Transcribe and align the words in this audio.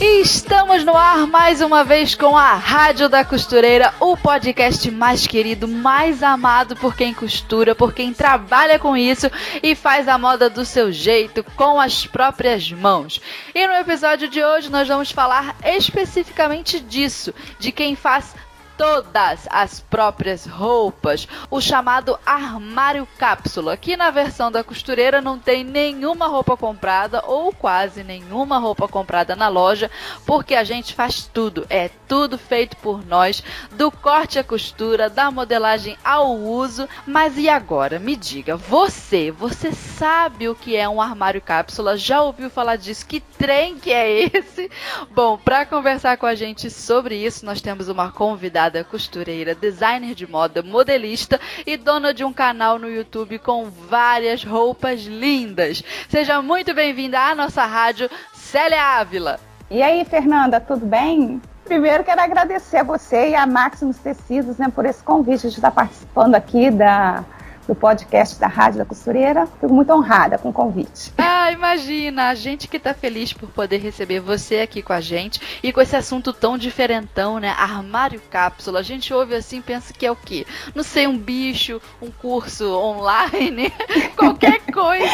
Estamos 0.00 0.84
no 0.84 0.94
ar 0.94 1.26
mais 1.26 1.62
uma 1.62 1.82
vez 1.82 2.14
com 2.14 2.36
a 2.36 2.54
Rádio 2.54 3.08
da 3.08 3.24
Costureira, 3.24 3.94
o 3.98 4.14
podcast 4.14 4.90
mais 4.90 5.26
querido, 5.26 5.66
mais 5.66 6.22
amado 6.22 6.76
por 6.76 6.94
quem 6.94 7.14
costura, 7.14 7.74
por 7.74 7.94
quem 7.94 8.12
trabalha 8.12 8.78
com 8.78 8.94
isso 8.94 9.30
e 9.62 9.74
faz 9.74 10.06
a 10.06 10.18
moda 10.18 10.50
do 10.50 10.66
seu 10.66 10.92
jeito, 10.92 11.42
com 11.56 11.80
as 11.80 12.06
próprias 12.06 12.70
mãos. 12.70 13.22
E 13.54 13.66
no 13.66 13.72
episódio 13.74 14.28
de 14.28 14.44
hoje 14.44 14.70
nós 14.70 14.86
vamos 14.86 15.10
falar 15.10 15.56
especificamente 15.64 16.78
disso, 16.78 17.32
de 17.58 17.72
quem 17.72 17.96
faz 17.96 18.34
todas 18.76 19.46
as 19.50 19.80
próprias 19.80 20.46
roupas, 20.46 21.26
o 21.50 21.60
chamado 21.60 22.18
armário 22.24 23.08
cápsula, 23.18 23.76
que 23.76 23.96
na 23.96 24.10
versão 24.10 24.52
da 24.52 24.62
costureira 24.62 25.20
não 25.20 25.38
tem 25.38 25.64
nenhuma 25.64 26.26
roupa 26.26 26.56
comprada 26.56 27.22
ou 27.26 27.52
quase 27.52 28.04
nenhuma 28.04 28.58
roupa 28.58 28.86
comprada 28.86 29.34
na 29.34 29.48
loja, 29.48 29.90
porque 30.26 30.54
a 30.54 30.64
gente 30.64 30.94
faz 30.94 31.28
tudo, 31.32 31.66
é 31.70 31.90
tudo 32.06 32.36
feito 32.38 32.76
por 32.76 33.04
nós, 33.04 33.42
do 33.72 33.90
corte 33.90 34.38
à 34.38 34.44
costura, 34.44 35.08
da 35.08 35.30
modelagem 35.30 35.96
ao 36.04 36.36
uso. 36.36 36.88
Mas 37.06 37.38
e 37.38 37.48
agora? 37.48 37.98
Me 37.98 38.14
diga, 38.14 38.56
você, 38.56 39.30
você 39.30 39.72
sabe 39.72 40.48
o 40.48 40.54
que 40.54 40.76
é 40.76 40.88
um 40.88 41.00
armário 41.00 41.40
cápsula? 41.40 41.96
Já 41.96 42.22
ouviu 42.22 42.50
falar 42.50 42.76
disso? 42.76 43.06
Que 43.06 43.20
trem 43.20 43.78
que 43.78 43.92
é 43.92 44.24
esse? 44.24 44.70
Bom, 45.10 45.38
para 45.38 45.64
conversar 45.64 46.16
com 46.18 46.26
a 46.26 46.34
gente 46.34 46.70
sobre 46.70 47.16
isso, 47.16 47.44
nós 47.44 47.60
temos 47.60 47.88
uma 47.88 48.10
convidada 48.12 48.65
costureira, 48.84 49.54
designer 49.54 50.14
de 50.14 50.26
moda, 50.26 50.62
modelista 50.62 51.40
e 51.66 51.76
dona 51.76 52.12
de 52.12 52.24
um 52.24 52.32
canal 52.32 52.78
no 52.78 52.88
YouTube 52.88 53.38
com 53.38 53.70
várias 53.70 54.44
roupas 54.44 55.02
lindas. 55.02 55.82
Seja 56.08 56.42
muito 56.42 56.74
bem-vinda 56.74 57.20
à 57.20 57.34
nossa 57.34 57.64
rádio, 57.64 58.10
Célia 58.32 58.82
Ávila. 58.98 59.38
E 59.70 59.82
aí, 59.82 60.04
Fernanda, 60.04 60.60
tudo 60.60 60.86
bem? 60.86 61.40
Primeiro 61.64 62.04
quero 62.04 62.20
agradecer 62.20 62.78
a 62.78 62.84
você 62.84 63.30
e 63.30 63.34
a 63.34 63.46
Maximus 63.46 63.98
Tecidos 63.98 64.56
né, 64.56 64.70
por 64.72 64.86
esse 64.86 65.02
convite 65.02 65.48
de 65.48 65.54
estar 65.54 65.72
participando 65.72 66.36
aqui 66.36 66.70
da 66.70 67.24
do 67.66 67.74
podcast 67.74 68.38
da 68.38 68.46
Rádio 68.46 68.78
da 68.78 68.84
Costureira. 68.84 69.46
Fico 69.46 69.72
muito 69.72 69.92
honrada 69.92 70.38
com 70.38 70.50
o 70.50 70.52
convite. 70.52 71.12
Ah, 71.18 71.50
imagina! 71.50 72.28
A 72.28 72.34
gente 72.34 72.68
que 72.68 72.78
tá 72.78 72.94
feliz 72.94 73.32
por 73.32 73.48
poder 73.50 73.78
receber 73.78 74.20
você 74.20 74.60
aqui 74.60 74.82
com 74.82 74.92
a 74.92 75.00
gente 75.00 75.40
e 75.62 75.72
com 75.72 75.80
esse 75.80 75.96
assunto 75.96 76.32
tão 76.32 76.56
diferentão, 76.56 77.38
né? 77.38 77.50
Armário 77.50 78.20
cápsula. 78.30 78.80
A 78.80 78.82
gente 78.82 79.12
ouve 79.12 79.34
assim 79.34 79.60
pensa 79.60 79.92
que 79.92 80.06
é 80.06 80.10
o 80.10 80.16
quê? 80.16 80.46
Não 80.74 80.82
sei, 80.82 81.06
um 81.06 81.18
bicho, 81.18 81.80
um 82.00 82.10
curso 82.10 82.72
online, 82.72 83.72
qualquer 84.16 84.60
coisa, 84.72 85.06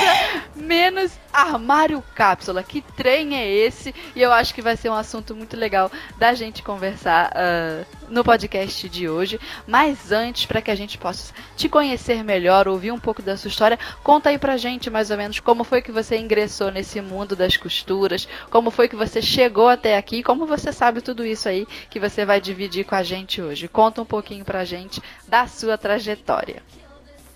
menos 0.54 1.12
armário 1.32 2.02
cápsula. 2.14 2.62
Que 2.62 2.82
trem 2.82 3.36
é 3.36 3.48
esse? 3.48 3.94
E 4.14 4.20
eu 4.20 4.32
acho 4.32 4.54
que 4.54 4.62
vai 4.62 4.76
ser 4.76 4.90
um 4.90 4.94
assunto 4.94 5.34
muito 5.34 5.56
legal 5.56 5.90
da 6.18 6.34
gente 6.34 6.62
conversar 6.62 7.32
uh, 7.32 7.86
no 8.08 8.22
podcast 8.22 8.88
de 8.88 9.08
hoje. 9.08 9.40
Mas 9.66 10.12
antes, 10.12 10.46
para 10.46 10.60
que 10.60 10.70
a 10.70 10.74
gente 10.74 10.98
possa 10.98 11.32
te 11.56 11.68
conhecer 11.68 12.22
melhor, 12.22 12.68
ouvir 12.68 12.92
um 12.92 13.00
pouco 13.00 13.22
da 13.22 13.36
sua 13.36 13.48
história, 13.48 13.78
conta 14.04 14.28
aí 14.28 14.38
pra 14.38 14.56
gente 14.56 14.90
mais 14.90 15.10
ou 15.10 15.16
menos 15.16 15.40
como 15.40 15.64
foi 15.64 15.80
que 15.80 15.90
você 15.90 16.18
ingressou 16.18 16.70
nesse 16.70 17.00
mundo 17.00 17.34
das 17.34 17.56
costuras, 17.56 18.28
como 18.50 18.70
foi 18.70 18.88
que 18.88 18.96
você 18.96 19.22
chegou 19.22 19.68
até 19.68 19.96
aqui, 19.96 20.22
como 20.22 20.46
você 20.46 20.72
sabe 20.72 21.00
tudo 21.00 21.24
isso 21.24 21.48
aí 21.48 21.66
que 21.88 21.98
você 21.98 22.24
vai 22.24 22.40
dividir 22.40 22.84
com 22.84 22.94
a 22.94 23.02
gente 23.02 23.40
hoje. 23.40 23.68
Conta 23.68 24.02
um 24.02 24.06
pouquinho 24.06 24.44
pra 24.44 24.64
gente 24.64 25.02
da 25.26 25.46
sua 25.46 25.78
trajetória. 25.78 26.62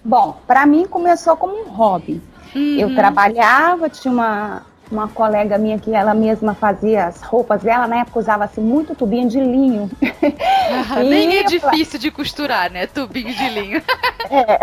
Bom, 0.05 0.41
para 0.47 0.65
mim 0.67 0.87
começou 0.87 1.37
como 1.37 1.61
um 1.61 1.69
hobby. 1.69 2.23
Uhum. 2.57 2.79
Eu 2.79 2.95
trabalhava, 2.95 3.91
tinha 3.91 4.11
uma, 4.11 4.63
uma 4.91 5.09
colega 5.09 5.59
minha 5.59 5.79
que 5.79 5.95
ela 5.95 6.15
mesma 6.15 6.55
fazia 6.55 7.05
as 7.05 7.21
roupas 7.21 7.63
dela, 7.63 7.87
na 7.87 7.99
época 7.99 8.19
usava 8.19 8.45
assim, 8.45 8.63
muito 8.63 8.95
tubinho 8.95 9.29
de 9.29 9.39
linho. 9.39 9.91
Ah, 10.91 11.01
nem 11.05 11.37
é 11.37 11.43
difícil 11.43 11.99
de 11.99 12.11
costurar, 12.11 12.73
né? 12.73 12.87
Tubinho 12.87 13.35
de 13.35 13.49
linho. 13.51 13.83
é. 14.31 14.59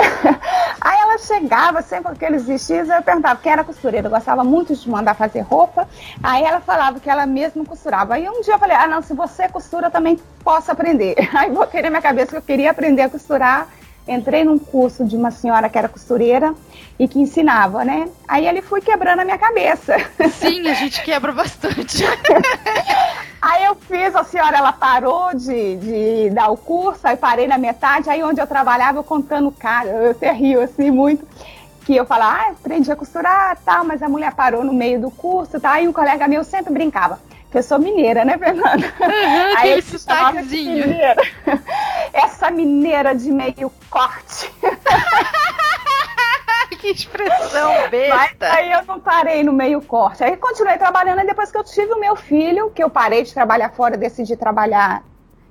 Aí 0.82 1.00
ela 1.02 1.20
chegava 1.20 1.84
sempre 1.84 2.06
com 2.06 2.10
aqueles 2.10 2.48
vestidos, 2.48 2.90
eu 2.90 3.02
perguntava 3.04 3.40
quem 3.40 3.52
era 3.52 3.64
costureira, 3.64 4.08
eu 4.08 4.12
gostava 4.12 4.44
muito 4.44 4.76
de 4.76 4.90
mandar 4.90 5.14
fazer 5.14 5.42
roupa. 5.42 5.88
Aí 6.24 6.44
ela 6.44 6.62
falava 6.62 7.00
que 7.00 7.10
ela 7.10 7.28
mesma 7.28 7.64
costurava. 7.64 8.16
Aí 8.16 8.28
um 8.28 8.42
dia 8.42 8.56
eu 8.56 8.60
falei, 8.60 8.76
ah 8.76 8.88
não, 8.88 9.04
se 9.04 9.14
você 9.14 9.48
costura, 9.48 9.92
também 9.92 10.20
posso 10.44 10.72
aprender. 10.72 11.16
Aí 11.36 11.52
botei 11.52 11.84
na 11.84 11.92
minha 11.92 12.02
cabeça 12.02 12.32
que 12.32 12.38
eu 12.38 12.42
queria 12.42 12.72
aprender 12.72 13.04
a 13.04 13.10
costurar 13.10 13.68
entrei 14.08 14.44
num 14.44 14.60
curso 14.60 15.06
de 15.06 15.16
uma 15.16 15.32
senhora 15.32 15.70
que 15.70 15.78
era 15.78 15.88
costureira 15.88 16.54
e 17.00 17.08
que 17.08 17.20
ensinava, 17.20 17.84
né? 17.84 18.10
Aí 18.28 18.48
ele 18.48 18.62
fui 18.62 18.82
quebrando 18.82 19.20
a 19.20 19.26
minha 19.26 19.38
cabeça. 19.38 19.96
Sim, 20.32 20.68
a 20.68 20.74
gente 20.74 21.02
quebra 21.04 21.32
bastante. 21.32 22.04
aí 23.42 23.66
eu 23.66 23.76
fiz, 23.76 24.16
a 24.16 24.24
senhora 24.24 24.58
ela 24.58 24.74
parou 24.74 25.34
de, 25.34 25.78
de 25.78 26.30
dar 26.32 26.50
o 26.50 26.58
curso, 26.58 27.08
aí 27.08 27.16
parei 27.16 27.48
na 27.48 27.58
metade, 27.58 28.10
aí 28.10 28.24
onde 28.24 28.42
eu 28.42 28.48
trabalhava 28.48 29.00
eu 29.00 29.04
contando 29.04 29.52
cara, 29.52 29.90
eu 29.90 30.12
até 30.12 30.32
rio 30.32 30.62
assim 30.62 30.92
muito. 30.92 31.26
Que 31.86 31.96
eu 31.96 32.06
falava, 32.06 32.48
ah, 32.48 32.52
aprendi 32.52 32.90
a 32.90 32.96
costurar, 32.96 33.58
tal, 33.66 33.84
mas 33.84 34.02
a 34.02 34.08
mulher 34.08 34.34
parou 34.34 34.64
no 34.64 34.72
meio 34.72 35.02
do 35.02 35.12
curso, 35.12 35.60
tá? 35.60 35.82
E 35.82 35.88
um 35.88 35.92
colega 35.92 36.30
meu 36.30 36.44
sempre 36.44 36.72
brincava 36.72 37.20
eu 37.58 37.64
sou 37.64 37.80
mineira, 37.80 38.26
né, 38.26 38.38
Fernanda? 38.38 38.94
Uhum, 39.00 39.56
Aí 39.58 39.80
esse 39.80 40.00
sotaquezinho. 40.00 40.88
Mineira. 40.88 41.22
Essa 42.14 42.52
mineira 42.52 43.16
de 43.16 43.32
meio 43.32 43.72
corte. 43.90 44.52
que 46.80 46.90
expressão 46.90 47.90
besta. 47.90 48.36
Mas 48.42 48.42
aí 48.42 48.72
eu 48.72 48.84
não 48.84 49.00
parei 49.00 49.42
no 49.42 49.54
meio 49.54 49.82
corte. 49.82 50.24
Aí 50.24 50.36
continuei 50.36 50.78
trabalhando 50.78 51.22
e 51.22 51.26
depois 51.26 51.50
que 51.50 51.58
eu 51.58 51.64
tive 51.64 51.94
o 51.94 52.00
meu 52.00 52.16
filho, 52.16 52.70
que 52.72 52.84
eu 52.84 52.90
parei 52.90 53.24
de 53.24 53.34
trabalhar 53.34 53.70
fora, 53.70 53.96
decidi 53.96 54.36
trabalhar 54.36 55.02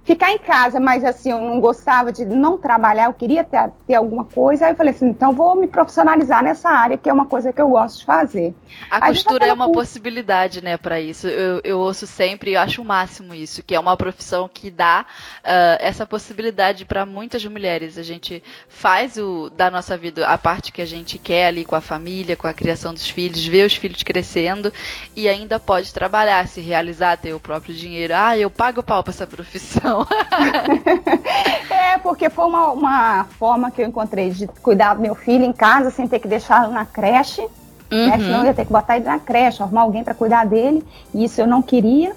ficar 0.04 0.32
em 0.32 0.38
casa, 0.38 0.80
mas 0.80 1.04
assim, 1.04 1.30
eu 1.30 1.40
não 1.40 1.60
gostava 1.60 2.12
de 2.12 2.24
não 2.24 2.58
trabalhar, 2.58 3.04
eu 3.04 3.14
queria 3.14 3.44
ter, 3.44 3.70
ter 3.86 3.94
alguma 3.94 4.24
coisa. 4.24 4.66
Aí 4.66 4.72
eu 4.72 4.76
falei 4.76 4.92
assim, 4.92 5.08
então 5.08 5.32
vou 5.32 5.54
me 5.54 5.68
profissionalizar 5.68 6.42
nessa 6.42 6.68
área, 6.68 6.98
que 6.98 7.08
é 7.08 7.12
uma 7.12 7.26
coisa 7.26 7.52
que 7.52 7.60
eu 7.60 7.68
gosto 7.68 8.00
de 8.00 8.04
fazer. 8.04 8.54
A 8.91 9.06
aí 9.06 9.12
costura 9.12 9.46
é 9.46 9.52
uma 9.52 9.66
curso. 9.66 9.80
possibilidade, 9.80 10.62
né, 10.62 10.76
para 10.76 11.00
isso. 11.00 11.28
Eu, 11.28 11.60
eu 11.62 11.78
ouço 11.78 12.06
sempre, 12.06 12.52
eu 12.52 12.60
acho 12.60 12.82
o 12.82 12.84
máximo 12.84 13.34
isso, 13.34 13.62
que 13.62 13.74
é 13.74 13.80
uma 13.80 13.96
profissão 13.96 14.50
que 14.52 14.70
dá 14.70 15.06
uh, 15.38 15.78
essa 15.78 16.04
possibilidade 16.04 16.84
para 16.84 17.06
muitas 17.06 17.44
mulheres. 17.44 17.96
A 17.96 18.02
gente 18.02 18.42
faz 18.68 19.16
o 19.16 19.50
da 19.50 19.70
nossa 19.70 19.96
vida 19.96 20.26
a 20.26 20.36
parte 20.36 20.72
que 20.72 20.82
a 20.82 20.86
gente 20.86 21.18
quer 21.18 21.46
ali 21.46 21.64
com 21.64 21.76
a 21.76 21.80
família, 21.80 22.36
com 22.36 22.48
a 22.48 22.52
criação 22.52 22.92
dos 22.92 23.08
filhos, 23.08 23.46
ver 23.46 23.66
os 23.66 23.76
filhos 23.76 24.02
crescendo 24.02 24.72
e 25.14 25.28
ainda 25.28 25.60
pode 25.60 25.92
trabalhar, 25.94 26.48
se 26.48 26.60
realizar, 26.60 27.16
ter 27.16 27.34
o 27.34 27.41
próprio 27.41 27.74
dinheiro. 27.74 28.14
Ah, 28.16 28.36
eu 28.36 28.50
pago 28.50 28.82
pau 28.82 29.02
para 29.02 29.12
essa 29.12 29.26
profissão 29.26 29.91
não. 29.92 30.06
é, 31.70 31.98
porque 31.98 32.30
foi 32.30 32.47
uma, 32.47 32.70
uma 32.70 33.25
forma 33.38 33.70
que 33.70 33.82
eu 33.82 33.86
encontrei 33.86 34.30
de 34.30 34.47
cuidar 34.47 34.94
do 34.94 35.00
meu 35.00 35.14
filho 35.14 35.44
em 35.44 35.53
casa 35.53 35.91
sem 35.91 36.08
ter 36.08 36.19
que 36.19 36.28
deixá-lo 36.28 36.72
na 36.72 36.84
creche. 36.84 37.42
Né? 37.42 37.48
Uhum. 37.92 38.06
Né? 38.06 38.19
Senão 38.19 38.38
eu 38.41 38.47
ia 38.47 38.54
ter 38.54 38.64
que 38.64 38.72
botar 38.72 38.97
ele 38.97 39.04
na 39.04 39.19
creche, 39.19 39.62
arrumar 39.62 39.82
alguém 39.82 40.03
para 40.03 40.14
cuidar 40.14 40.47
dele. 40.47 40.84
E 41.14 41.25
isso 41.25 41.41
eu 41.41 41.47
não 41.47 41.62
queria. 41.62 42.14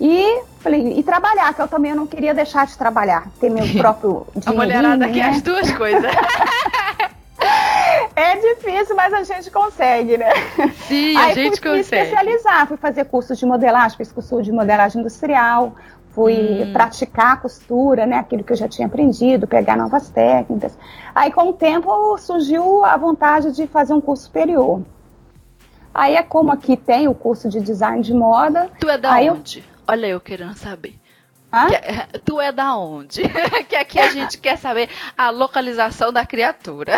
E 0.00 0.42
falei, 0.58 0.98
e 0.98 1.02
trabalhar, 1.02 1.54
que 1.54 1.62
eu 1.62 1.68
também 1.68 1.94
não 1.94 2.06
queria 2.06 2.34
deixar 2.34 2.66
de 2.66 2.76
trabalhar, 2.76 3.28
ter 3.40 3.50
meu 3.50 3.64
próprio 3.78 4.26
dinheiro. 4.34 4.50
A 4.50 4.64
mulherada 4.64 5.06
né? 5.06 5.12
quer 5.12 5.28
as 5.28 5.42
duas 5.42 5.70
coisas. 5.72 6.10
É 8.14 8.36
difícil, 8.36 8.94
mas 8.94 9.12
a 9.12 9.22
gente 9.22 9.50
consegue, 9.50 10.16
né? 10.16 10.30
Sim, 10.86 11.16
a 11.16 11.32
gente 11.32 11.60
fui 11.60 11.70
consegue. 11.70 11.76
Me 11.76 11.80
especializar, 11.80 12.66
fui 12.68 12.76
fazer 12.76 13.06
cursos 13.06 13.38
de 13.38 13.46
modelagem, 13.46 13.96
fiz 13.96 14.12
curso 14.12 14.42
de 14.42 14.52
modelagem 14.52 15.00
industrial, 15.00 15.74
fui 16.12 16.62
hum. 16.62 16.72
praticar 16.72 17.32
a 17.32 17.36
costura, 17.36 18.06
né, 18.06 18.18
aquilo 18.18 18.44
que 18.44 18.52
eu 18.52 18.56
já 18.56 18.68
tinha 18.68 18.86
aprendido, 18.86 19.46
pegar 19.46 19.76
novas 19.76 20.08
técnicas. 20.10 20.76
Aí, 21.14 21.32
com 21.32 21.48
o 21.48 21.52
tempo, 21.52 22.16
surgiu 22.18 22.84
a 22.84 22.96
vontade 22.96 23.52
de 23.52 23.66
fazer 23.66 23.94
um 23.94 24.00
curso 24.00 24.24
superior. 24.24 24.82
Aí 25.94 26.16
é 26.16 26.22
como 26.22 26.52
aqui 26.52 26.76
tem 26.76 27.08
o 27.08 27.14
curso 27.14 27.48
de 27.48 27.60
design 27.60 28.02
de 28.02 28.14
moda. 28.14 28.70
Tu 28.80 28.88
é 28.88 28.96
da 28.96 29.16
onde? 29.16 29.58
Eu... 29.58 29.64
Olha 29.88 30.06
eu 30.06 30.20
querendo 30.20 30.54
saber. 30.54 30.98
É, 31.52 32.18
tu 32.24 32.40
é 32.40 32.50
da 32.50 32.76
onde? 32.76 33.22
que 33.68 33.76
aqui 33.76 33.98
a 33.98 34.08
gente 34.10 34.38
quer 34.38 34.56
saber 34.56 34.88
a 35.16 35.30
localização 35.30 36.10
da 36.10 36.24
criatura. 36.24 36.96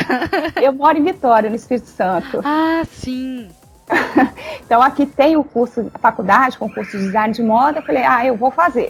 eu 0.62 0.72
moro 0.72 0.96
em 0.96 1.02
Vitória, 1.02 1.50
no 1.50 1.56
Espírito 1.56 1.88
Santo. 1.88 2.40
Ah, 2.44 2.82
sim. 2.88 3.48
então 4.64 4.82
aqui 4.82 5.04
tem 5.06 5.36
o 5.36 5.44
curso, 5.44 5.90
a 5.92 5.98
faculdade 5.98 6.56
com 6.58 6.70
curso 6.70 6.96
de 6.96 7.04
design 7.04 7.34
de 7.34 7.42
moda, 7.42 7.78
eu 7.78 7.82
falei, 7.82 8.04
ah, 8.04 8.24
eu 8.24 8.36
vou 8.36 8.50
fazer. 8.50 8.88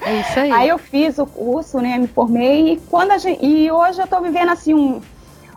É 0.00 0.20
isso 0.20 0.40
aí. 0.40 0.50
Aí 0.52 0.68
eu 0.68 0.78
fiz 0.78 1.18
o 1.18 1.26
curso, 1.26 1.78
né, 1.80 1.98
me 1.98 2.08
formei 2.08 2.74
e 2.74 2.76
quando 2.88 3.18
gente, 3.18 3.44
e 3.44 3.70
hoje 3.70 4.00
eu 4.00 4.04
estou 4.04 4.22
vivendo 4.22 4.50
assim 4.50 4.74
um, 4.74 5.00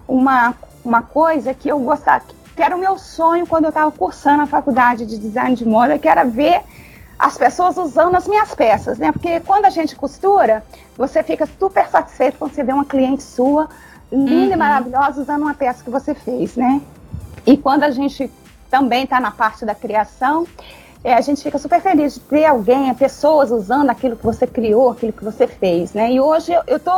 uma 0.07 0.53
uma 0.87 1.01
coisa 1.01 1.53
que 1.53 1.67
eu 1.67 1.79
gostava, 1.79 2.23
que 2.55 2.63
era 2.63 2.75
o 2.75 2.79
meu 2.79 2.97
sonho 2.97 3.45
quando 3.45 3.65
eu 3.65 3.69
estava 3.69 3.91
cursando 3.91 4.43
a 4.43 4.45
faculdade 4.47 5.05
de 5.05 5.17
design 5.17 5.55
de 5.55 5.65
moda, 5.65 5.99
que 5.99 6.07
era 6.07 6.23
ver 6.23 6.61
as 7.19 7.37
pessoas 7.37 7.77
usando 7.77 8.15
as 8.15 8.27
minhas 8.27 8.55
peças, 8.55 8.97
né? 8.97 9.11
Porque 9.11 9.39
quando 9.41 9.65
a 9.65 9.69
gente 9.69 9.95
costura, 9.95 10.63
você 10.95 11.21
fica 11.21 11.47
super 11.59 11.87
satisfeito 11.87 12.37
quando 12.37 12.53
você 12.53 12.63
vê 12.63 12.71
uma 12.71 12.85
cliente 12.85 13.21
sua 13.21 13.67
linda 14.11 14.33
uhum. 14.33 14.53
e 14.53 14.55
maravilhosa 14.55 15.21
usando 15.21 15.41
uma 15.41 15.53
peça 15.53 15.83
que 15.83 15.89
você 15.89 16.13
fez, 16.13 16.55
né? 16.55 16.81
E 17.45 17.57
quando 17.57 17.83
a 17.83 17.91
gente 17.91 18.31
também 18.69 19.03
está 19.03 19.19
na 19.19 19.31
parte 19.31 19.65
da 19.65 19.75
criação, 19.75 20.45
é, 21.03 21.13
a 21.13 21.21
gente 21.21 21.41
fica 21.41 21.57
super 21.57 21.81
feliz 21.81 22.15
de 22.15 22.19
ter 22.21 22.45
alguém, 22.45 22.93
pessoas 22.93 23.51
usando 23.51 23.89
aquilo 23.89 24.15
que 24.15 24.25
você 24.25 24.45
criou, 24.45 24.91
aquilo 24.91 25.13
que 25.13 25.23
você 25.23 25.47
fez, 25.47 25.93
né? 25.93 26.11
E 26.11 26.19
hoje 26.19 26.51
eu, 26.51 26.61
eu 26.67 26.79
tô 26.79 26.91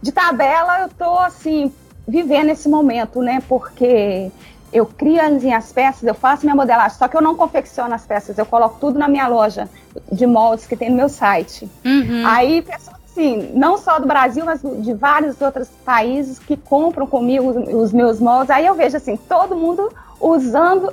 de 0.00 0.12
tabela, 0.12 0.82
eu 0.82 0.88
tô 0.88 1.18
assim 1.18 1.72
vivendo 2.06 2.50
esse 2.50 2.68
momento, 2.68 3.20
né? 3.22 3.42
Porque 3.48 4.30
eu 4.72 4.86
crio 4.86 5.20
as 5.20 5.42
minhas 5.42 5.72
peças, 5.72 6.04
eu 6.04 6.14
faço 6.14 6.44
minha 6.44 6.54
modelagem, 6.54 6.96
só 6.96 7.08
que 7.08 7.16
eu 7.16 7.20
não 7.20 7.34
confecciono 7.34 7.94
as 7.94 8.04
peças, 8.04 8.38
eu 8.38 8.46
coloco 8.46 8.78
tudo 8.78 8.98
na 8.98 9.08
minha 9.08 9.26
loja 9.26 9.68
de 10.12 10.26
moldes 10.26 10.66
que 10.66 10.76
tem 10.76 10.90
no 10.90 10.96
meu 10.96 11.08
site. 11.08 11.68
Uhum. 11.84 12.22
Aí, 12.24 12.62
pessoas 12.62 13.00
assim, 13.10 13.50
não 13.54 13.76
só 13.76 13.98
do 13.98 14.06
Brasil, 14.06 14.44
mas 14.44 14.60
de 14.62 14.94
vários 14.94 15.40
outros 15.40 15.68
países 15.84 16.38
que 16.38 16.56
compram 16.56 17.06
comigo 17.06 17.48
os, 17.48 17.74
os 17.86 17.92
meus 17.92 18.20
moldes, 18.20 18.50
aí 18.50 18.64
eu 18.64 18.74
vejo 18.74 18.96
assim, 18.96 19.16
todo 19.16 19.56
mundo 19.56 19.92
usando 20.20 20.88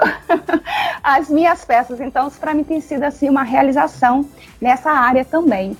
as 1.04 1.30
minhas 1.30 1.66
peças. 1.66 2.00
Então, 2.00 2.28
isso 2.28 2.40
para 2.40 2.54
mim 2.54 2.64
tem 2.64 2.82
sido 2.82 3.04
assim 3.04 3.30
uma 3.30 3.44
realização 3.44 4.26
nessa 4.62 4.92
área 4.92 5.26
também. 5.26 5.76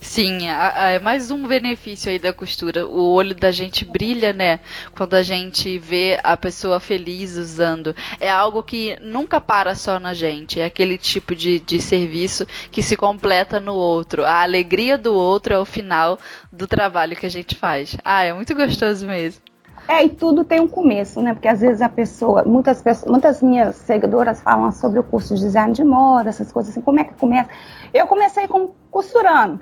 Sim, 0.00 0.46
é 0.48 0.98
mais 1.00 1.30
um 1.30 1.46
benefício 1.46 2.10
aí 2.10 2.18
da 2.18 2.32
costura. 2.32 2.86
O 2.86 3.12
olho 3.12 3.34
da 3.34 3.50
gente 3.50 3.84
brilha, 3.84 4.32
né? 4.32 4.60
Quando 4.96 5.14
a 5.14 5.22
gente 5.22 5.78
vê 5.78 6.18
a 6.22 6.36
pessoa 6.36 6.78
feliz 6.78 7.36
usando. 7.36 7.94
É 8.20 8.30
algo 8.30 8.62
que 8.62 8.96
nunca 9.00 9.40
para 9.40 9.74
só 9.74 9.98
na 9.98 10.14
gente. 10.14 10.60
É 10.60 10.64
aquele 10.64 10.96
tipo 10.96 11.34
de, 11.34 11.58
de 11.58 11.80
serviço 11.80 12.46
que 12.70 12.82
se 12.82 12.96
completa 12.96 13.58
no 13.60 13.74
outro. 13.74 14.24
A 14.24 14.42
alegria 14.42 14.96
do 14.96 15.12
outro 15.12 15.52
é 15.52 15.58
o 15.58 15.64
final 15.64 16.18
do 16.50 16.66
trabalho 16.66 17.16
que 17.16 17.26
a 17.26 17.30
gente 17.30 17.56
faz. 17.56 17.96
Ah, 18.04 18.22
é 18.22 18.32
muito 18.32 18.54
gostoso 18.54 19.06
mesmo. 19.06 19.47
É, 19.88 20.04
e 20.04 20.10
tudo 20.10 20.44
tem 20.44 20.60
um 20.60 20.68
começo, 20.68 21.22
né? 21.22 21.32
Porque 21.32 21.48
às 21.48 21.62
vezes 21.62 21.80
a 21.80 21.88
pessoa, 21.88 22.44
muitas 22.44 22.82
pessoas, 22.82 23.10
muitas 23.10 23.42
minhas 23.42 23.74
seguidoras 23.74 24.38
falam 24.42 24.70
sobre 24.70 25.00
o 25.00 25.02
curso 25.02 25.34
de 25.34 25.40
design 25.40 25.72
de 25.72 25.82
moda, 25.82 26.28
essas 26.28 26.52
coisas 26.52 26.72
assim, 26.72 26.82
como 26.82 27.00
é 27.00 27.04
que 27.04 27.14
começa? 27.14 27.48
Eu 27.94 28.06
comecei 28.06 28.46
com 28.46 28.68
costurando, 28.90 29.58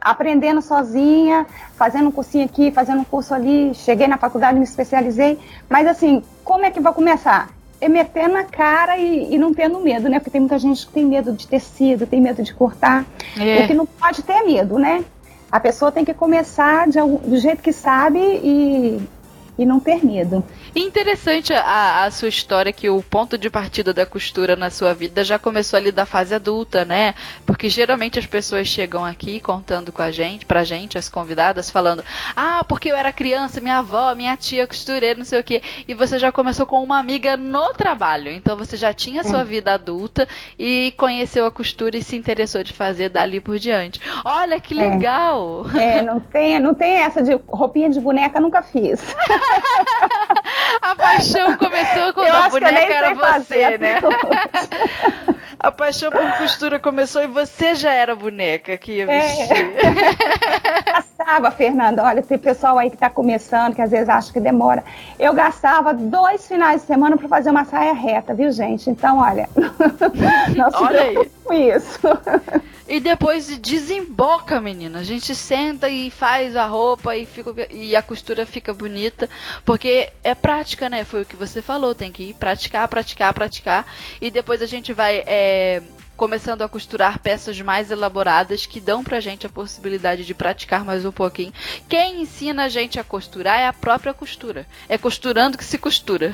aprendendo 0.00 0.62
sozinha, 0.62 1.46
fazendo 1.76 2.08
um 2.08 2.10
cursinho 2.10 2.46
aqui, 2.46 2.70
fazendo 2.70 3.00
um 3.00 3.04
curso 3.04 3.34
ali, 3.34 3.74
cheguei 3.74 4.06
na 4.08 4.16
faculdade, 4.16 4.58
me 4.58 4.64
especializei, 4.64 5.38
mas 5.68 5.86
assim, 5.86 6.22
como 6.42 6.64
é 6.64 6.70
que 6.70 6.80
vai 6.80 6.94
começar? 6.94 7.50
É 7.78 7.90
metendo 7.90 8.36
a 8.36 8.44
cara 8.44 8.96
e, 8.96 9.34
e, 9.34 9.38
não 9.38 9.52
tendo 9.52 9.78
medo, 9.80 10.08
né? 10.08 10.18
Porque 10.18 10.30
tem 10.30 10.40
muita 10.40 10.58
gente 10.58 10.86
que 10.86 10.92
tem 10.92 11.04
medo 11.04 11.32
de 11.32 11.46
tecido, 11.46 12.06
tem 12.06 12.20
medo 12.20 12.42
de 12.42 12.54
cortar. 12.54 13.04
É. 13.38 13.62
O 13.62 13.66
que 13.68 13.74
não 13.74 13.86
pode 13.86 14.22
ter 14.22 14.42
medo, 14.44 14.78
né? 14.78 15.04
A 15.52 15.60
pessoa 15.60 15.92
tem 15.92 16.04
que 16.04 16.12
começar 16.12 16.88
de, 16.88 16.98
do 16.98 17.36
jeito 17.36 17.62
que 17.62 17.72
sabe 17.72 18.18
e, 18.18 19.00
e 19.58 19.66
não 19.66 19.80
ter 19.80 20.04
medo. 20.04 20.44
Interessante 20.74 21.52
a, 21.52 22.04
a, 22.04 22.10
sua 22.10 22.28
história, 22.28 22.72
que 22.72 22.88
o 22.88 23.02
ponto 23.02 23.36
de 23.36 23.50
partida 23.50 23.92
da 23.92 24.06
costura 24.06 24.54
na 24.54 24.70
sua 24.70 24.94
vida 24.94 25.24
já 25.24 25.38
começou 25.38 25.76
ali 25.76 25.90
da 25.90 26.06
fase 26.06 26.34
adulta, 26.34 26.84
né? 26.84 27.14
Porque 27.44 27.68
geralmente 27.68 28.18
as 28.18 28.26
pessoas 28.26 28.68
chegam 28.68 29.04
aqui 29.04 29.40
contando 29.40 29.90
com 29.90 30.00
a 30.00 30.12
gente, 30.12 30.46
pra 30.46 30.62
gente, 30.62 30.96
as 30.96 31.08
convidadas, 31.08 31.70
falando: 31.70 32.04
Ah, 32.36 32.64
porque 32.68 32.90
eu 32.90 32.96
era 32.96 33.12
criança, 33.12 33.60
minha 33.60 33.78
avó, 33.78 34.14
minha 34.14 34.36
tia 34.36 34.66
costureira, 34.66 35.18
não 35.18 35.24
sei 35.24 35.40
o 35.40 35.44
quê. 35.44 35.60
E 35.88 35.94
você 35.94 36.18
já 36.18 36.30
começou 36.30 36.64
com 36.64 36.82
uma 36.82 36.98
amiga 36.98 37.36
no 37.36 37.74
trabalho. 37.74 38.30
Então 38.30 38.56
você 38.56 38.76
já 38.76 38.92
tinha 38.92 39.24
sua 39.24 39.40
é. 39.40 39.44
vida 39.44 39.74
adulta 39.74 40.28
e 40.56 40.94
conheceu 40.96 41.44
a 41.46 41.50
costura 41.50 41.96
e 41.96 42.02
se 42.02 42.16
interessou 42.16 42.62
de 42.62 42.72
fazer 42.72 43.08
dali 43.08 43.40
por 43.40 43.58
diante. 43.58 44.00
Olha 44.24 44.60
que 44.60 44.78
é. 44.78 44.88
legal! 44.88 45.66
É, 45.74 45.98
é 45.98 46.02
não 46.02 46.20
tem, 46.20 46.60
não 46.60 46.74
tem 46.74 46.98
essa 46.98 47.22
de 47.22 47.32
roupinha 47.48 47.90
de 47.90 47.98
boneca, 48.00 48.38
nunca 48.38 48.62
fiz. 48.62 49.00
A 50.82 50.94
paixão 50.94 51.56
começou 51.56 52.12
quando 52.12 52.28
eu 52.28 52.34
a 52.36 52.48
boneca 52.48 52.92
era 52.94 53.14
você, 53.14 53.78
né? 53.78 54.00
A 55.58 55.72
paixão 55.72 56.10
por 56.10 56.38
costura 56.38 56.78
começou 56.78 57.22
e 57.22 57.26
você 57.26 57.74
já 57.74 57.92
era 57.92 58.14
boneca 58.14 58.76
que 58.78 58.92
ia 58.92 59.04
é. 59.04 59.20
vestir. 59.20 59.56
É. 59.76 61.17
Gastava, 61.28 61.50
Fernanda. 61.50 62.02
Olha, 62.02 62.22
tem 62.22 62.38
pessoal 62.38 62.78
aí 62.78 62.88
que 62.88 62.96
está 62.96 63.10
começando, 63.10 63.74
que 63.74 63.82
às 63.82 63.90
vezes 63.90 64.08
acha 64.08 64.32
que 64.32 64.40
demora. 64.40 64.82
Eu 65.18 65.34
gastava 65.34 65.92
dois 65.92 66.48
finais 66.48 66.80
de 66.80 66.86
semana 66.86 67.18
para 67.18 67.28
fazer 67.28 67.50
uma 67.50 67.66
saia 67.66 67.92
reta, 67.92 68.32
viu, 68.32 68.50
gente? 68.50 68.88
Então, 68.88 69.18
olha. 69.18 69.46
olha 70.72 71.02
aí. 71.02 71.76
isso. 71.76 72.00
E 72.88 72.98
depois 72.98 73.58
desemboca, 73.58 74.58
menina. 74.58 75.00
A 75.00 75.02
gente 75.02 75.34
senta 75.34 75.90
e 75.90 76.10
faz 76.10 76.56
a 76.56 76.64
roupa 76.64 77.14
e, 77.14 77.26
fica, 77.26 77.54
e 77.70 77.94
a 77.94 78.00
costura 78.00 78.46
fica 78.46 78.72
bonita. 78.72 79.28
Porque 79.66 80.08
é 80.24 80.34
prática, 80.34 80.88
né? 80.88 81.04
Foi 81.04 81.20
o 81.20 81.26
que 81.26 81.36
você 81.36 81.60
falou. 81.60 81.94
Tem 81.94 82.10
que 82.10 82.30
ir 82.30 82.34
praticar, 82.34 82.88
praticar, 82.88 83.34
praticar. 83.34 83.86
E 84.18 84.30
depois 84.30 84.62
a 84.62 84.66
gente 84.66 84.94
vai. 84.94 85.22
É, 85.26 85.82
começando 86.18 86.62
a 86.62 86.68
costurar 86.68 87.20
peças 87.20 87.60
mais 87.60 87.92
elaboradas 87.92 88.66
que 88.66 88.80
dão 88.80 89.04
pra 89.04 89.20
gente 89.20 89.46
a 89.46 89.48
possibilidade 89.48 90.24
de 90.24 90.34
praticar 90.34 90.84
mais 90.84 91.04
um 91.04 91.12
pouquinho. 91.12 91.52
Quem 91.88 92.22
ensina 92.22 92.64
a 92.64 92.68
gente 92.68 92.98
a 92.98 93.04
costurar 93.04 93.60
é 93.60 93.68
a 93.68 93.72
própria 93.72 94.12
costura. 94.12 94.66
É 94.88 94.98
costurando 94.98 95.56
que 95.56 95.64
se 95.64 95.78
costura. 95.78 96.32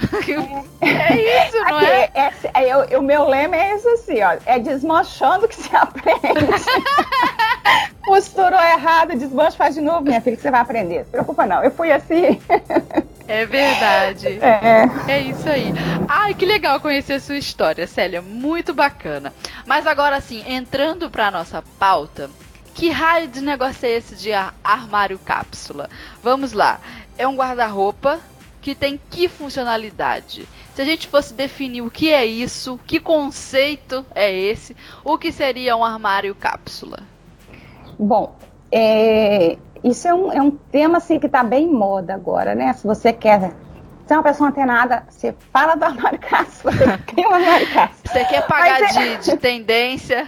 É, 0.81 0.89
é 0.89 1.47
isso, 1.47 1.59
não 1.59 1.77
Aqui, 1.77 1.87
é? 1.87 2.11
é, 2.15 2.33
é 2.55 2.73
eu, 2.95 2.99
o 2.99 3.03
meu 3.03 3.29
lema 3.29 3.57
é 3.57 3.75
esse 3.75 3.87
assim, 3.89 4.23
ó. 4.23 4.39
É 4.47 4.59
desmanchando 4.59 5.47
que 5.47 5.55
se 5.55 5.77
aprende. 5.77 6.19
Costurou 8.07 8.61
errado, 8.61 9.19
desmancha, 9.19 9.57
faz 9.57 9.75
de 9.75 9.83
novo, 9.83 10.03
minha 10.03 10.21
filha, 10.21 10.37
que 10.37 10.43
você 10.43 10.51
vai 10.51 10.61
aprender. 10.61 10.99
Não 10.99 11.05
se 11.05 11.11
preocupa 11.11 11.47
não. 11.47 11.63
Eu 11.63 11.71
fui 11.71 11.93
assim. 11.93 12.41
É 13.27 13.47
verdade. 13.47 14.39
É. 14.41 14.89
É 15.09 15.21
isso 15.21 15.49
aí. 15.49 15.73
Ai, 16.09 16.35
que 16.35 16.45
legal 16.45 16.81
conhecer 16.81 17.15
a 17.15 17.21
sua 17.21 17.37
história, 17.37 17.87
Célia. 17.87 18.21
Muito 18.21 18.75
bacana. 18.75 19.33
Mas 19.67 19.87
agora 19.87 20.21
sim, 20.21 20.45
entrando 20.47 21.11
para 21.11 21.31
nossa 21.31 21.63
pauta, 21.79 22.31
que 22.75 22.91
raio 22.91 23.29
de 23.29 23.41
negócio 23.41 23.87
é 23.87 23.93
esse 23.93 24.15
de 24.17 24.33
armário 24.33 25.19
cápsula? 25.19 25.89
Vamos 26.23 26.53
lá. 26.53 26.81
É 27.17 27.27
um 27.27 27.37
guarda-roupa 27.37 28.21
que 28.61 28.75
tem 28.75 29.01
que 29.11 29.29
funcionalidade? 29.29 30.49
Se 30.75 30.83
a 30.83 30.85
gente 30.85 31.07
fosse 31.07 31.33
definir 31.33 31.83
o 31.83 31.91
que 31.91 32.13
é 32.13 32.27
isso, 32.27 32.81
que 32.87 32.99
conceito 32.99 34.05
é 34.15 34.33
esse, 34.33 34.77
o 35.05 35.17
que 35.17 35.31
seria 35.31 35.77
um 35.77 35.85
armário 35.85 36.35
cápsula? 36.35 36.99
Bom, 37.99 38.37
é, 38.73 39.57
isso 39.85 40.09
é 40.09 40.15
um, 40.15 40.33
é 40.33 40.41
um 40.41 40.51
tema 40.51 40.97
assim, 40.97 41.21
que 41.21 41.27
está 41.27 41.45
bem 41.45 41.67
em 41.67 41.73
moda 41.73 42.15
agora, 42.15 42.55
né? 42.55 42.73
Se 42.73 42.87
você 42.87 43.13
quer 43.13 43.53
ser 44.07 44.15
uma 44.15 44.23
pessoa 44.23 44.49
antenada, 44.49 45.05
você 45.09 45.35
fala 45.53 45.75
do 45.75 45.85
armário 45.85 46.19
cápsula, 46.19 46.73
você 46.73 46.99
cria 47.07 47.29
um 47.29 47.35
armário 47.35 47.73
cápsula. 47.73 48.13
Você 48.13 48.25
quer 48.25 48.47
pagar 48.47 48.83
é... 48.83 48.87
de, 48.87 49.31
de, 49.31 49.37
tendência, 49.37 50.27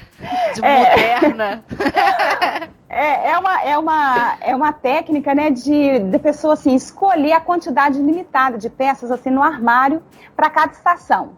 de 0.55 0.65
é... 0.65 0.79
moderna. 0.79 1.65
É, 2.89 3.33
é, 3.33 3.39
uma, 3.39 3.63
é, 3.63 3.77
uma, 3.77 4.39
é 4.41 4.57
uma 4.57 4.73
técnica 4.73 5.35
né, 5.35 5.51
de, 5.51 5.99
de 5.99 6.19
pessoa 6.19 6.55
assim, 6.55 6.75
escolher 6.75 7.33
a 7.33 7.41
quantidade 7.41 7.99
limitada 7.99 8.57
de 8.57 8.71
peças 8.71 9.11
assim, 9.11 9.29
no 9.29 9.43
armário 9.43 10.03
para 10.35 10.49
cada 10.49 10.73
estação. 10.73 11.33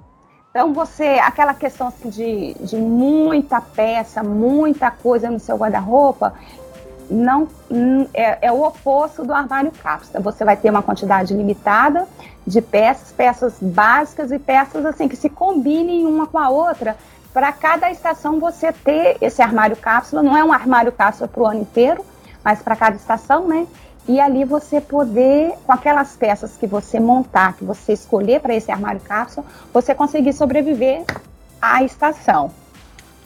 Então, 0.50 0.72
você, 0.72 1.18
aquela 1.20 1.54
questão 1.54 1.88
assim, 1.88 2.10
de, 2.10 2.54
de 2.60 2.76
muita 2.76 3.60
peça, 3.60 4.22
muita 4.22 4.90
coisa 4.90 5.30
no 5.30 5.40
seu 5.40 5.56
guarda-roupa, 5.56 6.34
não 7.10 7.48
é, 8.12 8.46
é, 8.48 8.52
o 8.52 8.62
oposto 8.62 9.24
do 9.24 9.32
armário 9.32 9.72
cápsula. 9.82 10.20
Você 10.20 10.44
vai 10.44 10.56
ter 10.56 10.70
uma 10.70 10.82
quantidade 10.82 11.34
limitada 11.34 12.06
de 12.46 12.60
peças, 12.60 13.12
peças 13.12 13.54
básicas 13.60 14.30
e 14.32 14.38
peças 14.38 14.84
assim 14.84 15.08
que 15.08 15.16
se 15.16 15.28
combinem 15.28 16.06
uma 16.06 16.26
com 16.26 16.38
a 16.38 16.48
outra. 16.48 16.96
Para 17.32 17.52
cada 17.52 17.90
estação 17.90 18.40
você 18.40 18.72
ter 18.72 19.16
esse 19.20 19.42
armário 19.42 19.76
cápsula, 19.76 20.22
não 20.22 20.36
é 20.36 20.42
um 20.42 20.52
armário 20.52 20.90
cápsula 20.90 21.28
para 21.28 21.42
o 21.42 21.46
ano 21.46 21.60
inteiro, 21.60 22.04
mas 22.42 22.62
para 22.62 22.74
cada 22.74 22.96
estação, 22.96 23.46
né? 23.46 23.66
E 24.08 24.18
ali 24.18 24.44
você 24.44 24.80
poder, 24.80 25.52
com 25.66 25.72
aquelas 25.72 26.16
peças 26.16 26.56
que 26.56 26.66
você 26.66 26.98
montar, 26.98 27.52
que 27.52 27.64
você 27.64 27.92
escolher 27.92 28.40
para 28.40 28.54
esse 28.54 28.72
armário 28.72 29.00
cápsula, 29.00 29.46
você 29.72 29.94
conseguir 29.94 30.32
sobreviver 30.32 31.04
à 31.60 31.82
estação. 31.82 32.50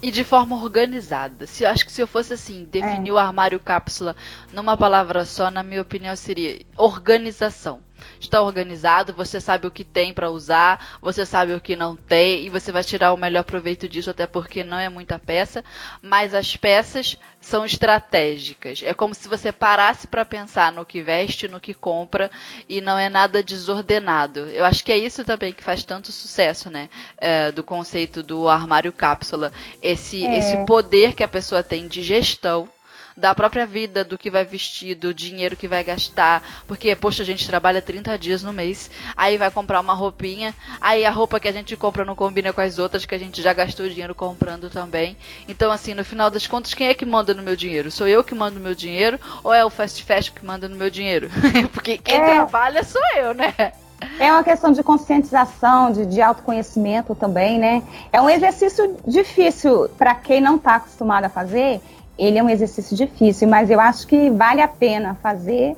E 0.03 0.11
de 0.11 0.25
forma 0.25 0.57
organizada. 0.57 1.47
Se 1.47 1.65
acho 1.65 1.87
que 1.87 1.93
se 1.93 2.03
eu 2.03 2.09
fosse 2.09 2.35
assim, 2.35 2.65
definir 2.65 3.11
é. 3.11 3.13
o 3.13 3.19
armário 3.19 3.61
cápsula 3.61 4.17
numa 4.53 4.77
palavra 4.77 5.25
só, 5.25 5.49
na 5.49 5.63
minha 5.63 5.81
opinião, 5.81 6.17
seria 6.17 6.61
organização. 6.77 7.81
Está 8.21 8.43
organizado, 8.43 9.13
você 9.13 9.41
sabe 9.41 9.67
o 9.67 9.71
que 9.71 9.85
tem 9.85 10.13
para 10.13 10.31
usar, 10.31 10.99
você 11.01 11.25
sabe 11.27 11.55
o 11.55 11.61
que 11.61 11.77
não 11.77 11.97
tem 11.97 12.45
e 12.45 12.51
você 12.51 12.73
vai 12.73 12.85
tirar 12.85 13.13
o 13.13 13.17
melhor 13.17 13.45
proveito 13.45 13.89
disso, 13.89 14.11
até 14.11 14.27
porque 14.27 14.65
não 14.65 14.79
é 14.79 14.89
muita 14.89 15.19
peça, 15.19 15.65
mas 16.01 16.35
as 16.35 16.57
peças 16.57 17.19
são 17.41 17.67
estratégicas. 17.67 18.83
É 18.85 18.95
como 18.95 19.15
se 19.15 19.29
você 19.29 19.51
parasse 19.51 20.07
para 20.07 20.25
pensar 20.25 20.73
no 20.73 20.87
que 20.87 21.03
veste, 21.03 21.49
no 21.49 21.61
que 21.61 21.75
compra 21.75 22.31
e 22.69 22.81
não 22.81 22.97
é 22.97 23.09
nada 23.09 23.43
desordenado. 23.43 24.41
Eu 24.51 24.65
acho 24.65 24.85
que 24.85 24.93
é 24.93 24.97
isso 24.97 25.25
também 25.25 25.53
que 25.53 25.63
faz 25.63 25.83
tanto 25.85 26.13
sucesso, 26.13 26.71
né? 26.71 26.89
É, 27.19 27.51
do 27.51 27.65
conceito 27.65 28.23
do 28.23 28.49
armário 28.49 28.93
cápsula. 28.93 29.53
Esse, 29.83 30.25
é. 30.25 30.39
esse 30.39 30.65
poder 30.65 31.15
que 31.15 31.25
a 31.25 31.29
pessoa 31.29 31.63
tem 31.63 31.89
de 31.89 32.03
gestão 32.03 32.69
da 33.17 33.35
própria 33.35 33.67
vida, 33.67 34.05
do 34.05 34.19
que 34.19 34.31
vai 34.31 34.45
vestir, 34.45 34.95
do 34.95 35.13
dinheiro 35.13 35.57
que 35.57 35.69
vai 35.69 35.83
gastar. 35.85 36.43
Porque, 36.67 36.95
poxa, 36.95 37.23
a 37.23 37.27
gente 37.27 37.47
trabalha 37.47 37.83
30 37.83 38.19
dias 38.19 38.43
no 38.43 38.53
mês, 38.53 38.91
aí 39.17 39.37
vai 39.37 39.51
comprar 39.51 39.81
uma 39.81 39.95
roupinha, 39.95 40.55
aí 40.81 41.05
a 41.05 41.11
roupa 41.11 41.41
que 41.41 41.49
a 41.49 41.53
gente 41.53 41.77
compra 41.77 42.05
não 42.05 42.15
combina 42.15 42.53
com 42.53 42.61
as 42.61 42.79
outras 42.79 43.05
que 43.05 43.15
a 43.15 43.19
gente 43.19 43.43
já 43.43 43.53
gastou 43.53 43.89
dinheiro 43.89 44.15
comprando 44.15 44.71
também. 44.71 45.17
Então, 45.49 45.71
assim, 45.71 45.95
no 45.95 46.05
final 46.05 46.31
das 46.31 46.47
contas, 46.47 46.75
quem 46.75 46.89
é 46.89 46.95
que 46.95 47.05
manda 47.05 47.35
no 47.35 47.43
meu 47.43 47.57
dinheiro? 47.57 47.91
Sou 47.91 48.09
eu 48.09 48.25
que 48.25 48.35
mando 48.35 48.59
no 48.59 48.65
meu 48.65 48.75
dinheiro 48.75 49.19
ou 49.43 49.53
é 49.53 49.65
o 49.65 49.71
fast 49.71 50.03
fashion 50.05 50.35
que 50.35 50.45
manda 50.45 50.69
no 50.69 50.77
meu 50.77 50.91
dinheiro? 50.91 51.31
porque 51.73 51.99
quem 51.99 52.17
é. 52.17 52.35
trabalha 52.35 52.85
sou 52.85 53.03
eu, 53.17 53.35
né? 53.35 53.73
É 54.19 54.33
uma 54.33 54.43
questão 54.43 54.73
de 54.73 54.83
conscientização, 54.83 55.93
de, 55.93 56.07
de 56.07 56.21
autoconhecimento 56.21 57.15
também, 57.15 57.59
né? 57.59 57.83
É 58.13 58.21
um 58.21 58.29
exercício 58.29 58.97
difícil 59.07 59.89
para 59.97 60.15
quem 60.15 60.41
não 60.41 60.57
está 60.57 60.77
acostumado 60.77 61.25
a 61.25 61.29
fazer 61.29 61.81
ele 62.23 62.39
é 62.39 62.43
um 62.43 62.49
exercício 62.49 62.97
difícil, 62.97 63.49
mas 63.49 63.69
eu 63.69 63.81
acho 63.81 64.07
que 64.07 64.31
vale 64.31 64.61
a 64.61 64.69
pena 64.69 65.17
fazer. 65.21 65.77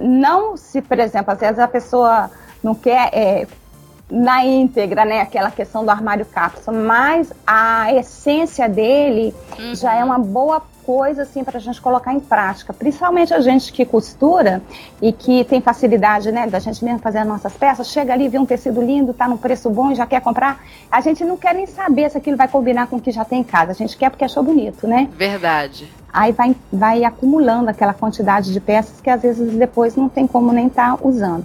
Não 0.00 0.56
se, 0.56 0.80
por 0.80 0.98
exemplo, 1.00 1.32
às 1.32 1.40
vezes 1.40 1.58
a 1.58 1.66
pessoa 1.66 2.30
não 2.62 2.74
quer 2.74 3.10
é, 3.12 3.46
na 4.10 4.44
íntegra, 4.44 5.04
né, 5.04 5.20
aquela 5.20 5.50
questão 5.50 5.84
do 5.84 5.90
armário 5.90 6.24
cápsula, 6.24 6.76
mas 6.76 7.32
a 7.46 7.92
essência 7.92 8.68
dele 8.68 9.34
uhum. 9.58 9.74
já 9.74 9.94
é 9.94 10.02
uma 10.02 10.18
boa 10.18 10.62
coisa 10.84 11.24
assim 11.24 11.44
para 11.44 11.58
a 11.58 11.60
gente 11.60 11.78
colocar 11.82 12.14
em 12.14 12.20
prática, 12.20 12.72
principalmente 12.72 13.34
a 13.34 13.40
gente 13.40 13.70
que 13.70 13.84
costura 13.84 14.62
e 15.02 15.12
que 15.12 15.44
tem 15.44 15.60
facilidade, 15.60 16.32
né, 16.32 16.46
da 16.46 16.58
gente 16.58 16.82
mesmo 16.82 17.00
fazer 17.00 17.18
as 17.18 17.26
nossas 17.26 17.52
peças, 17.52 17.88
chega 17.88 18.14
ali, 18.14 18.26
vê 18.26 18.38
um 18.38 18.46
tecido 18.46 18.80
lindo, 18.80 19.12
tá 19.12 19.28
num 19.28 19.36
preço 19.36 19.68
bom 19.68 19.92
e 19.92 19.94
já 19.94 20.06
quer 20.06 20.22
comprar, 20.22 20.64
a 20.90 21.02
gente 21.02 21.22
não 21.24 21.36
quer 21.36 21.54
nem 21.54 21.66
saber 21.66 22.10
se 22.10 22.16
aquilo 22.16 22.38
vai 22.38 22.48
combinar 22.48 22.86
com 22.86 22.96
o 22.96 23.00
que 23.00 23.10
já 23.10 23.22
tem 23.22 23.40
em 23.40 23.44
casa, 23.44 23.72
a 23.72 23.74
gente 23.74 23.98
quer 23.98 24.08
porque 24.08 24.24
achou 24.24 24.42
bonito, 24.42 24.86
né? 24.86 25.10
Verdade. 25.14 25.92
Aí 26.10 26.32
vai, 26.32 26.56
vai 26.72 27.04
acumulando 27.04 27.68
aquela 27.68 27.92
quantidade 27.92 28.50
de 28.50 28.60
peças 28.60 28.98
que 28.98 29.10
às 29.10 29.20
vezes 29.20 29.52
depois 29.56 29.94
não 29.94 30.08
tem 30.08 30.26
como 30.26 30.52
nem 30.52 30.68
estar 30.68 30.96
tá 30.96 31.06
usando. 31.06 31.44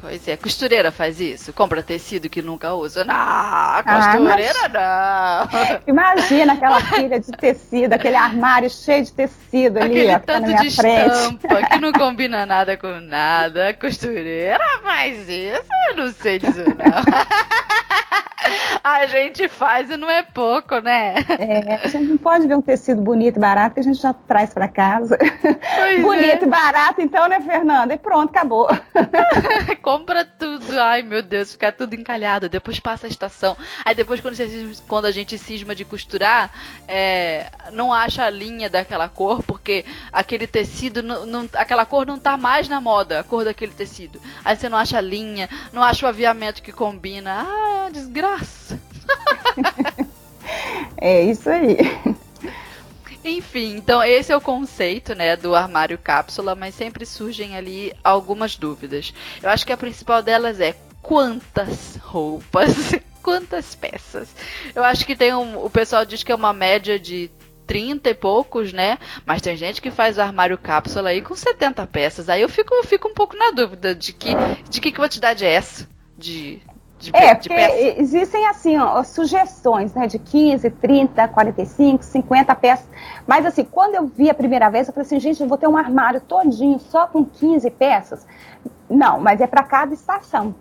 Pois 0.00 0.26
é, 0.26 0.36
costureira 0.36 0.90
faz 0.90 1.20
isso? 1.20 1.52
Compra 1.52 1.82
tecido 1.82 2.28
que 2.28 2.40
nunca 2.40 2.72
usa. 2.74 3.04
Não, 3.04 3.14
costureira 3.82 4.58
ah, 4.64 5.48
mas... 5.50 5.62
não. 5.62 5.80
Imagina 5.86 6.52
aquela 6.54 6.80
pilha 6.80 7.20
de 7.20 7.30
tecido, 7.32 7.92
aquele 7.92 8.16
armário 8.16 8.70
cheio 8.70 9.04
de 9.04 9.12
tecido 9.12 9.78
ali, 9.78 10.00
aquele 10.08 10.14
ó, 10.14 10.18
tanto 10.18 10.40
na 10.40 10.46
minha 10.46 10.62
de 10.62 10.70
frente. 10.74 11.12
estampa 11.12 11.68
que 11.68 11.78
não 11.78 11.92
combina 11.94 12.46
nada 12.46 12.76
com 12.76 13.00
nada. 13.00 13.74
Costureira 13.74 14.64
faz 14.82 15.28
isso? 15.28 15.62
Eu 15.88 15.96
não 15.96 16.12
sei 16.12 16.38
dizer 16.38 16.68
não. 16.68 17.70
a 18.82 19.06
gente 19.06 19.48
faz 19.48 19.90
e 19.90 19.96
não 19.96 20.10
é 20.10 20.22
pouco, 20.22 20.78
né? 20.78 21.14
É, 21.38 21.74
a 21.84 21.88
gente 21.88 22.06
não 22.06 22.16
pode 22.16 22.46
ver 22.46 22.56
um 22.56 22.62
tecido 22.62 23.00
bonito 23.00 23.36
e 23.36 23.40
barato 23.40 23.74
que 23.74 23.80
a 23.80 23.82
gente 23.84 24.00
já 24.00 24.12
traz 24.12 24.52
para 24.52 24.68
casa. 24.68 25.18
Pois 25.76 26.02
bonito 26.02 26.42
é. 26.42 26.46
e 26.46 26.48
barato, 26.48 27.00
então, 27.00 27.28
né, 27.28 27.40
Fernanda? 27.40 27.94
E 27.94 27.98
pronto, 27.98 28.30
acabou. 28.30 28.68
Compra 29.90 30.24
tudo. 30.24 30.78
Ai, 30.78 31.02
meu 31.02 31.20
Deus, 31.20 31.52
fica 31.52 31.72
tudo 31.72 31.94
encalhado. 31.94 32.48
Depois 32.48 32.78
passa 32.78 33.06
a 33.06 33.10
estação. 33.10 33.56
Aí 33.84 33.92
depois, 33.92 34.20
quando, 34.20 34.36
você, 34.36 34.72
quando 34.86 35.06
a 35.06 35.10
gente 35.10 35.36
cisma 35.36 35.74
de 35.74 35.84
costurar, 35.84 36.52
é, 36.86 37.50
não 37.72 37.92
acha 37.92 38.24
a 38.24 38.30
linha 38.30 38.70
daquela 38.70 39.08
cor, 39.08 39.42
porque 39.42 39.84
aquele 40.12 40.46
tecido, 40.46 41.02
não, 41.02 41.26
não, 41.26 41.48
aquela 41.54 41.84
cor 41.84 42.06
não 42.06 42.20
tá 42.20 42.36
mais 42.36 42.68
na 42.68 42.80
moda, 42.80 43.18
a 43.18 43.24
cor 43.24 43.44
daquele 43.44 43.72
tecido. 43.72 44.20
Aí 44.44 44.56
você 44.56 44.68
não 44.68 44.78
acha 44.78 44.98
a 44.98 45.00
linha, 45.00 45.48
não 45.72 45.82
acha 45.82 46.06
o 46.06 46.08
aviamento 46.08 46.62
que 46.62 46.70
combina. 46.72 47.44
Ah, 47.44 47.90
desgraça 47.92 48.20
graça. 48.20 48.80
é 50.98 51.24
isso 51.24 51.50
aí. 51.50 51.76
Enfim, 53.24 53.76
então 53.76 54.02
esse 54.02 54.32
é 54.32 54.36
o 54.36 54.40
conceito, 54.40 55.14
né, 55.14 55.36
do 55.36 55.54
armário 55.54 55.98
cápsula, 55.98 56.54
mas 56.54 56.74
sempre 56.74 57.04
surgem 57.04 57.56
ali 57.56 57.92
algumas 58.02 58.56
dúvidas. 58.56 59.12
Eu 59.42 59.50
acho 59.50 59.66
que 59.66 59.72
a 59.72 59.76
principal 59.76 60.22
delas 60.22 60.58
é 60.58 60.74
quantas 61.02 61.96
roupas, 61.96 62.94
quantas 63.22 63.74
peças. 63.74 64.34
Eu 64.74 64.82
acho 64.82 65.04
que 65.04 65.14
tem 65.14 65.34
um, 65.34 65.62
o 65.64 65.68
pessoal 65.68 66.04
diz 66.04 66.22
que 66.22 66.32
é 66.32 66.34
uma 66.34 66.52
média 66.52 66.98
de 66.98 67.30
30 67.66 68.10
e 68.10 68.14
poucos, 68.14 68.72
né? 68.72 68.98
Mas 69.24 69.42
tem 69.42 69.56
gente 69.56 69.80
que 69.80 69.90
faz 69.90 70.18
o 70.18 70.22
armário 70.22 70.58
cápsula 70.58 71.10
aí 71.10 71.22
com 71.22 71.36
70 71.36 71.86
peças. 71.86 72.28
Aí 72.28 72.42
eu 72.42 72.48
fico, 72.48 72.74
eu 72.74 72.84
fico 72.84 73.06
um 73.06 73.14
pouco 73.14 73.36
na 73.36 73.50
dúvida 73.50 73.94
de 73.94 74.12
que 74.12 74.30
de 74.68 74.80
que 74.80 74.90
quantidade 74.90 75.44
é 75.44 75.52
essa 75.52 75.88
de 76.18 76.60
de, 77.00 77.10
é, 77.14 77.34
de 77.34 77.48
porque 77.48 77.94
existem 77.98 78.46
assim, 78.46 78.76
ó, 78.76 79.02
sugestões, 79.02 79.94
né, 79.94 80.06
de 80.06 80.18
15, 80.18 80.70
30, 80.70 81.26
45, 81.28 82.04
50 82.04 82.54
peças. 82.54 82.86
Mas 83.26 83.46
assim, 83.46 83.64
quando 83.64 83.94
eu 83.94 84.06
vi 84.06 84.28
a 84.28 84.34
primeira 84.34 84.68
vez, 84.68 84.86
eu 84.86 84.92
falei 84.92 85.06
assim, 85.06 85.18
gente, 85.18 85.40
eu 85.40 85.48
vou 85.48 85.56
ter 85.56 85.66
um 85.66 85.76
armário 85.76 86.20
todinho 86.20 86.78
só 86.78 87.06
com 87.06 87.24
15 87.24 87.70
peças. 87.70 88.26
Não, 88.88 89.18
mas 89.18 89.40
é 89.40 89.46
para 89.46 89.62
cada 89.62 89.94
estação. 89.94 90.54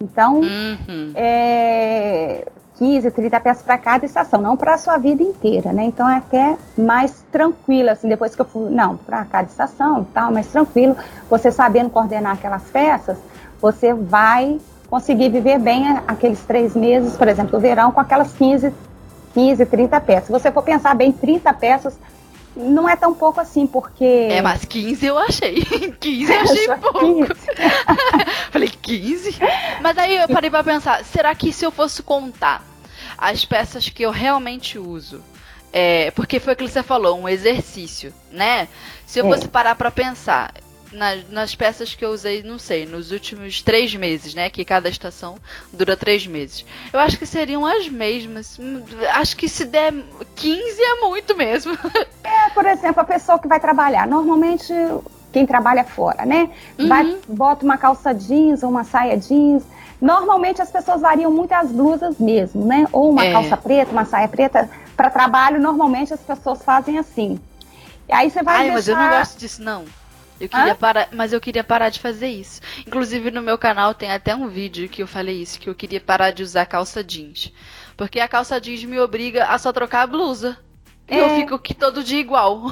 Então, 0.00 0.40
uhum. 0.40 1.12
é 1.14 2.44
15, 2.76 3.12
30 3.12 3.40
peças 3.40 3.62
para 3.62 3.78
cada 3.78 4.04
estação, 4.04 4.40
não 4.40 4.56
para 4.56 4.74
a 4.74 4.78
sua 4.78 4.98
vida 4.98 5.22
inteira, 5.22 5.72
né? 5.72 5.84
Então 5.84 6.08
é 6.08 6.16
até 6.16 6.56
mais 6.76 7.24
tranquilo, 7.30 7.90
assim, 7.90 8.08
depois 8.08 8.34
que 8.34 8.42
eu 8.42 8.46
fui, 8.46 8.68
não, 8.68 8.96
para 8.96 9.24
cada 9.26 9.48
estação 9.48 10.04
tal, 10.12 10.32
mais 10.32 10.48
tranquilo, 10.48 10.96
você 11.30 11.52
sabendo 11.52 11.88
coordenar 11.88 12.32
aquelas 12.32 12.64
peças, 12.64 13.16
você 13.60 13.94
vai 13.94 14.58
conseguir 14.94 15.28
viver 15.28 15.58
bem 15.58 15.88
aqueles 16.06 16.38
três 16.42 16.76
meses, 16.76 17.16
por 17.16 17.26
exemplo, 17.26 17.50
do 17.50 17.58
verão, 17.58 17.90
com 17.90 17.98
aquelas 17.98 18.32
15, 18.34 18.72
15, 19.34 19.66
30 19.66 20.00
peças. 20.00 20.26
Se 20.26 20.30
você 20.32 20.52
for 20.52 20.62
pensar 20.62 20.94
bem, 20.94 21.10
30 21.10 21.52
peças 21.54 21.98
não 22.54 22.88
é 22.88 22.94
tão 22.94 23.12
pouco 23.12 23.40
assim, 23.40 23.66
porque. 23.66 24.04
É, 24.04 24.40
mas 24.40 24.64
15 24.64 25.04
eu 25.04 25.18
achei. 25.18 25.64
15 25.98 26.32
eu 26.32 26.40
achei 26.40 26.68
pouco. 26.78 27.26
15. 27.26 27.26
Falei, 28.52 28.68
15? 28.68 29.36
Mas 29.82 29.98
aí 29.98 30.16
eu 30.16 30.28
parei 30.28 30.48
pra 30.48 30.62
pensar, 30.62 31.04
será 31.04 31.34
que 31.34 31.52
se 31.52 31.64
eu 31.64 31.72
fosse 31.72 32.00
contar 32.00 32.62
as 33.18 33.44
peças 33.44 33.88
que 33.88 34.04
eu 34.04 34.12
realmente 34.12 34.78
uso? 34.78 35.20
É, 35.72 36.12
porque 36.12 36.38
foi 36.38 36.52
aquilo 36.52 36.68
que 36.68 36.72
você 36.72 36.84
falou, 36.84 37.18
um 37.18 37.28
exercício, 37.28 38.14
né? 38.30 38.68
Se 39.04 39.18
eu 39.18 39.26
é. 39.26 39.28
fosse 39.28 39.48
parar 39.48 39.74
pra 39.74 39.90
pensar, 39.90 40.54
nas, 40.94 41.28
nas 41.28 41.54
peças 41.54 41.94
que 41.94 42.04
eu 42.04 42.10
usei, 42.10 42.42
não 42.42 42.58
sei, 42.58 42.86
nos 42.86 43.10
últimos 43.10 43.60
três 43.60 43.94
meses, 43.94 44.34
né? 44.34 44.48
Que 44.48 44.64
cada 44.64 44.88
estação 44.88 45.36
dura 45.72 45.96
três 45.96 46.26
meses. 46.26 46.64
Eu 46.92 47.00
acho 47.00 47.18
que 47.18 47.26
seriam 47.26 47.66
as 47.66 47.88
mesmas. 47.88 48.58
Acho 49.12 49.36
que 49.36 49.48
se 49.48 49.64
der 49.64 49.92
15 50.36 50.82
é 50.82 51.00
muito 51.00 51.36
mesmo. 51.36 51.76
É, 52.24 52.50
por 52.50 52.66
exemplo, 52.66 53.00
a 53.00 53.04
pessoa 53.04 53.38
que 53.38 53.46
vai 53.46 53.60
trabalhar. 53.60 54.06
Normalmente 54.06 54.72
quem 55.30 55.44
trabalha 55.46 55.84
fora, 55.84 56.24
né? 56.24 56.50
Vai, 56.88 57.04
uhum. 57.04 57.20
bota 57.28 57.64
uma 57.64 57.76
calça 57.76 58.14
jeans 58.14 58.62
ou 58.62 58.70
uma 58.70 58.84
saia 58.84 59.16
jeans. 59.16 59.62
Normalmente 60.00 60.62
as 60.62 60.70
pessoas 60.70 61.00
variam 61.00 61.30
muito 61.30 61.52
as 61.52 61.70
blusas 61.70 62.18
mesmo, 62.18 62.64
né? 62.64 62.86
Ou 62.92 63.10
uma 63.10 63.24
é. 63.24 63.32
calça 63.32 63.56
preta, 63.56 63.92
uma 63.92 64.04
saia 64.04 64.28
preta. 64.28 64.70
Para 64.96 65.10
trabalho, 65.10 65.60
normalmente 65.60 66.14
as 66.14 66.20
pessoas 66.20 66.62
fazem 66.62 66.98
assim. 66.98 67.38
E 68.08 68.12
aí 68.12 68.30
você 68.30 68.42
vai 68.42 68.54
Ai, 68.54 68.62
deixar... 68.62 68.74
mas 68.74 68.88
eu 68.88 68.96
não 68.96 69.18
gosto 69.18 69.38
disso, 69.38 69.62
não. 69.62 69.84
Eu 70.40 70.48
queria 70.48 70.72
ah? 70.72 70.76
parar, 70.76 71.08
mas 71.12 71.32
eu 71.32 71.40
queria 71.40 71.62
parar 71.62 71.88
de 71.88 72.00
fazer 72.00 72.28
isso. 72.28 72.60
Inclusive 72.86 73.30
no 73.30 73.42
meu 73.42 73.56
canal 73.56 73.94
tem 73.94 74.10
até 74.10 74.34
um 74.34 74.48
vídeo 74.48 74.88
que 74.88 75.02
eu 75.02 75.06
falei 75.06 75.40
isso, 75.40 75.60
que 75.60 75.68
eu 75.68 75.74
queria 75.74 76.00
parar 76.00 76.32
de 76.32 76.42
usar 76.42 76.66
calça 76.66 77.04
jeans. 77.04 77.52
Porque 77.96 78.18
a 78.18 78.28
calça 78.28 78.60
jeans 78.60 78.84
me 78.84 78.98
obriga 78.98 79.46
a 79.46 79.58
só 79.58 79.72
trocar 79.72 80.02
a 80.02 80.06
blusa. 80.06 80.58
E 81.08 81.14
é. 81.14 81.20
eu 81.20 81.36
fico 81.36 81.54
aqui 81.54 81.74
todo 81.74 82.02
dia 82.02 82.18
igual. 82.18 82.62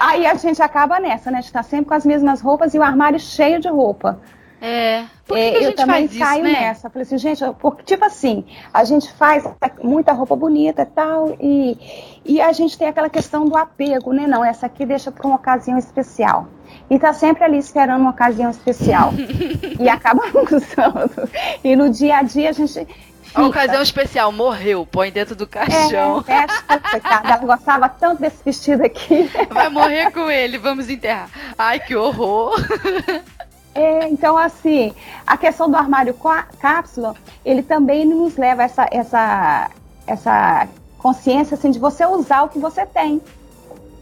aí 0.00 0.26
a 0.26 0.34
gente 0.34 0.62
acaba 0.62 0.98
nessa, 0.98 1.30
né? 1.30 1.38
A 1.38 1.40
gente 1.40 1.52
tá 1.52 1.62
sempre 1.62 1.86
com 1.86 1.94
as 1.94 2.04
mesmas 2.04 2.40
roupas 2.40 2.74
e 2.74 2.78
o 2.78 2.82
armário 2.82 3.20
cheio 3.20 3.60
de 3.60 3.68
roupa. 3.68 4.20
É. 4.66 5.04
Por 5.26 5.36
que 5.36 5.42
é, 5.42 5.58
que 5.58 5.64
eu 5.64 5.74
também 5.74 6.08
caio 6.08 6.46
isso, 6.46 6.54
né? 6.54 6.60
nessa. 6.60 6.88
Falei 6.88 7.02
assim, 7.02 7.18
gente, 7.18 7.44
porque, 7.60 7.82
tipo 7.82 8.02
assim, 8.02 8.46
a 8.72 8.82
gente 8.82 9.12
faz 9.12 9.44
muita 9.82 10.12
roupa 10.12 10.34
bonita 10.34 10.82
e 10.82 10.86
tal, 10.86 11.36
e, 11.38 11.76
e 12.24 12.40
a 12.40 12.50
gente 12.50 12.78
tem 12.78 12.88
aquela 12.88 13.10
questão 13.10 13.46
do 13.46 13.58
apego, 13.58 14.14
né? 14.14 14.26
Não, 14.26 14.42
essa 14.42 14.64
aqui 14.64 14.86
deixa 14.86 15.12
para 15.12 15.26
uma 15.26 15.36
ocasião 15.36 15.76
especial. 15.76 16.48
E 16.88 16.98
tá 16.98 17.12
sempre 17.12 17.44
ali 17.44 17.58
esperando 17.58 18.00
uma 18.00 18.10
ocasião 18.10 18.50
especial. 18.50 19.12
e 19.78 19.86
acaba 19.86 20.22
usando. 20.32 21.28
E 21.62 21.76
no 21.76 21.90
dia 21.90 22.16
a 22.16 22.22
dia 22.22 22.48
a 22.48 22.52
gente. 22.52 22.88
A 23.34 23.42
ocasião 23.42 23.82
especial, 23.82 24.32
morreu, 24.32 24.86
põe 24.86 25.10
dentro 25.10 25.36
do 25.36 25.46
caixão. 25.46 26.24
É, 26.26 26.72
é, 26.72 26.78
coitada, 26.78 27.28
ela 27.28 27.36
gostava 27.38 27.88
tanto 27.88 28.22
desse 28.22 28.42
vestido 28.42 28.82
aqui. 28.82 29.28
Vai 29.50 29.68
morrer 29.68 30.10
com 30.10 30.30
ele, 30.30 30.56
vamos 30.56 30.88
enterrar. 30.88 31.28
Ai, 31.58 31.80
que 31.80 31.94
horror. 31.94 32.54
É, 33.74 34.08
então, 34.08 34.38
assim, 34.38 34.94
a 35.26 35.36
questão 35.36 35.68
do 35.68 35.76
armário 35.76 36.14
cápsula, 36.60 37.14
ele 37.44 37.62
também 37.62 38.04
nos 38.04 38.36
leva 38.36 38.62
a 38.62 38.64
essa, 38.64 38.86
essa, 38.90 39.70
essa 40.06 40.68
consciência 40.98 41.56
assim, 41.56 41.72
de 41.72 41.78
você 41.78 42.06
usar 42.06 42.44
o 42.44 42.48
que 42.48 42.58
você 42.58 42.86
tem, 42.86 43.20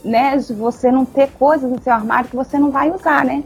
né? 0.05 0.37
De 0.37 0.53
você 0.53 0.93
não 0.93 1.07
ter 1.07 1.31
coisas 1.33 1.71
no 1.71 1.81
seu 1.81 1.93
armário 1.93 2.29
que 2.29 2.37
você 2.37 2.59
não 2.59 2.71
vai 2.71 2.91
usar, 2.91 3.25
né? 3.25 3.43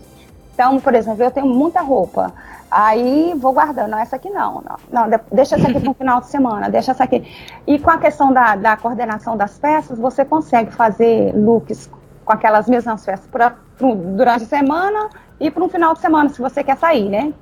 Então, 0.52 0.80
por 0.80 0.94
exemplo, 0.94 1.22
eu 1.22 1.30
tenho 1.30 1.46
muita 1.46 1.80
roupa. 1.80 2.34
Aí 2.68 3.32
vou 3.36 3.52
guardando, 3.52 3.90
não, 3.90 3.98
essa 3.98 4.16
aqui 4.16 4.28
não, 4.28 4.64
não, 4.90 5.08
não 5.08 5.20
deixa 5.30 5.54
essa 5.54 5.68
aqui 5.68 5.78
para 5.78 5.90
o 5.90 5.94
final 5.96 6.20
de 6.20 6.26
semana, 6.26 6.68
deixa 6.68 6.90
essa 6.90 7.04
aqui. 7.04 7.24
E 7.64 7.78
com 7.78 7.90
a 7.90 7.98
questão 7.98 8.32
da, 8.32 8.56
da 8.56 8.76
coordenação 8.76 9.36
das 9.36 9.56
peças, 9.58 9.96
você 9.96 10.24
consegue 10.24 10.72
fazer 10.72 11.32
looks 11.36 11.88
com 12.24 12.32
aquelas 12.32 12.68
mesmas 12.68 13.04
peças 13.04 13.26
pra, 13.28 13.54
durante 13.78 14.42
a 14.42 14.46
semana 14.48 15.08
e 15.38 15.50
para 15.50 15.64
um 15.64 15.68
final 15.68 15.94
de 15.94 16.00
semana, 16.00 16.28
se 16.28 16.40
você 16.40 16.62
quer 16.64 16.76
sair, 16.76 17.08
né? 17.08 17.32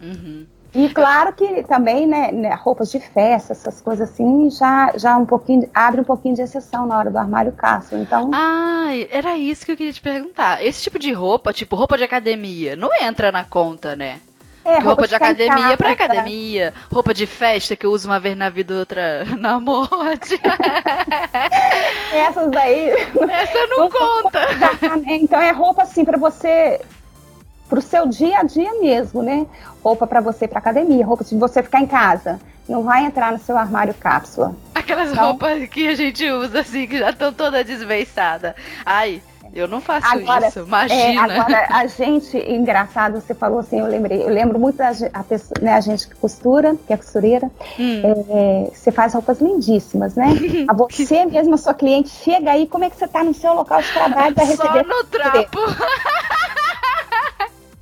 Uhum. 0.00 0.46
E 0.74 0.88
claro 0.90 1.32
que 1.32 1.62
também, 1.62 2.06
né, 2.06 2.30
né, 2.30 2.54
roupas 2.54 2.90
de 2.90 3.00
festa, 3.00 3.52
essas 3.52 3.80
coisas 3.80 4.10
assim, 4.10 4.50
já, 4.50 4.92
já 4.96 5.16
um 5.16 5.24
pouquinho, 5.24 5.68
abre 5.72 6.02
um 6.02 6.04
pouquinho 6.04 6.34
de 6.34 6.42
exceção 6.42 6.86
na 6.86 6.98
hora 6.98 7.10
do 7.10 7.16
armário 7.16 7.52
caço, 7.52 7.96
então... 7.96 8.30
Ah, 8.34 8.90
era 9.10 9.36
isso 9.36 9.64
que 9.64 9.72
eu 9.72 9.76
queria 9.76 9.92
te 9.92 10.00
perguntar. 10.00 10.62
Esse 10.62 10.82
tipo 10.82 10.98
de 10.98 11.10
roupa, 11.10 11.54
tipo 11.54 11.74
roupa 11.74 11.96
de 11.96 12.04
academia, 12.04 12.76
não 12.76 12.90
entra 13.00 13.32
na 13.32 13.44
conta, 13.44 13.96
né? 13.96 14.20
É, 14.62 14.74
roupa, 14.74 14.88
roupa 14.88 15.08
de 15.08 15.14
academia 15.14 15.76
para 15.78 15.92
academia, 15.92 16.74
roupa 16.92 17.14
de 17.14 17.26
festa 17.26 17.74
que 17.74 17.86
eu 17.86 17.90
uso 17.90 18.06
uma 18.06 18.20
vez 18.20 18.36
na 18.36 18.50
vida 18.50 18.74
outra 18.74 19.24
na 19.40 19.58
morte. 19.58 20.38
Essas 22.12 22.50
daí. 22.50 22.90
Essa 22.90 23.66
não 23.68 23.88
conta. 23.88 24.40
Então 25.06 25.40
é 25.40 25.52
roupa 25.52 25.84
assim 25.84 26.04
para 26.04 26.18
você 26.18 26.82
pro 27.68 27.82
seu 27.82 28.06
dia 28.06 28.38
a 28.38 28.42
dia 28.42 28.80
mesmo, 28.80 29.22
né? 29.22 29.46
Roupa 29.82 30.06
para 30.06 30.20
você 30.20 30.48
para 30.48 30.58
academia, 30.58 31.04
roupa 31.04 31.24
de 31.24 31.36
você 31.36 31.62
ficar 31.62 31.80
em 31.80 31.86
casa. 31.86 32.40
Não 32.68 32.82
vai 32.82 33.04
entrar 33.04 33.32
no 33.32 33.38
seu 33.38 33.56
armário 33.56 33.94
cápsula. 33.94 34.54
Aquelas 34.74 35.12
então, 35.12 35.26
roupas 35.28 35.68
que 35.68 35.88
a 35.88 35.94
gente 35.94 36.28
usa 36.30 36.60
assim, 36.60 36.86
que 36.86 36.98
já 36.98 37.10
estão 37.10 37.32
toda 37.32 37.64
desbeiçada. 37.64 38.54
Ai, 38.84 39.22
eu 39.54 39.66
não 39.66 39.80
faço 39.80 40.06
agora, 40.06 40.48
isso, 40.48 40.60
imagina. 40.60 41.00
É, 41.00 41.16
agora, 41.16 41.66
a 41.70 41.86
gente, 41.86 42.36
engraçado, 42.36 43.20
você 43.20 43.34
falou 43.34 43.60
assim, 43.60 43.80
eu 43.80 43.86
lembrei, 43.86 44.22
eu 44.22 44.28
lembro 44.28 44.58
muito 44.58 44.76
da 44.76 44.90
a, 45.12 45.24
pessoa, 45.24 45.54
né, 45.60 45.72
a 45.72 45.80
gente 45.80 46.06
que 46.08 46.14
costura, 46.16 46.76
que 46.86 46.92
é 46.92 46.96
costureira, 46.96 47.50
hum. 47.78 48.02
é, 48.04 48.70
você 48.72 48.92
faz 48.92 49.14
roupas 49.14 49.40
lindíssimas, 49.40 50.14
né? 50.14 50.28
a 50.68 50.74
você 50.74 51.24
mesma, 51.24 51.56
sua 51.56 51.74
cliente, 51.74 52.10
chega 52.10 52.50
aí, 52.52 52.66
como 52.66 52.84
é 52.84 52.90
que 52.90 52.96
você 52.96 53.06
está 53.06 53.24
no 53.24 53.32
seu 53.32 53.54
local 53.54 53.80
de 53.80 53.90
trabalho 53.92 54.34
para 54.34 54.44
receber? 54.44 54.86
Só 54.86 54.96
no 54.96 55.04
trapo. 55.04 55.58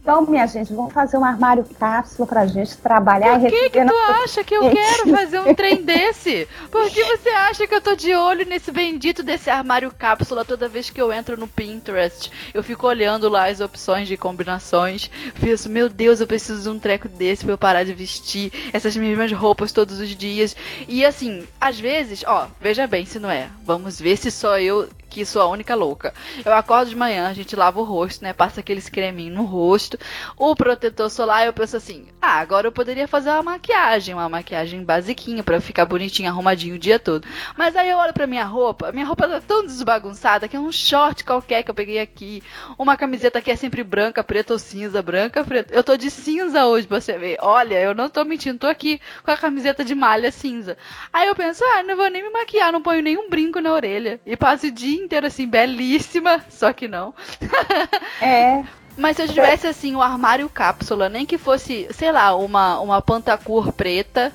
Então, 0.07 0.25
minha 0.25 0.47
gente, 0.47 0.73
vamos 0.73 0.93
fazer 0.93 1.17
um 1.17 1.25
armário 1.25 1.67
cápsula 1.81 2.29
pra 2.29 2.47
gente 2.47 2.77
trabalhar 2.77 3.41
Por 3.41 3.51
que, 3.51 3.71
que 3.71 3.85
tu 3.85 3.95
acha 4.23 4.45
que 4.45 4.55
eu 4.55 4.71
quero 4.71 5.11
fazer 5.11 5.41
um 5.41 5.53
trem 5.53 5.83
desse? 5.83 6.47
Por 6.71 6.89
que 6.89 7.03
você 7.03 7.29
acha 7.31 7.67
que 7.67 7.75
eu 7.75 7.81
tô 7.81 7.97
de 7.97 8.15
olho 8.15 8.47
nesse 8.47 8.71
bendito 8.71 9.25
desse 9.25 9.51
armário 9.51 9.91
cápsula 9.91 10.45
toda 10.45 10.69
vez 10.69 10.91
que 10.91 11.03
eu 11.03 11.13
entro 11.13 11.37
no 11.37 11.49
Pinterest? 11.49 12.31
Eu 12.55 12.63
fico 12.63 12.87
olhando 12.87 13.29
lá 13.29 13.49
as 13.49 13.59
opções 13.61 14.07
de 14.07 14.17
combinações. 14.17 15.11
Penso, 15.41 15.69
meu 15.69 15.89
Deus, 15.89 16.21
eu 16.21 16.27
preciso 16.29 16.63
de 16.63 16.69
um 16.69 16.79
treco 16.79 17.09
desse 17.09 17.43
pra 17.43 17.55
eu 17.55 17.59
parar 17.59 17.83
de 17.83 17.93
vestir 17.93 18.53
essas 18.73 18.97
mesmas 18.97 19.33
roupas 19.33 19.73
todos 19.73 19.99
os 19.99 20.11
dias. 20.11 20.55
E 20.87 21.05
assim, 21.05 21.45
às 21.61 21.81
vezes, 21.81 22.23
ó, 22.25 22.47
veja 22.61 22.87
bem 22.87 23.05
se 23.07 23.19
não 23.19 23.29
é. 23.29 23.49
Vamos 23.65 24.01
ver 24.01 24.17
se 24.17 24.31
só 24.31 24.57
eu 24.61 24.89
que 25.09 25.25
sou 25.25 25.43
a 25.43 25.49
única 25.49 25.75
louca. 25.75 26.13
Eu 26.45 26.53
acordo 26.55 26.89
de 26.89 26.97
manhã, 26.97 27.29
a 27.29 27.33
gente 27.33 27.57
lava 27.57 27.81
o 27.81 27.85
rosto, 27.85 28.23
né? 28.23 28.33
Passa 28.33 28.61
aqueles 28.61 28.89
creminhos 28.89 29.35
no 29.35 29.45
rosto. 29.45 29.99
O 30.37 30.55
protetor 30.55 31.11
solar, 31.11 31.47
eu 31.47 31.53
penso 31.53 31.77
assim: 31.77 32.07
ah, 32.21 32.39
agora 32.39 32.67
eu 32.67 32.73
poderia 32.73 33.09
fazer 33.09 33.31
uma 33.31 33.43
maquiagem, 33.43 34.15
uma 34.15 34.29
maquiagem 34.29 34.85
basiquinha 34.85 35.43
para 35.43 35.61
ficar 35.61 35.85
bonitinho, 35.87 36.29
arrumadinho 36.29 36.75
o 36.75 36.79
dia 36.79 36.99
todo. 36.99 37.27
Mas 37.57 37.77
aí 37.77 37.89
eu 37.89 37.99
olho 37.99 38.13
pra 38.13 38.27
minha 38.27 38.45
roupa, 38.45 38.93
minha 38.93 39.07
roupa 39.07 39.29
tá 39.29 39.41
tão 39.41 39.65
desbagunçada 39.65 40.49
que 40.49 40.57
é 40.57 40.61
um 40.61 40.73
short 40.73 41.25
qualquer 41.25 41.63
que 41.63 41.71
eu 41.71 41.75
peguei 41.75 41.99
aqui, 41.99 42.43
uma 42.79 42.97
camiseta 42.97 43.41
que 43.41 43.51
é 43.51 43.57
sempre 43.57 43.83
branca, 43.83 44.25
preta 44.25 44.53
ou 44.53 44.59
cinza, 44.59 45.03
branca, 45.03 45.45
preta. 45.45 45.75
Eu 45.75 45.85
tô 45.85 45.97
de 45.97 46.11
cinza 46.11 46.67
hoje, 46.67 46.87
pra 46.87 47.01
você 47.01 47.17
ver. 47.19 47.39
Olha, 47.41 47.81
eu 47.81 47.95
não 47.95 48.09
tô 48.09 48.25
mentindo, 48.25 48.59
tô 48.59 48.67
aqui 48.67 49.01
com 49.25 49.31
a 49.31 49.37
camiseta 49.37 49.85
de 49.85 49.95
malha 49.95 50.31
cinza. 50.31 50.77
Aí 51.13 51.29
eu 51.29 51.35
penso: 51.35 51.65
ah, 51.65 51.83
não 51.83 51.97
vou 51.97 52.11
nem 52.11 52.23
me 52.23 52.31
maquiar, 52.31 52.73
não 52.73 52.83
ponho 52.83 53.03
nenhum 53.03 53.31
brinco 53.31 53.61
na 53.61 53.73
orelha. 53.73 54.21
E 54.27 54.37
passo 54.37 54.67
o 54.67 54.71
dia 54.71 54.96
inteiro 54.97 55.27
assim, 55.27 55.47
belíssima, 55.47 56.45
só 56.51 56.73
que 56.73 56.89
não. 56.89 57.15
É. 58.21 58.65
Mas 58.97 59.17
se 59.17 59.23
eu 59.23 59.29
tivesse 59.29 59.67
assim 59.67 59.95
o 59.95 59.99
um 59.99 60.03
armário 60.03 60.49
cápsula, 60.49 61.09
nem 61.09 61.27
que 61.27 61.37
fosse, 61.37 61.87
sei 61.91 62.11
lá, 62.11 62.35
uma, 62.35 62.81
uma 62.81 63.03
pantacur 63.03 63.71
preta 63.73 64.33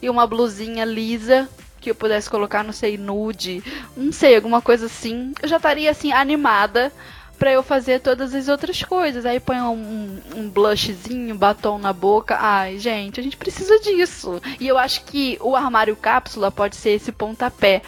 e 0.00 0.08
uma 0.08 0.26
blusinha 0.26 0.84
lisa 0.84 1.48
que 1.80 1.90
eu 1.90 1.94
pudesse 1.94 2.30
colocar, 2.30 2.62
não 2.62 2.72
sei, 2.72 2.96
nude, 2.96 3.62
não 3.96 4.12
sei, 4.12 4.36
alguma 4.36 4.62
coisa 4.62 4.86
assim, 4.86 5.34
eu 5.42 5.48
já 5.48 5.56
estaria 5.56 5.90
assim 5.90 6.12
animada 6.12 6.92
para 7.44 7.52
eu 7.52 7.62
fazer 7.62 8.00
todas 8.00 8.34
as 8.34 8.48
outras 8.48 8.82
coisas. 8.82 9.26
Aí 9.26 9.38
põe 9.38 9.60
um, 9.60 10.18
um 10.34 10.48
blushzinho, 10.48 11.34
batom 11.34 11.76
na 11.76 11.92
boca. 11.92 12.38
Ai, 12.40 12.78
gente, 12.78 13.20
a 13.20 13.22
gente 13.22 13.36
precisa 13.36 13.78
disso. 13.80 14.40
E 14.58 14.66
eu 14.66 14.78
acho 14.78 15.04
que 15.04 15.36
o 15.42 15.54
armário 15.54 15.94
cápsula 15.94 16.50
pode 16.50 16.74
ser 16.74 16.92
esse 16.92 17.12
pontapé. 17.12 17.82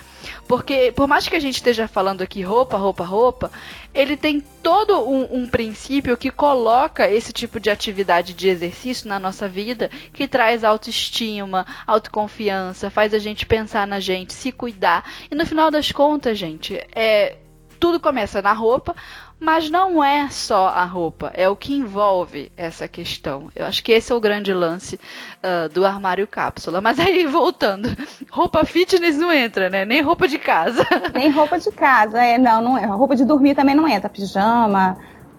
Porque, 0.47 0.93
por 0.95 1.09
mais 1.09 1.27
que 1.27 1.35
a 1.35 1.41
gente 1.41 1.55
esteja 1.55 1.89
falando 1.89 2.21
aqui 2.21 2.43
roupa, 2.43 2.77
roupa, 2.77 3.03
roupa, 3.03 3.51
ele 3.95 4.15
tem 4.15 4.43
todo 4.63 5.09
um, 5.09 5.27
um, 5.39 5.49
princípio 5.49 6.19
que 6.19 6.31
coloca 6.31 7.11
esse 7.11 7.33
tipo 7.33 7.59
de 7.59 7.71
atividade 7.71 8.35
de 8.35 8.51
exercício 8.51 9.09
na 9.09 9.19
nossa 9.19 9.49
vida, 9.49 9.91
que 10.13 10.29
traz 10.29 10.65
autoestima, 10.65 11.65
autoconfiança, 11.87 12.91
faz 12.91 13.15
a 13.15 13.19
gente 13.19 13.47
pensar 13.47 13.87
na 13.87 14.01
gente, 14.01 14.35
se 14.35 14.53
cuidar. 14.53 15.11
E 15.31 15.35
no 15.35 15.47
final 15.47 15.71
das 15.71 15.91
contas, 15.91 16.37
gente, 16.37 16.75
é, 16.95 17.39
tudo 17.79 18.01
começa 18.01 18.43
na 18.43 18.53
roupa, 18.53 18.95
mas 19.39 19.69
não 19.69 20.03
é 20.03 20.29
só 20.31 20.69
a 20.69 20.85
roupa, 20.85 21.31
é 21.35 21.49
o 21.49 21.55
que 21.55 21.75
envolve 21.75 22.51
essa 22.57 22.89
questão. 22.89 23.51
Eu 23.55 23.67
acho 23.67 23.85
que 23.85 23.93
esse 23.93 24.11
é 24.11 24.15
o 24.15 24.21
grande 24.21 24.53
lance 24.53 24.99
uh, 25.43 25.69
do 25.69 25.85
armário 25.85 26.27
cápsula. 26.27 26.81
Mas 26.81 26.99
aí, 26.99 27.25
voltando, 27.29 27.95
roupa 28.31 28.65
fitness 28.65 29.17
não 29.19 29.31
entra, 29.31 29.69
né? 29.69 29.85
Nem 29.85 30.01
roupa 30.01 30.27
de 30.27 30.39
casa. 30.39 30.87
Nem 31.15 31.31
roupa 31.31 31.59
de 31.59 31.71
casa, 31.71 32.23
é, 32.23 32.39
não, 32.39 32.63
não 32.63 32.79
é. 32.79 32.87
Roupa 32.87 33.15
de 33.15 33.25
dormir 33.25 33.55
também 33.55 33.75
não 33.75 33.87
entra, 33.87 34.09
pijama, 34.09 34.97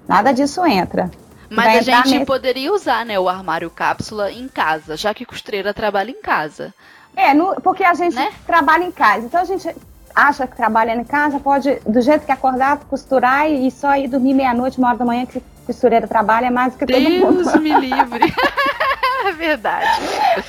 nada 0.07 0.31
disso 0.31 0.65
entra. 0.65 1.09
Mas 1.49 1.65
Vai 1.65 1.77
a 1.77 1.81
gente 1.81 2.11
nesse... 2.11 2.25
poderia 2.25 2.73
usar, 2.73 3.05
né, 3.05 3.17
o 3.19 3.29
armário 3.29 3.69
cápsula 3.69 4.31
em 4.31 4.47
casa, 4.47 4.95
já 4.95 5.13
que 5.13 5.25
costureira 5.25 5.73
trabalha 5.73 6.11
em 6.11 6.21
casa. 6.21 6.73
É, 7.15 7.33
no, 7.33 7.55
porque 7.61 7.83
a 7.83 7.93
gente 7.95 8.15
né? 8.15 8.31
trabalha 8.45 8.83
em 8.83 8.91
casa. 8.91 9.25
Então 9.25 9.41
a 9.41 9.45
gente 9.45 9.73
acha 10.17 10.47
que 10.47 10.55
trabalhando 10.55 11.01
em 11.01 11.05
casa 11.05 11.39
pode, 11.39 11.79
do 11.85 12.01
jeito 12.01 12.25
que 12.25 12.31
acordar, 12.31 12.79
costurar 12.89 13.47
e 13.49 13.69
só 13.69 13.95
ir 13.95 14.07
dormir 14.07 14.33
meia-noite, 14.33 14.79
uma 14.79 14.89
hora 14.89 14.97
da 14.97 15.05
manhã, 15.05 15.27
que 15.27 15.41
costureira 15.63 16.07
trabalha 16.07 16.49
mais 16.49 16.73
do 16.73 16.79
que 16.79 16.85
Deus 16.87 17.03
todo 17.03 17.33
mundo. 17.33 17.43
Deus 17.43 17.61
me 17.61 17.71
livre. 17.79 18.33
é 19.27 19.31
verdade. 19.33 19.87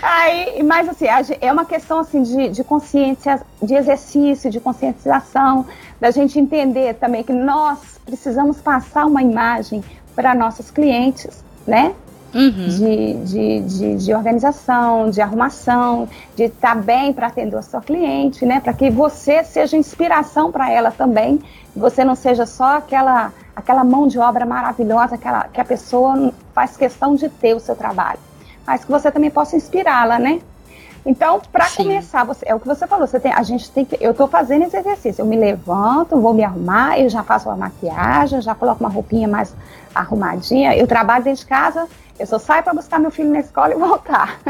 Aí, 0.00 0.62
mas 0.62 0.88
assim, 0.88 1.04
é 1.38 1.52
uma 1.52 1.66
questão 1.66 1.98
assim 1.98 2.22
de, 2.22 2.48
de 2.48 2.64
consciência, 2.64 3.42
de 3.62 3.74
exercício, 3.74 4.50
de 4.50 4.59
conscientização, 4.59 5.66
da 6.00 6.11
gente 6.11 6.38
entender 6.38 6.94
também 6.94 7.22
que 7.22 7.33
nós 7.33 8.00
precisamos 8.07 8.62
passar 8.62 9.04
uma 9.04 9.22
imagem 9.22 9.85
para 10.14 10.35
nossos 10.35 10.70
clientes, 10.70 11.44
né? 11.66 11.94
Uhum. 12.34 12.68
De, 12.68 13.14
de, 13.24 13.60
de, 13.60 13.96
de, 13.96 14.14
organização, 14.14 15.08
de 15.08 15.20
arrumação, 15.20 16.06
de 16.36 16.44
estar 16.44 16.74
tá 16.74 16.80
bem 16.80 17.10
para 17.12 17.28
atender 17.28 17.56
o 17.56 17.62
seu 17.62 17.80
cliente, 17.80 18.44
né? 18.44 18.60
Para 18.60 18.74
que 18.74 18.90
você 18.90 19.42
seja 19.42 19.78
inspiração 19.78 20.52
para 20.52 20.70
ela 20.70 20.90
também, 20.90 21.40
você 21.74 22.04
não 22.04 22.14
seja 22.14 22.44
só 22.44 22.76
aquela, 22.76 23.32
aquela 23.56 23.82
mão 23.82 24.06
de 24.06 24.18
obra 24.18 24.44
maravilhosa 24.44 25.14
aquela, 25.14 25.44
que 25.44 25.60
a 25.60 25.64
pessoa 25.64 26.32
faz 26.54 26.76
questão 26.76 27.14
de 27.14 27.30
ter 27.30 27.54
o 27.54 27.60
seu 27.60 27.74
trabalho, 27.74 28.18
mas 28.66 28.84
que 28.84 28.90
você 28.90 29.10
também 29.10 29.30
possa 29.30 29.56
inspirá-la, 29.56 30.18
né? 30.18 30.40
Então, 31.06 31.40
para 31.50 31.70
começar, 31.70 32.24
você, 32.24 32.44
é 32.46 32.54
o 32.54 32.60
que 32.60 32.66
você 32.66 32.86
falou, 32.86 33.06
você 33.06 33.18
tem, 33.18 33.32
a 33.32 33.42
gente 33.42 33.70
tem 33.70 33.82
que, 33.82 33.96
eu 33.98 34.10
estou 34.10 34.28
fazendo 34.28 34.64
esse 34.64 34.76
exercício, 34.76 35.22
eu 35.22 35.26
me 35.26 35.36
levanto, 35.36 36.20
vou 36.20 36.34
me 36.34 36.44
arrumar, 36.44 36.98
eu 36.98 37.08
já 37.08 37.22
faço 37.22 37.48
uma 37.48 37.56
maquiagem, 37.56 38.42
já 38.42 38.54
coloco 38.54 38.84
uma 38.84 38.90
roupinha 38.90 39.26
mais 39.26 39.54
arrumadinha, 39.94 40.76
eu 40.76 40.86
trabalho 40.86 41.24
dentro 41.24 41.40
de 41.40 41.46
casa, 41.46 41.88
eu 42.18 42.26
só 42.26 42.38
saio 42.38 42.62
para 42.62 42.74
buscar 42.74 42.98
meu 42.98 43.11
filho 43.11 43.31
na 43.31 43.40
escola 43.40 43.72
e 43.72 43.76
voltar. 43.76 44.40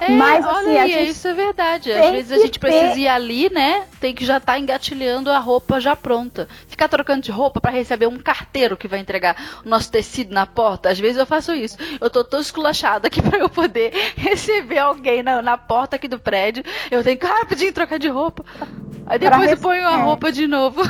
É, 0.00 0.10
Mas 0.10 0.44
assim, 0.44 0.76
olha 0.76 1.02
isso 1.02 1.28
é 1.28 1.34
verdade. 1.34 1.92
Às 1.92 2.10
vezes 2.10 2.32
a 2.32 2.36
gente 2.38 2.58
ter... 2.58 2.60
precisa 2.60 2.98
ir 2.98 3.08
ali, 3.08 3.50
né? 3.50 3.84
Tem 4.00 4.14
que 4.14 4.24
já 4.24 4.38
estar 4.38 4.54
tá 4.54 4.58
engatilhando 4.58 5.30
a 5.30 5.38
roupa 5.38 5.78
já 5.78 5.94
pronta. 5.94 6.48
Ficar 6.66 6.88
trocando 6.88 7.20
de 7.20 7.30
roupa 7.30 7.60
para 7.60 7.70
receber 7.70 8.06
um 8.06 8.18
carteiro 8.18 8.76
que 8.76 8.88
vai 8.88 8.98
entregar 8.98 9.36
o 9.64 9.68
nosso 9.68 9.90
tecido 9.90 10.32
na 10.32 10.46
porta. 10.46 10.88
Às 10.88 10.98
vezes 10.98 11.18
eu 11.18 11.26
faço 11.26 11.52
isso. 11.52 11.76
Eu 12.00 12.08
tô 12.08 12.24
toda 12.24 12.42
esculachada 12.42 13.08
aqui 13.08 13.20
para 13.22 13.38
eu 13.38 13.48
poder 13.48 13.92
receber 14.16 14.78
alguém 14.78 15.22
na, 15.22 15.42
na 15.42 15.58
porta 15.58 15.96
aqui 15.96 16.08
do 16.08 16.18
prédio. 16.18 16.64
Eu 16.90 17.04
tenho 17.04 17.18
que 17.18 17.26
rapidinho 17.26 17.72
trocar 17.72 17.98
de 17.98 18.08
roupa. 18.08 18.44
Aí 19.06 19.18
depois 19.18 19.50
eu 19.50 19.56
ponho 19.56 19.86
a 19.86 19.98
é. 19.98 20.02
roupa 20.02 20.30
de 20.30 20.46
novo. 20.46 20.82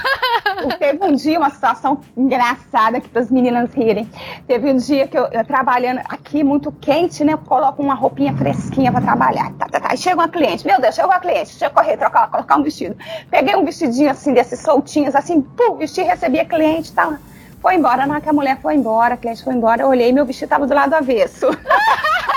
teve 0.79 1.05
um 1.05 1.15
dia, 1.15 1.39
uma 1.39 1.51
situação 1.51 2.01
engraçada 2.17 2.99
aqui 2.99 3.09
para 3.09 3.23
as 3.23 3.31
meninas 3.31 3.73
rirem. 3.73 4.09
Teve 4.47 4.71
um 4.71 4.77
dia 4.77 5.07
que 5.07 5.19
eu, 5.19 5.27
eu, 5.27 5.45
trabalhando 5.45 6.01
aqui 6.05 6.45
muito 6.45 6.71
quente, 6.73 7.25
né? 7.25 7.33
Eu 7.33 7.39
coloco 7.39 7.83
uma 7.83 7.95
roupinha 7.95 8.37
fresquinha 8.37 8.93
para 8.93 9.01
trabalhar. 9.01 9.53
Tá, 9.53 9.67
tá, 9.67 9.81
tá. 9.81 9.89
Aí 9.91 9.97
chega 9.97 10.17
uma 10.17 10.29
cliente, 10.29 10.67
meu 10.67 10.81
Deus, 10.81 10.95
chegou 10.95 11.13
a 11.13 11.21
cliente, 11.21 11.51
deixa 11.51 11.67
eu 11.67 11.71
correr, 11.71 11.97
trocar, 11.97 12.31
colocar 12.31 12.57
um 12.57 12.63
vestido. 12.63 12.97
Peguei 13.31 13.57
um 13.57 13.65
vestidinho 13.65 14.11
assim, 14.11 14.33
desses 14.33 14.61
soltinhos, 14.61 15.15
assim, 15.15 15.41
pum, 15.41 15.77
vesti, 15.77 16.03
recebi 16.03 16.41
a 16.41 16.45
cliente, 16.45 16.93
tá? 16.93 17.19
Foi 17.61 17.75
embora, 17.75 18.07
na 18.07 18.15
hora 18.15 18.23
que 18.23 18.29
a 18.29 18.33
mulher 18.33 18.59
foi 18.61 18.75
embora, 18.75 19.15
a 19.15 19.17
cliente 19.17 19.45
foi 19.45 19.55
embora, 19.55 19.83
eu 19.83 19.89
olhei, 19.89 20.13
meu 20.13 20.25
vestido 20.25 20.49
tava 20.49 20.67
do 20.67 20.75
lado 20.75 20.95
avesso. 20.95 21.47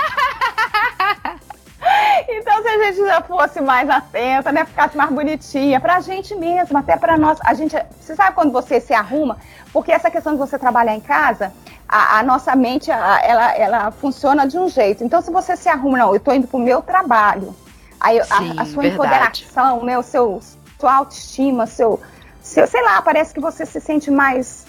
Então, 2.28 2.62
se 2.62 2.68
a 2.68 2.84
gente 2.84 2.96
já 2.96 3.20
fosse 3.22 3.60
mais 3.60 3.88
atenta, 3.88 4.50
né, 4.50 4.64
ficasse 4.64 4.96
mais 4.96 5.10
bonitinha, 5.10 5.80
pra 5.80 6.00
gente 6.00 6.34
mesmo, 6.34 6.78
até 6.78 6.96
pra 6.96 7.16
nós. 7.16 7.38
A 7.44 7.54
gente, 7.54 7.76
você 8.00 8.14
sabe 8.14 8.34
quando 8.34 8.52
você 8.52 8.80
se 8.80 8.94
arruma? 8.94 9.38
Porque 9.72 9.92
essa 9.92 10.10
questão 10.10 10.32
de 10.32 10.38
você 10.38 10.58
trabalhar 10.58 10.94
em 10.94 11.00
casa, 11.00 11.52
a, 11.88 12.18
a 12.18 12.22
nossa 12.22 12.54
mente, 12.56 12.90
a, 12.90 13.20
ela, 13.22 13.54
ela 13.56 13.90
funciona 13.90 14.46
de 14.46 14.58
um 14.58 14.68
jeito. 14.68 15.04
Então, 15.04 15.20
se 15.20 15.30
você 15.30 15.56
se 15.56 15.68
arruma, 15.68 15.98
não, 15.98 16.14
eu 16.14 16.20
tô 16.20 16.32
indo 16.32 16.46
pro 16.46 16.58
meu 16.58 16.82
trabalho, 16.82 17.54
aí 18.00 18.22
Sim, 18.24 18.58
a, 18.58 18.62
a, 18.62 18.66
sua 18.66 18.82
verdade. 18.82 18.94
empoderação, 18.94 19.84
né, 19.84 19.98
o 19.98 20.02
seu, 20.02 20.40
sua 20.78 20.94
autoestima, 20.96 21.66
seu, 21.66 22.00
seu, 22.42 22.66
sei 22.66 22.82
lá, 22.82 23.02
parece 23.02 23.34
que 23.34 23.40
você 23.40 23.66
se 23.66 23.80
sente 23.80 24.10
mais, 24.10 24.66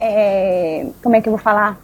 é, 0.00 0.86
como 1.02 1.16
é 1.16 1.20
que 1.20 1.28
eu 1.28 1.32
vou 1.32 1.40
falar? 1.40 1.78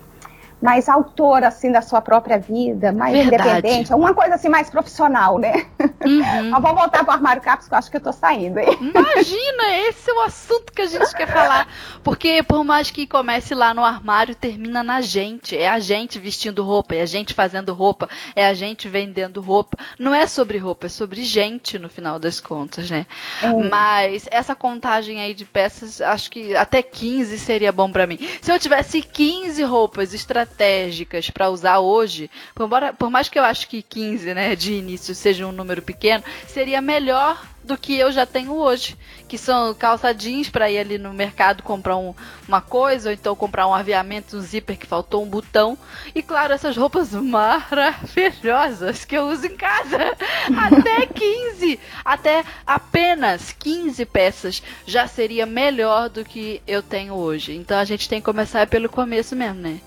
Mais 0.60 0.88
autora 0.88 1.48
assim 1.48 1.72
da 1.72 1.80
sua 1.80 2.00
própria 2.00 2.38
vida, 2.38 2.92
mais 2.92 3.14
Verdade. 3.14 3.48
independente, 3.48 3.94
uma 3.94 4.12
coisa 4.12 4.34
assim 4.34 4.48
mais 4.48 4.68
profissional, 4.68 5.38
né? 5.38 5.66
Uhum. 6.04 6.20
Mas 6.50 6.62
vamos 6.62 6.80
voltar 6.80 7.04
para 7.04 7.12
o 7.12 7.14
armário 7.14 7.42
cápsula, 7.42 7.68
que 7.68 7.74
eu 7.74 7.78
acho 7.78 7.90
que 7.90 7.96
eu 7.96 8.00
tô 8.00 8.12
saindo. 8.12 8.58
Hein? 8.58 8.76
Imagina, 8.80 9.76
esse 9.88 10.10
é 10.10 10.14
o 10.14 10.20
assunto 10.20 10.72
que 10.72 10.82
a 10.82 10.86
gente 10.86 11.14
quer 11.14 11.26
falar, 11.26 11.66
porque 12.02 12.42
por 12.42 12.62
mais 12.64 12.90
que 12.90 13.06
comece 13.06 13.54
lá 13.54 13.72
no 13.72 13.84
armário, 13.84 14.34
termina 14.34 14.82
na 14.82 15.00
gente, 15.00 15.56
é 15.56 15.68
a 15.68 15.78
gente 15.78 16.18
vestindo 16.18 16.62
roupa, 16.62 16.94
é 16.94 17.02
a 17.02 17.06
gente 17.06 17.32
fazendo 17.32 17.72
roupa, 17.72 18.08
é 18.36 18.46
a 18.46 18.54
gente 18.54 18.88
vendendo 18.88 19.40
roupa. 19.40 19.78
Não 19.98 20.14
é 20.14 20.26
sobre 20.26 20.58
roupa, 20.58 20.86
é 20.86 20.88
sobre 20.90 21.22
gente 21.22 21.78
no 21.78 21.88
final 21.88 22.18
das 22.18 22.40
contas, 22.40 22.90
né? 22.90 23.06
Uhum. 23.42 23.68
Mas 23.68 24.28
essa 24.30 24.54
contagem 24.54 25.20
aí 25.20 25.32
de 25.32 25.44
peças, 25.44 26.00
acho 26.00 26.30
que 26.30 26.54
até 26.54 26.82
15 26.82 27.38
seria 27.38 27.72
bom 27.72 27.90
para 27.90 28.06
mim. 28.06 28.18
Se 28.42 28.52
eu 28.52 28.58
tivesse 28.58 29.00
15 29.00 29.62
roupas 29.62 30.12
estratégicas 30.12 30.49
estratégicas 30.60 31.30
para 31.30 31.50
usar 31.50 31.78
hoje, 31.78 32.30
por, 32.54 32.68
por 32.98 33.10
mais 33.10 33.28
que 33.28 33.38
eu 33.38 33.44
acho 33.44 33.68
que 33.68 33.82
15, 33.82 34.34
né, 34.34 34.54
de 34.54 34.74
início 34.74 35.14
seja 35.14 35.46
um 35.46 35.52
número 35.52 35.80
pequeno, 35.80 36.22
seria 36.46 36.80
melhor 36.80 37.42
do 37.62 37.76
que 37.76 37.94
eu 37.96 38.10
já 38.10 38.24
tenho 38.24 38.54
hoje, 38.54 38.96
que 39.28 39.36
são 39.36 39.74
calça 39.74 40.14
jeans 40.14 40.48
para 40.48 40.70
ir 40.70 40.78
ali 40.78 40.98
no 40.98 41.12
mercado 41.12 41.62
comprar 41.62 41.96
um, 41.96 42.14
uma 42.48 42.60
coisa, 42.60 43.10
ou 43.10 43.14
então 43.14 43.36
comprar 43.36 43.66
um 43.66 43.74
aviamento, 43.74 44.36
um 44.36 44.40
zíper 44.40 44.78
que 44.78 44.86
faltou 44.86 45.22
um 45.22 45.28
botão. 45.28 45.76
E 46.14 46.22
claro, 46.22 46.54
essas 46.54 46.76
roupas 46.76 47.12
maravilhosas 47.14 49.04
que 49.04 49.16
eu 49.16 49.28
uso 49.28 49.46
em 49.46 49.56
casa. 49.56 50.16
Até 50.56 51.06
15, 51.06 51.78
até 52.04 52.44
apenas 52.66 53.52
15 53.52 54.04
peças 54.06 54.62
já 54.86 55.06
seria 55.06 55.44
melhor 55.44 56.08
do 56.08 56.24
que 56.24 56.62
eu 56.66 56.82
tenho 56.82 57.14
hoje. 57.14 57.54
Então 57.54 57.78
a 57.78 57.84
gente 57.84 58.08
tem 58.08 58.20
que 58.20 58.24
começar 58.24 58.66
pelo 58.66 58.88
começo 58.88 59.36
mesmo, 59.36 59.60
né? 59.60 59.80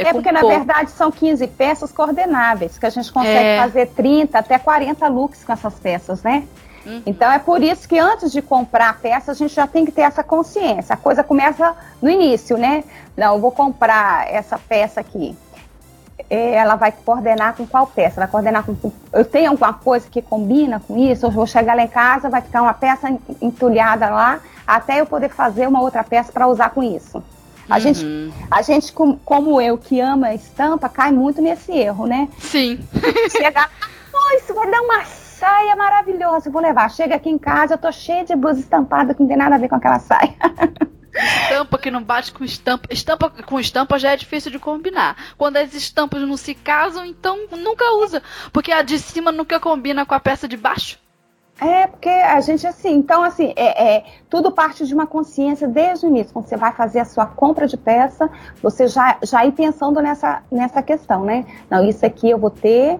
É, 0.00 0.08
é 0.08 0.12
porque, 0.12 0.32
na 0.32 0.42
verdade, 0.42 0.90
são 0.90 1.10
15 1.10 1.46
peças 1.48 1.92
coordenáveis, 1.92 2.78
que 2.78 2.86
a 2.86 2.90
gente 2.90 3.12
consegue 3.12 3.38
é. 3.38 3.58
fazer 3.58 3.86
30 3.88 4.38
até 4.38 4.58
40 4.58 5.06
looks 5.08 5.44
com 5.44 5.52
essas 5.52 5.74
peças, 5.74 6.22
né? 6.22 6.44
Uhum. 6.84 7.02
Então 7.04 7.30
é 7.30 7.38
por 7.38 7.62
isso 7.62 7.88
que 7.88 7.98
antes 7.98 8.32
de 8.32 8.40
comprar 8.40 8.90
a 8.90 8.94
peça, 8.94 9.32
a 9.32 9.34
gente 9.34 9.54
já 9.54 9.66
tem 9.66 9.84
que 9.84 9.92
ter 9.92 10.02
essa 10.02 10.22
consciência. 10.22 10.94
A 10.94 10.96
coisa 10.96 11.22
começa 11.22 11.74
no 12.00 12.08
início, 12.08 12.56
né? 12.56 12.84
Não, 13.16 13.34
eu 13.34 13.40
vou 13.40 13.52
comprar 13.52 14.30
essa 14.32 14.58
peça 14.58 15.00
aqui. 15.00 15.36
É, 16.28 16.54
ela 16.54 16.76
vai 16.76 16.92
coordenar 16.92 17.54
com 17.54 17.66
qual 17.66 17.86
peça? 17.86 18.20
Ela 18.20 18.26
vai 18.26 18.30
coordenar 18.30 18.64
com. 18.64 18.92
Eu 19.12 19.24
tenho 19.24 19.50
alguma 19.50 19.72
coisa 19.72 20.08
que 20.08 20.22
combina 20.22 20.80
com 20.80 20.96
isso? 20.96 21.26
Eu 21.26 21.30
vou 21.30 21.46
chegar 21.46 21.74
lá 21.74 21.82
em 21.82 21.88
casa, 21.88 22.30
vai 22.30 22.40
ficar 22.40 22.62
uma 22.62 22.74
peça 22.74 23.08
entulhada 23.40 24.08
lá, 24.08 24.40
até 24.66 25.00
eu 25.00 25.06
poder 25.06 25.28
fazer 25.28 25.66
uma 25.66 25.80
outra 25.80 26.04
peça 26.04 26.32
para 26.32 26.46
usar 26.46 26.70
com 26.70 26.82
isso. 26.82 27.22
A 27.70 27.74
uhum. 27.74 27.80
gente, 27.80 28.34
a 28.50 28.62
gente 28.62 28.92
como 28.92 29.60
eu, 29.60 29.78
que 29.78 30.00
ama 30.00 30.34
estampa, 30.34 30.88
cai 30.88 31.12
muito 31.12 31.40
nesse 31.40 31.72
erro, 31.72 32.06
né? 32.06 32.28
Sim. 32.38 32.80
Chegar, 33.30 33.70
oh, 34.12 34.36
isso 34.36 34.52
vai 34.52 34.70
dar 34.70 34.80
uma 34.80 35.04
saia 35.04 35.74
maravilhosa, 35.76 36.50
vou 36.50 36.60
levar. 36.60 36.90
Chega 36.90 37.14
aqui 37.14 37.30
em 37.30 37.38
casa, 37.38 37.74
eu 37.74 37.78
tô 37.78 37.90
cheia 37.90 38.24
de 38.24 38.34
blusa 38.36 38.60
estampada 38.60 39.14
que 39.14 39.20
não 39.20 39.28
tem 39.28 39.36
nada 39.36 39.54
a 39.54 39.58
ver 39.58 39.68
com 39.68 39.76
aquela 39.76 39.98
saia. 39.98 40.34
Estampa 41.12 41.78
que 41.78 41.90
não 41.90 42.02
bate 42.02 42.32
com 42.32 42.44
estampa. 42.44 42.88
Estampa 42.90 43.30
com 43.30 43.58
estampa 43.58 43.98
já 43.98 44.12
é 44.12 44.16
difícil 44.16 44.50
de 44.50 44.58
combinar. 44.58 45.16
Quando 45.36 45.56
as 45.56 45.74
estampas 45.74 46.22
não 46.22 46.36
se 46.36 46.54
casam, 46.54 47.04
então 47.04 47.46
nunca 47.58 47.84
usa. 47.94 48.22
Porque 48.52 48.72
a 48.72 48.82
de 48.82 48.98
cima 48.98 49.32
nunca 49.32 49.58
combina 49.58 50.06
com 50.06 50.14
a 50.14 50.20
peça 50.20 50.46
de 50.46 50.56
baixo. 50.56 50.98
É, 51.60 51.86
porque 51.86 52.08
a 52.08 52.40
gente, 52.40 52.66
assim, 52.66 52.94
então, 52.94 53.22
assim, 53.22 53.52
é, 53.54 53.96
é, 53.96 54.04
tudo 54.30 54.50
parte 54.50 54.86
de 54.86 54.94
uma 54.94 55.06
consciência 55.06 55.68
desde 55.68 56.06
o 56.06 56.08
início. 56.08 56.32
Quando 56.32 56.46
você 56.46 56.56
vai 56.56 56.72
fazer 56.72 57.00
a 57.00 57.04
sua 57.04 57.26
compra 57.26 57.66
de 57.66 57.76
peça, 57.76 58.30
você 58.62 58.88
já, 58.88 59.18
já 59.22 59.44
ir 59.44 59.52
pensando 59.52 60.00
nessa, 60.00 60.42
nessa 60.50 60.82
questão, 60.82 61.22
né? 61.22 61.44
Não, 61.68 61.84
isso 61.84 62.04
aqui 62.06 62.30
eu 62.30 62.38
vou 62.38 62.48
ter 62.48 62.98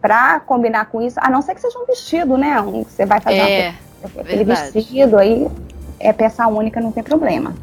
para 0.00 0.40
combinar 0.40 0.86
com 0.86 1.00
isso, 1.00 1.20
a 1.20 1.30
não 1.30 1.40
ser 1.40 1.54
que 1.54 1.60
seja 1.60 1.78
um 1.78 1.86
vestido, 1.86 2.36
né? 2.36 2.60
Um, 2.60 2.82
você 2.82 3.06
vai 3.06 3.20
fazer 3.20 3.36
é, 3.36 3.74
uma, 4.00 4.22
aquele 4.22 4.44
verdade. 4.44 4.72
vestido, 4.72 5.16
aí 5.16 5.48
é 6.00 6.12
peça 6.12 6.46
única, 6.48 6.80
não 6.80 6.90
tem 6.90 7.04
problema. 7.04 7.54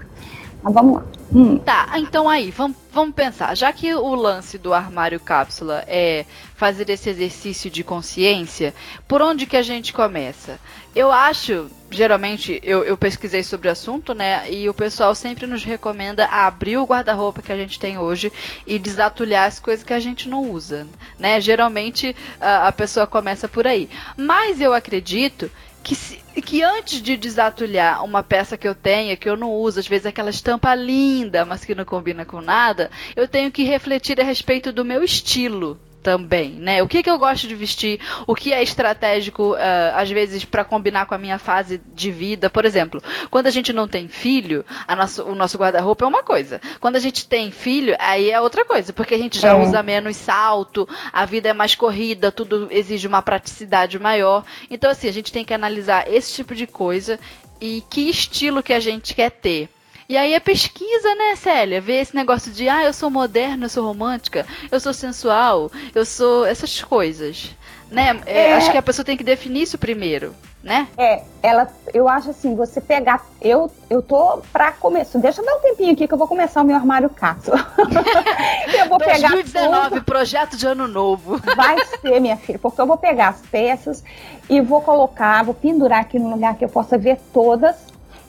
Mas 0.67 0.73
vamos 0.73 0.95
lá. 0.95 1.05
Hum. 1.33 1.57
Tá, 1.57 1.93
então 1.95 2.27
aí, 2.27 2.51
vamos, 2.51 2.75
pensar. 3.15 3.55
Já 3.55 3.71
que 3.71 3.93
o 3.93 4.15
lance 4.15 4.57
do 4.57 4.73
armário 4.73 5.19
cápsula 5.19 5.83
é 5.87 6.25
fazer 6.55 6.89
esse 6.89 7.09
exercício 7.09 7.69
de 7.69 7.83
consciência, 7.83 8.73
por 9.07 9.21
onde 9.21 9.45
que 9.45 9.55
a 9.55 9.61
gente 9.61 9.93
começa? 9.93 10.59
Eu 10.93 11.09
acho, 11.09 11.69
geralmente, 11.89 12.59
eu, 12.63 12.83
eu 12.83 12.97
pesquisei 12.97 13.43
sobre 13.43 13.69
o 13.69 13.71
assunto, 13.71 14.13
né? 14.13 14.51
E 14.51 14.67
o 14.67 14.73
pessoal 14.73 15.15
sempre 15.15 15.47
nos 15.47 15.63
recomenda 15.63 16.25
abrir 16.25 16.77
o 16.77 16.85
guarda-roupa 16.85 17.41
que 17.41 17.51
a 17.51 17.57
gente 17.57 17.79
tem 17.79 17.97
hoje 17.97 18.31
e 18.65 18.77
desatulhar 18.77 19.47
as 19.47 19.59
coisas 19.59 19.85
que 19.85 19.93
a 19.93 19.99
gente 19.99 20.27
não 20.27 20.51
usa, 20.51 20.85
né? 21.17 21.39
Geralmente 21.39 22.13
a, 22.41 22.67
a 22.67 22.71
pessoa 22.73 23.07
começa 23.07 23.47
por 23.47 23.65
aí. 23.65 23.89
Mas 24.17 24.59
eu 24.59 24.73
acredito 24.73 25.49
que, 25.87 25.95
se, 25.95 26.17
que 26.41 26.61
antes 26.61 27.01
de 27.01 27.15
desatulhar 27.15 28.03
uma 28.03 28.21
peça 28.21 28.57
que 28.57 28.67
eu 28.67 28.75
tenha, 28.75 29.15
que 29.15 29.29
eu 29.29 29.37
não 29.37 29.53
uso, 29.53 29.79
às 29.79 29.87
vezes 29.87 30.05
aquela 30.05 30.29
estampa 30.29 30.75
linda, 30.75 31.45
mas 31.45 31.63
que 31.63 31.73
não 31.73 31.85
combina 31.85 32.25
com 32.25 32.41
nada, 32.41 32.91
eu 33.15 33.25
tenho 33.25 33.49
que 33.49 33.63
refletir 33.63 34.19
a 34.19 34.23
respeito 34.23 34.73
do 34.73 34.83
meu 34.83 35.01
estilo 35.01 35.79
também, 36.07 36.51
né? 36.51 36.81
O 36.81 36.87
que, 36.87 37.03
que 37.03 37.09
eu 37.09 37.19
gosto 37.19 37.49
de 37.49 37.53
vestir, 37.53 37.99
o 38.25 38.33
que 38.33 38.53
é 38.53 38.63
estratégico, 38.63 39.55
uh, 39.55 39.57
às 39.93 40.09
vezes, 40.09 40.45
para 40.45 40.63
combinar 40.63 41.05
com 41.05 41.13
a 41.13 41.17
minha 41.17 41.37
fase 41.37 41.81
de 41.93 42.09
vida. 42.09 42.49
Por 42.49 42.63
exemplo, 42.63 43.03
quando 43.29 43.47
a 43.47 43.51
gente 43.51 43.73
não 43.73 43.89
tem 43.89 44.07
filho, 44.07 44.63
nosso, 44.87 45.23
o 45.23 45.35
nosso 45.35 45.57
guarda-roupa 45.57 46.05
é 46.05 46.07
uma 46.07 46.23
coisa. 46.23 46.61
Quando 46.79 46.95
a 46.95 46.99
gente 46.99 47.27
tem 47.27 47.51
filho, 47.51 47.93
aí 47.99 48.31
é 48.31 48.39
outra 48.39 48.63
coisa, 48.63 48.93
porque 48.93 49.15
a 49.15 49.17
gente 49.17 49.37
já 49.37 49.49
é. 49.49 49.61
usa 49.61 49.83
menos 49.83 50.15
salto, 50.15 50.87
a 51.11 51.25
vida 51.25 51.49
é 51.49 51.53
mais 51.53 51.75
corrida, 51.75 52.31
tudo 52.31 52.69
exige 52.71 53.05
uma 53.05 53.21
praticidade 53.21 53.99
maior. 53.99 54.45
Então, 54.71 54.89
assim, 54.89 55.09
a 55.09 55.13
gente 55.13 55.29
tem 55.29 55.43
que 55.43 55.53
analisar 55.53 56.09
esse 56.09 56.33
tipo 56.33 56.55
de 56.55 56.65
coisa 56.65 57.19
e 57.59 57.83
que 57.89 58.09
estilo 58.09 58.63
que 58.63 58.71
a 58.71 58.79
gente 58.79 59.13
quer 59.13 59.29
ter. 59.29 59.67
E 60.09 60.15
aí 60.15 60.33
é 60.33 60.39
pesquisa, 60.39 61.13
né, 61.15 61.35
Célia? 61.35 61.81
Ver 61.81 62.01
esse 62.01 62.15
negócio 62.15 62.49
de, 62.49 62.69
ah, 62.69 62.83
eu 62.83 62.93
sou 62.93 63.09
moderna, 63.09 63.65
eu 63.65 63.69
sou 63.69 63.85
romântica, 63.85 64.45
eu 64.71 64.79
sou 64.79 64.93
sensual, 64.93 65.69
eu 65.93 66.05
sou 66.05 66.45
essas 66.45 66.81
coisas. 66.81 67.53
Né? 67.91 68.17
É, 68.25 68.51
é... 68.51 68.53
Acho 68.53 68.71
que 68.71 68.77
a 68.77 68.81
pessoa 68.81 69.05
tem 69.05 69.17
que 69.17 69.23
definir 69.23 69.63
isso 69.63 69.77
primeiro, 69.77 70.33
né? 70.63 70.87
É, 70.97 71.23
ela, 71.43 71.69
eu 71.93 72.07
acho 72.07 72.29
assim, 72.29 72.55
você 72.55 72.79
pegar, 72.79 73.25
eu, 73.41 73.69
eu 73.89 74.01
tô 74.01 74.41
pra 74.51 74.71
começar, 74.71 75.19
deixa 75.19 75.41
eu 75.41 75.45
dar 75.45 75.55
um 75.55 75.61
tempinho 75.61 75.91
aqui 75.91 76.07
que 76.07 76.13
eu 76.13 76.17
vou 76.17 76.27
começar 76.27 76.61
o 76.61 76.65
meu 76.65 76.77
armário 76.77 77.09
cápsula. 77.09 77.57
eu 78.79 78.87
vou 78.87 78.97
2019, 78.97 79.89
tudo. 79.89 80.03
projeto 80.03 80.55
de 80.55 80.65
ano 80.67 80.87
novo. 80.87 81.37
Vai 81.55 81.77
ser, 81.85 82.21
minha 82.21 82.37
filha, 82.37 82.59
porque 82.59 82.79
eu 82.79 82.87
vou 82.87 82.97
pegar 82.97 83.29
as 83.29 83.41
peças 83.41 84.01
e 84.49 84.61
vou 84.61 84.81
colocar, 84.81 85.43
vou 85.43 85.53
pendurar 85.53 85.99
aqui 85.99 86.17
num 86.17 86.31
lugar 86.31 86.55
que 86.55 86.63
eu 86.63 86.69
possa 86.69 86.97
ver 86.97 87.17
todas 87.33 87.75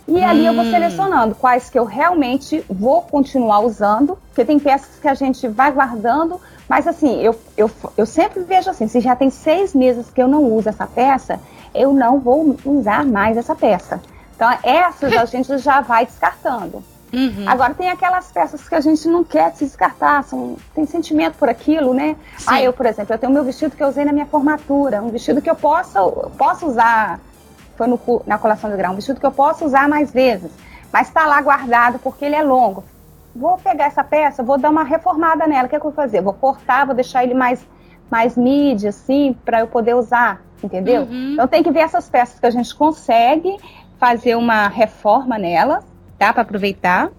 e 0.09 0.25
ali 0.25 0.47
eu 0.47 0.55
vou 0.55 0.65
hum. 0.65 0.71
selecionando 0.71 1.35
quais 1.35 1.69
que 1.69 1.79
eu 1.79 1.85
realmente 1.85 2.65
vou 2.69 3.03
continuar 3.03 3.61
usando, 3.61 4.19
porque 4.29 4.43
tem 4.43 4.59
peças 4.59 4.99
que 4.99 5.07
a 5.07 5.13
gente 5.13 5.47
vai 5.47 5.71
guardando, 5.71 6.41
mas 6.67 6.87
assim, 6.87 7.21
eu, 7.21 7.39
eu, 7.59 7.71
eu 7.95 8.07
sempre 8.07 8.43
vejo 8.43 8.71
assim, 8.71 8.89
se 8.89 9.01
já 9.01 9.15
tem 9.15 9.29
seis 9.29 9.75
meses 9.75 10.11
que 10.11 10.23
eu 10.23 10.27
não 10.27 10.45
uso 10.45 10.71
essa 10.71 10.87
peça, 10.87 11.39
eu 11.75 11.93
não 11.93 12.19
vou 12.19 12.57
usar 12.65 13.05
mais 13.05 13.37
essa 13.37 13.55
peça. 13.55 14.01
Então, 14.35 14.51
essas 14.63 15.13
a 15.13 15.25
gente 15.27 15.59
já 15.59 15.83
vai 15.83 16.07
descartando. 16.07 16.83
Uhum. 17.13 17.45
Agora, 17.47 17.75
tem 17.75 17.91
aquelas 17.91 18.31
peças 18.31 18.69
que 18.69 18.75
a 18.75 18.81
gente 18.81 19.09
não 19.09 19.25
quer 19.25 19.55
se 19.55 19.65
descartar, 19.65 20.23
são, 20.25 20.57
tem 20.75 20.87
sentimento 20.87 21.35
por 21.39 21.49
aquilo, 21.49 21.93
né? 21.93 22.17
Sim. 22.37 22.47
Ah, 22.47 22.63
eu, 22.63 22.73
por 22.73 22.87
exemplo, 22.87 23.15
eu 23.15 23.19
tenho 23.19 23.33
meu 23.33 23.45
vestido 23.45 23.77
que 23.77 23.83
eu 23.83 23.89
usei 23.89 24.05
na 24.05 24.13
minha 24.13 24.27
formatura, 24.27 25.03
um 25.03 25.09
vestido 25.09 25.43
que 25.43 25.51
eu 25.51 25.57
possa, 25.57 26.01
posso 26.37 26.67
usar 26.67 27.21
foi 27.79 27.87
no, 27.87 27.99
na 28.27 28.37
colação 28.37 28.69
de 28.69 28.77
grau, 28.77 28.93
um 28.93 28.97
vestido 28.97 29.21
que 29.21 29.25
eu 29.25 29.31
posso 29.31 29.65
usar 29.65 29.89
mais 29.89 30.13
vezes. 30.13 30.51
mas 30.93 31.07
está 31.07 31.25
lá 31.27 31.41
guardado 31.41 31.99
porque 32.01 32.25
ele 32.25 32.35
é 32.35 32.43
longo. 32.43 32.83
Vou 33.35 33.57
pegar 33.57 33.85
essa 33.87 34.03
peça, 34.03 34.43
vou 34.43 34.59
dar 34.59 34.69
uma 34.69 34.83
reformada 34.83 35.47
nela. 35.47 35.67
O 35.67 35.69
que, 35.69 35.77
é 35.77 35.79
que 35.79 35.87
eu 35.87 35.91
vou 35.91 35.97
fazer? 35.97 36.21
Vou 36.21 36.33
cortar, 36.33 36.85
vou 36.85 36.95
deixar 36.95 37.23
ele 37.23 37.35
mais, 37.35 37.65
mais 38.11 38.37
mídia, 38.37 38.89
assim, 38.91 39.37
para 39.45 39.61
eu 39.61 39.69
poder 39.69 39.95
usar, 39.95 40.43
entendeu? 40.63 41.03
Uhum. 41.03 41.35
Então 41.35 41.47
tem 41.47 41.63
que 41.63 41.71
ver 41.71 41.81
essas 41.81 42.11
peças 42.11 42.41
que 42.41 42.47
a 42.47 42.51
gente 42.51 42.75
consegue 42.75 43.57
fazer 43.99 44.35
uma 44.35 44.67
reforma 44.67 45.39
nela, 45.39 45.85
tá? 46.19 46.33
Para 46.33 46.43
aproveitar. 46.43 47.11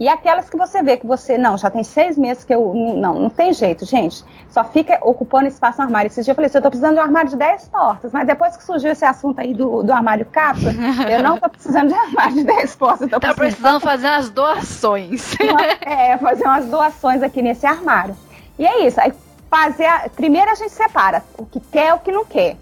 E 0.00 0.08
aquelas 0.08 0.48
que 0.48 0.56
você 0.56 0.80
vê 0.80 0.96
que 0.96 1.06
você, 1.06 1.36
não, 1.36 1.58
já 1.58 1.68
tem 1.70 1.82
seis 1.82 2.16
meses 2.16 2.44
que 2.44 2.54
eu. 2.54 2.72
Não, 2.72 3.14
não 3.14 3.30
tem 3.30 3.52
jeito, 3.52 3.84
gente. 3.84 4.24
Só 4.48 4.62
fica 4.62 4.98
ocupando 5.02 5.48
espaço 5.48 5.78
no 5.78 5.84
armário. 5.84 6.06
Esse 6.06 6.22
dia 6.22 6.30
eu 6.30 6.34
falei 6.36 6.46
assim, 6.46 6.58
eu 6.58 6.62
tô 6.62 6.70
precisando 6.70 6.94
de 6.94 7.00
um 7.00 7.02
armário 7.02 7.30
de 7.30 7.36
10 7.36 7.68
portas, 7.68 8.12
mas 8.12 8.26
depois 8.26 8.56
que 8.56 8.62
surgiu 8.62 8.92
esse 8.92 9.04
assunto 9.04 9.40
aí 9.40 9.52
do, 9.52 9.82
do 9.82 9.92
armário 9.92 10.24
capa, 10.26 10.60
eu 11.10 11.22
não 11.22 11.36
tô 11.38 11.48
precisando 11.48 11.88
de 11.88 11.94
um 11.94 12.00
armário 12.00 12.34
de 12.34 12.44
10 12.44 12.76
portas. 12.76 13.10
Tá 13.10 13.18
precisando... 13.18 13.36
precisando 13.36 13.80
fazer 13.80 14.06
as 14.06 14.30
doações. 14.30 15.34
é, 15.80 16.16
fazer 16.16 16.44
umas 16.44 16.66
doações 16.66 17.22
aqui 17.22 17.42
nesse 17.42 17.66
armário. 17.66 18.16
E 18.56 18.66
é 18.66 18.86
isso. 18.86 19.00
Aí 19.00 19.12
fazer. 19.50 19.86
A... 19.86 20.08
Primeiro 20.14 20.50
a 20.50 20.54
gente 20.54 20.72
separa 20.72 21.24
o 21.36 21.44
que 21.44 21.58
quer 21.58 21.88
e 21.88 21.92
o 21.92 21.98
que 21.98 22.12
não 22.12 22.24
quer 22.24 22.56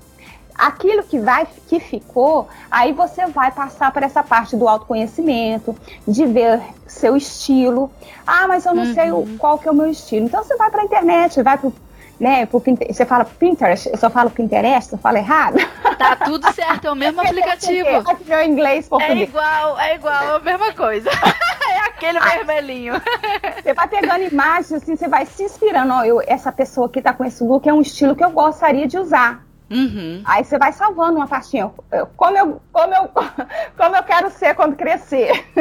aquilo 0.57 1.03
que 1.03 1.19
vai 1.19 1.47
que 1.69 1.81
ficou, 1.81 2.49
aí 2.71 2.92
você 2.92 3.27
vai 3.27 3.51
passar 3.51 3.92
por 3.92 4.03
essa 4.03 4.23
parte 4.23 4.57
do 4.57 4.69
autoconhecimento, 4.69 5.77
de 6.07 6.27
ver 6.27 6.61
seu 6.87 7.16
estilo. 7.16 7.90
Ah, 8.27 8.47
mas 8.49 8.64
eu 8.64 8.75
não 8.75 8.85
uhum. 8.85 8.95
sei 8.95 9.12
o, 9.12 9.27
qual 9.38 9.59
que 9.59 9.69
é 9.69 9.71
o 9.71 9.75
meu 9.75 9.90
estilo. 9.90 10.27
Então 10.27 10.42
você 10.42 10.57
vai 10.57 10.71
para 10.71 10.83
a 10.83 10.85
internet, 10.85 11.42
vai 11.42 11.59
pro 11.59 11.73
né, 12.19 12.47
pro, 12.47 12.62
você 12.88 13.05
fala 13.05 13.25
Pinterest, 13.25 13.88
eu 13.88 13.97
só 13.99 14.09
falo 14.09 14.31
Pinterest, 14.31 14.92
eu 14.92 14.99
falo 14.99 15.19
errado. 15.19 15.59
Tá 15.99 16.16
tudo 16.16 16.51
certo, 16.53 16.87
é 16.87 16.90
o 16.90 16.97
mesmo 16.97 17.21
aplicativo. 17.23 17.88
Aqui 17.88 18.25
meu 18.27 18.42
inglês, 18.42 18.88
português. 18.88 19.21
É 19.21 19.23
igual, 19.23 19.79
é 19.79 19.95
igual, 19.95 20.23
é 20.23 20.37
a 20.37 20.38
mesma 20.40 20.73
coisa. 20.73 21.11
é 21.71 21.79
aquele 21.88 22.19
vermelhinho. 22.19 22.95
Você 23.62 23.75
vai 23.75 23.88
pegando 23.88 24.25
imagens, 24.25 24.73
assim, 24.73 24.97
você 24.97 25.09
vai 25.09 25.27
se 25.27 25.42
inspirando. 25.42 25.92
Ó, 25.92 26.05
eu, 26.05 26.23
essa 26.27 26.51
pessoa 26.51 26.88
que 26.88 27.03
tá 27.03 27.12
com 27.12 27.25
esse 27.25 27.42
look 27.45 27.69
é 27.69 27.73
um 27.73 27.81
estilo 27.81 28.16
que 28.16 28.25
eu 28.25 28.31
gostaria 28.31 28.87
de 28.87 28.99
usar. 28.99 29.45
Uhum. 29.70 30.22
Aí 30.24 30.44
você 30.44 30.59
vai 30.59 30.72
salvando 30.72 31.16
uma 31.16 31.26
pastinha. 31.26 31.70
Como 32.16 32.37
eu, 32.37 32.61
como 32.72 32.94
eu, 32.94 33.11
como 33.76 33.96
eu 33.96 34.02
quero 34.05 34.31
ser 34.31 34.55
quando 34.55 34.76
crescer. 34.76 35.44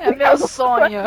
É 0.00 0.14
meu 0.14 0.36
sonho. 0.36 1.02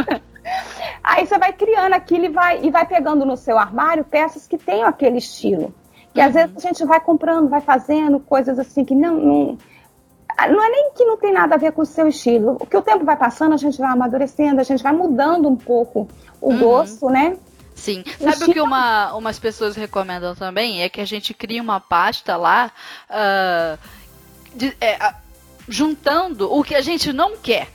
Aí 1.04 1.26
você 1.26 1.38
vai 1.38 1.52
criando 1.54 1.94
aquilo 1.94 2.26
e 2.26 2.30
vai, 2.30 2.60
e 2.64 2.72
vai 2.72 2.86
pegando 2.86 3.26
no 3.26 3.36
seu 3.36 3.58
armário 3.60 4.04
peças 4.04 4.48
que 4.48 4.58
tenham 4.58 4.88
aquele 4.88 5.18
estilo. 5.18 5.74
Que 6.14 6.22
uhum. 6.22 6.28
às 6.28 6.34
vezes 6.34 6.58
a 6.58 6.60
gente 6.60 6.86
vai 6.86 7.00
comprando, 7.00 7.50
vai 7.50 7.62
fazendo 7.62 8.20
coisas 8.20 8.58
assim 8.58 8.86
que 8.86 8.96
não, 8.96 9.16
não. 9.16 9.58
Não 10.50 10.64
é 10.64 10.70
nem 10.70 10.92
que 10.94 11.04
não 11.04 11.18
tem 11.18 11.34
nada 11.34 11.56
a 11.56 11.58
ver 11.58 11.74
com 11.74 11.82
o 11.82 11.86
seu 11.86 12.08
estilo. 12.08 12.58
O 12.60 12.66
que 12.66 12.78
o 12.78 12.82
tempo 12.82 13.04
vai 13.04 13.18
passando, 13.18 13.54
a 13.54 13.58
gente 13.58 13.78
vai 13.78 13.90
amadurecendo, 13.92 14.62
a 14.62 14.64
gente 14.64 14.82
vai 14.82 14.94
mudando 14.94 15.50
um 15.50 15.56
pouco 15.56 16.08
o 16.40 16.52
uhum. 16.52 16.60
gosto, 16.60 17.10
né? 17.10 17.36
Sim. 17.80 18.04
Sabe 18.20 18.44
o 18.44 18.54
que 18.54 18.60
uma, 18.62 19.14
umas 19.14 19.40
pessoas 19.40 19.76
recomendam 19.76 20.36
também? 20.36 20.84
É 20.84 20.90
que 20.90 21.00
a 21.00 21.06
gente 21.06 21.34
cria 21.34 21.62
uma 21.62 21.80
pasta 21.80 22.36
lá 22.36 22.72
uh, 23.10 23.80
de, 24.54 24.76
é, 24.82 25.14
juntando 25.68 26.54
o 26.54 26.64
que 26.64 26.76
a 26.76 26.82
gente 26.82 27.14
não 27.14 27.38
quer. 27.38 27.70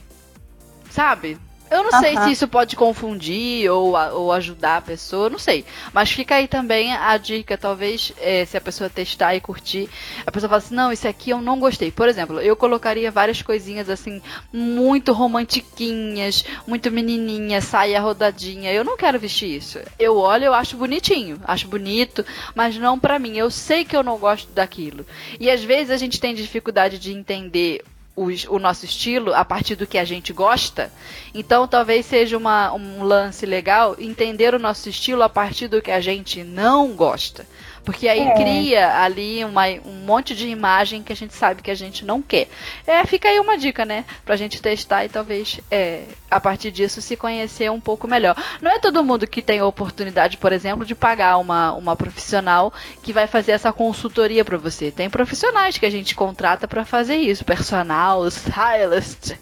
Sabe? 0.89 1.39
Eu 1.75 1.83
não 1.83 1.99
sei 1.99 2.17
se 2.17 2.31
isso 2.31 2.47
pode 2.47 2.75
confundir 2.75 3.69
ou, 3.69 3.95
ou 4.13 4.31
ajudar 4.31 4.77
a 4.77 4.81
pessoa, 4.81 5.29
não 5.29 5.39
sei. 5.39 5.65
Mas 5.93 6.11
fica 6.11 6.35
aí 6.35 6.47
também 6.47 6.93
a 6.93 7.17
dica, 7.17 7.57
talvez, 7.57 8.13
é, 8.17 8.45
se 8.45 8.55
a 8.55 8.61
pessoa 8.61 8.89
testar 8.89 9.35
e 9.35 9.41
curtir, 9.41 9.89
a 10.25 10.31
pessoa 10.31 10.49
fala 10.49 10.59
assim, 10.59 10.75
não, 10.75 10.91
isso 10.91 11.07
aqui 11.07 11.31
eu 11.31 11.41
não 11.41 11.59
gostei. 11.59 11.91
Por 11.91 12.07
exemplo, 12.07 12.39
eu 12.39 12.55
colocaria 12.55 13.11
várias 13.11 13.41
coisinhas 13.41 13.89
assim, 13.89 14.21
muito 14.51 15.11
romantiquinhas, 15.11 16.45
muito 16.65 16.89
menininha, 16.89 17.61
saia 17.61 17.99
rodadinha. 17.99 18.71
Eu 18.71 18.83
não 18.83 18.97
quero 18.97 19.19
vestir 19.19 19.55
isso. 19.55 19.79
Eu 19.99 20.17
olho, 20.17 20.45
eu 20.45 20.53
acho 20.53 20.77
bonitinho, 20.77 21.39
acho 21.43 21.67
bonito, 21.67 22.25
mas 22.53 22.77
não 22.77 22.97
para 22.97 23.19
mim. 23.19 23.37
Eu 23.37 23.51
sei 23.51 23.83
que 23.83 23.95
eu 23.95 24.03
não 24.03 24.17
gosto 24.17 24.51
daquilo. 24.53 25.05
E 25.39 25.49
às 25.49 25.63
vezes 25.63 25.91
a 25.91 25.97
gente 25.97 26.19
tem 26.19 26.33
dificuldade 26.33 26.97
de 26.97 27.11
entender 27.11 27.83
o, 28.15 28.59
nosso 28.59 28.85
estilo 28.85 29.33
a 29.33 29.43
partir 29.43 29.75
do 29.75 29.85
que 29.85 29.97
a 29.97 30.05
gente 30.05 30.31
gosta. 30.31 30.91
Então 31.33 31.67
talvez 31.67 32.05
seja 32.05 32.37
uma, 32.37 32.73
um 32.73 33.03
lance 33.03 33.45
legal 33.45 33.95
entender 33.99 34.53
o 34.53 34.59
nosso 34.59 34.87
estilo 34.87 35.21
a 35.21 35.29
partir 35.29 35.67
do 35.67 35.81
que 35.81 35.91
a 35.91 35.99
gente 35.99 36.43
não 36.43 36.93
gosta. 36.93 37.45
Porque 37.85 38.07
aí 38.07 38.21
é. 38.21 38.33
cria 38.33 39.01
ali 39.01 39.45
uma, 39.45 39.67
um 39.85 40.03
monte 40.05 40.35
de 40.35 40.47
imagem 40.47 41.03
que 41.03 41.13
a 41.13 41.15
gente 41.15 41.33
sabe 41.33 41.61
que 41.61 41.71
a 41.71 41.75
gente 41.75 42.03
não 42.03 42.21
quer. 42.21 42.47
É, 42.85 43.05
fica 43.05 43.29
aí 43.29 43.39
uma 43.39 43.57
dica, 43.57 43.85
né? 43.85 44.03
Pra 44.25 44.35
gente 44.35 44.61
testar 44.61 45.05
e 45.05 45.09
talvez 45.09 45.59
é, 45.69 46.03
a 46.29 46.39
partir 46.39 46.71
disso 46.71 47.01
se 47.01 47.15
conhecer 47.15 47.71
um 47.71 47.79
pouco 47.79 48.07
melhor. 48.07 48.35
Não 48.61 48.71
é 48.71 48.79
todo 48.79 49.03
mundo 49.03 49.27
que 49.27 49.41
tem 49.41 49.59
a 49.59 49.65
oportunidade, 49.65 50.37
por 50.37 50.51
exemplo, 50.51 50.85
de 50.85 50.95
pagar 50.95 51.37
uma, 51.37 51.73
uma 51.73 51.95
profissional 51.95 52.73
que 53.03 53.13
vai 53.13 53.27
fazer 53.27 53.51
essa 53.51 53.71
consultoria 53.71 54.43
para 54.43 54.57
você. 54.57 54.91
Tem 54.91 55.09
profissionais 55.09 55.77
que 55.77 55.85
a 55.85 55.89
gente 55.89 56.15
contrata 56.15 56.67
para 56.67 56.83
fazer 56.83 57.17
isso, 57.17 57.45
personal, 57.45 58.27
stylist. 58.27 59.33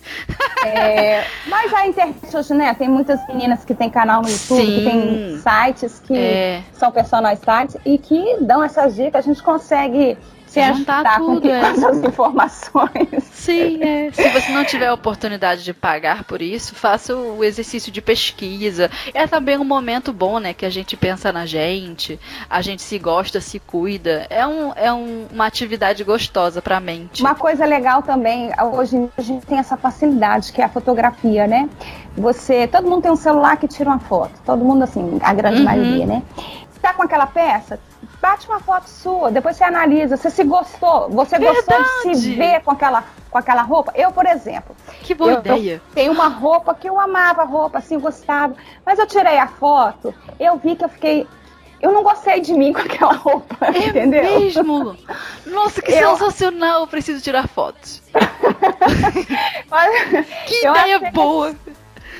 É, 0.66 1.26
mas 1.48 1.74
a 1.74 1.88
internet 1.88 2.36
hoje, 2.36 2.54
né? 2.54 2.74
Tem 2.74 2.88
muitas 2.88 3.26
meninas 3.28 3.66
que 3.66 3.74
tem 3.74 3.90
canal 3.90 4.22
no 4.22 4.30
YouTube, 4.30 4.66
Sim. 4.66 4.76
que 4.76 4.84
tem 4.84 5.38
sites 5.40 6.00
que 6.00 6.18
é. 6.18 6.64
são 6.74 6.92
personal 6.92 7.34
sites 7.36 7.78
e 7.86 7.98
que 7.98 8.33
dão 8.42 8.64
essas 8.64 8.96
dicas, 8.96 9.26
a 9.26 9.28
gente 9.28 9.42
consegue 9.42 10.18
se 10.54 10.74
juntar 10.74 11.18
tudo, 11.18 11.42
com, 11.42 11.48
é. 11.48 11.72
essas 11.72 11.98
informações. 12.04 13.24
Sim, 13.32 13.84
é. 13.84 14.12
Se 14.12 14.30
você 14.30 14.52
não 14.52 14.64
tiver 14.64 14.88
a 14.88 14.94
oportunidade 14.94 15.64
de 15.64 15.74
pagar 15.74 16.24
por 16.24 16.42
isso, 16.42 16.76
faça 16.76 17.16
o 17.16 17.44
exercício 17.44 17.92
de 17.92 18.02
pesquisa. 18.02 18.90
É 19.14 19.26
também 19.26 19.58
um 19.58 19.64
momento 19.64 20.14
bom, 20.14 20.38
né? 20.38 20.54
Que 20.54 20.66
a 20.66 20.70
gente 20.70 20.96
pensa 20.96 21.32
na 21.32 21.46
gente, 21.46 22.20
a 22.48 22.62
gente 22.62 22.84
se 22.84 23.00
gosta, 23.00 23.42
se 23.42 23.60
cuida. 23.60 24.28
É, 24.30 24.46
um, 24.46 24.72
é 24.76 24.94
um, 24.94 25.26
uma 25.32 25.48
atividade 25.48 26.04
gostosa 26.04 26.62
para 26.62 26.78
a 26.78 26.80
mente. 26.80 27.22
Uma 27.22 27.36
coisa 27.36 27.66
legal 27.66 28.04
também, 28.04 28.52
hoje 28.74 29.10
a 29.18 29.22
gente 29.22 29.46
tem 29.48 29.58
essa 29.58 29.76
facilidade 29.76 30.54
que 30.54 30.62
é 30.62 30.66
a 30.66 30.70
fotografia, 30.70 31.48
né? 31.48 31.68
Você, 32.16 32.68
todo 32.68 32.88
mundo 32.88 33.02
tem 33.02 33.12
um 33.12 33.16
celular 33.16 33.58
que 33.58 33.68
tira 33.68 33.90
uma 33.90 34.00
foto, 34.00 34.40
todo 34.46 34.64
mundo 34.64 34.84
assim, 34.84 35.18
a 35.22 35.34
grande 35.34 35.60
uhum. 35.60 35.66
maioria, 35.66 36.06
né? 36.06 36.22
Tá 36.80 36.94
com 36.94 37.02
aquela 37.02 37.26
peça, 37.26 37.80
bate 38.24 38.48
uma 38.48 38.62
foto 38.62 38.88
sua, 38.88 39.30
depois 39.30 39.58
você 39.58 39.66
analisa, 39.66 40.16
você 40.16 40.30
se 40.30 40.46
gostou, 40.46 41.10
você 41.10 41.38
Verdade. 41.38 41.66
gostou 41.68 42.12
de 42.12 42.18
se 42.18 42.36
ver 42.36 42.62
com 42.62 42.72
aquela, 42.72 43.04
com 43.30 43.38
aquela 43.38 43.62
roupa. 43.64 43.92
Eu, 43.96 44.14
por 44.14 44.26
exemplo. 44.26 44.74
Que 45.02 45.14
boa 45.14 45.34
eu, 45.34 45.40
ideia. 45.40 45.82
Tem 45.94 46.08
uma 46.08 46.30
roupa 46.30 46.74
que 46.74 46.88
eu 46.88 46.98
amava 46.98 47.44
roupa, 47.44 47.80
assim, 47.80 48.00
gostava. 48.00 48.56
Mas 48.86 48.98
eu 48.98 49.06
tirei 49.06 49.38
a 49.38 49.48
foto, 49.48 50.16
eu 50.40 50.56
vi 50.56 50.78
que 50.78 50.86
eu 50.86 50.90
fiquei. 50.90 51.28
Eu 51.82 51.92
não 51.92 52.02
gostei 52.02 52.40
de 52.40 52.54
mim 52.54 52.72
com 52.74 52.80
aquela 52.80 53.12
roupa, 53.12 53.58
é 53.66 53.88
entendeu? 53.90 54.40
mesmo? 54.40 54.96
Nossa, 55.46 55.82
que 55.82 55.92
eu... 55.92 56.12
sensacional! 56.12 56.80
Eu 56.80 56.88
preciso 56.88 57.22
tirar 57.22 57.46
fotos. 57.50 58.02
Que 60.46 60.66
ideia 60.66 61.12
boa! 61.12 61.54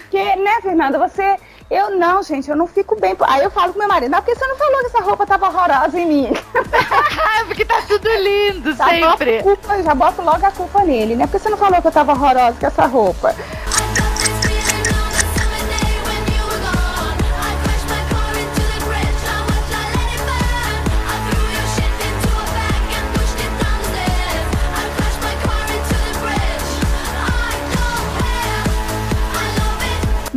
Que, 0.10 0.36
né, 0.36 0.60
Fernanda, 0.62 0.98
você 0.98 1.38
eu 1.74 1.98
não, 1.98 2.22
gente, 2.22 2.50
eu 2.50 2.56
não 2.56 2.68
fico 2.68 3.00
bem. 3.00 3.16
Aí 3.22 3.44
eu 3.44 3.50
falo 3.50 3.74
com 3.74 3.80
meu 3.80 3.88
marido, 3.88 4.12
mas 4.12 4.20
por 4.20 4.32
que 4.32 4.40
você 4.40 4.48
não 4.48 4.56
falou 4.56 4.80
que 4.80 4.86
essa 4.86 5.02
roupa 5.02 5.26
tava 5.26 5.48
horrorosa 5.48 6.00
em 6.00 6.06
mim? 6.06 6.34
Porque 7.48 7.66
tá 7.66 7.82
tudo 7.88 8.08
lindo, 8.10 8.76
já 8.76 8.86
sempre. 8.86 9.42
Boto 9.42 9.44
culpa, 9.44 9.84
já 9.84 9.96
boto 9.96 10.22
logo 10.22 10.46
a 10.46 10.52
culpa 10.52 10.84
nele, 10.84 11.16
né? 11.16 11.26
Por 11.26 11.34
que 11.34 11.40
você 11.40 11.50
não 11.50 11.58
falou 11.58 11.82
que 11.82 11.88
eu 11.88 11.92
tava 11.92 12.12
horrorosa 12.12 12.58
com 12.60 12.68
essa 12.68 12.86
roupa? 12.86 13.36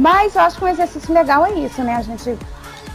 Mas 0.07 0.37
eu 0.37 0.43
acho 0.43 0.57
que 0.57 0.65
um 0.65 0.69
exercício 0.69 1.13
legal 1.13 1.45
é 1.45 1.53
isso, 1.55 1.83
né? 1.83 1.97
A 1.97 2.01
gente 2.01 2.39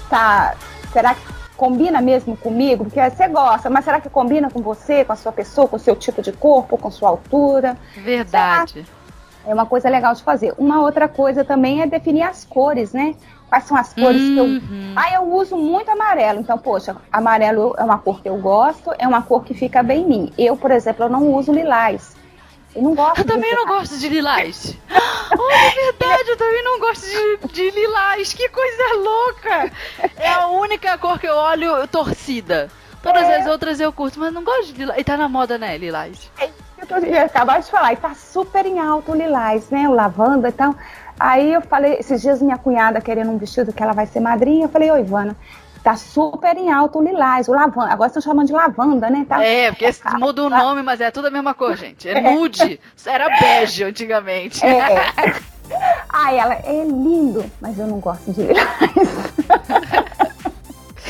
tá. 0.09 0.55
Será 0.93 1.13
que 1.13 1.21
combina 1.57 1.99
mesmo 1.99 2.37
comigo? 2.37 2.85
Porque 2.85 3.01
você 3.01 3.27
gosta, 3.27 3.69
mas 3.69 3.83
será 3.83 3.99
que 3.99 4.09
combina 4.09 4.49
com 4.49 4.61
você, 4.61 5.03
com 5.03 5.11
a 5.11 5.17
sua 5.17 5.33
pessoa, 5.33 5.67
com 5.67 5.75
o 5.75 5.79
seu 5.79 5.93
tipo 5.93 6.21
de 6.21 6.31
corpo, 6.31 6.77
com 6.77 6.89
sua 6.89 7.09
altura? 7.09 7.77
Verdade. 7.97 8.85
É 9.45 9.53
uma 9.53 9.65
coisa 9.65 9.89
legal 9.89 10.13
de 10.13 10.23
fazer. 10.23 10.53
Uma 10.57 10.81
outra 10.81 11.09
coisa 11.09 11.43
também 11.43 11.81
é 11.81 11.85
definir 11.85 12.21
as 12.21 12.45
cores, 12.45 12.93
né? 12.93 13.13
Quais 13.49 13.65
são 13.65 13.75
as 13.75 13.93
cores 13.93 14.21
uhum. 14.21 14.33
que 14.33 14.39
eu. 14.39 14.45
Uhum. 14.45 14.93
Ah, 14.95 15.13
eu 15.15 15.33
uso 15.33 15.57
muito 15.57 15.91
amarelo. 15.91 16.39
Então, 16.39 16.57
poxa, 16.57 16.95
amarelo 17.11 17.75
é 17.77 17.83
uma 17.83 17.97
cor 17.97 18.21
que 18.21 18.29
eu 18.29 18.37
gosto, 18.37 18.89
é 18.97 19.05
uma 19.05 19.21
cor 19.21 19.43
que 19.43 19.53
fica 19.53 19.83
bem 19.83 20.03
em 20.03 20.07
mim. 20.07 20.33
Eu, 20.37 20.55
por 20.55 20.71
exemplo, 20.71 21.03
eu 21.03 21.09
não 21.09 21.33
uso 21.33 21.51
lilás. 21.51 22.20
Eu 22.75 22.81
não 22.81 22.95
gosto 22.95 23.19
Eu 23.19 23.25
também 23.25 23.53
não 23.53 23.65
gosto 23.65 23.97
de 23.97 24.09
lilás. 24.09 24.77
oh, 24.89 25.51
é 25.51 25.69
verdade, 25.69 26.29
eu 26.29 26.37
também 26.37 26.63
não 26.63 26.79
gosto 26.79 27.05
de, 27.05 27.53
de 27.53 27.71
lilás. 27.71 28.33
Que 28.33 28.49
coisa 28.49 28.95
louca! 28.95 29.71
É 30.17 30.29
a 30.29 30.47
única 30.47 30.97
cor 30.97 31.19
que 31.19 31.27
eu 31.27 31.35
olho 31.35 31.87
torcida. 31.87 32.69
Todas 33.03 33.23
é. 33.23 33.41
as 33.41 33.47
outras 33.47 33.79
eu 33.79 33.91
curto, 33.91 34.19
mas 34.19 34.33
não 34.33 34.43
gosto 34.43 34.73
de 34.73 34.79
lilás. 34.79 34.99
E 34.99 35.03
tá 35.03 35.17
na 35.17 35.27
moda, 35.27 35.57
né, 35.57 35.77
lilás? 35.77 36.29
É 36.39 36.49
eu 36.89 36.97
eu 36.97 37.25
acabar 37.25 37.61
de 37.61 37.69
falar. 37.69 37.93
E 37.93 37.97
tá 37.97 38.13
super 38.15 38.65
em 38.65 38.79
alto 38.79 39.11
o 39.11 39.15
lilás, 39.15 39.69
né? 39.69 39.87
O 39.87 39.93
lavanda 39.93 40.49
e 40.49 40.51
tal. 40.51 40.75
Aí 41.19 41.53
eu 41.53 41.61
falei, 41.61 41.93
esses 41.99 42.21
dias 42.21 42.41
minha 42.41 42.57
cunhada 42.57 42.99
querendo 42.99 43.29
um 43.29 43.37
vestido 43.37 43.71
que 43.71 43.83
ela 43.83 43.93
vai 43.93 44.07
ser 44.07 44.19
madrinha, 44.19 44.65
eu 44.65 44.69
falei, 44.69 44.89
ô 44.89 44.97
Ivana, 44.97 45.35
tá 45.83 45.95
super 45.95 46.55
em 46.57 46.71
alto 46.71 46.99
o 46.99 47.03
lilás, 47.03 47.47
o 47.47 47.53
lavanda. 47.53 47.91
Agora 47.91 48.07
estão 48.07 48.21
chamando 48.21 48.47
de 48.47 48.53
lavanda, 48.53 49.09
né? 49.09 49.25
Tá, 49.27 49.43
é, 49.43 49.71
porque 49.71 49.91
tá, 49.93 50.17
muda 50.17 50.43
o 50.43 50.49
nome, 50.49 50.81
mas 50.81 51.01
é 51.01 51.11
tudo 51.11 51.27
a 51.27 51.31
mesma 51.31 51.53
cor, 51.53 51.75
gente. 51.75 52.07
É, 52.07 52.17
é. 52.17 52.21
nude. 52.21 52.79
Era 53.05 53.29
bege 53.39 53.83
antigamente. 53.83 54.65
É. 54.65 55.41
Aí 56.09 56.37
ela, 56.37 56.53
é 56.53 56.83
lindo, 56.83 57.49
mas 57.61 57.79
eu 57.79 57.87
não 57.87 57.99
gosto 57.99 58.31
de 58.31 58.43
lilás. 58.43 58.67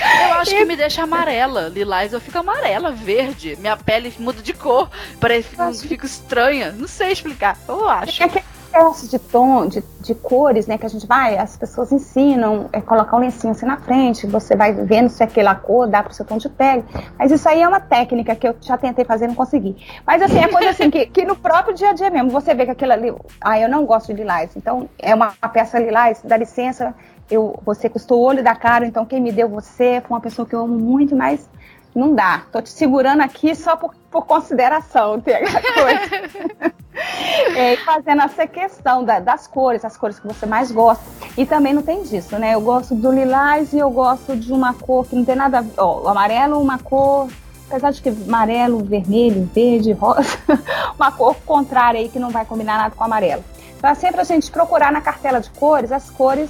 Eu 0.02 0.34
acho 0.40 0.52
que 0.52 0.66
me 0.66 0.76
deixa 0.76 1.04
amarela. 1.04 1.68
Lilás 1.68 2.12
eu 2.12 2.20
fico 2.20 2.38
amarela, 2.38 2.92
verde. 2.92 3.56
Minha 3.60 3.78
pele 3.78 4.12
muda 4.18 4.42
de 4.42 4.54
cor. 4.54 4.90
Parece 5.20 5.50
que 5.56 5.88
fico 5.88 6.06
estranha. 6.06 6.72
Não 6.72 6.88
sei 6.88 7.12
explicar. 7.12 7.58
Eu 7.68 7.88
acho. 7.88 8.24
É 8.24 8.28
que 8.28 8.44
excesso 8.72 9.08
de 9.10 9.20
tom, 9.20 9.68
de, 9.68 9.84
de 10.00 10.16
cores, 10.16 10.66
né, 10.66 10.78
que 10.78 10.86
a 10.86 10.90
gente 10.90 11.06
vai, 11.06 11.38
as 11.38 11.58
pessoas 11.58 11.92
ensinam, 11.92 12.70
é 12.72 12.80
colocar 12.80 13.18
um 13.18 13.20
lencinho 13.20 13.52
assim 13.52 13.66
na 13.66 13.78
frente, 13.78 14.26
você 14.26 14.56
vai 14.56 14.74
vendo 14.74 15.10
se 15.10 15.22
aquela 15.22 15.54
cor 15.54 15.88
dá 15.88 16.02
pro 16.02 16.14
seu 16.14 16.26
tom 16.26 16.38
de 16.38 16.48
pele. 16.50 16.84
Mas 17.20 17.32
isso 17.32 17.48
aí 17.48 17.62
é 17.62 17.68
uma 17.68 17.80
técnica 17.80 18.36
que 18.36 18.48
eu 18.48 18.56
já 18.62 18.78
tentei 18.78 19.04
fazer 19.04 19.26
e 19.26 19.28
não 19.28 19.36
consegui. 19.36 19.76
Mas 20.08 20.22
assim, 20.22 20.40
é 20.40 20.48
coisa 20.48 20.70
assim 20.70 20.90
que, 20.90 21.06
que 21.06 21.26
no 21.26 21.36
próprio 21.36 21.76
dia 21.76 21.90
a 21.90 21.94
dia 21.94 22.10
mesmo, 22.10 22.30
você 22.32 22.54
vê 22.54 22.66
que 22.66 22.72
aquilo 22.72 22.94
ali, 22.94 23.14
ah, 23.42 23.60
eu 23.60 23.70
não 23.70 23.86
gosto 23.86 24.08
de 24.08 24.22
lilás, 24.22 24.56
então 24.56 24.90
é 24.98 25.14
uma, 25.14 25.34
uma 25.42 25.50
peça 25.50 25.78
lilás, 25.78 26.22
dá 26.24 26.38
licença, 26.38 26.96
eu, 27.30 27.58
você 27.66 27.90
custou 27.90 28.20
o 28.20 28.24
olho 28.24 28.44
da 28.44 28.56
cara, 28.56 28.86
então 28.86 29.06
quem 29.06 29.22
me 29.22 29.32
deu 29.32 29.48
você 29.48 30.02
foi 30.02 30.16
uma 30.16 30.22
pessoa 30.22 30.48
que 30.48 30.56
eu 30.56 30.62
amo 30.62 30.78
muito, 30.78 31.16
mas 31.16 31.50
não 31.96 32.14
dá. 32.14 32.44
Tô 32.52 32.62
te 32.62 32.70
segurando 32.70 33.22
aqui 33.22 33.56
só 33.56 33.76
por, 33.76 33.94
por 34.10 34.26
consideração, 34.26 35.20
tem 35.22 35.40
coisa. 35.40 36.74
é, 37.56 37.78
fazendo 37.78 38.22
essa 38.22 38.48
questão 38.48 39.04
da, 39.04 39.20
das 39.20 39.48
cores, 39.48 39.84
as 39.84 39.98
cores 39.98 40.20
que 40.20 40.28
você 40.28 40.46
mais 40.46 40.72
gosta. 40.72 41.04
E 41.38 41.46
também 41.46 41.74
não 41.74 41.82
tem 41.82 42.04
disso, 42.04 42.38
né? 42.38 42.56
Eu 42.56 42.62
gosto 42.62 42.94
do 42.96 43.12
lilás 43.12 43.74
e 43.74 43.80
eu 43.80 43.90
gosto 43.90 44.36
de 44.36 44.52
uma 44.52 44.74
cor 44.74 45.06
que 45.06 45.16
não 45.16 45.24
tem 45.24 45.36
nada 45.36 45.60
a 45.60 45.62
ver. 45.62 45.74
Ó, 45.78 46.02
o 46.02 46.08
amarelo, 46.08 46.60
uma 46.60 46.78
cor. 46.78 47.30
Apesar 47.68 47.92
de 47.92 48.02
que 48.02 48.10
amarelo, 48.10 48.84
vermelho, 48.84 49.50
verde, 49.54 49.94
rosa, 49.94 50.38
uma 51.00 51.10
cor 51.10 51.36
contrária 51.46 52.02
aí 52.02 52.10
que 52.10 52.20
não 52.20 52.30
vai 52.30 52.44
combinar 52.44 52.78
nada 52.78 52.94
com 52.94 53.04
amarelo. 53.04 53.44
Então 53.78 53.90
é 53.90 53.96
sempre 53.96 54.20
a 54.20 54.26
gente 54.26 54.52
procurar 54.52 54.92
na 54.92 55.00
cartela 55.00 55.40
de 55.40 55.50
cores 55.52 55.90
as 55.90 56.10
cores 56.10 56.50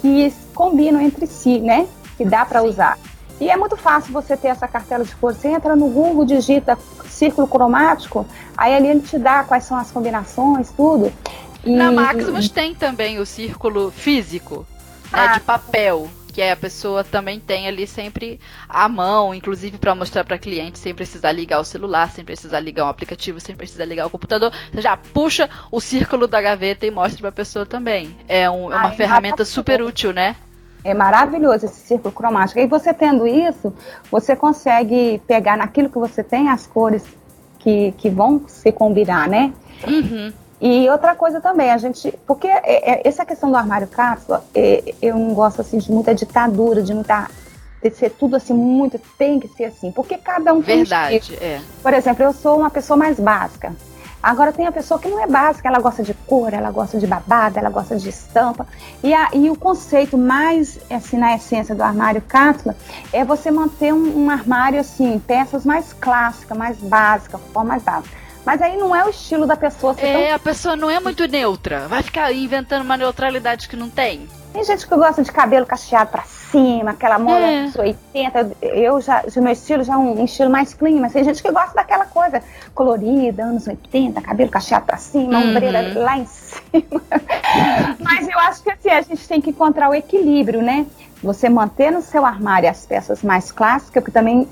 que 0.00 0.32
combinam 0.54 1.00
entre 1.00 1.26
si, 1.26 1.58
né? 1.58 1.88
Que 2.16 2.24
dá 2.24 2.46
para 2.46 2.62
usar. 2.62 2.96
E 3.40 3.50
é 3.50 3.56
muito 3.56 3.76
fácil 3.76 4.12
você 4.12 4.36
ter 4.36 4.48
essa 4.48 4.66
cartela 4.66 5.04
de 5.04 5.14
cores. 5.16 5.38
Você 5.38 5.48
entra 5.48 5.76
no 5.76 5.88
Google, 5.88 6.24
digita 6.24 6.78
círculo 7.06 7.46
cromático, 7.46 8.26
aí 8.56 8.74
ali 8.74 8.88
ele 8.88 9.00
te 9.00 9.18
dá 9.18 9.42
quais 9.44 9.64
são 9.64 9.76
as 9.76 9.90
combinações, 9.90 10.70
tudo. 10.70 11.12
E... 11.64 11.70
Na 11.74 11.90
Maximus 11.90 12.48
tem 12.48 12.74
também 12.74 13.18
o 13.18 13.26
círculo 13.26 13.90
físico, 13.90 14.66
né, 15.12 15.18
ah. 15.18 15.26
de 15.34 15.40
papel 15.40 16.10
que 16.36 16.42
a 16.42 16.54
pessoa 16.54 17.02
também 17.02 17.40
tem 17.40 17.66
ali 17.66 17.86
sempre 17.86 18.38
à 18.68 18.86
mão, 18.90 19.34
inclusive 19.34 19.78
para 19.78 19.94
mostrar 19.94 20.22
para 20.22 20.36
cliente 20.36 20.78
sem 20.78 20.94
precisar 20.94 21.32
ligar 21.32 21.58
o 21.58 21.64
celular, 21.64 22.10
sem 22.10 22.26
precisar 22.26 22.60
ligar 22.60 22.84
um 22.84 22.88
aplicativo, 22.90 23.40
sem 23.40 23.56
precisar 23.56 23.86
ligar 23.86 24.06
o 24.06 24.10
computador. 24.10 24.52
Você 24.70 24.82
já 24.82 24.98
puxa 24.98 25.48
o 25.72 25.80
círculo 25.80 26.26
da 26.26 26.38
gaveta 26.42 26.84
e 26.84 26.90
mostra 26.90 27.20
para 27.20 27.28
a 27.30 27.32
pessoa 27.32 27.64
também. 27.64 28.14
É, 28.28 28.50
um, 28.50 28.70
é 28.70 28.76
uma 28.76 28.88
Ai, 28.88 28.96
ferramenta 28.96 29.46
super 29.46 29.80
útil, 29.80 30.12
né? 30.12 30.36
É 30.86 30.94
maravilhoso 30.94 31.66
esse 31.66 31.80
círculo 31.80 32.12
cromático. 32.12 32.60
E 32.60 32.66
você 32.66 32.94
tendo 32.94 33.26
isso, 33.26 33.72
você 34.10 34.36
consegue 34.36 35.20
pegar 35.26 35.56
naquilo 35.56 35.88
que 35.90 35.98
você 35.98 36.22
tem 36.22 36.48
as 36.48 36.66
cores 36.66 37.02
que, 37.58 37.92
que 37.98 38.08
vão 38.08 38.42
se 38.46 38.70
combinar, 38.70 39.28
né? 39.28 39.52
Uhum. 39.86 40.32
E 40.60 40.88
outra 40.88 41.14
coisa 41.14 41.40
também, 41.40 41.70
a 41.70 41.76
gente. 41.76 42.12
Porque 42.26 42.46
é, 42.46 42.60
é, 42.64 43.02
essa 43.04 43.26
questão 43.26 43.50
do 43.50 43.56
armário 43.56 43.86
cápsula, 43.88 44.44
é, 44.54 44.94
eu 45.02 45.16
não 45.16 45.34
gosto 45.34 45.60
assim 45.60 45.78
de 45.78 45.90
muita 45.90 46.14
ditadura, 46.14 46.82
de 46.82 46.94
muita. 46.94 47.28
De 47.82 47.90
ser 47.90 48.10
tudo 48.10 48.36
assim, 48.36 48.54
muito. 48.54 48.98
Tem 49.18 49.38
que 49.38 49.48
ser 49.48 49.64
assim. 49.64 49.92
Porque 49.92 50.16
cada 50.16 50.54
um 50.54 50.60
Verdade, 50.60 51.10
tem. 51.10 51.20
Verdade, 51.20 51.44
é. 51.44 51.60
Por 51.82 51.92
exemplo, 51.92 52.24
eu 52.24 52.32
sou 52.32 52.58
uma 52.58 52.70
pessoa 52.70 52.96
mais 52.96 53.20
básica. 53.20 53.74
Agora 54.22 54.52
tem 54.52 54.66
a 54.66 54.72
pessoa 54.72 54.98
que 54.98 55.08
não 55.08 55.22
é 55.22 55.26
básica, 55.26 55.68
ela 55.68 55.78
gosta 55.78 56.02
de 56.02 56.12
cor, 56.12 56.52
ela 56.52 56.70
gosta 56.70 56.98
de 56.98 57.06
babada, 57.06 57.60
ela 57.60 57.70
gosta 57.70 57.96
de 57.96 58.08
estampa. 58.08 58.66
E, 59.02 59.14
a, 59.14 59.30
e 59.32 59.48
o 59.50 59.56
conceito 59.56 60.18
mais, 60.18 60.78
assim, 60.90 61.16
na 61.16 61.34
essência 61.34 61.74
do 61.74 61.82
armário 61.82 62.20
cápsula 62.20 62.76
é 63.12 63.24
você 63.24 63.50
manter 63.50 63.92
um, 63.92 64.24
um 64.24 64.30
armário, 64.30 64.80
assim, 64.80 65.18
peças 65.18 65.64
mais 65.64 65.92
clássicas, 65.92 66.56
mais 66.56 66.76
básicas, 66.78 67.40
forma 67.52 67.70
mais 67.70 67.82
básica. 67.82 68.16
Mas 68.44 68.62
aí 68.62 68.76
não 68.76 68.94
é 68.94 69.04
o 69.04 69.10
estilo 69.10 69.44
da 69.44 69.56
pessoa. 69.56 69.94
É, 69.98 70.28
tão... 70.28 70.34
a 70.36 70.38
pessoa 70.38 70.76
não 70.76 70.88
é 70.88 71.00
muito 71.00 71.26
neutra. 71.26 71.88
Vai 71.88 72.00
ficar 72.00 72.32
inventando 72.32 72.82
uma 72.82 72.96
neutralidade 72.96 73.68
que 73.68 73.74
não 73.74 73.90
tem. 73.90 74.28
Tem 74.56 74.64
gente 74.64 74.86
que 74.86 74.96
gosta 74.96 75.22
de 75.22 75.30
cabelo 75.30 75.66
cacheado 75.66 76.10
pra 76.10 76.22
cima, 76.22 76.92
aquela 76.92 77.18
moda 77.18 77.44
é. 77.44 77.64
dos 77.64 77.76
80. 77.76 78.52
Eu 78.62 79.02
já, 79.02 79.22
o 79.36 79.42
meu 79.42 79.52
estilo 79.52 79.84
já 79.84 79.92
é 79.92 79.96
um, 79.98 80.24
estilo 80.24 80.48
mais 80.48 80.72
clean, 80.72 80.98
mas 80.98 81.12
tem 81.12 81.22
gente 81.22 81.42
que 81.42 81.52
gosta 81.52 81.74
daquela 81.74 82.06
coisa 82.06 82.42
colorida, 82.74 83.44
anos 83.44 83.66
80, 83.66 84.18
cabelo 84.22 84.48
cacheado 84.50 84.86
pra 84.86 84.96
cima, 84.96 85.38
uhum. 85.38 85.50
ombreira 85.50 85.92
lá 86.00 86.16
em 86.16 86.24
cima. 86.24 87.02
mas 88.00 88.26
eu 88.26 88.38
acho 88.38 88.62
que 88.62 88.70
assim, 88.70 88.88
a 88.88 89.02
gente 89.02 89.28
tem 89.28 89.42
que 89.42 89.50
encontrar 89.50 89.90
o 89.90 89.94
equilíbrio, 89.94 90.62
né? 90.62 90.86
Você 91.22 91.50
manter 91.50 91.92
no 91.92 92.00
seu 92.00 92.24
armário 92.24 92.70
as 92.70 92.86
peças 92.86 93.22
mais 93.22 93.52
clássicas, 93.52 94.02
porque 94.02 94.10
também 94.10 94.48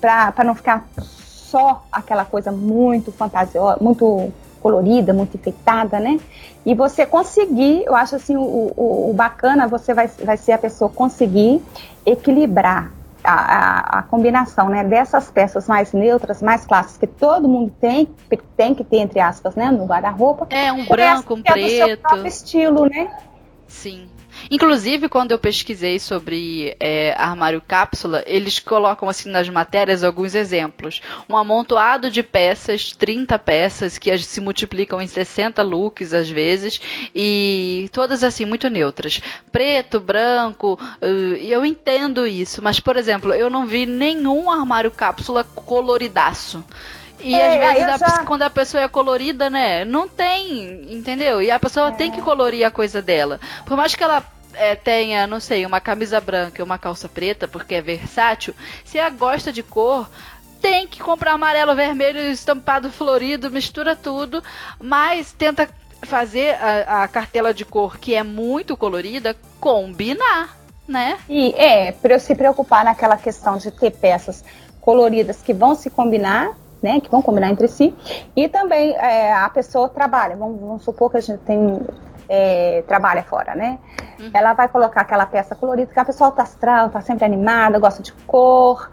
para 0.00 0.44
não 0.44 0.54
ficar 0.54 0.86
só 1.00 1.84
aquela 1.90 2.24
coisa 2.24 2.52
muito 2.52 3.10
fantasiosa, 3.10 3.78
muito 3.80 4.32
colorida, 4.60 5.12
muito 5.12 5.36
enfeitada, 5.36 5.98
né? 5.98 6.18
E 6.64 6.74
você 6.74 7.06
conseguir, 7.06 7.84
eu 7.84 7.94
acho 7.94 8.16
assim, 8.16 8.36
o, 8.36 8.72
o, 8.76 9.10
o 9.10 9.14
bacana, 9.14 9.66
você 9.66 9.94
vai, 9.94 10.06
vai 10.06 10.36
ser 10.36 10.52
a 10.52 10.58
pessoa 10.58 10.90
conseguir 10.90 11.62
equilibrar 12.04 12.92
a, 13.22 13.32
a, 13.32 13.98
a, 13.98 14.02
combinação 14.02 14.68
né, 14.68 14.84
dessas 14.84 15.30
peças 15.30 15.66
mais 15.66 15.92
neutras, 15.92 16.42
mais 16.42 16.64
clássicas, 16.64 16.98
que 16.98 17.06
todo 17.06 17.48
mundo 17.48 17.72
tem, 17.80 18.08
tem 18.56 18.74
que 18.74 18.84
ter, 18.84 18.98
entre 18.98 19.20
aspas, 19.20 19.54
né, 19.54 19.70
no 19.70 19.86
guarda-roupa. 19.86 20.46
É, 20.50 20.72
um 20.72 20.86
branco, 20.86 21.34
um 21.34 21.42
preto. 21.42 21.58
É 21.58 21.62
do 21.62 21.88
seu 21.88 21.98
próprio 21.98 22.26
estilo, 22.26 22.86
né? 22.86 23.10
Sim. 23.66 24.08
Inclusive, 24.50 25.08
quando 25.08 25.32
eu 25.32 25.38
pesquisei 25.38 25.98
sobre 25.98 26.76
é, 26.80 27.14
armário 27.16 27.62
cápsula, 27.66 28.22
eles 28.26 28.58
colocam 28.58 29.08
assim 29.08 29.30
nas 29.30 29.48
matérias 29.48 30.04
alguns 30.04 30.34
exemplos. 30.34 31.00
Um 31.28 31.36
amontoado 31.36 32.10
de 32.10 32.22
peças, 32.22 32.92
30 32.92 33.38
peças, 33.38 33.98
que 33.98 34.16
se 34.18 34.40
multiplicam 34.40 35.00
em 35.00 35.06
60 35.06 35.62
looks 35.62 36.12
às 36.12 36.28
vezes, 36.28 36.80
e 37.14 37.88
todas 37.92 38.24
assim, 38.24 38.44
muito 38.44 38.68
neutras. 38.68 39.20
Preto, 39.50 40.00
branco, 40.00 40.78
eu 41.40 41.64
entendo 41.64 42.26
isso, 42.26 42.62
mas, 42.62 42.80
por 42.80 42.96
exemplo, 42.96 43.32
eu 43.34 43.50
não 43.50 43.66
vi 43.66 43.86
nenhum 43.86 44.50
armário 44.50 44.90
cápsula 44.90 45.44
coloridaço. 45.44 46.64
E 47.20 47.34
é, 47.34 47.68
às 47.68 47.98
vezes, 47.98 48.00
já... 48.00 48.24
quando 48.24 48.42
a 48.42 48.50
pessoa 48.50 48.82
é 48.82 48.88
colorida, 48.88 49.50
né? 49.50 49.84
Não 49.84 50.08
tem, 50.08 50.92
entendeu? 50.92 51.42
E 51.42 51.50
a 51.50 51.58
pessoa 51.58 51.88
é. 51.88 51.92
tem 51.92 52.10
que 52.10 52.22
colorir 52.22 52.66
a 52.66 52.70
coisa 52.70 53.02
dela. 53.02 53.40
Por 53.66 53.76
mais 53.76 53.94
que 53.94 54.02
ela 54.02 54.22
é, 54.54 54.74
tenha, 54.74 55.26
não 55.26 55.40
sei, 55.40 55.64
uma 55.64 55.80
camisa 55.80 56.20
branca 56.20 56.60
e 56.60 56.64
uma 56.64 56.78
calça 56.78 57.08
preta, 57.08 57.48
porque 57.48 57.76
é 57.76 57.82
versátil, 57.82 58.54
se 58.84 58.98
ela 58.98 59.10
gosta 59.10 59.52
de 59.52 59.62
cor, 59.62 60.08
tem 60.60 60.86
que 60.86 61.00
comprar 61.00 61.32
amarelo, 61.32 61.74
vermelho, 61.74 62.20
estampado 62.20 62.90
florido, 62.90 63.50
mistura 63.50 63.94
tudo, 63.94 64.42
mas 64.80 65.32
tenta 65.32 65.68
fazer 66.02 66.56
a, 66.60 67.04
a 67.04 67.08
cartela 67.08 67.52
de 67.52 67.64
cor 67.64 67.98
que 67.98 68.14
é 68.14 68.22
muito 68.22 68.76
colorida 68.76 69.36
combinar, 69.60 70.56
né? 70.86 71.18
E 71.28 71.52
é, 71.56 71.94
se 72.18 72.34
preocupar 72.34 72.84
naquela 72.84 73.16
questão 73.16 73.56
de 73.56 73.70
ter 73.70 73.90
peças 73.90 74.44
coloridas 74.80 75.42
que 75.42 75.52
vão 75.52 75.74
se 75.74 75.90
combinar 75.90 76.56
né, 76.82 77.00
que 77.00 77.10
vão 77.10 77.22
combinar 77.22 77.50
entre 77.50 77.68
si, 77.68 77.94
e 78.36 78.48
também 78.48 78.94
é, 78.96 79.32
a 79.32 79.48
pessoa 79.48 79.88
trabalha, 79.88 80.36
vamos, 80.36 80.60
vamos, 80.60 80.82
supor 80.82 81.10
que 81.10 81.16
a 81.16 81.20
gente 81.20 81.40
tem, 81.40 81.80
é, 82.28 82.82
trabalha 82.86 83.22
fora, 83.22 83.54
né, 83.54 83.78
uhum. 84.18 84.30
ela 84.32 84.52
vai 84.52 84.68
colocar 84.68 85.02
aquela 85.02 85.26
peça 85.26 85.54
colorida, 85.54 85.92
que 85.92 86.00
a 86.00 86.04
pessoa 86.04 86.30
tá 86.30 86.42
astral, 86.42 86.90
tá 86.90 87.00
sempre 87.00 87.24
animada, 87.24 87.78
gosta 87.78 88.02
de 88.02 88.12
cor, 88.12 88.90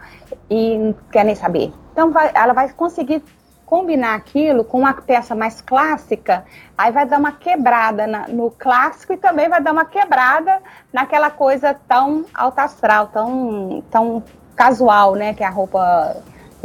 e 0.48 0.78
não 0.78 0.94
quer 1.10 1.24
nem 1.24 1.34
saber. 1.34 1.72
Então, 1.92 2.10
vai, 2.10 2.30
ela 2.34 2.52
vai 2.52 2.72
conseguir 2.72 3.22
combinar 3.66 4.14
aquilo 4.14 4.64
com 4.64 4.78
uma 4.78 4.94
peça 4.94 5.34
mais 5.34 5.60
clássica, 5.60 6.44
aí 6.78 6.92
vai 6.92 7.04
dar 7.04 7.18
uma 7.18 7.32
quebrada 7.32 8.06
na, 8.06 8.28
no 8.28 8.50
clássico 8.50 9.12
e 9.12 9.16
também 9.16 9.48
vai 9.48 9.60
dar 9.60 9.72
uma 9.72 9.84
quebrada 9.84 10.62
naquela 10.92 11.30
coisa 11.30 11.74
tão 11.88 12.24
alta 12.32 12.62
astral, 12.62 13.08
tão, 13.08 13.82
tão 13.90 14.22
casual, 14.54 15.16
né, 15.16 15.34
que 15.34 15.42
é 15.42 15.46
a 15.46 15.50
roupa 15.50 16.16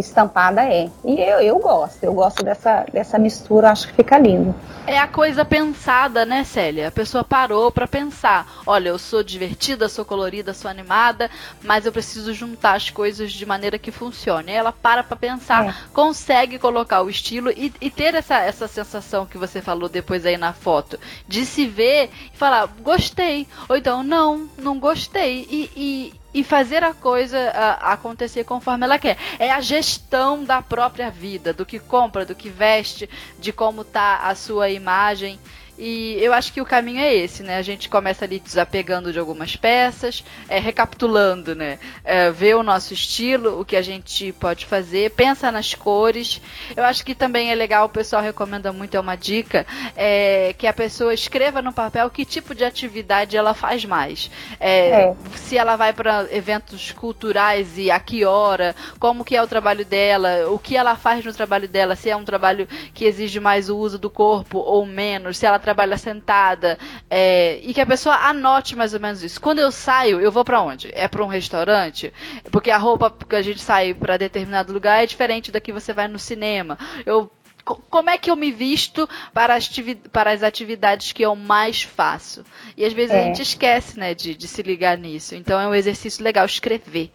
Estampada 0.01 0.63
é. 0.63 0.89
E 1.03 1.19
eu, 1.19 1.39
eu 1.39 1.59
gosto, 1.59 2.03
eu 2.03 2.13
gosto 2.13 2.43
dessa, 2.43 2.85
dessa 2.91 3.17
mistura, 3.17 3.71
acho 3.71 3.87
que 3.87 3.93
fica 3.93 4.17
lindo. 4.17 4.53
É 4.85 4.97
a 4.97 5.07
coisa 5.07 5.45
pensada, 5.45 6.25
né, 6.25 6.43
Célia? 6.43 6.87
A 6.87 6.91
pessoa 6.91 7.23
parou 7.23 7.71
para 7.71 7.87
pensar. 7.87 8.61
Olha, 8.65 8.89
eu 8.89 8.99
sou 8.99 9.23
divertida, 9.23 9.87
sou 9.87 10.03
colorida, 10.03 10.53
sou 10.53 10.69
animada, 10.69 11.29
mas 11.63 11.85
eu 11.85 11.91
preciso 11.91 12.33
juntar 12.33 12.73
as 12.73 12.89
coisas 12.89 13.31
de 13.31 13.45
maneira 13.45 13.77
que 13.77 13.91
funcione. 13.91 14.51
Ela 14.51 14.71
para 14.71 15.03
pra 15.03 15.15
pensar, 15.15 15.69
é. 15.69 15.75
consegue 15.93 16.57
colocar 16.57 17.01
o 17.01 17.09
estilo 17.09 17.51
e, 17.51 17.71
e, 17.79 17.89
ter 17.89 18.15
essa, 18.15 18.39
essa 18.39 18.67
sensação 18.67 19.25
que 19.25 19.37
você 19.37 19.61
falou 19.61 19.87
depois 19.87 20.25
aí 20.25 20.37
na 20.37 20.53
foto, 20.53 20.99
de 21.27 21.45
se 21.45 21.67
ver 21.67 22.09
e 22.33 22.37
falar, 22.37 22.67
gostei. 22.81 23.47
Ou 23.69 23.77
então, 23.77 24.03
não, 24.03 24.49
não 24.57 24.79
gostei. 24.79 25.47
E, 25.49 25.69
e, 25.75 26.20
e 26.33 26.43
fazer 26.43 26.83
a 26.83 26.93
coisa 26.93 27.37
a, 27.49 27.93
acontecer 27.93 28.43
conforme 28.43 28.85
ela 28.85 28.99
quer. 28.99 29.17
É 29.37 29.51
a 29.51 29.61
gestão 29.61 30.43
da 30.43 30.61
própria 30.61 31.09
vida, 31.09 31.53
do 31.53 31.65
que 31.65 31.79
compra, 31.79 32.25
do 32.25 32.35
que 32.35 32.49
veste, 32.49 33.09
de 33.39 33.51
como 33.51 33.83
tá 33.83 34.17
a 34.23 34.35
sua 34.35 34.69
imagem. 34.69 35.39
E 35.83 36.23
eu 36.23 36.31
acho 36.31 36.53
que 36.53 36.61
o 36.61 36.65
caminho 36.65 36.99
é 36.99 37.11
esse, 37.11 37.41
né? 37.41 37.57
A 37.57 37.61
gente 37.63 37.89
começa 37.89 38.23
ali 38.23 38.39
desapegando 38.39 39.11
de 39.11 39.17
algumas 39.17 39.55
peças, 39.55 40.23
é, 40.47 40.59
recapitulando, 40.59 41.55
né? 41.55 41.79
É, 42.03 42.29
ver 42.29 42.55
o 42.55 42.61
nosso 42.61 42.93
estilo, 42.93 43.59
o 43.59 43.65
que 43.65 43.75
a 43.75 43.81
gente 43.81 44.31
pode 44.33 44.67
fazer, 44.67 45.09
pensa 45.09 45.51
nas 45.51 45.73
cores. 45.73 46.39
Eu 46.77 46.83
acho 46.83 47.03
que 47.03 47.15
também 47.15 47.51
é 47.51 47.55
legal, 47.55 47.87
o 47.87 47.89
pessoal 47.89 48.21
recomenda 48.21 48.71
muito, 48.71 48.95
é 48.95 48.99
uma 48.99 49.15
dica, 49.15 49.65
é, 49.95 50.53
que 50.55 50.67
a 50.67 50.73
pessoa 50.73 51.15
escreva 51.15 51.63
no 51.63 51.73
papel 51.73 52.11
que 52.11 52.25
tipo 52.25 52.53
de 52.53 52.63
atividade 52.63 53.35
ela 53.35 53.55
faz 53.55 53.83
mais. 53.83 54.29
É, 54.59 54.89
é. 54.89 55.15
Se 55.33 55.57
ela 55.57 55.75
vai 55.77 55.93
para 55.93 56.27
eventos 56.31 56.91
culturais 56.91 57.79
e 57.79 57.89
a 57.89 57.99
que 57.99 58.23
hora, 58.23 58.75
como 58.99 59.25
que 59.25 59.35
é 59.35 59.41
o 59.41 59.47
trabalho 59.47 59.83
dela, 59.83 60.47
o 60.51 60.59
que 60.59 60.77
ela 60.77 60.95
faz 60.95 61.25
no 61.25 61.33
trabalho 61.33 61.67
dela, 61.67 61.95
se 61.95 62.07
é 62.07 62.15
um 62.15 62.23
trabalho 62.23 62.67
que 62.93 63.05
exige 63.05 63.39
mais 63.39 63.67
o 63.67 63.75
uso 63.75 63.97
do 63.97 64.11
corpo 64.11 64.59
ou 64.59 64.85
menos, 64.85 65.39
se 65.39 65.47
ela 65.47 65.57
trabalha 65.71 65.97
sentada, 65.97 66.77
é, 67.09 67.59
e 67.63 67.73
que 67.73 67.79
a 67.79 67.85
pessoa 67.85 68.15
anote 68.15 68.75
mais 68.75 68.93
ou 68.93 68.99
menos 68.99 69.23
isso. 69.23 69.39
Quando 69.39 69.59
eu 69.59 69.71
saio, 69.71 70.19
eu 70.19 70.31
vou 70.31 70.43
para 70.43 70.61
onde? 70.61 70.91
É 70.93 71.07
para 71.07 71.23
um 71.23 71.27
restaurante? 71.27 72.13
Porque 72.51 72.69
a 72.69 72.77
roupa 72.77 73.09
que 73.09 73.35
a 73.35 73.41
gente 73.41 73.61
sai 73.61 73.93
para 73.93 74.17
determinado 74.17 74.73
lugar 74.73 75.01
é 75.01 75.05
diferente 75.05 75.51
da 75.51 75.61
que 75.61 75.71
você 75.71 75.93
vai 75.93 76.07
no 76.07 76.19
cinema. 76.19 76.77
Eu 77.05 77.31
como 77.63 78.09
é 78.09 78.17
que 78.17 78.31
eu 78.31 78.35
me 78.35 78.51
visto 78.51 79.07
para 79.31 79.53
as, 79.53 79.69
para 80.11 80.31
as 80.31 80.41
atividades 80.41 81.11
que 81.11 81.21
eu 81.21 81.35
mais 81.35 81.83
faço? 81.83 82.43
E 82.75 82.83
às 82.83 82.91
vezes 82.91 83.15
é. 83.15 83.19
a 83.19 83.23
gente 83.23 83.43
esquece, 83.43 83.99
né, 83.99 84.15
de, 84.15 84.33
de, 84.33 84.47
se 84.47 84.63
ligar 84.63 84.97
nisso. 84.97 85.35
Então 85.35 85.61
é 85.61 85.67
um 85.67 85.75
exercício 85.75 86.23
legal 86.23 86.43
escrever. 86.43 87.11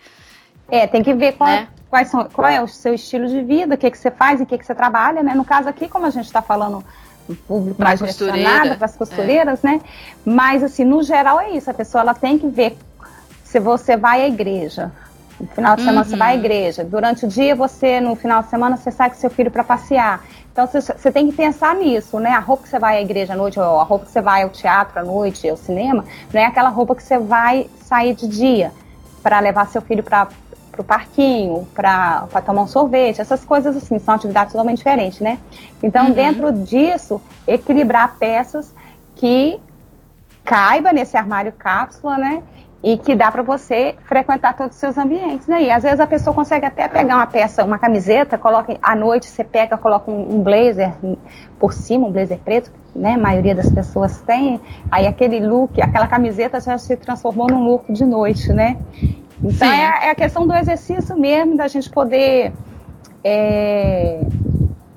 É, 0.70 0.86
tem 0.86 1.02
que 1.02 1.12
ver 1.12 1.32
qual, 1.32 1.50
né? 1.50 1.68
quais 1.90 2.08
são, 2.08 2.24
qual 2.28 2.46
é 2.46 2.62
o 2.62 2.68
seu 2.68 2.94
estilo 2.94 3.26
de 3.26 3.42
vida, 3.42 3.74
o 3.74 3.78
que, 3.78 3.90
que 3.90 3.98
você 3.98 4.10
faz, 4.10 4.40
em 4.40 4.44
que, 4.44 4.56
que 4.56 4.64
você 4.64 4.74
trabalha, 4.74 5.20
né? 5.20 5.34
No 5.34 5.44
caso 5.44 5.68
aqui, 5.68 5.88
como 5.88 6.06
a 6.06 6.10
gente 6.10 6.26
está 6.26 6.40
falando 6.40 6.84
público 7.34 7.82
mais 7.82 7.98
direcionado 7.98 8.76
para 8.76 8.84
as 8.84 8.96
costureiras, 8.96 9.64
é. 9.64 9.68
né? 9.68 9.80
Mas 10.24 10.62
assim, 10.62 10.84
no 10.84 11.02
geral 11.02 11.40
é 11.40 11.50
isso, 11.50 11.70
a 11.70 11.74
pessoa 11.74 12.02
ela 12.02 12.14
tem 12.14 12.38
que 12.38 12.46
ver 12.46 12.76
se 13.44 13.60
você 13.60 13.96
vai 13.96 14.22
à 14.22 14.28
igreja. 14.28 14.92
No 15.38 15.46
final 15.48 15.76
de 15.76 15.82
semana 15.82 15.98
uhum. 16.00 16.04
você 16.04 16.16
vai 16.16 16.30
à 16.30 16.34
uhum. 16.34 16.40
igreja. 16.40 16.84
Durante 16.84 17.26
o 17.26 17.28
dia 17.28 17.54
você, 17.54 18.00
no 18.00 18.16
final 18.16 18.42
de 18.42 18.48
semana, 18.48 18.76
você 18.76 18.90
sai 18.90 19.10
com 19.10 19.16
seu 19.16 19.30
filho 19.30 19.50
para 19.50 19.62
passear. 19.62 20.24
Então 20.50 20.66
você, 20.66 20.80
você, 20.80 21.12
tem 21.12 21.28
que 21.28 21.36
pensar 21.36 21.74
nisso, 21.74 22.18
né? 22.18 22.30
A 22.30 22.38
roupa 22.38 22.62
que 22.62 22.70
você 22.70 22.78
vai 22.78 22.96
à 22.96 23.02
igreja 23.02 23.34
à 23.34 23.36
noite, 23.36 23.60
ou 23.60 23.78
a 23.78 23.82
roupa 23.82 24.06
que 24.06 24.10
você 24.12 24.22
vai 24.22 24.42
ao 24.42 24.48
teatro 24.48 24.98
à 24.98 25.04
noite, 25.04 25.46
ao 25.48 25.56
cinema, 25.56 26.04
não 26.32 26.40
é 26.40 26.46
aquela 26.46 26.70
roupa 26.70 26.94
que 26.94 27.02
você 27.02 27.18
vai 27.18 27.68
sair 27.84 28.14
de 28.14 28.26
dia 28.26 28.72
para 29.22 29.38
levar 29.40 29.66
seu 29.66 29.82
filho 29.82 30.02
para 30.02 30.28
para 30.76 30.82
o 30.82 30.84
parquinho, 30.84 31.66
para 31.74 32.28
tomar 32.44 32.62
um 32.62 32.66
sorvete, 32.66 33.20
essas 33.20 33.44
coisas 33.44 33.76
assim, 33.76 33.98
são 33.98 34.14
atividades 34.14 34.52
totalmente 34.52 34.78
diferentes, 34.78 35.20
né? 35.20 35.38
Então, 35.82 36.06
uhum. 36.06 36.12
dentro 36.12 36.52
disso, 36.52 37.20
equilibrar 37.46 38.16
peças 38.18 38.74
que 39.14 39.58
caiba 40.44 40.92
nesse 40.92 41.16
armário 41.16 41.52
cápsula, 41.52 42.18
né? 42.18 42.42
E 42.82 42.98
que 42.98 43.16
dá 43.16 43.32
para 43.32 43.42
você 43.42 43.96
frequentar 44.04 44.54
todos 44.54 44.74
os 44.76 44.80
seus 44.80 44.96
ambientes, 44.98 45.46
né? 45.48 45.62
E 45.62 45.70
às 45.70 45.82
vezes 45.82 45.98
a 45.98 46.06
pessoa 46.06 46.34
consegue 46.34 46.66
até 46.66 46.86
pegar 46.86 47.16
uma 47.16 47.26
peça, 47.26 47.64
uma 47.64 47.78
camiseta, 47.78 48.36
coloca 48.36 48.76
à 48.82 48.94
noite, 48.94 49.26
você 49.26 49.42
pega, 49.42 49.76
coloca 49.78 50.10
um, 50.10 50.36
um 50.36 50.42
blazer 50.42 50.92
por 51.58 51.72
cima, 51.72 52.06
um 52.06 52.12
blazer 52.12 52.38
preto, 52.38 52.70
né? 52.94 53.14
A 53.14 53.18
maioria 53.18 53.54
das 53.54 53.70
pessoas 53.70 54.20
tem. 54.20 54.60
Aí 54.90 55.06
aquele 55.06 55.40
look, 55.40 55.80
aquela 55.80 56.06
camiseta 56.06 56.60
já 56.60 56.76
se 56.78 56.96
transformou 56.96 57.48
num 57.48 57.64
look 57.64 57.90
de 57.92 58.04
noite, 58.04 58.52
né? 58.52 58.76
Então 59.42 59.68
é, 59.68 60.06
é, 60.06 60.10
a 60.10 60.14
questão 60.14 60.46
do 60.46 60.54
exercício 60.54 61.16
mesmo, 61.16 61.56
da 61.56 61.68
gente 61.68 61.90
poder 61.90 62.52
é, 63.22 64.20